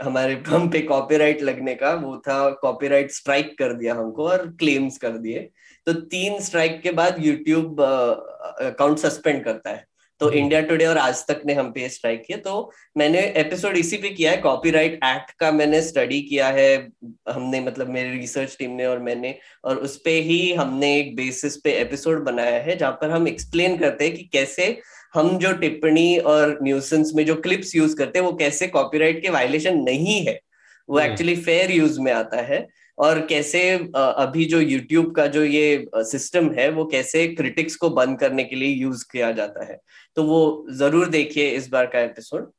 हमारे 0.03 0.35
हम 0.47 0.69
पे 0.71 0.81
कॉपीराइट 0.83 1.43
लगने 1.43 1.75
का, 1.75 1.93
वो 1.95 2.17
था 2.19 2.49
कॉपीराइट 2.63 3.11
स्ट्राइक 3.13 3.57
कर 3.59 3.73
दिया 3.73 3.95
हमको 3.95 4.29
और 4.29 4.47
क्लेम्स 4.59 4.99
कर 4.99 5.19
दिए। 5.19 5.49
तो 5.87 5.93
तीन 5.93 6.41
स्ट्राइक 6.41 6.81
के 6.83 6.91
बाद 6.93 7.17
यूट्यूब 7.21 7.81
अकाउंट 7.83 8.99
सस्पेंड 8.99 9.45
करता 9.45 9.71
है। 9.71 9.85
तो 10.21 10.27
हम्म। 10.27 10.39
इंडिया 10.39 10.61
टुडे 10.61 10.87
और 10.87 10.99
आज 10.99 11.27
तक 11.27 11.43
ने 11.47 11.53
हम 11.53 11.71
पे 11.71 11.89
स्ट्राइक 11.89 12.23
किया। 12.27 12.39
तो 12.39 12.73
मैंने 12.97 13.21
एपिसोड 13.37 13.77
इसी 13.77 13.97
पे 13.97 14.09
किया 14.09 14.31
है। 14.31 14.37
कॉपीराइट 14.37 14.95
एक्ट 14.95 15.31
का 15.31 15.53
मैंने 15.53 15.83
स्टडी 15.83 16.21
किया 16.23 16.49
है। 16.49 16.89
हमने 17.29 17.61
मतलब 17.61 17.89
मेरी 17.89 18.19
रिसर्च 18.19 18.57
टीम 18.59 18.71
ने 18.71 18.87
और 18.87 18.99
मैंने 18.99 19.39
और 19.65 19.77
उस 19.77 20.01
पे 20.05 20.11
ही 20.11 20.53
हमने 20.53 20.99
एक 20.99 21.17
बेसिस 21.17 21.57
पे 21.57 21.73
एपिसोड 21.73 22.25
बनाया 22.25 22.63
है 22.63 22.77
जहाँ 22.77 22.93
पर 22.93 23.11
हम 23.11 23.29
एक्सप्लेन 23.29 23.77
करते 23.77 24.05
हैं 24.05 24.17
कि 24.17 24.25
कैसे 24.33 24.81
हम 25.15 25.39
जो 25.39 25.53
टिप्पणी 25.53 26.19
और 26.19 26.59
न्यूसेंस 26.63 27.13
में 27.15 27.25
जो 27.27 27.35
क्लिप्स 27.35 27.77
यूज़ 27.77 27.97
करते 27.97 28.19
हैं 28.19 28.27
वो 28.27 28.33
कैसे 28.33 28.67
कॉपीराइट 28.67 29.23
के 29.23 29.31
वायलेशन 29.31 29.79
नहीं 29.79 30.27
है। 30.27 30.41
वो 30.89 30.99
हम्म। 30.99 31.11
एक्चुअली 31.11 31.37
फेयर 31.37 31.71
यूज़ 31.71 32.01
में 32.01 32.13
आता 32.13 32.41
है। 32.41 32.67
और 32.99 33.21
कैसे 33.27 33.69
अभी 33.97 34.45
जो 34.45 34.61
यूट्यूब 34.61 35.15
का 35.15 35.27
जो 35.29 35.45
ये 35.45 35.87
सिस्टम 35.97 36.51
है 36.59 36.69
वो 36.71 36.85
कैसे 36.87 37.27
क्रिटिक्स 37.29 37.77
को 37.77 37.91
बंद 37.93 38.19
करने 38.21 38.45
के 38.45 38.57
लिए 38.57 38.69
यूज़ 38.75 39.05
किया 39.13 39.31
जाता 39.33 39.65
है। 39.65 39.79
तो 40.17 40.23
वो 40.25 40.67
ज़रूर 40.75 41.09
देखिए 41.09 41.51
इस 41.51 41.69
बार 41.69 41.87
का 41.87 42.01
एपिसोड 42.01 42.51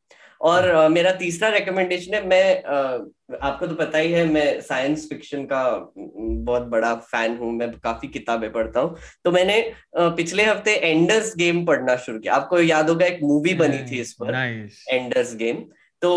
और 0.41 0.67
अ, 0.67 0.87
मेरा 0.89 1.11
तीसरा 1.13 1.49
रिकमेंडेशन 1.49 2.13
है 2.13 2.25
मैं 2.27 3.37
आपको 3.41 3.67
तो 3.67 3.75
पता 3.75 3.97
ही 3.97 4.11
है 4.11 4.25
मैं 4.25 4.59
साइंस 4.61 5.07
फिक्शन 5.09 5.45
का 5.45 5.63
बहुत 5.97 6.63
बड़ा 6.69 6.93
फ़ैन 6.95 7.37
हूँ 7.37 7.51
मैं 7.53 7.71
काफ़ी 7.79 8.07
किताबें 8.07 8.51
पढ़ता 8.51 8.79
हूँ। 8.79 8.95
तो 9.23 9.31
मैंने 9.31 9.59
पिछले 9.97 10.43
हफ़्ते 10.45 10.75
एंडर्स 10.75 11.33
गेम 11.37 11.65
पढ़ना 11.65 11.95
शुरू 11.97 12.19
किया। 12.19 12.33
आपको 12.35 12.61
याद 12.61 12.89
होगा 12.89 13.05
एक 13.05 13.19
मूवी 13.23 13.53
बनी 13.55 13.77
थी 13.91 13.99
इस 14.01 14.13
पर 14.21 14.35
एंडर्स 14.89 15.35
गेम 15.35 15.63
तो 16.01 16.11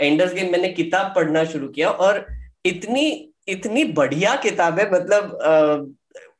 एंडर्स 0.00 0.34
गेम 0.34 0.52
मैंने 0.52 0.68
किताब 0.72 1.12
पढ़ना 1.16 1.44
शुरू 1.46 1.68
किया 1.68 1.90
और 1.90 2.26
इतनी 2.66 3.29
इतनी 3.50 3.84
बढ़िया 3.94 4.34
किताब 4.42 4.78
है 4.78 4.90
मतलब 4.92 5.34
अ, 5.34 5.94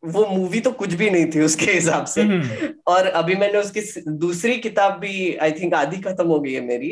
वो 0.04 0.24
मूवी 0.26 0.60
तो 0.60 0.70
कुछ 0.72 0.92
भी 0.94 1.08
नहीं 1.10 1.24
थी 1.30 1.40
उसके 1.42 1.64
हिसाब 1.72 2.04
से। 2.06 2.22
हम्म। 2.22 2.68
और 2.88 3.06
अभी 3.08 3.34
मैंने 3.36 3.58
उसकी 3.58 3.80
दूसरी 4.18 4.56
किताब 4.58 4.92
भी 5.00 5.34
आई 5.36 5.52
थिंक 5.52 5.74
आधी 5.74 5.96
खत्म 6.02 6.26
हो 6.26 6.38
गई 6.40 6.52
है 6.52 6.60
मेरी 6.60 6.90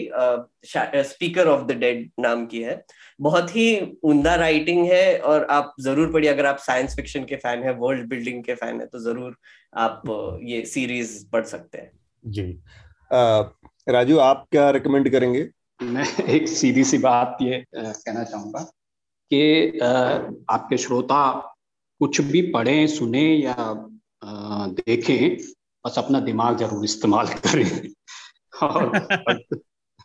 स्पीकर 0.66 1.48
ऑफ़ 1.48 1.64
द 1.66 1.76
डेड 1.78 2.08
नाम 2.20 2.44
की 2.46 2.60
है। 2.62 2.82
बहुत 3.20 3.56
ही 3.56 3.80
उमदा 4.04 4.34
राइटिंग 4.36 4.84
है 4.86 5.18
और 5.20 5.46
आप 5.50 5.74
ज़रूर 5.80 6.12
पढ़िए 6.12 6.30
अगर 6.30 6.46
आप 6.46 6.58
साइंस 6.58 6.96
फिक्शन 6.96 7.24
के 7.24 7.36
फ़ैन 7.36 7.62
है 7.62 7.72
वर्ल्ड 7.76 8.08
बिल्डिंग 8.08 8.42
के 8.44 8.54
फ़ैन 8.54 8.80
है 8.80 8.86
तो 8.86 8.98
ज़रूर 9.00 9.36
आप 9.76 10.02
ये 10.44 10.64
सीरीज़ 10.66 11.18
पढ़ 11.32 11.44
सकते 11.46 11.78
हैं। 11.78 11.90
जी। 12.24 12.50
राजू 13.92 14.18
आप 14.20 14.46
क्या 14.50 14.70
रिकमेंड 14.70 15.10
करेंगे? 15.10 15.48
मैं 15.80 16.04
एक 16.26 16.48
सीधी 16.48 16.84
सी 16.84 16.98
बात 17.00 17.38
ये 17.42 17.64
कहना 17.74 18.24
चाहूँगा। 18.24 18.70
कि 19.32 19.78
आपके 20.50 20.76
श्रोता 20.76 21.20
कुछ 22.00 22.20
भी 22.20 22.42
पढ़ें, 22.42 22.86
सुने 22.86 23.36
या 23.36 23.56
देखें, 24.24 25.36
बस 25.84 25.98
अपना 25.98 26.20
दिमाग 26.20 26.58
ज़रूर 26.58 26.84
इस्तेमाल 26.84 27.26
करें। 27.26 27.88
और 28.62 28.98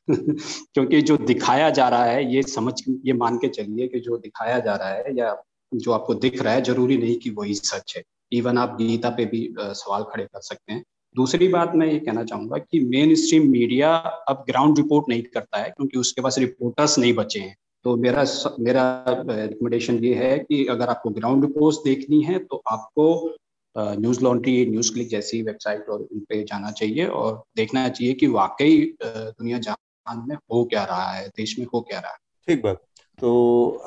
क्योंकि 0.09 1.01
जो 1.01 1.17
दिखाया 1.17 1.69
जा 1.69 1.87
रहा 1.89 2.05
है, 2.05 2.33
ये 2.35 2.43
समझ, 2.43 2.73
ये 3.05 3.13
मान 3.13 3.37
के 3.37 3.47
चलिए 3.47 3.87
कि 3.87 3.99
जो 3.99 4.17
दिखाया 4.17 4.59
जा 4.59 4.75
रहा 4.75 4.89
है 4.89 5.17
या 5.17 5.35
जो 5.73 5.91
आपको 5.91 6.13
दिख 6.13 6.41
रहा 6.41 6.53
है, 6.53 6.61
ज़रूरी 6.61 6.97
नहीं 6.97 7.15
कि 7.15 7.29
वही 7.29 7.53
सच 7.53 7.93
है। 7.97 8.03
इवन 8.31 8.57
आप 8.57 8.75
गीता 8.77 9.09
पे 9.09 9.25
भी 9.25 9.53
सवाल 9.59 10.03
खड़े 10.03 10.23
कर 10.23 10.41
सकते 10.41 10.73
हैं। 10.73 10.83
दूसरी 11.15 11.47
बात 11.47 11.71
मैं 11.75 11.87
ये 11.87 11.99
कहना 11.99 12.23
चाहूँगा 12.23 12.57
कि 12.57 12.79
मेन 12.79 13.15
स्ट्रीम 13.15 13.49
मीडिया 13.51 13.95
अब 14.29 14.43
ग्राउंड 14.47 14.77
रिपोर्ट 14.77 15.09
नहीं 15.09 15.23
करता 15.23 15.57
है, 15.57 15.69
क्योंकि 15.69 15.97
उसके 15.99 16.21
पास 16.21 16.37
रिपोर्टर्स 16.37 16.97
नहीं 16.99 17.13
बचे 17.13 17.39
हैं। 17.39 17.55
तो 17.83 17.95
मेरा 17.95 18.25
मेरा 18.59 19.05
रिकमेंडेशन 19.29 20.03
ये 20.03 20.13
है 20.13 20.39
कि 20.39 20.65
अगर 20.65 20.87
आपको 20.87 21.09
ग्राउंड 21.09 21.45
रिपोर्ट्स 21.45 21.79
देखनी 21.85 22.21
है 22.21 22.39
तो 22.39 22.63
आपको 22.67 23.35
न्यूज़ 23.77 24.23
लॉन्ड्री 24.23 24.65
न्यूज़ 24.65 24.93
क्लिक 24.93 25.09
जैसी 25.09 25.41
वेबसाइट 25.41 25.89
और 25.89 25.99
उन 25.99 26.19
पे 26.19 26.43
जाना 26.43 26.71
चाहिए 26.71 27.05
और 27.05 27.43
देखना 27.57 27.89
चाहिए 27.89 28.13
कि 28.13 28.27
वाकई 28.27 28.95
दुनिया 29.05 29.57
जहान 29.57 30.25
में 30.27 30.35
हो 30.35 30.65
क्या 30.65 30.83
रहा 30.83 31.11
है, 31.11 31.27
देश 31.27 31.59
में 31.59 31.65
हो 31.73 31.81
क्या 31.81 31.99
रहा 31.99 32.11
है। 32.11 32.17
ठीक 32.47 32.63
बात। 32.63 32.77
तो 33.19 33.83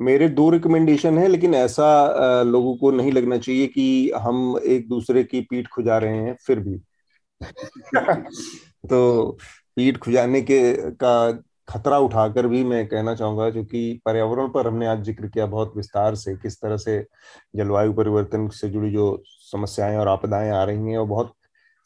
मेरे 0.00 0.28
दो 0.28 0.50
रिकमेंडेशन 0.50 1.18
है, 1.18 1.28
लेकिन 1.28 1.54
ऐसा 1.54 2.12
लोगों 2.42 2.76
को 2.76 2.90
नहीं 2.90 3.12
लगना 3.12 3.38
चाहिए 3.38 3.66
कि 3.66 4.10
हम 4.10 4.60
एक 4.64 4.88
दूसरे 4.88 5.24
की 5.24 5.40
पीठ 5.40 5.68
खुजा 5.68 5.98
रहे 5.98 6.16
हैं, 6.16 6.36
फिर 6.46 6.60
भी। 6.60 6.80
तो 8.90 9.30
पीठ 9.76 9.96
खुजाने 9.96 10.42
के, 10.42 10.90
का 10.90 11.42
खतरा 11.68 11.98
उठाकर 11.98 12.46
भी 12.46 12.62
मैं 12.64 12.86
कहना 12.88 13.14
चाहूँगा 13.14 13.50
क्योंकि 13.50 14.00
पर्यावरण 14.06 14.48
पर 14.48 14.66
हमने 14.66 14.86
आज 14.86 15.02
ज़िक्र 15.04 15.28
किया 15.28 15.46
बहुत 15.46 15.72
विस्तार 15.76 16.14
से, 16.14 16.34
किस 16.36 16.60
तरह 16.60 16.76
से 16.76 17.04
जलवायु 17.56 17.92
परिवर्तन 17.92 18.48
से 18.48 18.68
जुड़ी 18.68 18.90
जो 18.92 19.22
समस्याएँ 19.52 19.96
और 19.96 20.08
आपदाएँ 20.08 20.50
आ 20.50 20.62
रही 20.64 20.90
हैं 20.90 20.98
और 20.98 21.06
बहुत 21.06 21.32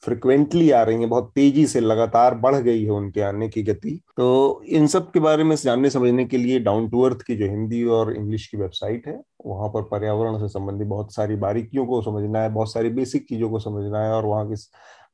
फ्रिक्वेंटली 0.02 0.70
आ 0.70 0.82
रही 0.82 0.96
हैं, 0.96 1.08
बहुत 1.08 1.30
तेज़ी 1.34 1.66
से 1.66 1.80
लगातार 1.80 2.34
बढ़ 2.34 2.54
गई 2.56 2.84
है 2.84 2.90
उनके 2.90 3.20
आने 3.20 3.48
की 3.48 3.62
गति। 3.62 3.90
तो 4.16 4.62
इन 4.68 4.86
सब 4.86 5.10
के 5.12 5.20
बारे 5.20 5.44
में 5.44 5.54
जानने 5.56 5.90
समझने 5.90 6.24
के 6.24 6.36
लिए 6.36 6.60
डाउन 6.60 6.88
टू 6.88 7.02
अर्थ 7.02 7.22
की 7.22 7.36
जो 7.36 7.46
हिंदी 7.46 7.82
और 7.86 8.14
इंग्लिश 8.16 8.46
की 8.46 8.56
वेबसाइट 8.56 9.06
है, 9.08 9.20
वहाँ 9.46 9.68
पर 9.68 9.82
पर्यावरण 9.90 10.38
से 10.38 10.48
संबंधित 10.48 10.86
बहुत 10.88 11.14
सारी 11.14 11.36
बारीकियों 11.38 11.86
को 11.86 12.00
समझना 12.02 12.42
है, 12.42 12.50
बहुत 12.50 12.72
सारी 12.72 12.88
बेसिक 12.90 13.28
चीज़ों 13.28 13.50
को 13.50 13.58
समझना 13.58 14.04
है 14.04 14.12
और 14.12 14.26
वहाँ 14.26 14.48
की 14.48 14.56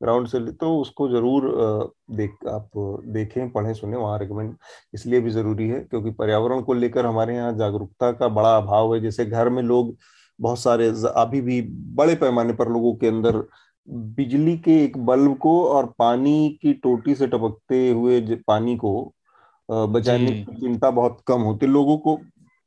ग्राउंड 0.00 0.26
से 0.28 0.38
तो 0.52 0.76
उसको 0.80 1.08
ज़रूर 1.08 1.42
देख 2.16 2.34
आप 2.48 2.70
देखें 3.08 3.50
पढ़ें 3.52 3.72
सुने 3.74 3.96
वहाँ 3.96 4.18
रिकमेंड 4.18 4.54
इसलिए 4.94 5.20
भी 5.20 5.30
ज़रूरी 5.30 5.68
है 5.68 5.80
क्योंकि 5.80 6.10
पर्यावरण 6.12 6.60
को 6.62 6.74
लेकर 6.74 7.06
हमारे 7.06 7.34
यहाँ 7.34 7.52
जागरूकता 7.58 8.10
का 8.12 8.28
बड़ा 8.30 8.56
अभाव 8.56 8.94
है। 8.94 9.00
जैसे 9.00 9.26
घर 9.26 9.48
में 9.48 9.62
लोग 9.62 9.96
बहुत 10.38 10.58
सारे 10.58 10.88
अभी 11.16 11.40
भी 11.40 11.60
बड़े 11.96 12.14
पैमाने 12.16 12.52
पर 12.52 12.68
लोगों 12.68 12.94
के 12.94 13.06
अंदर 13.08 13.42
बिजली 13.88 14.56
के 14.58 14.72
एक 14.84 14.96
बल्ब 15.06 15.36
को 15.38 15.52
और 15.66 15.92
पानी 15.98 16.58
की 16.62 16.72
टोटी 16.74 17.14
से 17.14 17.26
टपकते 17.26 17.88
हुए 17.90 18.20
पानी 18.48 18.76
को 18.76 18.92
बचाने 19.68 20.32
की 20.32 20.60
चिंता 20.60 20.90
बहुत 20.90 21.18
कम 21.26 21.40
होती 21.40 21.66
लोगों 21.66 21.96
को 21.98 22.18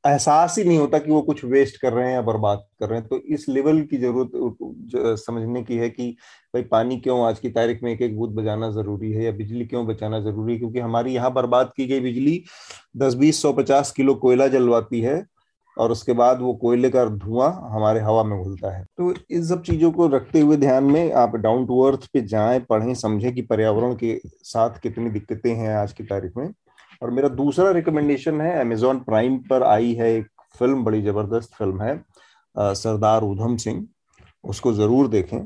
एहसास 0.03 0.57
ही 0.57 0.63
नहीं 0.63 0.77
होता 0.79 0.97
कि 0.99 1.11
वो 1.11 1.21
कुछ 1.21 1.43
वेस्ट 1.45 1.79
कर 1.81 1.93
रहे 1.93 2.07
हैं 2.07 2.13
या 2.13 2.21
बर्बाद 2.21 2.63
कर 2.79 2.89
रहे 2.89 2.99
हैं। 2.99 3.07
तो 3.07 3.17
इस 3.27 3.47
लेवल 3.49 3.81
की 3.83 3.97
ज़रूरत 3.97 5.19
समझने 5.19 5.63
की 5.63 5.77
है 5.77 5.89
कि 5.89 6.09
भाई 6.53 6.63
पानी 6.65 6.97
क्यों 6.99 7.19
आज 7.25 7.39
की 7.39 7.49
तारीख 7.49 7.83
में 7.83 7.91
एक 7.91 8.01
एक 8.01 8.15
बूथ 8.17 8.29
बजाना 8.35 8.69
ज़रूरी 8.71 9.11
है 9.11 9.23
या 9.23 9.31
बिजली 9.31 9.65
क्यों 9.65 9.85
बचाना 9.87 10.19
ज़रूरी 10.21 10.53
है? 10.53 10.59
क्योंकि 10.59 10.79
हमारी 10.79 11.13
यहाँ 11.13 11.33
बर्बाद 11.33 11.71
की 11.77 11.87
गई 11.87 11.99
बिजली 11.99 12.43
दस 12.97 13.13
बीस 13.15 13.41
सौ 13.41 13.51
पचास 13.53 13.91
किलो 13.91 14.15
कोयला 14.15 14.47
जलवाती 14.47 15.01
है 15.01 15.23
और 15.77 15.91
उसके 15.91 16.13
बाद 16.13 16.41
वो 16.41 16.53
कोयले 16.53 16.89
का 16.89 17.05
धुआँ 17.07 17.51
हमारे 17.73 17.99
हवा 17.99 18.23
में 18.23 18.37
घुलता 18.39 18.71
है। 18.77 18.83
तो 18.97 19.13
इन 19.31 19.45
सब 19.45 19.61
चीज़ों 19.63 19.91
को 19.91 20.07
रखते 20.07 20.39
हुए 20.39 20.57
ध्यान 20.57 20.83
में 20.83 21.11
आप 21.13 21.35
डाउन 21.37 21.65
टू 21.65 21.81
अर्थ 21.81 22.07
पे 22.13 22.21
जाएँ, 22.23 22.59
पढ़ें, 22.59 22.93
समझें 22.95 23.33
कि 23.35 23.41
पर्यावरण 23.43 23.93
के 23.95 24.19
साथ 24.25 24.79
कितनी 24.79 25.09
दिक्कतें 25.09 25.53
हैं 25.53 25.75
आज 25.75 25.93
की 25.93 26.03
तारीख 26.05 26.37
में। 26.37 26.49
और 27.01 27.11
मेरा 27.11 27.29
दूसरा 27.29 27.71
रिकमेंडेशन 27.71 28.41
है 28.41 28.59
अमेजोन 28.61 28.99
प्राइम 28.99 29.37
पर 29.49 29.63
आई 29.63 29.93
है 29.93 30.13
एक 30.15 30.27
फ़िल्म 30.59 30.83
बड़ी 30.83 31.01
ज़बरदस्त 31.01 31.53
फ़िल्म 31.55 31.81
है 31.81 32.73
सरदार 32.75 33.23
उधम 33.23 33.55
सिंह। 33.57 33.87
उसको 34.43 34.73
ज़रूर 34.73 35.07
देखें। 35.07 35.45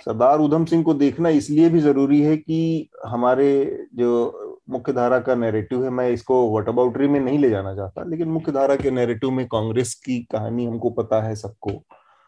सरदार 0.00 0.38
उधम 0.40 0.64
सिंह 0.64 0.82
को 0.84 0.94
देखना 0.94 1.28
इसलिए 1.28 1.68
भी 1.70 1.80
ज़रूरी 1.80 2.20
है 2.20 2.36
कि 2.36 2.88
हमारे 3.06 3.86
जो 3.94 4.44
मुख्य 4.70 4.92
धारा 4.92 5.18
का 5.20 5.34
नैरेटिव 5.34 5.84
है, 5.84 5.90
मैं 5.90 6.08
इसको 6.10 6.36
वटअबाउटरी 6.56 7.08
में 7.08 7.18
नहीं 7.20 7.38
ले 7.38 7.50
जाना 7.50 7.74
चाहता, 7.74 8.02
लेकिन 8.04 8.28
मुख्य 8.28 8.52
धारा 8.52 8.76
के 8.76 8.90
नैरेटिव 8.90 9.30
में 9.30 9.46
कांग्रेस 9.46 9.94
की 10.04 10.18
कहानी 10.32 10.64
हमको 10.66 10.90
पता 10.90 11.20
है 11.22 11.34
सबको। 11.36 11.70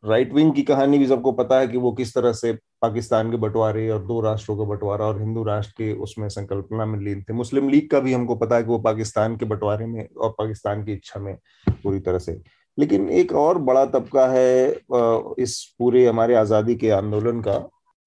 राइट 0.05 0.33
विंग 0.33 0.53
की 0.55 0.63
कहानी 0.63 0.99
भी 0.99 1.07
सबको 1.07 1.33
पता 1.33 1.59
है 1.61 1.67
कि 1.69 1.77
वो 1.77 1.91
किस 1.93 2.15
तरह 2.15 2.33
से 2.33 2.53
पाकिस्तान 2.83 3.31
के 3.31 3.37
बंटवारे 3.37 3.89
और 3.91 4.05
दो 4.07 4.21
राष्ट्रों 4.21 4.57
का 4.57 4.65
बंटवारा 4.65 5.07
और 5.07 5.21
हिंदू 5.21 5.43
राष्ट्र 5.45 5.75
के 5.79 5.93
उसमें 6.03 6.29
संकल्पना 6.29 6.87
में 6.87 6.99
लीन 7.01 7.23
थे। 7.23 7.33
मुस्लिम 7.33 7.69
लीग 7.69 7.91
का 7.91 8.01
भी 8.01 8.13
हमको 8.13 8.35
पता 8.37 8.57
है 8.57 8.63
कि 8.63 8.69
वो 8.69 8.79
पाकिस्तान 8.79 9.37
के 9.37 9.45
बंटवारे 9.45 9.87
में 9.87 10.07
और 10.07 10.31
पाकिस्तान 10.39 10.85
की 10.85 10.93
इच्छा 10.93 11.21
में 11.21 11.35
पूरी 11.83 12.01
तरह 12.01 12.19
से। 12.19 12.41
लेकिन 12.79 13.09
एक 13.11 13.33
और 13.33 13.59
बड़ा 13.61 13.85
तबका 13.87 14.27
है 14.29 14.69
इस 15.39 15.75
पूरे 15.79 16.07
हमारे 16.07 16.35
आज़ादी 16.35 16.75
के 16.75 16.91
आंदोलन 16.91 17.41
का, 17.41 17.59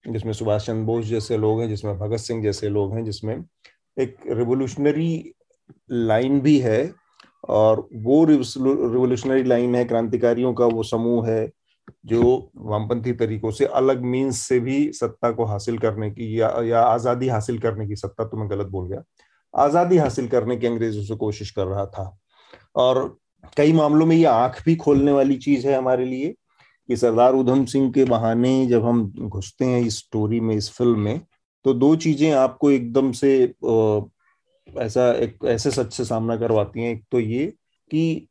जिसमें 0.05 0.33
सुभाष 0.33 0.65
चंद्र 0.65 0.85
बोस 0.85 1.05
जैसे 1.05 1.37
लोग 1.37 1.61
हैं, 1.61 1.69
जिसमें 1.69 1.97
भगत 1.99 2.19
सिंह 2.19 2.43
जैसे 2.43 2.69
लोग 2.69 2.93
हैं, 2.95 3.03
जिसमें 3.05 3.35
एक 3.97 4.15
रिवोल्यूशनरी 4.27 5.33
लाइन 5.91 6.39
भी 6.41 6.57
है 6.59 6.93
और 7.49 7.87
वो 7.95 8.23
रिवोल्यूशनरी 8.25 9.43
लाइन 9.43 9.75
है, 9.75 9.85
क्रांतिकारियों 9.85 10.53
का 10.53 10.65
वो 10.65 10.83
समूह 10.83 11.27
है 11.27 11.51
जो 12.05 12.51
वामपंथी 12.57 13.11
तरीकों 13.13 13.51
से 13.51 13.65
अलग 13.65 14.01
मीन्स 14.03 14.39
से 14.39 14.59
भी 14.59 14.91
सत्ता 14.93 15.31
को 15.31 15.45
हासिल 15.45 15.77
करने 15.77 16.09
की 16.11 16.39
या 16.39 16.49
या 16.63 16.81
आज़ादी 16.81 17.27
हासिल 17.29 17.59
करने 17.59 17.87
की 17.87 17.95
सत्ता 17.95 18.25
तो 18.25 18.37
मैं 18.37 18.49
गलत 18.49 18.67
बोल 18.67 18.87
गया। 18.89 19.03
आज़ादी 19.53 19.97
हासिल 19.97 20.27
करने 20.27 20.57
की 20.57 20.67
अंग्रेज़ों 20.67 21.03
से 21.03 21.15
कोशिश 21.15 21.51
कर 21.51 21.67
रहा 21.67 21.85
था। 21.87 22.17
और 22.75 23.17
कई 23.57 23.73
मामलों 23.73 24.05
में 24.05 24.15
ये 24.15 24.25
आँख 24.25 24.61
भी 24.65 24.75
खोलने 24.75 25.11
वाली 25.11 25.35
चीज़ 25.37 25.67
है 25.67 25.77
हमारे 25.77 26.05
लिए 26.05 26.33
कि 26.89 26.95
सरदार 26.97 27.33
उधम 27.33 27.63
सिंह 27.65 27.91
के 27.91 28.05
बहाने 28.05 28.65
जब 28.67 28.85
हम 28.85 29.03
घुसते 29.19 29.65
हैं 29.65 29.81
इस 29.81 29.97
स्टोरी 29.99 30.39
में, 30.39 30.55
इस 30.55 30.69
फ़िल्म 30.71 30.99
में 30.99 31.21
तो 31.65 31.73
दो 31.73 31.95
चीज़ें 31.95 32.31
आपको 32.31 32.71
एकदम 32.71 33.11
से 33.13 33.33
ऐसा 34.67 35.11
एक, 35.13 35.37
ऐसे 35.45 35.71
सच 35.71 35.93
से 35.93 36.05
सामना 36.05 36.35
करवाती 36.37 36.81
हैं। 36.81 36.91
एक 36.91 37.03
तो 37.11 37.19
ये 37.19 37.45
कि 37.91 38.27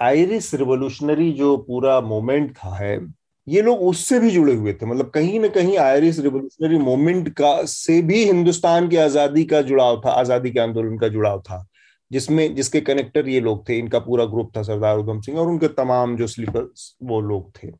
आयरिस 0.00 0.54
रिवोल्यूशनरी 0.54 1.30
जो 1.32 1.56
पूरा 1.56 2.00
मोमेंट 2.00 2.50
था 2.56 2.74
है, 2.76 2.98
ये 3.46 3.62
लोग 3.62 3.80
उससे 3.80 4.18
भी 4.20 4.30
जुड़े 4.30 4.54
हुए 4.54 4.72
थे। 4.72 4.86
मतलब 4.86 5.10
कहीं 5.10 5.38
ना 5.40 5.48
कहीं 5.48 5.76
आयरिस 5.78 6.18
रिवोल्यूशनरी 6.18 6.78
मोमेंट 6.78 7.28
का, 7.30 7.64
से 7.64 8.00
भी 8.02 8.24
हिंदुस्तान 8.24 8.88
की 8.88 8.96
आज़ादी 8.96 9.44
का 9.44 9.60
जुड़ाव 9.62 10.00
था, 10.06 10.10
आज़ादी 10.10 10.50
के 10.50 10.60
आंदोलन 10.60 10.98
का 10.98 11.08
जुड़ाव 11.08 11.40
था, 11.40 11.66
जिसमें, 12.10 12.54
जिसके 12.54 12.80
कनेक्टर 12.80 13.28
ये 13.28 13.40
लोग 13.40 13.68
थे, 13.68 13.78
इनका 13.78 13.98
पूरा 13.98 14.24
ग्रुप 14.24 14.50
था 14.56 14.62
सरदार 14.62 14.98
उधम 14.98 15.20
सिंह 15.20 15.38
और 15.38 15.48
उनके 15.48 15.68
तमाम 15.74 16.16
जो 16.16 16.26
स्लीपर 16.26 16.72
वो 17.02 17.20
लोग 17.20 17.50
थे। 17.56 17.70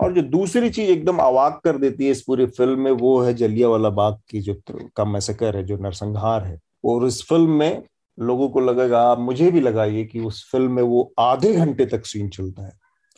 और 0.00 0.12
जो 0.14 0.22
दूसरी 0.22 0.70
चीज़ 0.70 0.90
एकदम 0.90 1.18
अवाक 1.18 1.60
कर 1.64 1.76
देती 1.78 2.04
है 2.04 2.10
इस 2.10 2.22
पूरी 2.22 2.46
फ़िल्म 2.46 2.78
में, 2.80 2.90
वो 2.92 3.20
है 3.20 3.34
जलिया 3.34 3.68
वाला 3.68 3.90
बाग 3.90 4.18
की 4.30 4.40
जो 4.40 4.54
का 4.96 5.04
मैसेकर 5.04 5.56
है, 5.56 5.64
जो 5.64 5.76
नरसंहार 5.78 6.44
है। 6.44 6.58
और 6.84 7.06
इस 7.06 7.22
फ़िल्म 7.28 7.50
में 7.50 7.82
लोगों 8.18 8.48
को 8.48 8.60
लगेगा 8.60 9.14
मुझे 9.14 9.50
भी 9.50 9.60
लगा 9.60 9.84
ये 9.84 10.04
कि 10.04 10.20
उस 10.20 10.48
फ़िल्म 10.52 10.72
में 10.72 10.82
वो 10.82 11.12
आधे 11.18 11.52
घंटे 11.52 11.86
तक 11.86 12.06
सीन 12.06 12.28
चलता 12.28 12.66
है। 12.66 12.72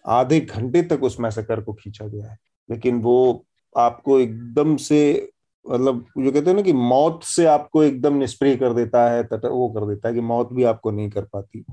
आधे 0.06 0.40
घंटे 0.40 0.82
तक 0.82 1.02
उस 1.02 1.20
मैसेकर 1.20 1.60
को 1.60 1.73
खींचा 1.73 2.06
गया 2.06 2.31
है। 2.31 2.39
लेकिन 2.70 3.01
वो 3.02 3.44
आपको 3.77 4.18
एकदम 4.20 4.77
से 4.77 5.31
मतलब 5.66 6.05
जो 6.18 6.32
कहते 6.32 6.51
हैं 6.51 6.56
ना 6.56 6.62
कि 6.62 6.73
मौत 6.73 7.23
से 7.24 7.47
आपको 7.47 7.82
एकदम 7.82 8.16
निष्प्रिय 8.16 8.56
कर 8.56 8.73
देता 8.73 9.09
है, 9.10 9.24
तट, 9.24 9.44
वो 9.44 9.68
कर 9.68 9.86
देता 9.86 10.09
है 10.09 10.14
कि 10.14 10.20
मौत 10.20 10.52
भी 10.52 10.64
आपको 10.64 10.90
नहीं 10.90 11.10
कर 11.10 11.24
पाती। 11.24 11.64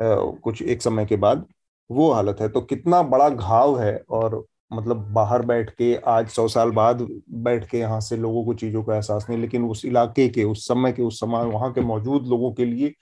कुछ 0.00 0.62
एक 0.62 0.82
समय 0.82 1.06
के 1.06 1.16
बाद 1.16 1.46
वो 1.90 2.10
हालत 2.12 2.40
है। 2.40 2.48
तो 2.48 2.60
कितना 2.60 3.02
बड़ा 3.02 3.28
घाव 3.28 3.78
है 3.80 4.02
और 4.10 4.44
मतलब 4.72 4.96
बाहर 5.12 5.42
बैठ 5.42 5.70
के 5.70 5.94
आज 6.06 6.28
सौ 6.28 6.46
साल 6.48 6.70
बाद 6.70 7.06
बैठ 7.30 7.68
के 7.70 7.78
यहाँ 7.78 8.00
से 8.00 8.16
लोगों 8.16 8.44
को 8.44 8.54
चीज़ों 8.54 8.82
का 8.84 8.94
एहसास 8.94 9.26
नहीं 9.30 9.40
लेकिन 9.40 9.64
उस 9.64 9.84
इलाके 9.84 10.28
के 10.28 10.44
उस 10.44 10.66
समय 10.68 10.92
के 10.92 11.02
उस 11.02 11.20
समय 11.20 11.44
वहाँ 11.44 11.72
के 11.72 11.80
मौजूद 11.80 12.26
लोगों 12.26 12.52
के 12.52 12.64
लिए 12.64 12.94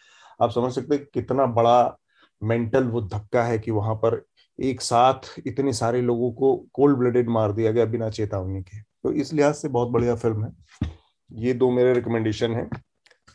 आप 0.43 0.51
समझ 0.51 0.73
सकते 0.73 0.95
हैं 0.95 1.07
कितना 1.15 1.47
बड़ा 1.47 1.99
मेंटल 2.43 2.85
वो 2.85 3.01
धक्का 3.03 3.43
है 3.43 3.59
कि 3.59 3.71
वहाँ 3.71 3.95
पर 3.95 4.23
एक 4.59 4.81
साथ 4.81 5.33
इतने 5.47 5.73
सारे 5.73 6.01
लोगों 6.03 6.31
को 6.33 6.55
कोल्ड 6.73 6.97
ब्लडेड 6.99 7.29
मार 7.29 7.53
दिया 7.53 7.73
गया 7.73 7.85
बिना 7.85 8.11
चेतावनी 8.11 8.63
के। 8.63 8.81
तो 8.81 9.13
इस 9.13 9.33
लिहाज 9.33 9.55
से 9.55 9.69
बहुत 9.69 9.89
बढ़िया 9.89 10.15
फ़िल्म 10.15 10.45
है। 10.45 10.53
ये 11.31 11.55
दो 11.55 11.71
मेरे 11.71 11.93
रिकमेंडेशन 11.93 12.55
है। 12.55 12.69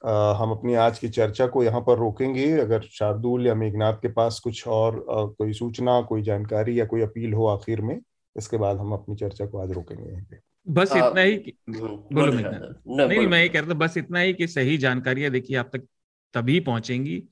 आ, 0.08 0.34
हम 0.34 0.52
अपनी 0.52 0.74
आज 0.74 1.00
की 1.00 1.10
चर्चा 1.10 1.48
को 1.48 1.64
यहाँ 1.64 1.82
पर 1.82 1.98
रोकेंगे। 1.98 2.52
अगर 2.52 2.82
शार्दुल 2.92 3.48
या 3.48 3.56
मेघनाथ 3.56 3.94
के 3.94 4.08
पास 4.08 4.40
कुछ 4.40 4.68
और 4.68 4.96
आ, 4.96 5.24
कोई 5.26 5.54
सूचना 5.54 6.02
कोई 6.02 6.22
जानकारी 6.22 6.80
या 6.80 6.86
कोई 6.86 7.02
अपील 7.02 7.34
हो 7.34 7.48
आखिर 7.48 7.82
में 7.82 8.00
इसके 8.38 8.58
बाद 8.58 8.78
हम 8.78 8.94
अपनी 8.94 9.16
चर्चा 9.16 9.46
को 9.46 9.58
आज 9.58 9.72
रोकेंगे 9.72 10.12
यहाँ 10.12 10.26
पे। 10.32 10.38
बस 10.70 10.92
आ, 10.92 11.08
इतना 11.08 11.22
ही 11.22 11.38
कि, 11.38 11.54
बोलो 11.70 12.34
नहीं, 12.34 13.08
नहीं 13.08 13.28
मैं 13.28 13.42
ये 13.42 13.50
कह 13.50 13.60
रहा 13.60 13.70
था 13.70 13.74
बस 13.74 13.98
इतना 13.98 14.20
ही 14.20 14.34
कि 14.34 14.48
सही 14.48 14.78
जानकारियाँ 14.78 15.32
देखिए 15.32 15.58
आप 15.58 15.70
तक 15.74 15.88
तभी 16.34 16.60
पहुंचेंगी 16.60 17.24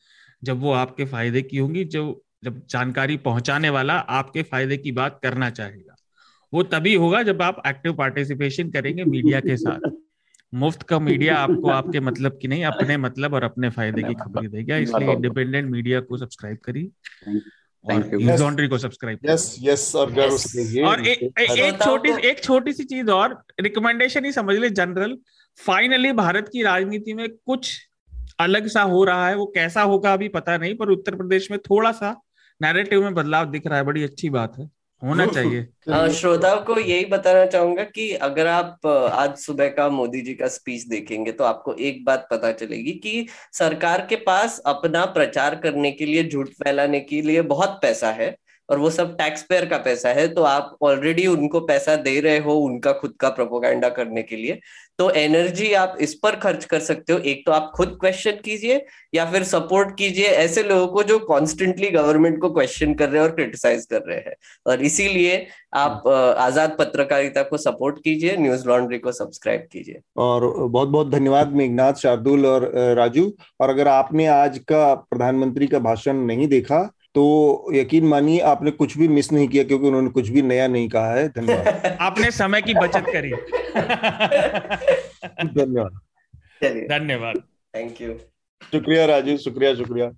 जब 0.44 0.60
वो 0.60 0.72
आपके 0.72 1.06
फ़ायदे 1.06 1.42
की 1.42 1.58
होंगी 1.58 1.84
जो 1.86 2.24
जब 2.44 2.68
जानकारी 2.68 3.18
पहुँचाने 3.18 3.70
वाला 3.70 3.94
आपके 3.94 4.44
फ़ायदे 4.44 4.78
की 4.78 4.92
बात 4.92 5.20
करना 5.24 5.50
चाहेगा। 5.50 5.96
वो 6.54 6.64
तभी 6.64 6.96
होगा 6.96 7.24
जब 7.24 7.42
आप 7.42 7.62
एक्टिव 7.68 7.94
पार्टिसिपेशन 7.94 8.70
करेंगे 8.70 9.04
मीडिया 9.04 9.40
के 9.40 9.58
साथ। 9.58 9.92
मुफ़्त 10.54 10.84
का 10.84 11.00
मीडिया 11.00 11.38
आपको 11.38 11.70
आपके 11.70 12.00
मतलब 12.00 12.40
की 12.42 12.48
नहीं 12.48 12.66
अपने 12.66 12.98
मतलब 12.98 13.34
और 13.34 13.44
अपने 13.44 13.70
फ़ायदे 13.70 14.04
की 14.04 14.14
खबर 14.14 14.48
देगा। 14.48 14.78
इसलिए 14.78 15.12
इंडिपेंडेंट 15.14 15.72
मीडिया 15.72 16.02
को 16.02 16.18
सब्सक्राइब 16.18 16.58
करिए। 16.58 16.92
को 18.68 18.78
सब्सक्राइब 18.78 19.20
यस 19.26 19.56
यस 19.60 19.96
और 19.96 20.12
और 20.84 21.08
एक 21.08 21.80
छोटी 21.84 22.28
एक 22.28 22.44
छोटी 22.44 22.74
सी 22.74 22.84
चीज़ 22.84 23.10
और 23.12 23.44
रिकमेंडेशन 23.62 24.26
ही 24.26 24.32
समझ 24.32 24.56
ले 24.56 24.70
जनरल 24.70 25.18
फाइनली 25.66 26.12
भारत 26.12 26.50
की 26.54 26.64
राजनीति 26.64 27.14
में 27.14 27.30
कुछ 27.30 27.88
अलग 28.40 28.68
सा 28.68 28.82
हो 28.82 29.04
रहा 29.04 29.28
है 29.28 29.36
वो 29.36 29.46
कैसा 29.46 29.82
होगा 29.82 30.14
अभी 30.14 30.28
पता 30.28 30.58
नहीं 30.58 30.76
पर 30.76 30.90
उत्तर 30.90 31.16
प्रदेश 31.16 31.52
में 31.52 31.60
थोड़ा 31.60 31.92
सा 31.92 32.22
नैरेटिव 32.62 33.04
में 33.04 33.14
बदलाव 33.14 33.46
दिख 33.52 33.68
रहा 33.68 33.78
है 33.78 33.84
बड़ी 33.84 34.04
अच्छी 34.04 34.30
बात 34.30 34.54
है। 34.60 34.70
होना 35.02 35.26
चाहिए। 35.28 35.68
अ, 35.90 36.08
श्रोताओं 36.10 36.62
को 36.62 36.78
यही 36.80 37.06
बताना 37.06 37.46
चाहूँगा 37.46 37.84
कि 37.86 38.12
अगर 38.22 38.48
आप 38.48 38.86
आज 38.88 39.36
सुबह 39.38 39.68
का 39.70 39.88
मोदी 39.90 40.22
जी 40.22 40.34
का 40.34 40.48
स्पीच 40.48 40.84
देखेंगे 40.88 41.32
तो 41.32 41.44
आपको 41.44 41.74
एक 41.82 42.04
बात 42.06 42.28
पता 42.32 42.52
चलेगी 42.54 42.92
कि 43.00 43.28
सरकार 43.54 44.06
के 44.08 44.16
पास 44.26 44.60
अपना 44.66 45.06
प्रचार 45.12 45.56
करने 45.56 45.92
के 45.92 46.06
लिए 46.06 46.24
झूठ 46.30 46.50
फैलाने 46.56 47.00
के 47.02 47.22
लिए 47.22 47.42
बहुत 47.46 47.80
पैसा 47.82 48.12
है। 48.12 48.36
और 48.72 48.80
वो 48.80 48.90
सब 48.90 49.16
टैक्स 49.18 49.42
पेयर 49.44 49.66
का 49.66 49.78
पैसा 49.80 50.10
है 50.10 50.28
तो 50.34 50.44
आप 50.44 50.76
ऑलरेडी 50.84 51.26
उनको 51.28 51.60
पैसा 51.62 51.96
दे 51.98 52.20
रहे 52.20 52.38
हो 52.40 52.54
उनका 52.60 52.92
खुद 52.94 53.14
का 53.20 53.30
प्रोपोगंडा 53.32 53.90
करने 53.92 54.22
के 54.24 54.36
लिए। 54.36 54.60
तो 55.00 55.10
एनर्जी 55.12 55.72
आप 55.74 55.98
इस 56.02 56.14
पर 56.14 56.36
खर्च 56.40 56.66
कर 56.66 56.80
सकते 56.80 57.14
हो। 57.14 57.20
एक 57.20 57.46
तो 57.46 57.52
आप 57.52 57.72
खुद 57.76 57.98
क्वेश्चन 58.02 58.38
कीजिए 58.46 58.86
या 59.16 59.26
फिर 59.32 59.44
सपोर्ट 59.44 59.96
कीजिए 59.98 60.28
ऐसे 60.28 60.64
लोगों 60.64 60.88
को 60.88 61.04
जो 61.04 61.18
कॉन्स्टेंटली 61.22 61.90
गवर्नमेंट 61.92 62.40
को 62.42 62.50
क्वेश्चन 62.50 62.94
कर 62.94 63.10
रहे 63.10 63.22
हैं 63.22 63.28
और 63.30 63.36
क्रिटिसाइज 63.36 63.86
कर 63.86 64.02
रहे 64.08 64.18
हैं। 64.18 64.36
और 64.66 64.82
इसीलिए 64.84 65.46
आप 65.76 66.08
आज़ाद 66.08 66.76
पत्रकारिता 66.80 67.44
को 67.44 67.58
सपोर्ट 67.58 68.00
कीजिए 68.04 68.38
न्यूज़ 68.38 68.68
लॉन्ड्री 68.68 69.00
को 69.00 69.12
सब्सक्राइब 69.12 69.68
कीजिए। 69.72 70.00
और 70.18 70.48
बहुत 70.60 70.90
बहुत 70.90 71.12
धन्यवाद 71.12 71.54
मेघनाथ 71.54 71.94
शार्दुल 72.02 72.46
और 72.46 72.72
राजू। 72.98 73.32
और 73.60 73.70
अगर 73.70 73.88
आपने 73.90 74.28
आज 74.30 74.58
का 74.68 74.94
प्रधानमंत्री 74.96 75.68
का 75.68 75.80
भाषण 75.82 76.26
नहीं 76.26 76.48
देखा 76.48 76.90
तो 77.16 77.70
यकीन 77.74 78.06
मानिए 78.06 78.40
आपने 78.40 78.72
कुछ 78.72 78.98
भी 78.98 79.08
मिस 79.08 79.32
नहीं 79.32 79.48
किया 79.48 79.64
क्योंकि 79.64 79.88
उन्होंने 79.88 80.10
कुछ 80.10 80.30
भी 80.30 80.42
नया 80.42 80.68
नहीं 80.68 80.90
कहा 80.90 81.14
है। 81.14 81.28
धन्यवाद। 81.28 81.98
आपने 82.02 82.32
समय 82.32 82.62
की 82.62 82.74
बचत 82.74 83.04
करी। 83.08 83.32
धन्यवाद। 85.46 86.00
धन्यवाद। 86.64 87.36
थैंक 87.76 88.02
यू 88.02 88.14
शुक्रिया 88.72 89.06
राजू 89.06 89.38
शुक्रिया 89.38 89.76
शुक्रिया। 89.76 90.12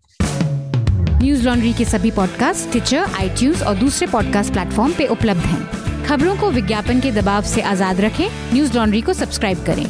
न्यूज़ 1.20 1.46
लॉन्ड्री 1.46 1.74
के 1.74 1.86
सभी 1.86 2.12
पॉडकास्ट 2.12 2.70
ट्विटर 2.70 2.98
आईटीज 2.98 3.64
और 3.64 3.76
दूसरे 3.76 4.08
पॉडकास्ट 4.08 4.54
प्लेटफॉर्म 4.54 4.94
पे 4.94 5.08
उपलब्ध 5.08 5.40
हैं। 5.40 6.06
खबरों 6.06 6.38
को 6.38 6.52
विज्ञापन 6.52 7.00
के 7.00 7.12
दबाव 7.12 7.42
से 7.42 7.62
आज़ाद 7.62 8.02
रखें। 8.02 8.54
न्यूज़ 8.54 8.78
लॉन्ड्री 8.78 9.02
को 9.02 9.14
सब्सक्राइब 9.14 9.66
करें। 9.66 9.86